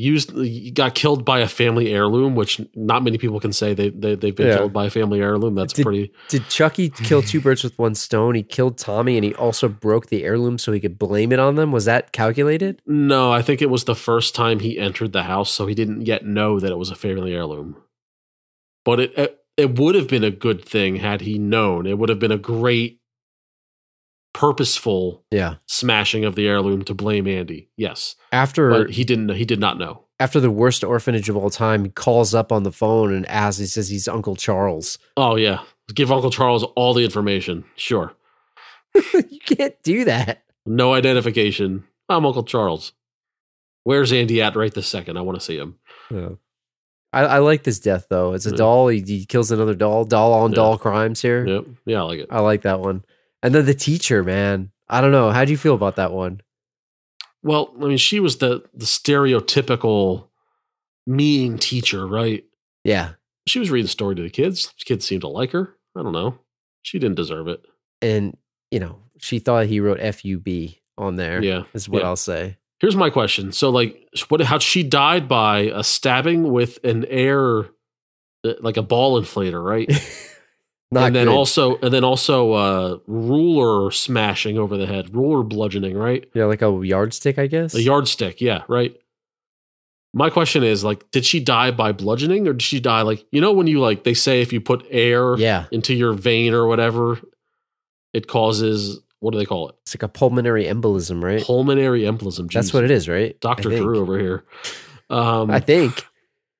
Used, 0.00 0.30
got 0.74 0.94
killed 0.94 1.24
by 1.24 1.40
a 1.40 1.48
family 1.48 1.92
heirloom, 1.92 2.36
which 2.36 2.60
not 2.76 3.02
many 3.02 3.18
people 3.18 3.40
can 3.40 3.52
say 3.52 3.74
they, 3.74 3.88
they 3.90 4.14
they've 4.14 4.34
been 4.36 4.46
Yeah. 4.46 4.58
killed 4.58 4.72
by 4.72 4.84
a 4.86 4.90
family 4.90 5.20
heirloom. 5.20 5.56
That's 5.56 5.72
Did- 5.72 5.82
pretty. 5.82 6.12
Did 6.28 6.48
Chucky 6.48 6.88
kill 6.88 7.20
two 7.20 7.40
birds 7.40 7.64
with 7.64 7.76
one 7.80 7.96
stone? 7.96 8.36
He 8.36 8.44
killed 8.44 8.78
Tommy 8.78 9.16
and 9.16 9.24
he 9.24 9.34
also 9.34 9.68
broke 9.68 10.06
the 10.06 10.22
heirloom 10.22 10.56
so 10.56 10.70
he 10.70 10.78
could 10.78 11.00
blame 11.00 11.32
it 11.32 11.40
on 11.40 11.56
them. 11.56 11.72
Was 11.72 11.84
that 11.86 12.12
calculated? 12.12 12.80
No, 12.86 13.32
I 13.32 13.42
think 13.42 13.60
it 13.60 13.70
was 13.70 13.84
the 13.84 13.96
first 13.96 14.36
time 14.36 14.60
he 14.60 14.78
entered 14.78 15.12
the 15.12 15.24
house, 15.24 15.50
so 15.50 15.66
he 15.66 15.74
didn't 15.74 16.06
yet 16.06 16.24
know 16.24 16.60
that 16.60 16.70
it 16.70 16.78
was 16.78 16.90
a 16.90 16.94
family 16.94 17.34
heirloom. 17.34 17.74
But 18.84 19.00
it 19.00 19.18
it, 19.18 19.38
it 19.56 19.78
would 19.80 19.96
have 19.96 20.06
been 20.06 20.22
a 20.22 20.30
good 20.30 20.64
thing 20.64 20.94
had 20.94 21.22
he 21.22 21.38
known. 21.38 21.86
It 21.86 21.98
would 21.98 22.08
have 22.08 22.20
been 22.20 22.30
a 22.30 22.38
great, 22.38 23.00
purposeful 24.32 25.24
Yeah. 25.30 25.56
smashing 25.66 26.24
of 26.24 26.34
the 26.34 26.46
heirloom 26.46 26.82
to 26.84 26.94
blame 26.94 27.26
Andy. 27.26 27.68
Yes, 27.76 28.14
After 28.32 28.70
but 28.70 28.90
he 28.90 29.04
didn't. 29.04 29.30
He 29.30 29.44
did 29.44 29.60
not 29.60 29.78
know. 29.78 30.04
after 30.20 30.40
the 30.40 30.50
worst 30.50 30.82
orphanage 30.84 31.28
of 31.28 31.36
all 31.36 31.50
time, 31.50 31.84
he 31.84 31.90
calls 31.90 32.34
up 32.34 32.50
on 32.52 32.62
the 32.62 32.72
phone 32.72 33.12
and 33.12 33.26
asks. 33.26 33.58
He 33.60 33.66
says 33.66 33.88
he's 33.88 34.08
Uncle 34.08 34.36
Charles. 34.36 34.98
Oh 35.16 35.36
yeah, 35.36 35.60
give 35.94 36.10
Uncle 36.12 36.30
Charles 36.30 36.64
all 36.76 36.94
the 36.94 37.04
information. 37.04 37.64
Sure, 37.76 38.12
you 38.94 39.40
can't 39.44 39.80
do 39.82 40.04
that. 40.04 40.42
no 40.66 40.94
identification. 40.94 41.84
I'm 42.08 42.24
Uncle 42.26 42.44
Charles. 42.44 42.92
Where's 43.84 44.12
Andy 44.12 44.42
at 44.42 44.56
right 44.56 44.72
this 44.72 44.88
second? 44.88 45.16
I 45.16 45.22
want 45.22 45.38
to 45.38 45.44
see 45.44 45.56
him. 45.56 45.76
Yeah. 46.10 46.30
I, 47.12 47.20
I 47.24 47.38
like 47.38 47.62
this 47.62 47.78
death 47.80 48.06
though. 48.10 48.34
It's 48.34 48.44
a 48.44 48.50
Yeah. 48.50 48.56
doll. 48.56 48.88
He, 48.88 49.00
he 49.00 49.24
kills 49.24 49.50
another 49.50 49.74
doll. 49.74 50.04
Doll 50.04 50.32
on 50.34 50.50
Yeah. 50.50 50.56
doll 50.56 50.76
crimes 50.78 51.22
here. 51.22 51.46
Yep. 51.46 51.64
Yeah, 51.86 52.00
I 52.00 52.02
like 52.02 52.18
it. 52.20 52.26
I 52.30 52.40
like 52.40 52.62
that 52.62 52.80
one. 52.80 53.02
And 53.42 53.54
then 53.54 53.66
the 53.66 53.74
teacher, 53.74 54.24
man. 54.24 54.70
I 54.88 55.00
don't 55.00 55.12
know. 55.12 55.30
How 55.30 55.44
do 55.44 55.52
you 55.52 55.58
feel 55.58 55.74
about 55.74 55.96
that 55.96 56.12
one? 56.12 56.40
Well, 57.42 57.72
I 57.80 57.84
mean, 57.84 57.98
she 57.98 58.20
was 58.20 58.38
the 58.38 58.64
the 58.74 58.84
stereotypical 58.86 60.28
mean 61.06 61.58
teacher, 61.58 62.06
right? 62.06 62.44
Yeah. 62.84 63.12
She 63.46 63.58
was 63.58 63.70
reading 63.70 63.84
the 63.86 63.90
story 63.90 64.14
to 64.16 64.22
the 64.22 64.30
kids. 64.30 64.72
Kids 64.84 65.06
seemed 65.06 65.22
to 65.22 65.28
like 65.28 65.52
her. 65.52 65.76
I 65.96 66.02
don't 66.02 66.12
know. 66.12 66.38
She 66.82 66.98
didn't 66.98 67.16
deserve 67.16 67.48
it. 67.48 67.64
And 68.02 68.36
you 68.70 68.80
know, 68.80 68.98
she 69.18 69.38
thought 69.38 69.66
he 69.66 69.80
wrote 69.80 69.98
F 70.00 70.24
U 70.24 70.38
B 70.38 70.80
on 70.96 71.16
there. 71.16 71.42
Yeah. 71.42 71.64
Is 71.74 71.88
what 71.88 72.02
Yeah. 72.02 72.08
I'll 72.08 72.16
say. 72.16 72.56
Here's 72.80 72.96
my 72.96 73.10
question. 73.10 73.50
So, 73.50 73.70
like, 73.70 74.08
what? 74.28 74.40
How 74.40 74.58
she 74.58 74.82
died 74.84 75.28
by 75.28 75.70
a 75.74 75.82
stabbing 75.82 76.52
with 76.52 76.78
an 76.84 77.04
air, 77.06 77.60
uh, 78.44 78.52
like 78.60 78.76
a 78.76 78.82
ball 78.82 79.20
inflator, 79.20 79.62
right? 79.62 79.90
Not 80.90 81.08
and 81.08 81.16
then 81.16 81.26
good. 81.26 81.34
also, 81.34 81.76
and 81.80 81.92
then 81.92 82.02
also, 82.02 82.52
uh, 82.52 82.98
ruler 83.06 83.90
smashing 83.90 84.56
over 84.56 84.78
the 84.78 84.86
head, 84.86 85.14
ruler 85.14 85.42
bludgeoning, 85.42 85.96
right? 85.96 86.26
yeah, 86.32 86.46
like 86.46 86.62
a 86.62 86.80
yardstick, 86.82 87.38
I 87.38 87.46
guess. 87.46 87.74
A 87.74 87.82
yardstick, 87.82 88.40
yeah, 88.40 88.62
right. 88.68 88.96
My 90.14 90.30
question 90.30 90.64
is, 90.64 90.84
like, 90.84 91.10
did 91.10 91.26
she 91.26 91.40
die 91.40 91.70
by 91.72 91.92
bludgeoning, 91.92 92.48
or 92.48 92.54
did 92.54 92.62
she 92.62 92.80
die 92.80 93.02
like 93.02 93.26
you 93.30 93.40
know 93.42 93.52
when 93.52 93.66
you 93.66 93.80
like 93.80 94.04
they 94.04 94.14
say 94.14 94.40
if 94.40 94.52
you 94.52 94.62
put 94.62 94.86
air 94.88 95.36
yeah. 95.36 95.66
into 95.70 95.92
your 95.92 96.14
vein 96.14 96.54
or 96.54 96.66
whatever, 96.66 97.18
it 98.14 98.26
causes 98.26 99.00
what 99.20 99.32
do 99.32 99.38
they 99.38 99.44
call 99.44 99.68
it? 99.68 99.74
It's 99.82 99.94
like 99.94 100.02
a 100.02 100.08
pulmonary 100.08 100.64
embolism, 100.64 101.22
right? 101.22 101.42
Pulmonary 101.42 102.02
embolism. 102.02 102.50
That's 102.50 102.72
what 102.72 102.84
it 102.84 102.90
is, 102.90 103.08
right? 103.08 103.38
Doctor 103.40 103.68
Drew 103.68 104.00
over 104.00 104.18
here. 104.18 104.44
Um, 105.10 105.50
I 105.50 105.60
think. 105.60 106.04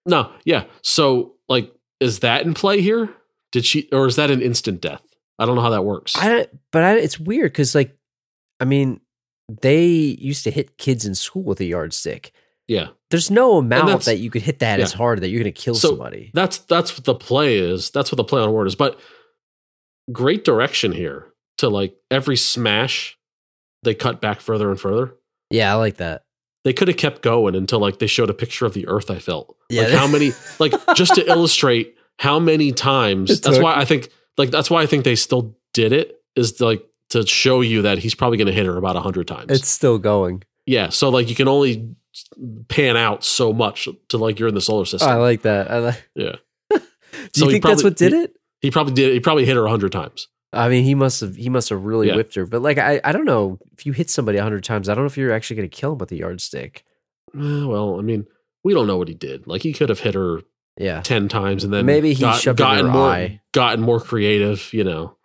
no, 0.06 0.32
yeah. 0.42 0.64
So, 0.80 1.34
like, 1.50 1.70
is 2.00 2.20
that 2.20 2.46
in 2.46 2.54
play 2.54 2.80
here? 2.80 3.10
Did 3.52 3.64
she, 3.64 3.88
or 3.92 4.06
is 4.06 4.16
that 4.16 4.30
an 4.30 4.42
instant 4.42 4.80
death? 4.80 5.02
I 5.38 5.46
don't 5.46 5.56
know 5.56 5.62
how 5.62 5.70
that 5.70 5.84
works. 5.84 6.16
I 6.16 6.28
don't, 6.28 6.50
but 6.72 6.82
I, 6.82 6.94
it's 6.98 7.18
weird 7.20 7.52
because, 7.52 7.74
like, 7.74 7.96
I 8.60 8.64
mean, 8.64 9.00
they 9.48 9.86
used 9.86 10.44
to 10.44 10.50
hit 10.50 10.76
kids 10.78 11.06
in 11.06 11.14
school 11.14 11.42
with 11.44 11.60
a 11.60 11.64
yardstick. 11.64 12.32
yeah, 12.66 12.88
There's 13.10 13.30
no 13.30 13.56
amount 13.56 14.04
that 14.04 14.18
you 14.18 14.30
could 14.30 14.42
hit 14.42 14.58
that 14.58 14.78
yeah. 14.78 14.84
as 14.84 14.92
hard 14.92 15.20
that 15.22 15.28
you're 15.30 15.42
going 15.42 15.52
to 15.54 15.58
kill 15.60 15.74
So- 15.74 15.90
somebody. 15.90 16.30
that's 16.34 16.58
that's 16.58 16.96
what 16.98 17.04
the 17.04 17.14
play 17.14 17.56
is. 17.58 17.90
That's 17.90 18.10
what 18.12 18.16
the 18.16 18.24
play 18.24 18.42
on 18.42 18.52
word 18.52 18.66
is. 18.66 18.74
But 18.74 18.98
great 20.12 20.44
direction 20.44 20.92
here 20.92 21.26
to 21.58 21.68
like 21.68 21.96
every 22.10 22.36
smash, 22.36 23.18
they 23.82 23.94
cut 23.94 24.20
back 24.20 24.40
further 24.40 24.70
and 24.70 24.80
further. 24.80 25.14
Yeah, 25.50 25.72
I 25.72 25.76
like 25.76 25.96
that. 25.96 26.24
They 26.64 26.72
could 26.72 26.88
have 26.88 26.96
kept 26.96 27.22
going 27.22 27.54
until 27.54 27.78
like 27.78 27.98
they 28.00 28.06
showed 28.06 28.28
a 28.30 28.34
picture 28.34 28.66
of 28.66 28.74
the 28.74 28.86
Earth. 28.88 29.10
I 29.10 29.18
felt 29.18 29.56
Yeah. 29.70 29.82
like 29.84 29.92
how 29.92 30.06
many 30.06 30.32
like 30.58 30.72
just 30.94 31.14
to 31.14 31.26
illustrate 31.30 31.94
how 32.18 32.38
many 32.38 32.72
times. 32.72 33.30
It 33.30 33.42
that's 33.42 33.56
took- 33.56 33.64
why 33.64 33.74
I 33.76 33.84
think 33.84 34.10
like 34.36 34.50
that's 34.50 34.70
why 34.70 34.82
I 34.82 34.86
think 34.86 35.04
they 35.04 35.14
still 35.16 35.56
did 35.72 35.92
it 35.92 36.20
is 36.36 36.60
like 36.60 36.84
to 37.10 37.26
show 37.26 37.60
you 37.62 37.82
that 37.82 37.98
he's 37.98 38.14
probably 38.14 38.36
going 38.38 38.46
to 38.48 38.52
hit 38.52 38.66
her 38.66 38.76
about 38.76 38.96
a 38.96 39.00
hundred 39.00 39.26
times. 39.28 39.46
It's 39.50 39.68
still 39.68 39.98
going. 39.98 40.42
yeah, 40.66 40.88
so 40.90 41.08
like 41.08 41.28
you 41.28 41.34
can 41.34 41.48
only 41.48 41.94
pan 42.68 42.96
out 42.96 43.24
so 43.24 43.52
much 43.52 43.88
to 44.08 44.18
like 44.18 44.38
you're 44.38 44.48
in 44.48 44.54
the 44.54 44.60
solar 44.60 44.84
system. 44.84 45.08
I 45.08 45.14
like 45.16 45.42
that. 45.42 45.70
I 45.70 45.78
like, 45.78 46.08
yeah, 46.14 46.36
do 46.70 46.80
So 47.34 47.44
you 47.46 47.52
think 47.52 47.64
that's 47.64 47.82
what 47.84 47.96
did 47.96 48.12
he- 48.12 48.18
it? 48.24 48.36
he 48.60 48.70
probably 48.70 48.94
did. 48.94 49.12
He 49.12 49.20
probably 49.20 49.44
hit 49.46 49.56
her 49.56 49.64
a 49.66 49.70
hundred 49.70 49.92
times. 49.92 50.28
I 50.52 50.68
mean, 50.70 50.82
he 50.84 50.94
must 50.94 51.20
have. 51.20 51.36
He 51.36 51.48
must 51.50 51.68
have 51.68 51.84
really 51.84 52.08
Yeah. 52.08 52.16
whipped 52.16 52.34
her. 52.34 52.46
But 52.46 52.62
like, 52.62 52.78
I, 52.78 53.00
I 53.04 53.12
don't 53.12 53.26
know. 53.26 53.58
If 53.76 53.84
you 53.84 53.92
hit 53.92 54.08
somebody 54.10 54.38
a 54.38 54.42
hundred 54.42 54.64
times, 54.64 54.88
I 54.88 54.94
don't 54.94 55.04
know 55.04 55.08
if 55.08 55.16
you're 55.18 55.32
actually 55.32 55.56
going 55.56 55.68
to 55.68 55.76
kill 55.76 55.92
him 55.92 55.98
with 55.98 56.10
a 56.12 56.16
yardstick. 56.16 56.84
Well, 57.34 57.98
I 57.98 58.02
mean, 58.02 58.26
we 58.64 58.72
don't 58.74 58.86
know 58.86 58.96
what 58.96 59.08
he 59.08 59.14
did. 59.14 59.46
Like 59.46 59.62
he 59.62 59.72
could 59.74 59.90
have 59.90 60.00
hit 60.00 60.14
her 60.14 60.40
Yeah, 60.78 61.00
ten 61.02 61.28
times 61.28 61.64
and 61.64 61.72
then 61.72 61.84
Maybe 61.86 62.12
he 62.14 62.20
got, 62.22 62.40
shoved 62.40 62.58
gotten 62.58 62.86
more 62.86 63.08
eye. 63.10 63.40
gotten 63.52 63.80
more 63.82 64.00
creative. 64.00 64.72
You 64.72 64.84
know, 64.84 65.16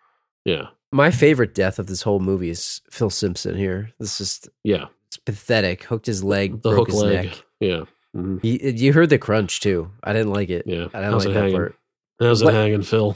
yeah, 0.46 0.68
my 0.92 1.12
favorite 1.12 1.54
death 1.54 1.78
of 1.80 1.88
this 1.88 2.02
whole 2.02 2.20
movie 2.20 2.50
is 2.50 2.82
Phil 2.90 3.10
Simpson. 3.10 3.56
Here, 3.56 3.92
this 4.00 4.20
is 4.20 4.48
yeah. 4.64 4.86
it's 5.08 5.18
pathetic. 5.18 5.84
Hooked 5.84 6.08
his 6.08 6.24
leg, 6.24 6.62
The 6.64 6.70
broke 6.70 6.88
hook 6.88 6.92
his 6.92 7.02
leg. 7.04 7.26
neck. 7.28 7.44
Yeah, 7.60 7.84
Mhm. 8.16 8.42
He, 8.42 8.70
you 8.72 8.94
heard 8.94 9.10
the 9.10 9.18
crunch 9.20 9.60
too. 9.60 9.92
I 10.04 10.12
didn't 10.14 10.34
like 10.34 10.50
it. 10.50 10.64
yeah. 10.66 10.88
I 10.94 11.00
didn't 11.00 11.12
How's 11.12 11.26
like 11.28 11.36
it 11.36 11.40
that 11.40 11.52
part. 11.54 11.76
How's 12.20 12.44
What- 12.44 12.54
it 12.54 12.58
hanging, 12.58 12.82
Phil? 12.84 13.16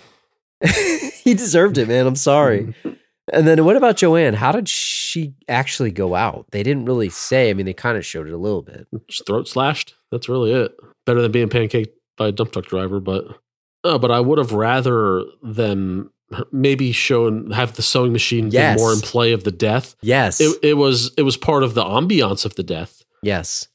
he 1.24 1.34
deserved 1.34 1.78
it, 1.78 1.88
man. 1.88 2.08
I'm 2.08 2.16
sorry. 2.16 2.62
Mm-hmm. 2.62 2.90
And 3.34 3.46
then 3.46 3.66
what 3.66 3.76
about 3.76 3.98
Joanne? 3.98 4.36
How 4.36 4.54
did 4.54 4.70
she 4.70 5.34
actually 5.50 5.92
go 5.92 6.16
out? 6.16 6.46
They 6.52 6.64
didn't 6.64 6.86
really 6.86 7.10
say. 7.10 7.50
I 7.50 7.54
mean, 7.54 7.66
they 7.66 7.74
kind 7.74 7.98
of 7.98 8.06
showed 8.06 8.26
it 8.26 8.32
a 8.32 8.38
little 8.38 8.62
bit. 8.62 8.88
Just 9.10 9.26
throat 9.28 9.50
slashed. 9.50 9.96
That's 10.14 10.30
really 10.30 10.54
it. 10.54 10.72
Better 11.06 11.22
than 11.22 11.34
being 11.34 11.50
pancaked 11.50 11.90
by 12.18 12.28
a 12.28 12.32
dump 12.32 12.52
truck 12.52 12.66
driver, 12.66 13.00
but 13.00 13.26
uh, 13.84 13.98
but 13.98 14.12
I 14.12 14.20
would 14.20 14.38
have 14.38 14.52
rather 14.52 15.24
them 15.44 16.12
maybe 16.52 16.92
shown 16.92 17.52
have 17.52 17.76
the 17.76 17.82
sewing 17.82 18.12
machine 18.12 18.50
Yes. 18.52 18.76
be 18.78 18.82
more 18.82 18.92
in 18.94 19.00
play 19.00 19.32
of 19.32 19.44
the 19.46 19.52
death. 19.52 19.96
Yes. 20.02 20.42
It, 20.42 20.58
it 20.62 20.74
was 20.74 21.12
it 21.18 21.22
was 21.22 21.38
part 21.38 21.64
of 21.64 21.74
the 21.74 21.84
ambiance 21.84 22.44
of 22.46 22.56
the 22.56 22.64
death. 22.64 23.04
yes. 23.24 23.68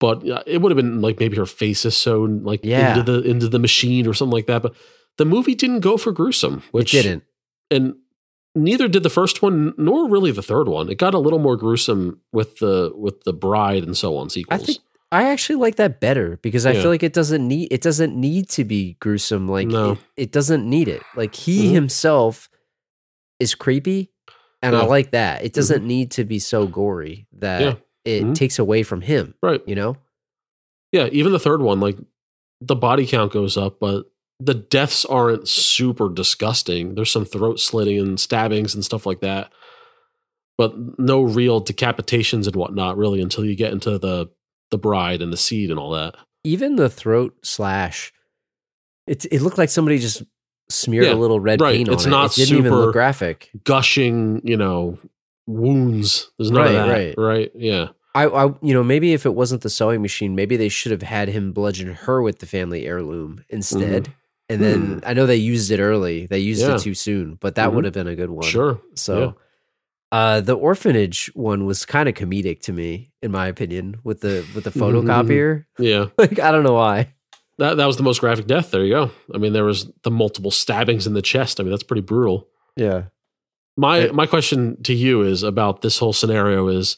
but 0.00 0.28
uh, 0.28 0.42
it 0.46 0.60
would 0.60 0.70
have 0.70 0.76
been 0.76 1.00
like 1.00 1.18
maybe 1.18 1.36
her 1.36 1.46
face 1.46 1.84
is 1.84 1.96
sewn 1.96 2.42
like 2.44 2.60
Yeah. 2.62 2.98
into 2.98 3.10
the 3.12 3.22
into 3.28 3.48
the 3.48 3.58
machine 3.58 4.06
or 4.06 4.12
something 4.14 4.34
like 4.34 4.46
that. 4.46 4.62
But 4.62 4.74
the 5.16 5.24
movie 5.24 5.54
didn't 5.54 5.80
go 5.80 5.96
for 5.96 6.12
gruesome, 6.12 6.62
which 6.72 6.92
it 6.94 7.02
didn't. 7.04 7.24
and 7.70 7.94
neither 8.54 8.86
did 8.88 9.02
the 9.02 9.10
first 9.10 9.40
one, 9.42 9.72
nor 9.78 10.08
really 10.08 10.30
the 10.30 10.42
third 10.42 10.68
one. 10.68 10.90
It 10.90 10.98
got 10.98 11.14
a 11.14 11.18
little 11.18 11.38
more 11.38 11.56
gruesome 11.56 12.20
with 12.32 12.58
the 12.58 12.92
with 12.94 13.24
the 13.24 13.32
bride 13.32 13.82
and 13.84 13.96
so 13.96 14.16
on 14.18 14.26
I 14.26 14.28
sequels. 14.28 14.66
think 14.66 14.78
I 15.10 15.24
actually 15.30 15.56
like 15.56 15.76
that 15.76 16.00
better 16.00 16.38
because 16.42 16.66
I 16.66 16.72
Yeah. 16.72 16.82
feel 16.82 16.90
like 16.90 17.02
it 17.02 17.12
doesn't 17.14 17.46
need 17.46 17.68
it 17.72 17.80
doesn't 17.80 18.14
need 18.14 18.48
to 18.50 18.64
be 18.64 18.96
gruesome. 19.00 19.48
Like 19.48 19.68
No. 19.68 19.92
it, 19.92 19.98
it 20.16 20.32
doesn't 20.32 20.68
need 20.68 20.88
it. 20.88 21.02
Like 21.16 21.34
he 21.34 21.68
Mhm. 21.68 21.72
himself 21.72 22.50
is 23.40 23.54
creepy, 23.54 24.10
and 24.62 24.74
I 24.74 24.78
Yeah. 24.78 24.82
Mm-hmm. 24.82 24.90
like 24.90 25.10
that. 25.12 25.44
It 25.44 25.52
doesn't 25.54 25.86
need 25.86 26.10
to 26.12 26.24
be 26.24 26.38
so 26.38 26.66
gory 26.66 27.26
that 27.32 27.60
Yeah. 27.62 27.74
it 28.04 28.24
Mhm. 28.24 28.34
takes 28.34 28.58
away 28.58 28.82
from 28.82 29.00
him. 29.02 29.34
right, 29.42 29.62
You 29.66 29.76
know? 29.76 29.96
yeah. 30.92 31.08
Even 31.12 31.32
the 31.32 31.38
third 31.38 31.62
one, 31.62 31.80
like 31.80 31.96
the 32.60 32.76
body 32.76 33.06
count 33.06 33.32
goes 33.32 33.56
up, 33.56 33.78
but 33.80 34.10
the 34.40 34.54
deaths 34.54 35.04
aren't 35.04 35.48
super 35.48 36.08
disgusting. 36.08 36.94
There's 36.96 37.10
some 37.10 37.24
throat 37.24 37.60
slitting 37.60 37.98
and 37.98 38.20
stabbings 38.20 38.74
and 38.74 38.84
stuff 38.84 39.06
like 39.06 39.20
that, 39.20 39.52
but 40.58 40.98
no 40.98 41.22
real 41.22 41.60
decapitations 41.62 42.46
and 42.46 42.54
whatnot 42.56 42.96
really 42.98 43.20
until 43.20 43.44
you 43.44 43.54
get 43.56 43.72
into 43.72 43.98
the 43.98 44.28
the 44.70 44.78
bride 44.78 45.22
and 45.22 45.32
the 45.32 45.36
seed 45.36 45.70
and 45.70 45.78
all 45.78 45.90
that. 45.92 46.14
Even 46.44 46.76
the 46.76 46.88
throat 46.88 47.34
slash 47.42 48.12
It 49.06 49.24
it 49.32 49.42
looked 49.42 49.58
like 49.58 49.70
somebody 49.70 49.98
just 49.98 50.22
smeared 50.70 51.06
Yeah, 51.06 51.14
a 51.14 51.16
little 51.16 51.40
red 51.40 51.60
right. 51.60 51.74
paint 51.76 51.88
on 51.88 51.94
It's 51.94 52.04
it. 52.06 52.10
not 52.10 52.32
it 52.38 52.44
didn't 52.46 52.58
even 52.58 52.74
look 52.74 52.92
graphic. 52.92 53.50
gushing, 53.64 54.40
you 54.44 54.56
know, 54.56 54.98
wounds. 55.46 56.30
There's 56.38 56.50
none 56.50 56.62
Right, 56.62 56.74
of 56.74 56.86
that, 56.86 56.92
right. 56.92 57.14
right? 57.16 57.52
Yeah, 57.54 57.88
I, 58.14 58.26
I 58.26 58.44
you 58.62 58.74
know 58.74 58.82
maybe 58.84 59.12
if 59.12 59.24
it 59.26 59.34
wasn't 59.34 59.62
the 59.62 59.70
sewing 59.70 60.02
machine, 60.02 60.34
maybe 60.34 60.56
they 60.56 60.68
should 60.68 60.92
have 60.92 61.02
had 61.02 61.28
him 61.28 61.52
bludgeon 61.52 61.94
her 61.94 62.20
with 62.22 62.38
the 62.40 62.46
family 62.46 62.86
heirloom 62.86 63.44
instead. 63.48 64.12
And 64.50 64.62
then 64.62 65.00
I 65.04 65.12
know 65.12 65.26
they 65.26 65.36
used 65.36 65.70
it 65.70 65.78
early. 65.78 66.26
They 66.26 66.38
used 66.38 66.62
Mm-hmm. 66.62 66.70
Yeah. 66.70 66.76
it 66.76 66.80
too 66.82 66.94
soon, 66.94 67.34
but 67.34 67.56
that 67.56 67.68
Mhm. 67.70 67.74
would 67.74 67.84
have 67.84 67.92
been 67.92 68.06
a 68.08 68.16
good 68.16 68.30
one. 68.30 68.46
sure. 68.46 68.80
So 68.94 69.36
uh 70.12 70.40
the 70.40 70.54
orphanage 70.54 71.30
one 71.34 71.66
was 71.66 71.84
kind 71.84 72.08
of 72.08 72.14
comedic 72.14 72.60
to 72.62 72.72
me, 72.72 73.12
in 73.22 73.30
my 73.30 73.46
opinion, 73.46 73.98
with 74.04 74.20
the 74.20 74.46
with 74.54 74.64
the 74.64 74.70
photocopier. 74.70 75.64
Yeah, 75.78 76.06
like 76.18 76.38
I 76.38 76.50
don't 76.50 76.62
know 76.62 76.74
why. 76.74 77.12
that 77.58 77.76
that 77.76 77.86
was 77.86 77.96
the 77.96 78.02
most 78.02 78.20
graphic 78.20 78.46
death. 78.46 78.70
There 78.70 78.84
you 78.84 78.92
go. 78.94 79.10
I 79.34 79.38
mean, 79.38 79.52
there 79.52 79.64
was 79.64 79.90
the 80.02 80.10
multiple 80.10 80.50
stabbings 80.50 81.06
in 81.06 81.14
the 81.14 81.22
chest. 81.22 81.60
I 81.60 81.62
mean, 81.62 81.70
that's 81.70 81.82
pretty 81.82 82.02
brutal. 82.02 82.48
Yeah. 82.76 83.04
My 83.76 84.08
Uh, 84.08 84.12
my 84.12 84.26
question 84.26 84.82
to 84.84 84.94
you 84.94 85.22
is 85.22 85.42
about 85.42 85.82
this 85.82 85.98
whole 85.98 86.12
scenario 86.12 86.68
is 86.68 86.96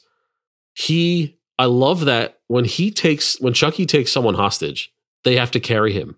he 0.73 1.37
I 1.59 1.65
love 1.65 2.05
that 2.05 2.39
when 2.47 2.65
he 2.65 2.91
takes 2.91 3.39
when 3.39 3.53
Chucky 3.53 3.85
takes 3.85 4.11
someone 4.11 4.33
hostage, 4.35 4.91
they 5.23 5.35
have 5.35 5.51
to 5.51 5.59
carry 5.59 5.93
him. 5.93 6.15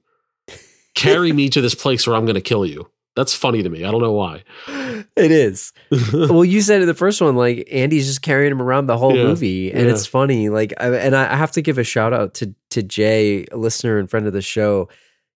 Carry 0.96 1.34
me 1.34 1.50
to 1.50 1.60
this 1.60 1.74
place 1.76 2.06
where 2.06 2.16
I'm 2.16 2.26
going 2.26 2.36
to 2.36 2.42
kill 2.42 2.66
you. 2.66 2.88
That's 3.16 3.34
funny 3.36 3.62
to 3.62 3.70
me. 3.70 3.84
I 3.86 3.92
don't 3.92 4.02
know 4.02 4.12
why. 4.14 4.44
It 5.16 5.32
is. 5.32 5.72
well, 6.14 6.44
you 6.44 6.62
said 6.62 6.82
in 6.82 6.88
the 6.88 6.94
first 6.96 7.22
one, 7.22 7.36
like 7.36 7.68
Andy's 7.72 8.08
just 8.08 8.22
carrying 8.24 8.52
him 8.52 8.62
around 8.62 8.88
the 8.88 8.98
whole 8.98 9.16
Yeah, 9.16 9.24
movie, 9.26 9.72
and 9.72 9.86
yeah. 9.86 9.92
it's 9.92 10.08
funny. 10.08 10.50
Like, 10.50 10.74
I, 10.80 10.88
and 10.96 11.16
I 11.16 11.36
have 11.36 11.52
to 11.52 11.62
give 11.62 11.78
a 11.78 11.84
shout 11.84 12.14
out 12.14 12.34
to 12.36 12.56
to 12.72 12.82
Jay, 12.82 13.46
a 13.52 13.58
listener 13.58 14.00
and 14.00 14.10
friend 14.10 14.26
of 14.26 14.34
the 14.34 14.42
show. 14.42 14.90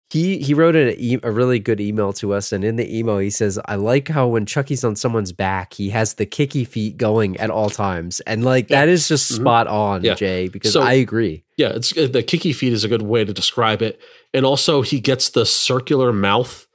He 0.10 0.38
he 0.40 0.54
wrote 0.54 0.76
an 0.76 0.96
e- 0.98 1.20
a 1.22 1.30
really 1.32 1.60
good 1.60 1.82
email 1.82 2.14
to 2.14 2.34
us, 2.34 2.52
and 2.54 2.64
in 2.64 2.78
the 2.78 2.98
email 2.98 3.18
he 3.18 3.30
says, 3.30 3.60
"I 3.66 3.76
like 3.76 4.08
how 4.08 4.26
when 4.28 4.46
Chucky's 4.46 4.84
on 4.86 4.96
someone's 4.96 5.34
back, 5.34 5.74
he 5.74 5.90
has 5.90 6.14
the 6.14 6.26
kicky 6.26 6.64
feet 6.64 6.96
going 6.98 7.36
at 7.38 7.50
all 7.50 7.70
times, 7.70 8.22
and 8.22 8.44
like 8.46 8.70
Yeah. 8.70 8.80
that 8.86 8.90
is 8.90 9.08
just 9.10 9.30
Mhm. 9.32 9.36
spot 9.36 9.68
on. 9.68 10.04
Jay. 10.16 10.48
Because 10.48 10.72
So- 10.74 10.82
I 10.82 10.94
agree. 10.94 11.44
Yeah, 11.58 11.70
it's 11.76 11.96
uh, 11.98 12.08
the 12.10 12.24
kicky 12.24 12.54
feet 12.54 12.72
is 12.72 12.84
a 12.86 12.88
good 12.88 13.02
way 13.02 13.26
to 13.26 13.34
describe 13.34 13.82
it. 13.82 14.00
And 14.34 14.46
also 14.46 14.82
he 14.82 15.00
gets 15.02 15.30
the 15.30 15.46
circular 15.46 16.14
mouth 16.14 16.67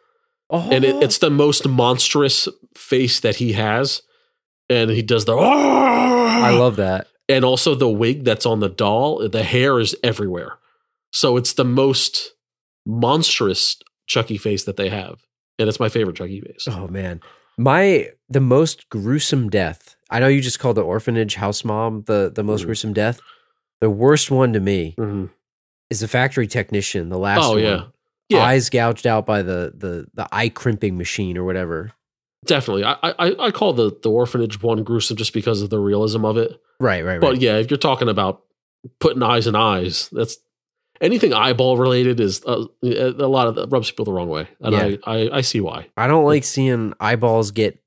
Oh, 0.53 0.68
and 0.70 0.84
it, 0.84 1.03
it's 1.03 1.18
the 1.18 1.30
most 1.30 1.66
monstrous 1.66 2.46
face 2.76 3.20
that 3.20 3.36
he 3.36 3.55
has. 3.55 4.03
And 4.70 4.90
he 4.90 5.03
does 5.03 5.24
the 5.24 5.34
I 5.36 6.50
love 6.50 6.76
that. 6.76 7.09
and 7.28 7.44
also 7.44 7.74
the 7.74 7.88
wig 7.88 8.24
that's 8.24 8.46
on 8.46 8.61
the 8.61 8.68
doll, 8.68 9.28
the 9.28 9.42
hair 9.42 9.80
is 9.80 9.94
everywhere. 10.05 10.59
So 11.12 11.36
it's 11.36 11.53
the 11.55 11.64
most 11.64 12.32
monstrous 12.86 13.76
Chucky 14.07 14.36
face 14.38 14.64
that 14.64 14.76
they 14.76 14.88
have. 14.88 15.20
And 15.59 15.68
it's 15.68 15.80
my 15.80 15.88
favorite 15.88 16.16
Chucky 16.16 16.40
face. 16.40 16.66
Oh 16.68 16.88
man, 16.88 17.20
my 17.59 18.11
the 18.28 18.40
most 18.40 18.88
gruesome 18.88 19.48
death. 19.50 19.94
I 20.11 20.20
know 20.20 20.28
you 20.28 20.40
just 20.40 20.59
called 20.59 20.76
the 20.76 20.82
orphanage 20.82 21.36
house 21.36 21.64
mom 21.64 22.05
the 22.07 22.30
the 22.34 22.42
most 22.42 22.62
Mhm. 22.62 22.66
gruesome 22.66 22.92
death. 22.92 23.20
The 23.80 23.90
worst 23.90 24.30
one 24.30 24.53
to 24.55 24.61
me 24.61 24.94
Mhm. 24.98 25.30
is 25.90 26.00
the 26.00 26.09
factory 26.09 26.46
technician. 26.46 27.09
The 27.11 27.18
last 27.18 27.44
Oh 27.44 27.50
one. 27.53 27.62
yeah. 27.62 27.84
Yeah, 28.33 28.45
eyes 28.45 28.70
gouged 28.70 29.07
out 29.07 29.26
by 29.26 29.43
the 29.43 29.72
the 29.76 30.07
the 30.14 30.28
eye 30.33 30.49
crimping 30.49 30.97
machine 30.99 31.37
or 31.39 31.45
whatever. 31.45 31.93
definitely. 32.45 32.85
I, 32.85 32.97
I 33.03 33.35
I 33.47 33.51
call 33.51 33.72
the 33.72 33.97
the 34.03 34.11
orphanage 34.11 34.62
one 34.62 34.83
gruesome 34.83 35.16
just 35.16 35.33
because 35.33 35.62
of 35.62 35.70
the 35.70 35.78
realism 35.78 36.24
of 36.24 36.37
it. 36.37 36.61
Right, 36.80 37.05
right, 37.05 37.12
right. 37.14 37.20
But 37.20 37.41
yeah, 37.41 37.57
if 37.59 37.70
you're 37.70 37.78
talking 37.78 38.09
about 38.09 38.43
putting 38.99 39.22
eyes 39.22 39.47
in 39.47 39.55
eyes, 39.55 40.09
that's 40.11 40.39
anything 41.01 41.33
eyeball 41.33 41.76
related 41.76 42.20
is 42.20 42.43
uh, 42.45 42.64
a 42.83 43.11
lot 43.28 43.47
of 43.49 43.55
that 43.57 43.68
rubs 43.68 43.91
people 43.91 44.05
the 44.05 44.12
wrong 44.12 44.28
way, 44.28 44.49
and 44.61 44.72
Yeah. 44.72 44.97
I, 45.05 45.20
I 45.24 45.37
I 45.39 45.41
see 45.43 45.61
why. 45.61 45.89
I 45.97 46.07
don't 46.07 46.24
like 46.24 46.45
seeing 46.45 46.95
eyeballs 47.01 47.51
get 47.51 47.82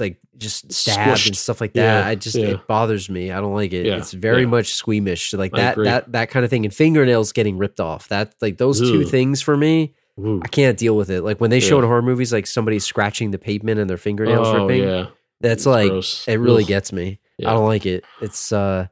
like 0.00 0.18
just 0.36 0.72
stabbed 0.72 1.26
and 1.26 1.36
stuff 1.36 1.60
like 1.60 1.72
that. 1.74 2.02
Yeah, 2.02 2.08
I 2.08 2.14
just 2.14 2.36
yeah. 2.36 2.46
it 2.48 2.66
bothers 2.66 3.08
me. 3.10 3.30
I 3.32 3.40
don't 3.40 3.54
like 3.54 3.72
it. 3.72 3.86
Yeah, 3.86 3.96
It's 3.96 4.12
very 4.12 4.46
much 4.46 4.72
squeamish. 4.74 5.32
Like 5.32 5.52
that 5.52 5.76
that 5.76 6.12
that 6.12 6.30
kind 6.30 6.44
of 6.44 6.50
thing. 6.50 6.64
And 6.64 6.74
fingernails 6.74 7.32
getting 7.32 7.58
ripped 7.58 7.80
off. 7.80 8.08
That 8.08 8.34
like 8.40 8.58
those 8.58 8.80
two 8.80 9.04
things 9.04 9.42
for 9.42 9.56
me. 9.56 9.94
Ooh. 10.18 10.40
I 10.42 10.48
can't 10.48 10.76
deal 10.76 10.96
with 10.96 11.10
it. 11.10 11.22
Like 11.22 11.40
when 11.40 11.50
they 11.50 11.60
show 11.60 11.78
in 11.78 11.84
horror 11.84 12.02
movies, 12.02 12.32
like 12.32 12.46
somebody 12.46 12.78
scratching 12.80 13.30
the 13.30 13.38
pavement 13.38 13.78
and 13.78 13.88
their 13.88 13.96
fingernails 13.96 14.48
Oh 14.48 14.66
ripping. 14.66 14.82
yeah, 14.82 15.06
That's 15.40 15.60
It's 15.60 15.66
like 15.66 15.90
gross. 15.90 16.26
it 16.26 16.36
really 16.40 16.64
Ugh. 16.64 16.68
gets 16.68 16.92
me. 16.92 17.20
I 17.40 17.52
don't 17.52 17.66
like 17.66 17.86
it. 17.86 18.04
It's 18.20 18.50
uh 18.52 18.88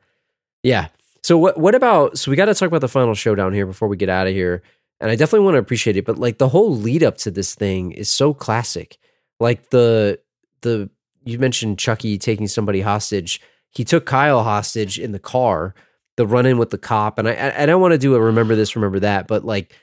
yeah. 0.62 0.88
So 1.24 1.36
what 1.38 1.59
what 1.59 1.74
about 1.74 2.16
so 2.18 2.30
we 2.30 2.36
got 2.36 2.44
to 2.44 2.54
talk 2.54 2.68
about 2.68 2.80
the 2.80 2.88
final 2.88 3.14
showdown 3.14 3.52
here 3.52 3.66
before 3.66 3.88
we 3.88 3.96
get 3.96 4.09
out 4.09 4.26
of 4.28 4.32
here. 4.32 4.62
And 5.00 5.11
I 5.11 5.16
definitely 5.16 5.44
want 5.44 5.57
to 5.57 5.59
appreciate 5.59 5.96
it, 5.96 6.07
but 6.07 6.16
like 6.18 6.38
the 6.38 6.48
whole 6.48 6.74
lead 6.74 7.02
up 7.02 7.18
to 7.18 7.30
this 7.30 7.54
thing 7.54 7.90
is 7.92 8.09
so 8.11 8.32
classic. 8.32 8.96
Like 9.40 9.68
the 9.70 10.20
the 10.62 10.88
you 11.27 11.39
mentioned 11.39 11.79
Chucky 11.79 12.16
taking 12.18 12.49
somebody 12.49 12.81
hostage. 12.81 13.41
He 13.72 13.85
took 13.85 14.07
Kyle 14.07 14.43
hostage 14.43 14.99
in 14.99 15.12
the 15.12 15.18
car, 15.18 15.74
the 16.16 16.27
run 16.27 16.47
in 16.47 16.57
with 16.57 16.70
the 16.70 16.79
cop. 16.79 17.18
And 17.18 17.29
I 17.29 17.33
I, 17.35 17.62
I 17.62 17.66
don't 17.66 17.81
want 17.83 17.93
to 17.93 17.99
do 17.99 18.14
a 18.14 18.20
remember 18.20 18.55
this, 18.55 18.74
remember 18.77 19.01
that, 19.01 19.27
but 19.27 19.45
like 19.45 19.74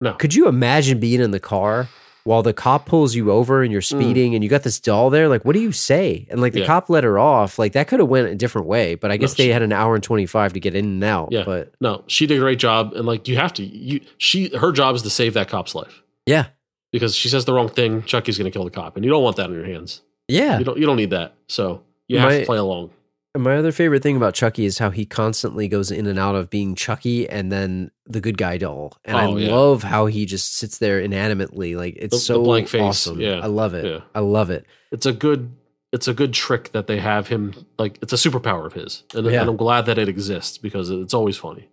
No. 0.00 0.12
could 0.14 0.34
you 0.34 0.46
imagine 0.48 1.00
being 1.00 1.20
in 1.20 1.32
the 1.32 1.40
car 1.40 1.88
while 2.24 2.40
the 2.44 2.52
cop 2.52 2.86
pulls 2.86 3.16
you 3.16 3.32
over 3.32 3.64
and 3.64 3.72
you're 3.72 3.80
speeding 3.82 4.36
and 4.36 4.44
you 4.44 4.48
got 4.50 4.62
this 4.62 4.78
doll 4.78 5.10
there? 5.10 5.26
Like, 5.28 5.44
what 5.44 5.54
do 5.54 5.60
you 5.60 5.72
say? 5.72 6.28
And 6.30 6.40
like 6.40 6.52
the 6.52 6.60
Mm. 6.60 6.62
Yeah. 6.62 6.66
cop 6.68 6.88
let 6.88 7.02
her 7.02 7.18
off. 7.18 7.58
Like 7.58 7.72
that 7.72 7.88
could 7.88 7.98
have 7.98 8.08
went 8.08 8.28
a 8.28 8.36
different 8.36 8.68
way, 8.68 8.94
but 8.94 9.10
I 9.10 9.16
guess 9.16 9.34
they 9.34 9.46
she- 9.46 9.50
had 9.50 9.62
an 9.62 9.72
hour 9.72 9.96
and 9.96 10.04
twenty 10.04 10.26
five 10.26 10.52
to 10.52 10.60
get 10.60 10.76
in 10.76 10.84
and 10.84 11.02
out. 11.04 11.30
Yeah. 11.32 11.42
But 11.44 11.72
No, 11.80 12.04
she 12.06 12.26
did 12.28 12.36
a 12.36 12.40
great 12.40 12.60
job, 12.60 12.92
and 12.94 13.06
like 13.06 13.26
you 13.26 13.36
have 13.36 13.52
to, 13.54 13.64
you 13.64 14.00
she 14.18 14.56
her 14.56 14.70
job 14.70 14.94
is 14.94 15.02
to 15.02 15.10
save 15.10 15.34
that 15.34 15.48
cop's 15.48 15.74
life 15.74 16.02
yeah, 16.26 16.46
because 16.92 17.16
she 17.16 17.28
says 17.28 17.44
the 17.46 17.52
wrong 17.54 17.68
thing, 17.68 18.04
Chucky's 18.04 18.38
going 18.38 18.44
to 18.48 18.56
kill 18.56 18.64
the 18.64 18.70
cop, 18.70 18.94
and 18.94 19.04
you 19.04 19.10
don't 19.10 19.24
want 19.24 19.34
that 19.38 19.46
in 19.50 19.54
your 19.56 19.64
hands. 19.66 20.00
Yeah. 20.28 20.58
You 20.58 20.64
don't 20.64 20.78
you 20.78 20.86
don't 20.86 20.96
need 20.96 21.10
that. 21.10 21.34
So 21.48 21.82
you 22.08 22.18
have 22.18 22.28
My- 22.30 22.40
to 22.40 22.46
play 22.46 22.58
along. 22.58 22.90
My 23.34 23.56
other 23.56 23.72
favorite 23.72 24.02
thing 24.02 24.18
about 24.18 24.34
Chucky 24.34 24.66
is 24.66 24.76
how 24.76 24.90
he 24.90 25.06
constantly 25.06 25.66
goes 25.66 25.90
in 25.90 26.06
and 26.06 26.18
out 26.18 26.34
of 26.34 26.50
being 26.50 26.74
Chucky 26.74 27.26
and 27.26 27.50
then 27.50 27.90
the 28.04 28.20
good 28.20 28.36
guy 28.36 28.58
doll. 28.58 28.92
And 29.06 29.16
I 29.16 29.24
Oh, 29.24 29.36
yeah. 29.38 29.54
love 29.54 29.82
how 29.84 30.04
he 30.04 30.26
just 30.26 30.54
sits 30.58 30.76
there 30.76 31.00
inanimately. 31.00 31.74
Like 31.74 31.94
it's 31.96 32.10
The- 32.10 32.16
the 32.16 32.20
so 32.20 32.42
blank 32.44 32.68
face, 32.68 32.82
awesome. 32.82 33.20
yeah, 33.22 33.40
I 33.42 33.46
love 33.46 33.72
it. 33.72 33.86
yeah. 33.86 34.00
I 34.14 34.20
love 34.20 34.50
it. 34.50 34.66
It's 34.90 35.06
a 35.06 35.12
good 35.14 35.52
it's 35.92 36.08
a 36.08 36.14
good 36.14 36.32
trick 36.34 36.72
that 36.72 36.86
they 36.88 36.98
have 36.98 37.28
him 37.28 37.54
like 37.78 37.98
it's 38.02 38.12
a 38.12 38.16
superpower 38.16 38.66
of 38.66 38.74
his, 38.74 39.02
and, 39.14 39.26
Yeah. 39.26 39.40
and 39.42 39.48
I'm 39.50 39.56
glad 39.56 39.86
that 39.86 39.96
it 39.98 40.08
exists 40.08 40.58
because 40.58 40.90
it's 40.90 41.14
always 41.14 41.36
funny. 41.38 41.68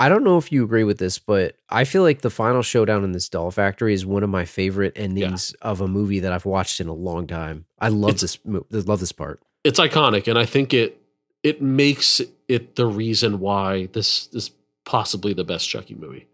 I 0.00 0.08
don't 0.08 0.22
know 0.22 0.38
if 0.38 0.52
you 0.52 0.62
agree 0.62 0.84
with 0.84 0.98
this, 0.98 1.18
but 1.18 1.56
I 1.68 1.82
feel 1.84 2.02
like 2.02 2.20
the 2.20 2.30
final 2.30 2.62
showdown 2.62 3.02
in 3.02 3.12
this 3.12 3.28
doll 3.28 3.50
factory 3.50 3.92
is 3.94 4.06
one 4.06 4.22
of 4.22 4.30
my 4.30 4.44
favorite 4.44 4.92
endings 4.94 5.52
of 5.60 5.80
a 5.80 5.88
movie 5.88 6.20
that 6.20 6.32
I've 6.32 6.46
watched 6.46 6.80
in 6.80 6.86
a 6.86 6.92
long 6.92 7.26
time. 7.26 7.64
I 7.80 7.88
love 7.88 8.10
It's- 8.14 8.38
this. 8.44 8.86
Love 8.86 9.00
this 9.00 9.12
part. 9.12 9.40
it's 9.64 9.80
iconic 9.80 10.28
and 10.28 10.38
i 10.38 10.46
think 10.46 10.72
it 10.72 11.02
it 11.42 11.60
makes 11.60 12.20
it 12.46 12.76
the 12.76 12.86
reason 12.86 13.40
why 13.40 13.86
this 13.92 14.28
is 14.32 14.52
possibly 14.84 15.34
the 15.34 15.42
best 15.44 15.68
chucky 15.68 15.94
movie 15.96 16.28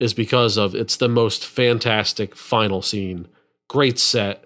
is 0.00 0.14
because 0.14 0.56
of 0.56 0.74
it's 0.74 0.96
the 0.96 1.08
most 1.10 1.44
fantastic 1.44 2.34
final 2.34 2.80
scene 2.80 3.28
great 3.68 3.98
set 3.98 4.44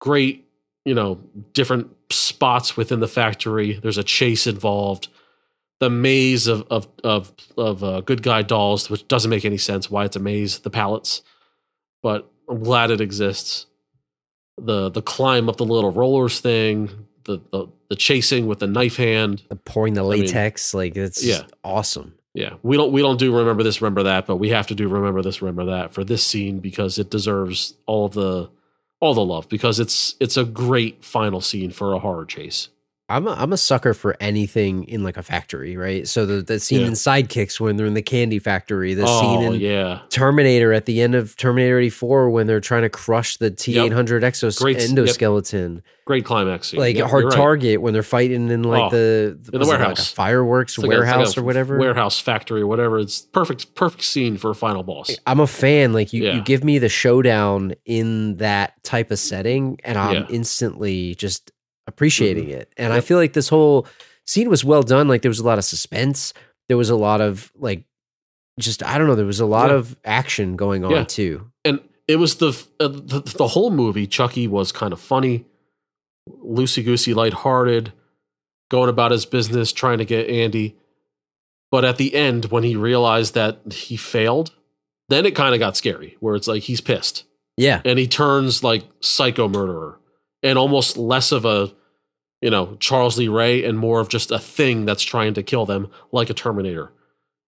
great 0.00 0.48
you 0.86 0.94
know 0.94 1.20
different 1.52 1.94
spots 2.10 2.74
within 2.76 3.00
the 3.00 3.06
factory 3.08 3.74
there's 3.82 3.98
a 3.98 4.02
chase 4.04 4.46
involved 4.46 5.08
the 5.80 5.90
maze 5.90 6.46
of 6.46 6.66
of 6.70 6.86
of, 7.02 7.32
of 7.56 7.84
uh, 7.84 8.00
good 8.00 8.22
guy 8.22 8.42
dolls 8.42 8.88
which 8.88 9.06
doesn't 9.08 9.30
make 9.30 9.44
any 9.44 9.58
sense 9.58 9.90
why 9.90 10.04
it's 10.04 10.16
a 10.16 10.20
maze 10.20 10.60
the 10.60 10.70
pallets 10.70 11.22
but 12.02 12.30
i'm 12.48 12.62
glad 12.62 12.90
it 12.90 13.00
exists 13.00 13.66
the 14.58 14.90
the 14.90 15.02
climb 15.02 15.48
up 15.48 15.56
the 15.56 15.64
little 15.64 15.90
rollers 15.90 16.40
thing, 16.40 17.06
the 17.24 17.40
the, 17.50 17.66
the 17.88 17.96
chasing 17.96 18.46
with 18.46 18.58
the 18.58 18.66
knife 18.66 18.96
hand. 18.96 19.42
The 19.48 19.56
pouring 19.56 19.94
the 19.94 20.02
mean, 20.02 20.22
latex, 20.22 20.74
like 20.74 20.96
it's 20.96 21.24
yeah. 21.24 21.42
awesome. 21.62 22.14
Yeah, 22.34 22.54
we 22.62 22.76
don't 22.76 22.92
we 22.92 23.00
don't 23.00 23.18
do 23.18 23.36
remember 23.36 23.62
this, 23.62 23.80
remember 23.80 24.04
that, 24.04 24.26
but 24.26 24.36
we 24.36 24.50
have 24.50 24.66
to 24.68 24.74
do 24.74 24.88
remember 24.88 25.22
this, 25.22 25.40
remember 25.42 25.64
that 25.66 25.92
for 25.92 26.04
this 26.04 26.24
scene 26.26 26.58
because 26.58 26.98
it 26.98 27.10
deserves 27.10 27.74
all 27.86 28.08
the 28.08 28.50
all 29.00 29.14
the 29.14 29.24
love 29.24 29.48
because 29.48 29.78
it's 29.80 30.14
it's 30.20 30.36
a 30.36 30.44
great 30.44 31.04
final 31.04 31.40
scene 31.40 31.70
for 31.70 31.92
a 31.92 31.98
horror 31.98 32.24
chase. 32.24 32.68
I'm 33.08 33.26
a, 33.26 33.32
I'm 33.32 33.52
a 33.52 33.58
sucker 33.58 33.92
for 33.92 34.16
anything 34.18 34.84
in 34.84 35.02
like 35.02 35.18
a 35.18 35.22
factory, 35.22 35.76
right? 35.76 36.08
So 36.08 36.24
the, 36.24 36.40
the 36.40 36.58
scene 36.58 36.80
Yeah. 36.80 36.86
in 36.86 36.92
Sidekicks 36.94 37.60
when 37.60 37.76
they're 37.76 37.86
in 37.86 37.92
the 37.92 38.00
candy 38.02 38.38
factory, 38.38 38.94
the 38.94 39.04
oh 39.06 39.20
scene 39.20 39.52
in 39.52 39.60
yeah, 39.60 40.00
Terminator 40.08 40.72
at 40.72 40.86
the 40.86 41.02
end 41.02 41.14
of 41.14 41.36
Terminator 41.36 41.78
84 41.78 42.30
when 42.30 42.46
they're 42.46 42.60
trying 42.60 42.80
to 42.82 42.88
crush 42.88 43.36
the 43.36 43.50
T800 43.50 44.22
exos 44.22 44.58
Great 44.58 44.78
s- 44.78 44.90
yep. 44.90 45.82
great 46.06 46.24
climax 46.24 46.68
scene. 46.70 46.80
Like 46.80 46.96
Yep, 46.96 47.10
Hard 47.10 47.22
you're 47.24 47.30
right. 47.30 47.36
Target 47.36 47.82
when 47.82 47.92
they're 47.92 48.02
fighting 48.02 48.48
in 48.50 48.62
like 48.62 48.84
Oh, 48.84 48.96
the, 48.96 49.38
the 49.38 49.58
like 49.58 49.66
a 49.66 49.68
warehouse. 49.68 50.10
fireworks 50.10 50.78
like 50.78 50.84
a- 50.84 50.90
it's 50.90 50.98
like 51.00 51.06
warehouse 51.06 51.36
a 51.36 51.40
or 51.40 51.42
whatever. 51.44 51.78
warehouse 51.78 52.18
factory 52.18 52.62
or 52.62 52.66
whatever. 52.66 52.98
It's 52.98 53.20
perfect 53.20 53.74
perfect 53.74 54.04
scene 54.04 54.38
for 54.38 54.50
a 54.50 54.54
final 54.54 54.82
boss. 54.82 55.14
I'm 55.26 55.40
a 55.40 55.46
fan. 55.46 55.92
Like 55.92 56.14
you, 56.14 56.24
Yeah. 56.24 56.36
you 56.36 56.42
give 56.42 56.64
me 56.64 56.78
the 56.78 56.88
showdown 56.88 57.74
in 57.84 58.38
that 58.38 58.82
type 58.82 59.10
of 59.10 59.18
setting, 59.18 59.78
and 59.84 59.98
I'm 59.98 60.24
instantly 60.30 61.14
just 61.16 61.50
appreciating 61.86 62.48
it. 62.50 62.72
And 62.76 62.92
I 62.92 63.00
feel 63.00 63.18
like 63.18 63.32
this 63.32 63.48
whole 63.48 63.86
scene 64.26 64.48
was 64.48 64.64
well 64.64 64.82
done. 64.82 65.08
Like 65.08 65.22
there 65.22 65.28
was 65.30 65.38
a 65.40 65.44
lot 65.46 65.58
of 65.58 65.64
suspense. 65.64 66.32
There 66.68 66.76
was 66.76 66.90
a 66.90 66.96
lot 66.96 67.20
of 67.20 67.52
like 67.56 67.84
just 68.60 68.82
I 68.82 68.98
don't 68.98 69.06
know. 69.06 69.14
There 69.14 69.26
was 69.26 69.40
a 69.40 69.46
lot 69.46 69.70
Yeah. 69.70 69.76
of 69.76 69.96
action 70.04 70.56
going 70.56 70.84
on 70.84 70.90
Yeah. 70.92 71.04
too. 71.04 71.50
and 71.64 71.80
it 72.06 72.16
was 72.16 72.36
the, 72.36 72.48
uh, 72.80 72.88
the 72.88 73.20
the 73.36 73.48
whole 73.48 73.70
movie. 73.70 74.06
Chucky 74.06 74.46
was 74.46 74.72
kind 74.72 74.92
of 74.92 75.00
funny, 75.00 75.46
loosey 76.28 76.84
goosey, 76.84 77.14
lighthearted, 77.14 77.92
going 78.70 78.90
about 78.90 79.10
his 79.10 79.24
business, 79.26 79.72
trying 79.72 79.98
to 79.98 80.04
get 80.04 80.28
Andy. 80.28 80.76
But 81.70 81.84
at 81.84 81.96
the 81.96 82.14
end, 82.14 82.46
when 82.46 82.62
he 82.62 82.76
realized 82.76 83.34
that 83.34 83.72
he 83.72 83.96
failed, 83.96 84.52
then 85.08 85.24
it 85.26 85.34
kind 85.34 85.54
of 85.54 85.58
got 85.60 85.76
scary. 85.76 86.16
Where 86.20 86.34
it's 86.34 86.46
like 86.46 86.64
he's 86.64 86.80
pissed 86.82 87.24
Yeah, 87.56 87.80
and 87.84 87.98
he 87.98 88.06
turns 88.06 88.62
like 88.62 88.84
psycho 89.00 89.48
murderer, 89.48 89.98
and 90.44 90.56
almost 90.56 90.96
less 90.96 91.32
of 91.32 91.44
a 91.44 91.72
you 92.40 92.50
know 92.50 92.76
Charles 92.78 93.18
Lee 93.18 93.26
Ray 93.28 93.64
and 93.64 93.76
more 93.76 93.98
of 93.98 94.08
just 94.08 94.30
a 94.30 94.38
thing 94.38 94.84
that's 94.84 95.02
trying 95.02 95.34
to 95.34 95.42
kill 95.42 95.66
them, 95.66 95.88
like 96.12 96.30
a 96.30 96.34
Terminator. 96.34 96.92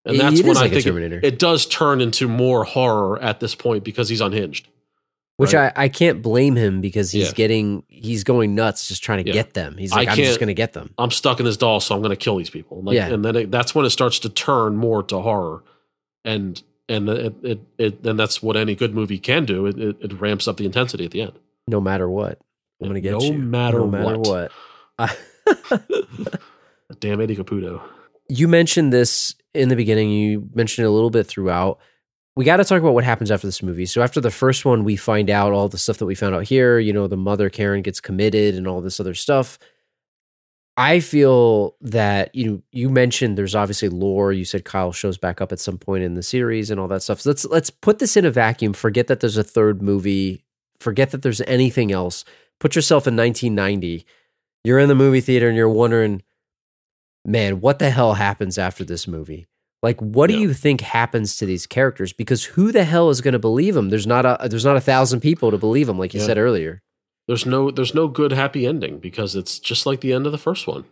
And 0.04 0.18
that's 0.20 0.38
he 0.40 0.46
when 0.46 0.56
I 0.56 0.60
like 0.62 0.70
think 0.72 0.86
it- 0.86 1.24
it 1.24 1.38
does 1.38 1.66
turn 1.66 2.00
into 2.00 2.28
more 2.28 2.62
horror 2.64 3.20
at 3.20 3.40
this 3.40 3.54
point 3.56 3.84
because 3.84 4.08
he's 4.08 4.20
unhinged. 4.20 4.68
which 5.38 5.52
Right. 5.52 5.70
I, 5.76 5.84
I 5.84 5.88
can't 5.90 6.22
blame 6.22 6.56
him 6.56 6.80
because 6.80 7.10
he's 7.10 7.26
Yeah. 7.28 7.34
getting 7.34 7.82
he's 7.88 8.24
going 8.24 8.54
nuts 8.54 8.88
just 8.88 9.02
trying 9.04 9.22
to 9.22 9.28
Yeah. 9.28 9.34
get 9.34 9.52
them. 9.52 9.76
He's 9.76 9.92
I 9.92 9.96
like, 9.96 10.08
I'm 10.10 10.16
just 10.16 10.38
going 10.40 10.46
to 10.46 10.54
get 10.54 10.72
them. 10.72 10.94
I'm 10.96 11.10
stuck 11.10 11.40
in 11.40 11.44
this 11.44 11.58
doll, 11.58 11.80
so 11.80 11.94
I'm 11.94 12.00
going 12.00 12.08
to 12.10 12.16
kill 12.16 12.36
these 12.38 12.48
people. 12.48 12.80
Like, 12.82 12.94
Yeah. 12.94 13.08
and 13.08 13.22
then 13.22 13.36
it, 13.36 13.50
that's 13.50 13.74
when 13.74 13.84
it 13.84 13.90
starts 13.90 14.18
to 14.20 14.30
turn 14.30 14.76
more 14.76 15.02
to 15.02 15.20
horror, 15.20 15.62
and 16.24 16.62
and 16.88 17.08
it 17.10 17.34
it, 17.42 17.60
it 17.76 18.06
and 18.06 18.18
that's 18.18 18.42
what 18.42 18.56
any 18.56 18.74
good 18.74 18.94
movie 18.94 19.18
can 19.18 19.44
do. 19.44 19.66
It, 19.66 19.78
it 19.78 19.96
it 20.00 20.12
ramps 20.20 20.48
up 20.48 20.56
the 20.56 20.64
intensity 20.64 21.04
at 21.04 21.10
the 21.10 21.20
end. 21.22 21.32
No 21.68 21.80
matter 21.82 22.08
what, 22.08 22.38
I'm 22.82 22.94
to 22.94 23.00
get 23.00 23.12
no 23.12 23.20
you. 23.20 23.34
matter 23.38 23.78
no 23.78 23.86
matter 23.86 24.18
what. 24.18 24.52
what. 24.98 25.18
Damn 27.00 27.20
Eddie 27.20 27.36
Caputo. 27.36 27.82
you 28.28 28.48
mentioned 28.48 28.92
this 28.92 29.34
in 29.54 29.68
the 29.68 29.76
beginning. 29.76 30.10
You 30.10 30.48
mentioned 30.54 30.84
it 30.84 30.88
a 30.88 30.92
little 30.92 31.10
bit 31.10 31.26
throughout. 31.26 31.78
We 32.36 32.44
got 32.44 32.58
to 32.58 32.64
talk 32.64 32.80
about 32.80 32.92
what 32.92 33.04
happens 33.04 33.30
after 33.30 33.46
this 33.46 33.62
movie. 33.62 33.86
So 33.86 34.02
after 34.02 34.20
the 34.20 34.30
first 34.30 34.64
one, 34.66 34.84
we 34.84 34.96
find 34.96 35.30
out 35.30 35.52
all 35.52 35.68
the 35.68 35.78
stuff 35.78 35.98
that 35.98 36.06
we 36.06 36.14
found 36.14 36.34
out 36.34 36.44
here. 36.44 36.78
You 36.78 36.92
know, 36.92 37.06
the 37.06 37.16
mother 37.16 37.48
Karen 37.48 37.80
gets 37.82 37.98
committed 38.00 38.54
and 38.54 38.66
all 38.68 38.82
this 38.82 39.00
other 39.00 39.14
stuff. 39.14 39.58
I 40.76 41.00
feel 41.00 41.76
that 41.80 42.34
you 42.34 42.62
you 42.70 42.90
mentioned 42.90 43.38
there's 43.38 43.54
obviously 43.54 43.88
lore. 43.88 44.32
You 44.34 44.44
said 44.44 44.66
Kyle 44.66 44.92
shows 44.92 45.16
back 45.16 45.40
up 45.40 45.50
at 45.50 45.60
some 45.60 45.78
point 45.78 46.04
in 46.04 46.12
the 46.14 46.22
series 46.22 46.70
and 46.70 46.78
all 46.78 46.88
that 46.88 47.02
stuff. 47.02 47.22
So 47.22 47.30
let's 47.30 47.44
let's 47.46 47.70
put 47.70 47.98
this 47.98 48.14
in 48.18 48.26
a 48.26 48.30
vacuum. 48.30 48.74
Forget 48.74 49.06
that 49.06 49.20
there's 49.20 49.38
a 49.38 49.42
third 49.44 49.80
movie. 49.80 50.44
Forget 50.78 51.12
that 51.12 51.22
there's 51.22 51.40
anything 51.42 51.90
else. 51.92 52.26
Put 52.60 52.74
yourself 52.76 53.06
in 53.06 53.16
1990. 53.16 54.04
You're 54.64 54.78
in 54.78 54.88
the 54.88 54.94
movie 54.94 55.20
theater 55.20 55.48
and 55.48 55.56
you're 55.56 55.68
wondering, 55.68 56.22
man, 57.24 57.60
what 57.60 57.78
the 57.78 57.90
hell 57.90 58.14
happens 58.14 58.58
after 58.58 58.84
this 58.84 59.06
movie? 59.06 59.46
Like, 59.82 60.00
what 60.00 60.28
do 60.28 60.38
you 60.38 60.52
think 60.52 60.80
happens 60.80 61.36
to 61.36 61.46
these 61.46 61.66
characters? 61.66 62.12
Because 62.12 62.44
who 62.44 62.72
the 62.72 62.84
hell 62.84 63.10
is 63.10 63.20
going 63.20 63.32
to 63.32 63.38
believe 63.38 63.74
them? 63.74 63.90
There's 63.90 64.06
not 64.06 64.24
a 64.24 64.48
there's 64.48 64.64
not 64.64 64.76
a 64.76 64.80
thousand 64.80 65.20
people 65.20 65.50
to 65.50 65.58
believe 65.58 65.86
them, 65.86 65.98
like 65.98 66.14
you 66.14 66.20
Yeah. 66.20 66.26
said 66.26 66.38
earlier. 66.38 66.82
There's 67.28 67.46
no 67.46 67.70
there's 67.70 67.94
no 67.94 68.08
good 68.08 68.32
happy 68.32 68.66
ending 68.66 68.98
because 68.98 69.36
it's 69.36 69.58
just 69.58 69.84
like 69.86 70.00
the 70.00 70.12
end 70.12 70.26
of 70.26 70.32
the 70.32 70.38
first 70.38 70.66
one. 70.66 70.84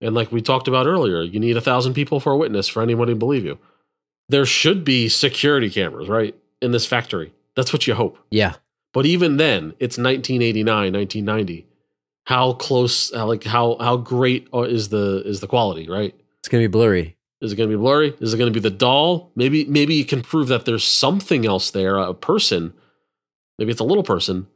And 0.00 0.14
like 0.14 0.30
we 0.30 0.42
talked 0.42 0.68
about 0.68 0.86
earlier, 0.86 1.22
you 1.22 1.40
need 1.40 1.56
a 1.56 1.60
thousand 1.62 1.94
people 1.94 2.20
for 2.20 2.32
a 2.32 2.36
witness 2.36 2.68
for 2.68 2.82
anyone 2.82 3.08
to 3.08 3.14
believe 3.16 3.44
you. 3.44 3.58
There 4.28 4.44
should 4.44 4.84
be 4.84 5.08
security 5.08 5.70
cameras, 5.70 6.08
right? 6.08 6.34
In 6.60 6.72
this 6.72 6.86
factory. 6.86 7.32
That's 7.56 7.72
what 7.72 7.86
you 7.86 7.94
hope. 7.94 8.18
Yeah, 8.30 8.56
But 8.96 9.04
even 9.04 9.36
then, 9.36 9.74
it's 9.78 9.98
1989, 9.98 10.94
1990. 10.94 11.66
How 12.24 12.54
close, 12.54 13.14
how, 13.14 13.26
like 13.26 13.44
how 13.44 13.76
how 13.78 13.98
great 13.98 14.48
uh, 14.54 14.62
is 14.62 14.88
the 14.88 15.22
is 15.26 15.40
the 15.40 15.46
quality, 15.46 15.86
right? 15.86 16.14
it's 16.38 16.48
going 16.48 16.62
to 16.62 16.68
be 16.68 16.72
blurry. 16.72 17.14
Is 17.42 17.52
it 17.52 17.56
going 17.56 17.68
to 17.68 17.76
be 17.76 17.78
blurry? 17.78 18.14
Is 18.20 18.32
it 18.32 18.38
going 18.38 18.50
to 18.50 18.58
be 18.58 18.66
the 18.66 18.74
doll? 18.74 19.32
Maybe 19.36 19.66
maybe 19.66 19.96
you 19.96 20.06
can 20.06 20.22
prove 20.22 20.48
that 20.48 20.64
there's 20.64 20.82
something 20.82 21.44
else 21.44 21.70
there, 21.72 21.98
a 21.98 22.14
person. 22.14 22.72
Maybe 23.58 23.70
it's 23.70 23.82
a 23.82 23.84
little 23.84 24.02
person, 24.02 24.46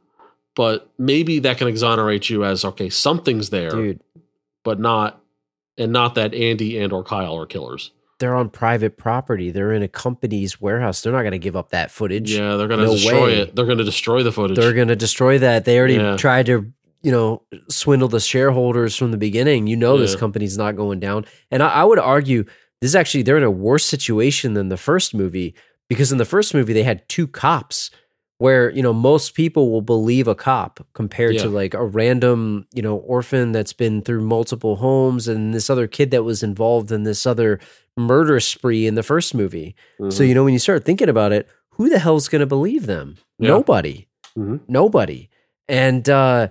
but 0.55 0.89
maybe 0.97 1.37
that 1.37 1.59
can 1.59 1.67
exonerate 1.67 2.27
you 2.31 2.43
as 2.43 2.65
okay, 2.65 2.89
something's 2.89 3.51
there, 3.51 3.69
Dude, 3.69 4.01
but 4.63 4.79
not 4.79 5.21
and 5.77 5.91
not 5.91 6.15
that 6.15 6.33
Andy 6.33 6.79
and 6.79 6.91
or 6.91 7.03
Kyle 7.03 7.37
are 7.37 7.45
killers. 7.45 7.91
They're 8.21 8.35
on 8.35 8.49
private 8.49 8.95
property. 8.97 9.51
They're 9.51 9.73
in 9.73 9.83
a 9.83 9.89
company's 9.89 10.61
warehouse. 10.61 11.01
They're 11.01 11.11
not 11.11 11.23
going 11.23 11.33
to 11.33 11.39
give 11.39 11.57
up 11.57 11.71
that 11.71 11.91
footage. 11.91 12.31
Yeah, 12.31 12.55
they're 12.55 12.69
going 12.69 12.79
to 12.79 12.85
No 12.85 12.93
destroy 12.93 13.23
way. 13.25 13.39
it. 13.41 13.55
They're 13.55 13.65
going 13.65 13.79
to 13.79 13.83
destroy 13.83 14.23
the 14.23 14.31
footage. 14.31 14.55
They're 14.57 14.71
going 14.73 14.87
to 14.87 14.95
destroy 14.95 15.37
that. 15.39 15.65
They 15.65 15.77
already 15.77 15.95
Yeah. 15.95 16.15
tried 16.15 16.45
to, 16.45 16.71
you 17.03 17.11
know, 17.11 17.41
swindle 17.69 18.07
the 18.07 18.21
shareholders 18.21 18.95
from 18.95 19.11
the 19.11 19.17
beginning. 19.17 19.67
You 19.67 19.75
know, 19.75 19.97
this 19.97 20.15
company's 20.15 20.57
not 20.57 20.77
going 20.77 21.01
down. 21.01 21.25
And 21.51 21.61
I, 21.61 21.67
I 21.67 21.83
would 21.83 21.99
argue 21.99 22.43
this 22.79 22.91
is 22.91 22.95
actually, 22.95 23.23
they're 23.23 23.37
in 23.37 23.43
a 23.43 23.51
worse 23.51 23.83
situation 23.85 24.53
than 24.53 24.69
the 24.69 24.77
first 24.77 25.13
movie 25.13 25.53
because 25.89 26.11
in 26.13 26.17
the 26.17 26.25
first 26.25 26.53
movie, 26.53 26.71
they 26.73 26.83
had 26.83 27.07
two 27.09 27.27
cops 27.27 27.91
where, 28.37 28.71
you 28.71 28.81
know, 28.81 28.91
most 28.93 29.35
people 29.35 29.69
will 29.71 29.83
believe 29.83 30.27
a 30.27 30.33
cop 30.33 30.79
compared 30.93 31.37
to 31.37 31.47
like 31.47 31.75
a 31.75 31.85
random, 31.85 32.65
you 32.73 32.81
know, 32.81 32.95
orphan 32.97 33.51
that's 33.51 33.71
been 33.73 34.01
through 34.01 34.21
multiple 34.21 34.77
homes 34.77 35.27
and 35.27 35.53
this 35.53 35.69
other 35.69 35.85
kid 35.85 36.09
that 36.09 36.23
was 36.23 36.41
involved 36.41 36.91
in 36.91 37.03
this 37.03 37.27
other 37.27 37.59
murder 37.97 38.39
spree 38.39 38.87
in 38.87 38.95
the 38.95 39.03
first 39.03 39.33
movie. 39.35 39.75
So, 40.09 40.23
Mhm. 40.23 40.27
you 40.29 40.33
know, 40.33 40.43
when 40.43 40.53
you 40.53 40.59
start 40.59 40.85
thinking 40.85 41.09
about 41.09 41.31
it, 41.33 41.47
who 41.71 41.89
the 41.89 41.99
hell's 41.99 42.27
going 42.27 42.39
to 42.41 42.45
believe 42.45 42.85
them? 42.85 43.17
Yeah. 43.39 43.49
Nobody. 43.49 44.07
Mhm. 44.37 44.61
Nobody. 44.67 45.29
And, 45.67 46.07
uh, 46.09 46.47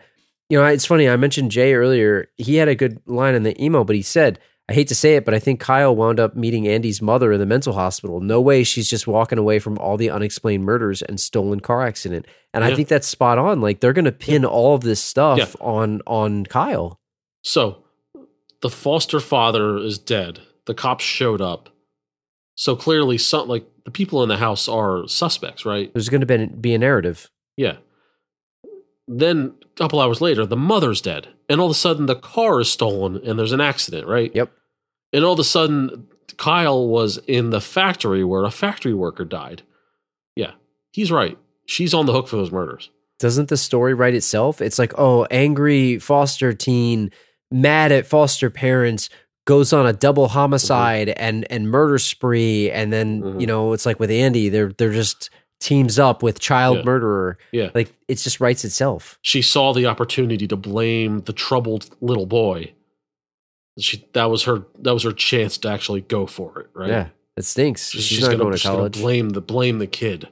you 0.49 0.59
know, 0.59 0.65
it's 0.67 0.85
funny. 0.87 1.09
I 1.09 1.17
mentioned 1.17 1.51
Jay 1.51 1.75
earlier. 1.75 2.29
He 2.37 2.57
had 2.57 2.69
a 2.69 2.75
good 2.75 3.01
line 3.07 3.35
in 3.35 3.43
the 3.43 3.63
email, 3.63 3.85
but 3.85 3.97
he 3.97 4.03
said, 4.03 4.39
I 4.69 4.73
hate 4.73 4.89
to 4.89 4.95
say 4.95 5.17
it, 5.17 5.25
but 5.25 5.35
I 5.35 5.39
think 5.41 5.59
Kyle 5.59 5.95
wound 5.97 6.21
up 6.21 6.37
meeting 6.37 6.69
Andy's 6.69 7.03
mother 7.03 7.33
in 7.33 7.41
the 7.41 7.47
mental 7.47 7.73
hospital. 7.73 8.21
No 8.21 8.41
way 8.41 8.63
she's 8.63 8.89
just 8.89 9.07
walking 9.07 9.39
away 9.39 9.59
from 9.59 9.77
all 9.79 9.97
the 9.97 10.11
unexplained 10.11 10.65
murders 10.65 11.03
and 11.03 11.19
stolen 11.19 11.59
car 11.61 11.83
accident. 11.85 12.27
And 12.55 12.63
I 12.65 12.75
think 12.75 12.87
that's 12.89 13.09
spot 13.09 13.37
on. 13.39 13.61
Like 13.61 13.81
they're 13.81 13.93
going 13.93 14.05
to 14.05 14.13
pin 14.13 14.45
all 14.45 14.75
of 14.77 14.83
this 14.83 15.01
stuff 15.01 15.39
Yeah. 15.39 15.47
on 15.61 16.03
on 16.07 16.45
Kyle. 16.47 17.01
So 17.43 17.79
the 18.61 18.71
foster 18.71 19.19
father 19.21 19.77
is 19.77 19.99
dead. 19.99 20.41
The 20.71 20.75
cops 20.75 21.03
showed 21.03 21.41
up. 21.41 21.69
So 22.55 22.77
clearly 22.77 23.19
some 23.19 23.49
like 23.49 23.67
the 23.85 23.91
people 23.91 24.23
in 24.23 24.29
the 24.29 24.37
house 24.37 24.69
are 24.69 25.09
suspects, 25.09 25.65
right? 25.65 25.93
There's 25.93 26.09
going 26.09 26.21
to 26.21 26.27
be, 26.29 26.47
be 26.47 26.75
a 26.75 26.79
narrative. 26.79 27.29
Yeah. 27.57 27.79
Then 29.09 29.55
a 29.65 29.77
couple 29.77 29.99
hours 29.99 30.21
later, 30.21 30.47
the 30.47 30.57
mother's 30.57 31.01
dead. 31.01 31.27
And 31.49 31.61
all 31.61 31.67
of 31.67 31.73
a 31.73 31.75
sudden 31.75 32.07
the 32.07 32.15
car 32.15 32.61
is 32.61 32.71
stolen 32.71 33.17
and 33.17 33.37
there's 33.37 33.51
an 33.51 33.61
accident, 33.61 34.07
right? 34.07 34.31
Yep. 34.33 34.53
And 35.13 35.25
all 35.25 35.33
of 35.33 35.41
a 35.41 35.45
sudden 35.45 36.07
Kyle 36.37 36.87
was 36.87 37.19
in 37.27 37.51
the 37.51 37.61
factory 37.61 38.23
where 38.23 38.45
a 38.45 38.53
factory 38.53 38.95
worker 38.95 39.25
died. 39.25 39.63
Yeah. 40.37 40.53
He's 40.93 41.11
right. 41.11 41.37
She's 41.67 41.93
on 41.93 42.07
the 42.07 42.13
hook 42.13 42.29
for 42.29 42.37
those 42.37 42.53
murders. 42.53 42.91
doesn't 43.19 43.49
the 43.49 43.57
story 43.57 43.93
write 43.93 44.15
itself? 44.15 44.63
It's 44.63 44.79
like, 44.79 44.93
oh, 44.97 45.27
angry 45.33 45.99
foster 45.99 46.53
teen, 46.53 47.11
mad 47.51 47.91
at 47.91 48.07
foster 48.07 48.51
parents, 48.51 49.11
goes 49.51 49.73
on 49.73 49.85
a 49.87 49.93
double 49.93 50.29
homicide 50.29 51.09
and 51.11 51.45
and 51.51 51.69
murder 51.69 51.99
spree, 51.99 52.71
and 52.71 52.93
then 52.93 53.21
Mhm. 53.23 53.41
you 53.41 53.47
know 53.49 53.73
it's 53.73 53.85
like 53.85 53.99
with 53.99 54.11
Andy, 54.11 54.49
they're 54.49 54.73
they're 54.79 54.93
just 54.93 55.29
teams 55.59 55.99
up 55.99 56.23
with 56.23 56.39
child 56.39 56.77
Yeah. 56.79 56.85
murderer. 56.85 57.37
Yeah. 57.53 57.71
Like 57.75 57.93
it 58.09 58.15
just 58.15 58.41
writes 58.41 58.65
itself. 58.65 59.19
she 59.23 59.43
saw 59.43 59.73
the 59.75 59.87
opportunity 59.87 60.47
to 60.49 60.57
blame 60.57 61.21
the 61.29 61.33
troubled 61.35 61.91
little 62.01 62.27
boy. 62.27 62.73
She 63.79 64.05
that 64.13 64.31
was 64.31 64.45
her 64.45 64.65
that 64.85 64.95
was 64.95 65.03
her 65.03 65.13
chance 65.13 65.59
to 65.59 65.69
actually 65.69 66.03
go 66.03 66.27
for 66.27 66.61
it, 66.61 66.69
right? 66.75 66.89
Yeah, 66.91 67.07
it 67.37 67.45
stinks. 67.45 67.91
She's, 67.91 68.03
She's, 68.05 68.19
she's 68.19 68.21
not 68.21 68.33
gonna, 68.33 68.45
going 68.45 68.57
to 68.57 68.63
gonna 68.63 68.77
college. 68.77 69.01
blame 69.01 69.29
the 69.31 69.41
blame 69.41 69.79
the 69.79 69.87
kid. 69.87 70.29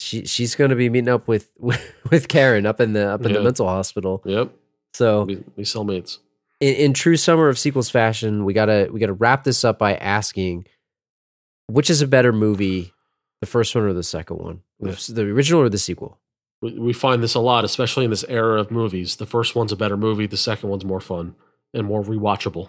she 0.00 0.24
she's 0.26 0.54
going 0.54 0.70
to 0.70 0.76
be 0.76 0.88
meeting 0.90 1.08
up 1.08 1.26
with 1.28 1.50
with 2.10 2.28
Karen 2.28 2.66
up 2.66 2.80
in 2.80 2.92
the 2.92 3.08
up 3.14 3.24
in 3.24 3.32
the 3.32 3.40
mental 3.42 3.66
hospital. 3.66 4.22
Yep. 4.24 4.50
So 4.94 5.24
We, 5.24 5.42
we 5.56 5.64
cellmates. 5.64 6.18
In, 6.60 6.74
in 6.74 6.92
true 6.92 7.16
summer 7.16 7.48
of 7.48 7.58
sequels 7.58 7.90
fashion, 7.90 8.44
we 8.44 8.52
gotta 8.54 8.88
we 8.92 9.00
gotta 9.00 9.12
wrap 9.12 9.44
this 9.44 9.64
up 9.64 9.78
by 9.78 9.94
asking 9.96 10.66
which 11.68 11.90
is 11.90 12.00
a 12.00 12.06
better 12.06 12.32
movie, 12.32 12.92
the 13.40 13.46
first 13.46 13.74
one 13.74 13.84
or 13.84 13.92
the 13.92 14.02
second 14.04 14.36
one, 14.38 14.62
Yeah. 14.80 14.94
the 15.08 15.22
original 15.22 15.60
or 15.62 15.68
the 15.68 15.78
sequel. 15.78 16.18
We, 16.62 16.78
we 16.78 16.92
find 16.92 17.22
this 17.22 17.34
a 17.34 17.40
lot, 17.40 17.64
especially 17.64 18.04
in 18.04 18.10
this 18.10 18.24
era 18.28 18.60
of 18.60 18.70
movies. 18.70 19.16
The 19.16 19.26
first 19.26 19.54
one's 19.56 19.72
a 19.72 19.76
better 19.76 19.96
movie. 19.96 20.26
The 20.26 20.36
second 20.36 20.68
one's 20.70 20.84
more 20.84 21.00
fun 21.00 21.34
and 21.74 21.86
more 21.86 22.02
rewatchable. 22.02 22.68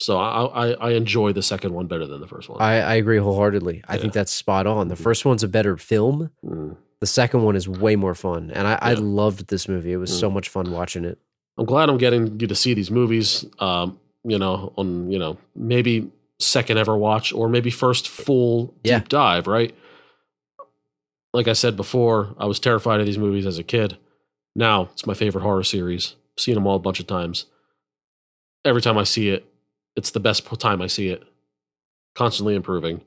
So 0.00 0.16
I, 0.18 0.44
I, 0.44 0.70
I 0.74 0.90
enjoy 0.92 1.32
the 1.32 1.42
second 1.42 1.74
one 1.74 1.86
better 1.86 2.06
than 2.06 2.20
the 2.20 2.26
first 2.26 2.48
one. 2.48 2.60
I, 2.62 2.80
I 2.80 2.94
agree 2.94 3.18
wholeheartedly. 3.18 3.82
I 3.88 3.98
think 3.98 4.12
that's 4.12 4.32
spot 4.32 4.66
on. 4.66 4.88
The 4.88 4.94
Mhm. 4.94 5.02
first 5.02 5.24
one's 5.24 5.42
a 5.42 5.48
better 5.48 5.76
film. 5.76 6.30
Mm. 6.44 6.76
The 7.00 7.06
second 7.06 7.42
one 7.42 7.54
is 7.56 7.68
way 7.68 7.94
more 7.96 8.14
fun, 8.14 8.50
and 8.50 8.66
I, 8.66 8.78
I 8.80 8.94
loved 8.94 9.48
this 9.48 9.68
movie. 9.68 9.92
It 9.92 9.98
was 9.98 10.10
Mm. 10.10 10.20
so 10.20 10.30
much 10.30 10.48
fun 10.48 10.70
watching 10.72 11.04
it. 11.04 11.18
I'm 11.58 11.66
glad 11.66 11.88
I'm 11.88 11.98
getting 11.98 12.38
you 12.40 12.46
to 12.46 12.54
see 12.54 12.74
these 12.74 12.90
movies. 12.90 13.44
Um, 13.58 13.98
you 14.24 14.38
know, 14.38 14.72
on 14.76 15.10
you 15.10 15.18
know 15.18 15.38
maybe 15.54 16.10
second 16.40 16.78
ever 16.78 16.96
watch 16.96 17.32
or 17.32 17.48
maybe 17.48 17.70
first 17.70 18.08
full 18.08 18.74
deep 18.82 19.08
dive. 19.08 19.46
Right. 19.46 19.74
Like 21.32 21.48
I 21.48 21.52
said 21.52 21.76
before, 21.76 22.34
I 22.38 22.46
was 22.46 22.60
terrified 22.60 23.00
of 23.00 23.06
these 23.06 23.18
movies 23.18 23.46
as 23.46 23.58
a 23.58 23.62
kid. 23.64 23.98
Now 24.54 24.88
it's 24.92 25.06
my 25.06 25.14
favorite 25.14 25.42
horror 25.42 25.64
series. 25.64 26.14
seen 26.38 26.54
them 26.54 26.66
all 26.66 26.76
a 26.76 26.80
bunch 26.80 27.00
of 27.00 27.06
times. 27.06 27.46
Every 28.64 28.80
time 28.80 28.96
I 28.96 29.04
see 29.04 29.28
it, 29.30 29.44
it's 29.96 30.10
the 30.10 30.20
best 30.20 30.44
time 30.60 30.80
I 30.80 30.86
see 30.86 31.08
it. 31.08 31.22
Constantly 32.14 32.54
improving. 32.54 33.00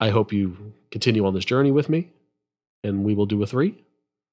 I 0.00 0.10
hope 0.10 0.32
you 0.32 0.72
continue 0.90 1.24
on 1.26 1.34
this 1.34 1.44
journey 1.44 1.70
with 1.70 1.88
me, 1.88 2.10
and 2.82 3.04
we 3.04 3.14
will 3.14 3.26
do 3.26 3.42
a 3.42 3.46
three 3.46 3.82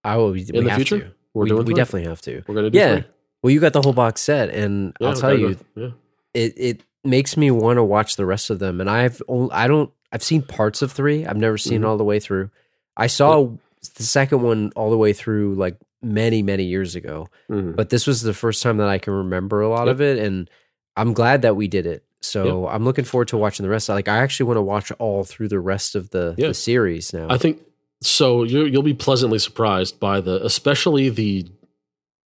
I 0.03 0.15
will. 0.15 0.31
In 0.33 0.63
the 0.63 0.69
have 0.69 0.77
future. 0.77 0.99
to. 0.99 1.11
We're 1.33 1.43
we, 1.43 1.49
doing. 1.49 1.59
we 1.59 1.65
three. 1.65 1.73
definitely 1.75 2.09
have 2.09 2.21
to. 2.21 2.41
We're 2.47 2.55
gonna 2.55 2.69
do 2.69 2.77
Yeah. 2.79 2.95
three. 3.01 3.05
Well, 3.41 3.51
you 3.51 3.59
got 3.59 3.73
the 3.73 3.81
whole 3.81 3.93
box 3.93 4.21
set, 4.21 4.49
and 4.49 4.93
Yeah, 4.99 5.07
I'll 5.09 5.15
tell 5.15 5.37
you. 5.37 5.57
Yeah. 5.75 5.89
it 6.33 6.53
it 6.57 6.83
makes 7.03 7.37
me 7.37 7.49
want 7.51 7.77
to 7.77 7.83
watch 7.83 8.15
the 8.17 8.25
rest 8.25 8.49
of 8.49 8.59
them. 8.59 8.81
And 8.81 8.89
I've 8.89 9.21
only, 9.27 9.51
I 9.53 9.67
don't 9.67 9.89
I've 10.11 10.23
seen 10.23 10.41
parts 10.41 10.81
of 10.81 10.91
three. 10.91 11.25
I've 11.25 11.37
never 11.37 11.57
seen 11.57 11.81
Mhm. 11.81 11.87
all 11.87 11.97
the 11.97 12.03
way 12.03 12.19
through. 12.19 12.49
I 12.97 13.07
saw 13.07 13.51
the 13.95 14.03
second 14.03 14.41
one 14.41 14.71
all 14.75 14.89
the 14.89 14.97
way 14.97 15.13
through 15.13 15.55
like 15.55 15.77
many 16.01 16.41
many 16.43 16.63
years 16.65 16.95
ago, 16.95 17.27
Mhm. 17.49 17.75
but 17.75 17.89
this 17.89 18.05
was 18.07 18.21
the 18.21 18.33
first 18.33 18.61
time 18.63 18.77
that 18.77 18.89
I 18.89 18.97
can 18.97 19.13
remember 19.13 19.61
a 19.61 19.69
lot 19.69 19.87
of 19.87 20.01
it, 20.01 20.17
and 20.17 20.49
I'm 20.97 21.13
glad 21.13 21.41
that 21.43 21.55
we 21.55 21.67
did 21.67 21.85
it. 21.85 22.03
So 22.21 22.67
I'm 22.67 22.83
looking 22.83 23.05
forward 23.05 23.29
to 23.29 23.37
watching 23.37 23.63
the 23.63 23.69
rest. 23.69 23.87
Like 23.87 24.09
I 24.09 24.17
actually 24.17 24.47
want 24.47 24.57
to 24.57 24.61
watch 24.61 24.91
all 24.99 25.23
through 25.23 25.47
the 25.47 25.59
rest 25.61 25.95
of 25.95 26.09
the, 26.09 26.35
Yeah. 26.37 26.49
the 26.49 26.53
series 26.53 27.13
now. 27.13 27.27
I 27.29 27.37
think 27.37 27.61
so. 28.01 28.43
You 28.43 28.65
you'll 28.65 28.83
be 28.83 28.93
pleasantly 28.93 29.39
surprised 29.39 29.99
by 30.01 30.19
the, 30.19 30.43
especially 30.45 31.07
the 31.07 31.45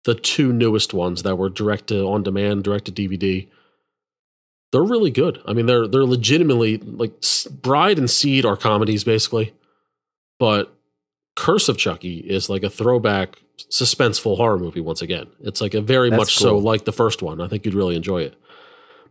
the 0.04 0.14
two 0.14 0.52
newest 0.52 0.92
ones 0.92 1.22
that 1.22 1.36
were 1.36 1.48
direct 1.48 1.88
to 1.88 2.06
on 2.06 2.22
demand, 2.22 2.64
direct 2.64 2.86
to 2.86 2.92
DVD. 2.92 3.48
They're 4.72 4.82
really 4.82 5.10
good. 5.10 5.40
I 5.46 5.52
mean, 5.52 5.66
they're 5.66 5.86
they're 5.86 6.04
legitimately 6.04 6.78
like 6.78 7.12
Bride 7.50 7.98
and 7.98 8.10
Seed 8.10 8.44
are 8.44 8.56
comedies 8.56 9.04
basically, 9.04 9.54
but 10.38 10.74
Curse 11.36 11.68
of 11.68 11.78
Chucky 11.78 12.18
is 12.18 12.48
like 12.48 12.62
a 12.62 12.70
throwback 12.70 13.36
suspenseful 13.70 14.36
horror 14.36 14.58
movie 14.58 14.80
once 14.80 15.02
again. 15.02 15.28
It's 15.40 15.60
like 15.60 15.74
a 15.74 15.80
very 15.80 16.10
That's 16.10 16.18
much 16.18 16.36
so 16.36 16.56
like 16.58 16.84
the 16.84 16.92
first 16.92 17.22
one. 17.22 17.40
I 17.40 17.48
think 17.48 17.64
you'd 17.64 17.74
really 17.74 17.96
enjoy 17.96 18.22
it. 18.22 18.34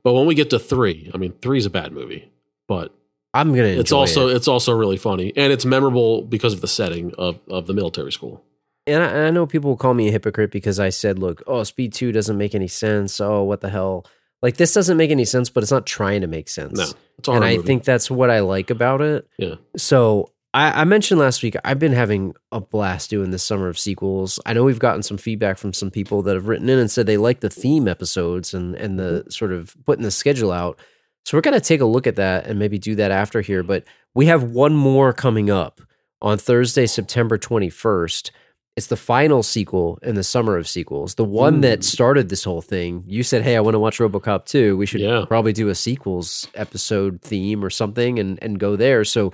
But 0.04 0.14
when 0.14 0.26
we 0.26 0.36
get 0.36 0.50
to 0.50 0.60
three, 0.60 1.12
I 1.14 1.18
mean, 1.18 1.34
three 1.42 1.60
is 1.60 1.66
a 1.66 1.70
bad 1.70 1.92
movie, 1.92 2.32
but 2.68 2.94
I'm 3.34 3.50
gonna. 3.56 3.68
it's 3.68 3.92
also 3.92 4.28
it. 4.28 4.36
it's 4.36 4.48
also 4.48 4.76
really 4.76 4.98
funny 4.98 5.32
and 5.38 5.54
it's 5.54 5.64
memorable 5.64 6.24
because 6.24 6.54
of 6.54 6.62
the 6.62 6.68
setting 6.68 7.14
of 7.18 7.40
of 7.50 7.68
the 7.68 7.74
military 7.74 8.12
school. 8.12 8.44
And 8.88 9.04
I, 9.04 9.08
and 9.08 9.28
I 9.28 9.30
know 9.30 9.46
people 9.46 9.70
will 9.70 9.78
call 9.78 9.94
me 9.94 10.08
a 10.08 10.12
hypocrite 10.12 10.52
because 10.52 10.80
I 10.80 10.90
said, 10.90 11.20
"Look, 11.20 11.44
oh, 11.48 11.64
Speed 11.64 11.94
Two 11.94 12.12
doesn't 12.12 12.38
make 12.38 12.56
any 12.56 12.68
sense. 12.68 13.20
Oh, 13.20 13.44
what 13.44 13.62
the 13.62 13.70
hell? 13.70 14.06
Like 14.42 14.58
this 14.58 14.74
doesn't 14.74 14.98
make 14.98 15.12
any 15.12 15.26
sense, 15.26 15.50
but 15.50 15.64
it's 15.64 15.72
not 15.72 15.86
trying 15.86 16.22
to 16.22 16.28
make 16.28 16.50
sense." 16.50 16.78
No, 16.78 16.86
it's 17.18 17.28
and 17.28 17.44
I 17.44 17.56
movie. 17.58 17.68
think 17.68 17.84
that's 17.84 18.10
what 18.10 18.30
I 18.30 18.40
like 18.40 18.70
about 18.70 19.02
it. 19.02 19.28
Yeah. 19.38 19.56
So 19.78 20.32
I, 20.54 20.82
I 20.82 20.84
mentioned 20.84 21.20
last 21.20 21.44
week 21.44 21.56
I've 21.64 21.80
been 21.80 21.94
having 21.94 22.34
a 22.52 22.60
blast 22.60 23.10
doing 23.10 23.32
this 23.32 23.44
summer 23.44 23.68
of 23.70 23.80
sequels. 23.80 24.40
I 24.46 24.54
know 24.54 24.64
we've 24.64 24.80
gotten 24.80 25.04
some 25.04 25.18
feedback 25.18 25.58
from 25.58 25.74
some 25.74 25.92
people 25.92 26.22
that 26.24 26.36
have 26.36 26.48
written 26.48 26.70
in 26.70 26.80
and 26.80 26.92
said 26.92 27.06
they 27.06 27.18
like 27.18 27.40
the 27.40 27.50
theme 27.50 27.88
episodes 27.88 28.54
and 28.54 28.76
and 28.76 29.00
the 29.00 29.22
mm-hmm. 29.22 29.30
sort 29.30 29.54
of 29.54 29.76
putting 29.86 30.04
the 30.04 30.12
schedule 30.12 30.52
out. 30.52 30.80
So 31.26 31.38
we're 31.38 31.42
gonna 31.42 31.60
take 31.62 31.82
a 31.82 31.86
look 31.86 32.08
at 32.08 32.16
that 32.18 32.48
and 32.48 32.60
maybe 32.60 32.80
do 32.80 32.96
that 32.96 33.12
after 33.12 33.42
here. 33.42 33.64
But 33.64 33.86
we 34.14 34.26
have 34.26 34.44
one 34.44 34.76
more 34.76 35.14
coming 35.14 35.50
up 35.50 35.82
on 36.22 36.38
Thursday, 36.38 36.86
September 36.86 37.38
twenty 37.38 37.70
first. 37.70 38.32
It's 38.78 38.88
the 38.88 38.96
final 38.96 39.44
sequel 39.44 40.00
in 40.02 40.16
the 40.16 40.24
summer 40.24 40.58
of 40.58 40.68
sequels. 40.68 41.16
The 41.16 41.26
one 41.26 41.60
that 41.62 41.80
hmm. 41.80 41.84
started 41.84 42.30
this 42.30 42.46
whole 42.46 42.62
thing. 42.62 43.04
You 43.06 43.22
said, 43.22 43.44
"Hey, 43.44 43.58
I 43.58 43.60
want 43.60 43.76
to 43.76 43.80
watch 43.80 44.00
RoboCop 44.00 44.46
2. 44.46 44.78
We 44.78 44.86
should 44.86 45.02
Yeah. 45.02 45.26
probably 45.28 45.52
do 45.52 45.68
a 45.70 45.76
sequels 45.76 46.48
episode 46.56 47.22
theme 47.22 47.66
or 47.66 47.70
something 47.70 48.18
and 48.18 48.40
and 48.42 48.60
go 48.60 48.76
there." 48.78 49.04
So 49.04 49.34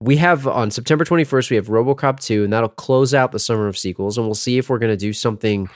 we 0.00 0.16
have 0.18 0.46
on 0.46 0.70
September 0.70 1.04
21st 1.04 1.50
we 1.50 1.56
have 1.56 1.68
RoboCop 1.68 2.20
2 2.20 2.44
and 2.44 2.52
that'll 2.52 2.68
close 2.68 3.14
out 3.14 3.32
the 3.32 3.38
summer 3.38 3.68
of 3.68 3.78
sequels 3.78 4.18
and 4.18 4.26
we'll 4.26 4.34
see 4.34 4.58
if 4.58 4.68
we're 4.68 4.78
going 4.78 4.92
to 4.92 4.96
do 4.98 5.14
something 5.14 5.68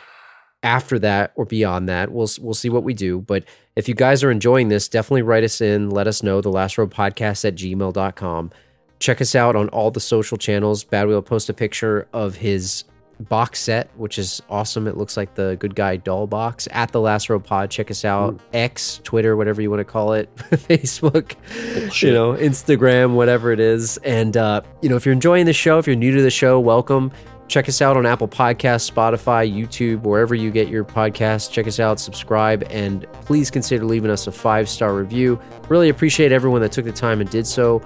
after 0.63 0.99
that 0.99 1.33
or 1.35 1.47
beyond 1.47 1.89
that. 1.89 2.11
We'll 2.11 2.29
we'll 2.41 2.53
see 2.55 2.69
what 2.69 2.85
we 2.85 2.93
do, 2.93 3.21
but 3.21 3.45
if 3.75 3.89
you 3.89 3.95
guys 3.95 4.23
are 4.23 4.31
enjoying 4.31 4.69
this, 4.69 4.89
definitely 4.89 5.23
write 5.23 5.45
us 5.45 5.61
in, 5.61 5.89
let 5.89 6.07
us 6.09 6.23
know 6.23 6.41
the 6.41 6.51
last 6.51 6.77
row 6.77 6.87
podcast 6.87 7.45
at 7.47 7.55
gmail.com. 7.55 8.51
Check 8.99 9.21
us 9.21 9.35
out 9.35 9.55
on 9.55 9.69
all 9.69 9.91
the 9.93 10.01
social 10.01 10.37
channels. 10.37 10.85
Badway'll 10.85 11.23
post 11.23 11.49
a 11.49 11.55
picture 11.55 12.09
of 12.13 12.35
his 12.37 12.85
box 13.21 13.61
set, 13.61 13.91
which 13.97 14.19
is 14.19 14.43
awesome. 14.49 14.87
It 14.87 14.97
looks 14.97 15.17
like 15.17 15.35
the 15.35 15.57
good 15.59 15.75
guy 15.75 15.97
doll 15.97 16.27
box 16.27 16.69
at 16.71 16.93
the 16.93 17.01
last 17.01 17.29
row 17.29 17.41
pod. 17.41 17.71
Check 17.71 17.91
us 17.91 18.05
out. 18.05 18.41
X, 18.53 19.01
Twitter, 19.05 19.37
whatever 19.37 19.61
you 19.61 19.71
want 19.71 19.81
to 19.81 19.85
call 19.85 20.13
it, 20.13 20.35
Facebook, 20.37 21.35
Bullshit. 21.75 22.09
you 22.09 22.15
know, 22.15 22.33
Instagram, 22.35 23.15
whatever 23.15 23.53
it 23.53 23.61
is. 23.61 23.97
And 23.99 24.37
uh, 24.37 24.63
you 24.83 24.89
know, 24.89 24.97
if 24.97 25.05
you're 25.05 25.13
enjoying 25.13 25.47
the 25.47 25.53
show, 25.53 25.79
if 25.79 25.87
you're 25.87 25.97
new 25.97 26.15
to 26.15 26.23
the 26.23 26.31
show, 26.31 26.61
welcome. 26.61 27.13
Check 27.49 27.67
us 27.67 27.81
out 27.81 27.97
on 27.97 28.05
Apple 28.05 28.29
Podcasts, 28.29 28.93
Spotify, 28.93 29.51
YouTube, 29.51 30.03
wherever 30.03 30.35
you 30.35 30.51
get 30.51 30.69
your 30.69 30.85
podcasts. 30.85 31.51
Check 31.51 31.67
us 31.67 31.81
out, 31.81 31.99
subscribe, 31.99 32.63
and 32.69 33.11
please 33.23 33.51
consider 33.51 33.87
leaving 33.87 34.11
us 34.11 34.27
a 34.27 34.33
five 34.33 34.69
star 34.69 34.95
review. 34.95 35.41
Really 35.71 35.89
appreciate 35.89 36.31
everyone 36.31 36.61
that 36.61 36.73
took 36.73 36.85
the 36.85 36.93
time 36.93 37.23
and 37.23 37.31
did 37.31 37.47
so. 37.47 37.83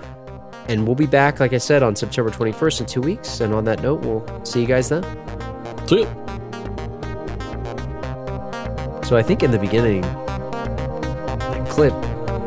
And 0.68 0.86
we'll 0.86 0.97
be 0.97 1.06
back, 1.06 1.40
like 1.40 1.52
I 1.52 1.59
said, 1.59 1.82
on 1.82 1.97
September 1.97 2.30
21st 2.30 2.80
in 2.80 2.86
two 2.86 3.01
weeks. 3.01 3.40
And 3.40 3.52
on 3.52 3.64
that 3.64 3.82
note, 3.82 4.01
we'll 4.01 4.44
see 4.44 4.60
you 4.60 4.66
guys 4.66 4.89
then. 4.89 5.02
See 5.86 6.02
ya. 6.02 6.22
So 9.02 9.16
I 9.18 9.22
think 9.22 9.43
in 9.43 9.51
the 9.51 9.59
beginning, 9.59 10.01
that 10.02 11.68
clip, 11.68 11.93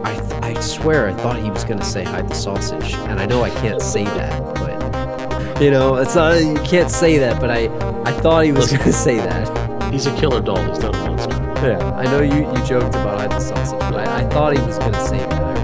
I 0.03 0.15
I 0.41 0.53
swear 0.61 1.07
I 1.07 1.13
thought 1.13 1.37
he 1.37 1.51
was 1.51 1.63
going 1.63 1.77
to 1.77 1.85
say 1.85 2.03
hide 2.03 2.27
the 2.27 2.33
sausage, 2.33 2.93
and 2.93 3.19
I 3.19 3.25
know 3.27 3.43
I 3.43 3.51
can't 3.51 3.81
say 3.81 4.03
that, 4.03 4.41
but 4.55 5.61
you 5.61 5.69
know 5.69 5.95
it's 5.97 6.15
not 6.15 6.41
you 6.41 6.55
can't 6.63 6.89
say 6.89 7.19
that, 7.19 7.39
but 7.39 7.51
I 7.51 7.65
I 8.03 8.13
thought 8.13 8.45
he 8.45 8.51
was 8.51 8.71
going 8.71 8.83
to 8.83 8.93
say 8.93 9.17
that. 9.17 9.93
He's 9.93 10.07
a 10.07 10.15
killer 10.17 10.41
doll. 10.41 10.57
He's 10.69 10.79
not 10.79 10.95
a 10.95 10.97
monster. 10.97 11.35
Yeah, 11.67 11.93
I 11.95 12.05
know 12.05 12.21
you 12.21 12.47
you 12.51 12.65
joked 12.65 12.95
about 12.95 13.19
hide 13.19 13.31
the 13.31 13.39
sausage, 13.39 13.79
but 13.79 13.95
I, 13.95 14.21
I 14.25 14.29
thought 14.29 14.57
he 14.57 14.65
was 14.65 14.79
going 14.79 14.93
to 14.93 15.05
say 15.07 15.17
that. 15.19 15.54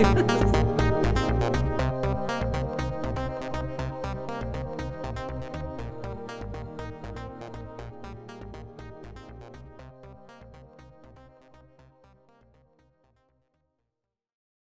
I 0.00 0.34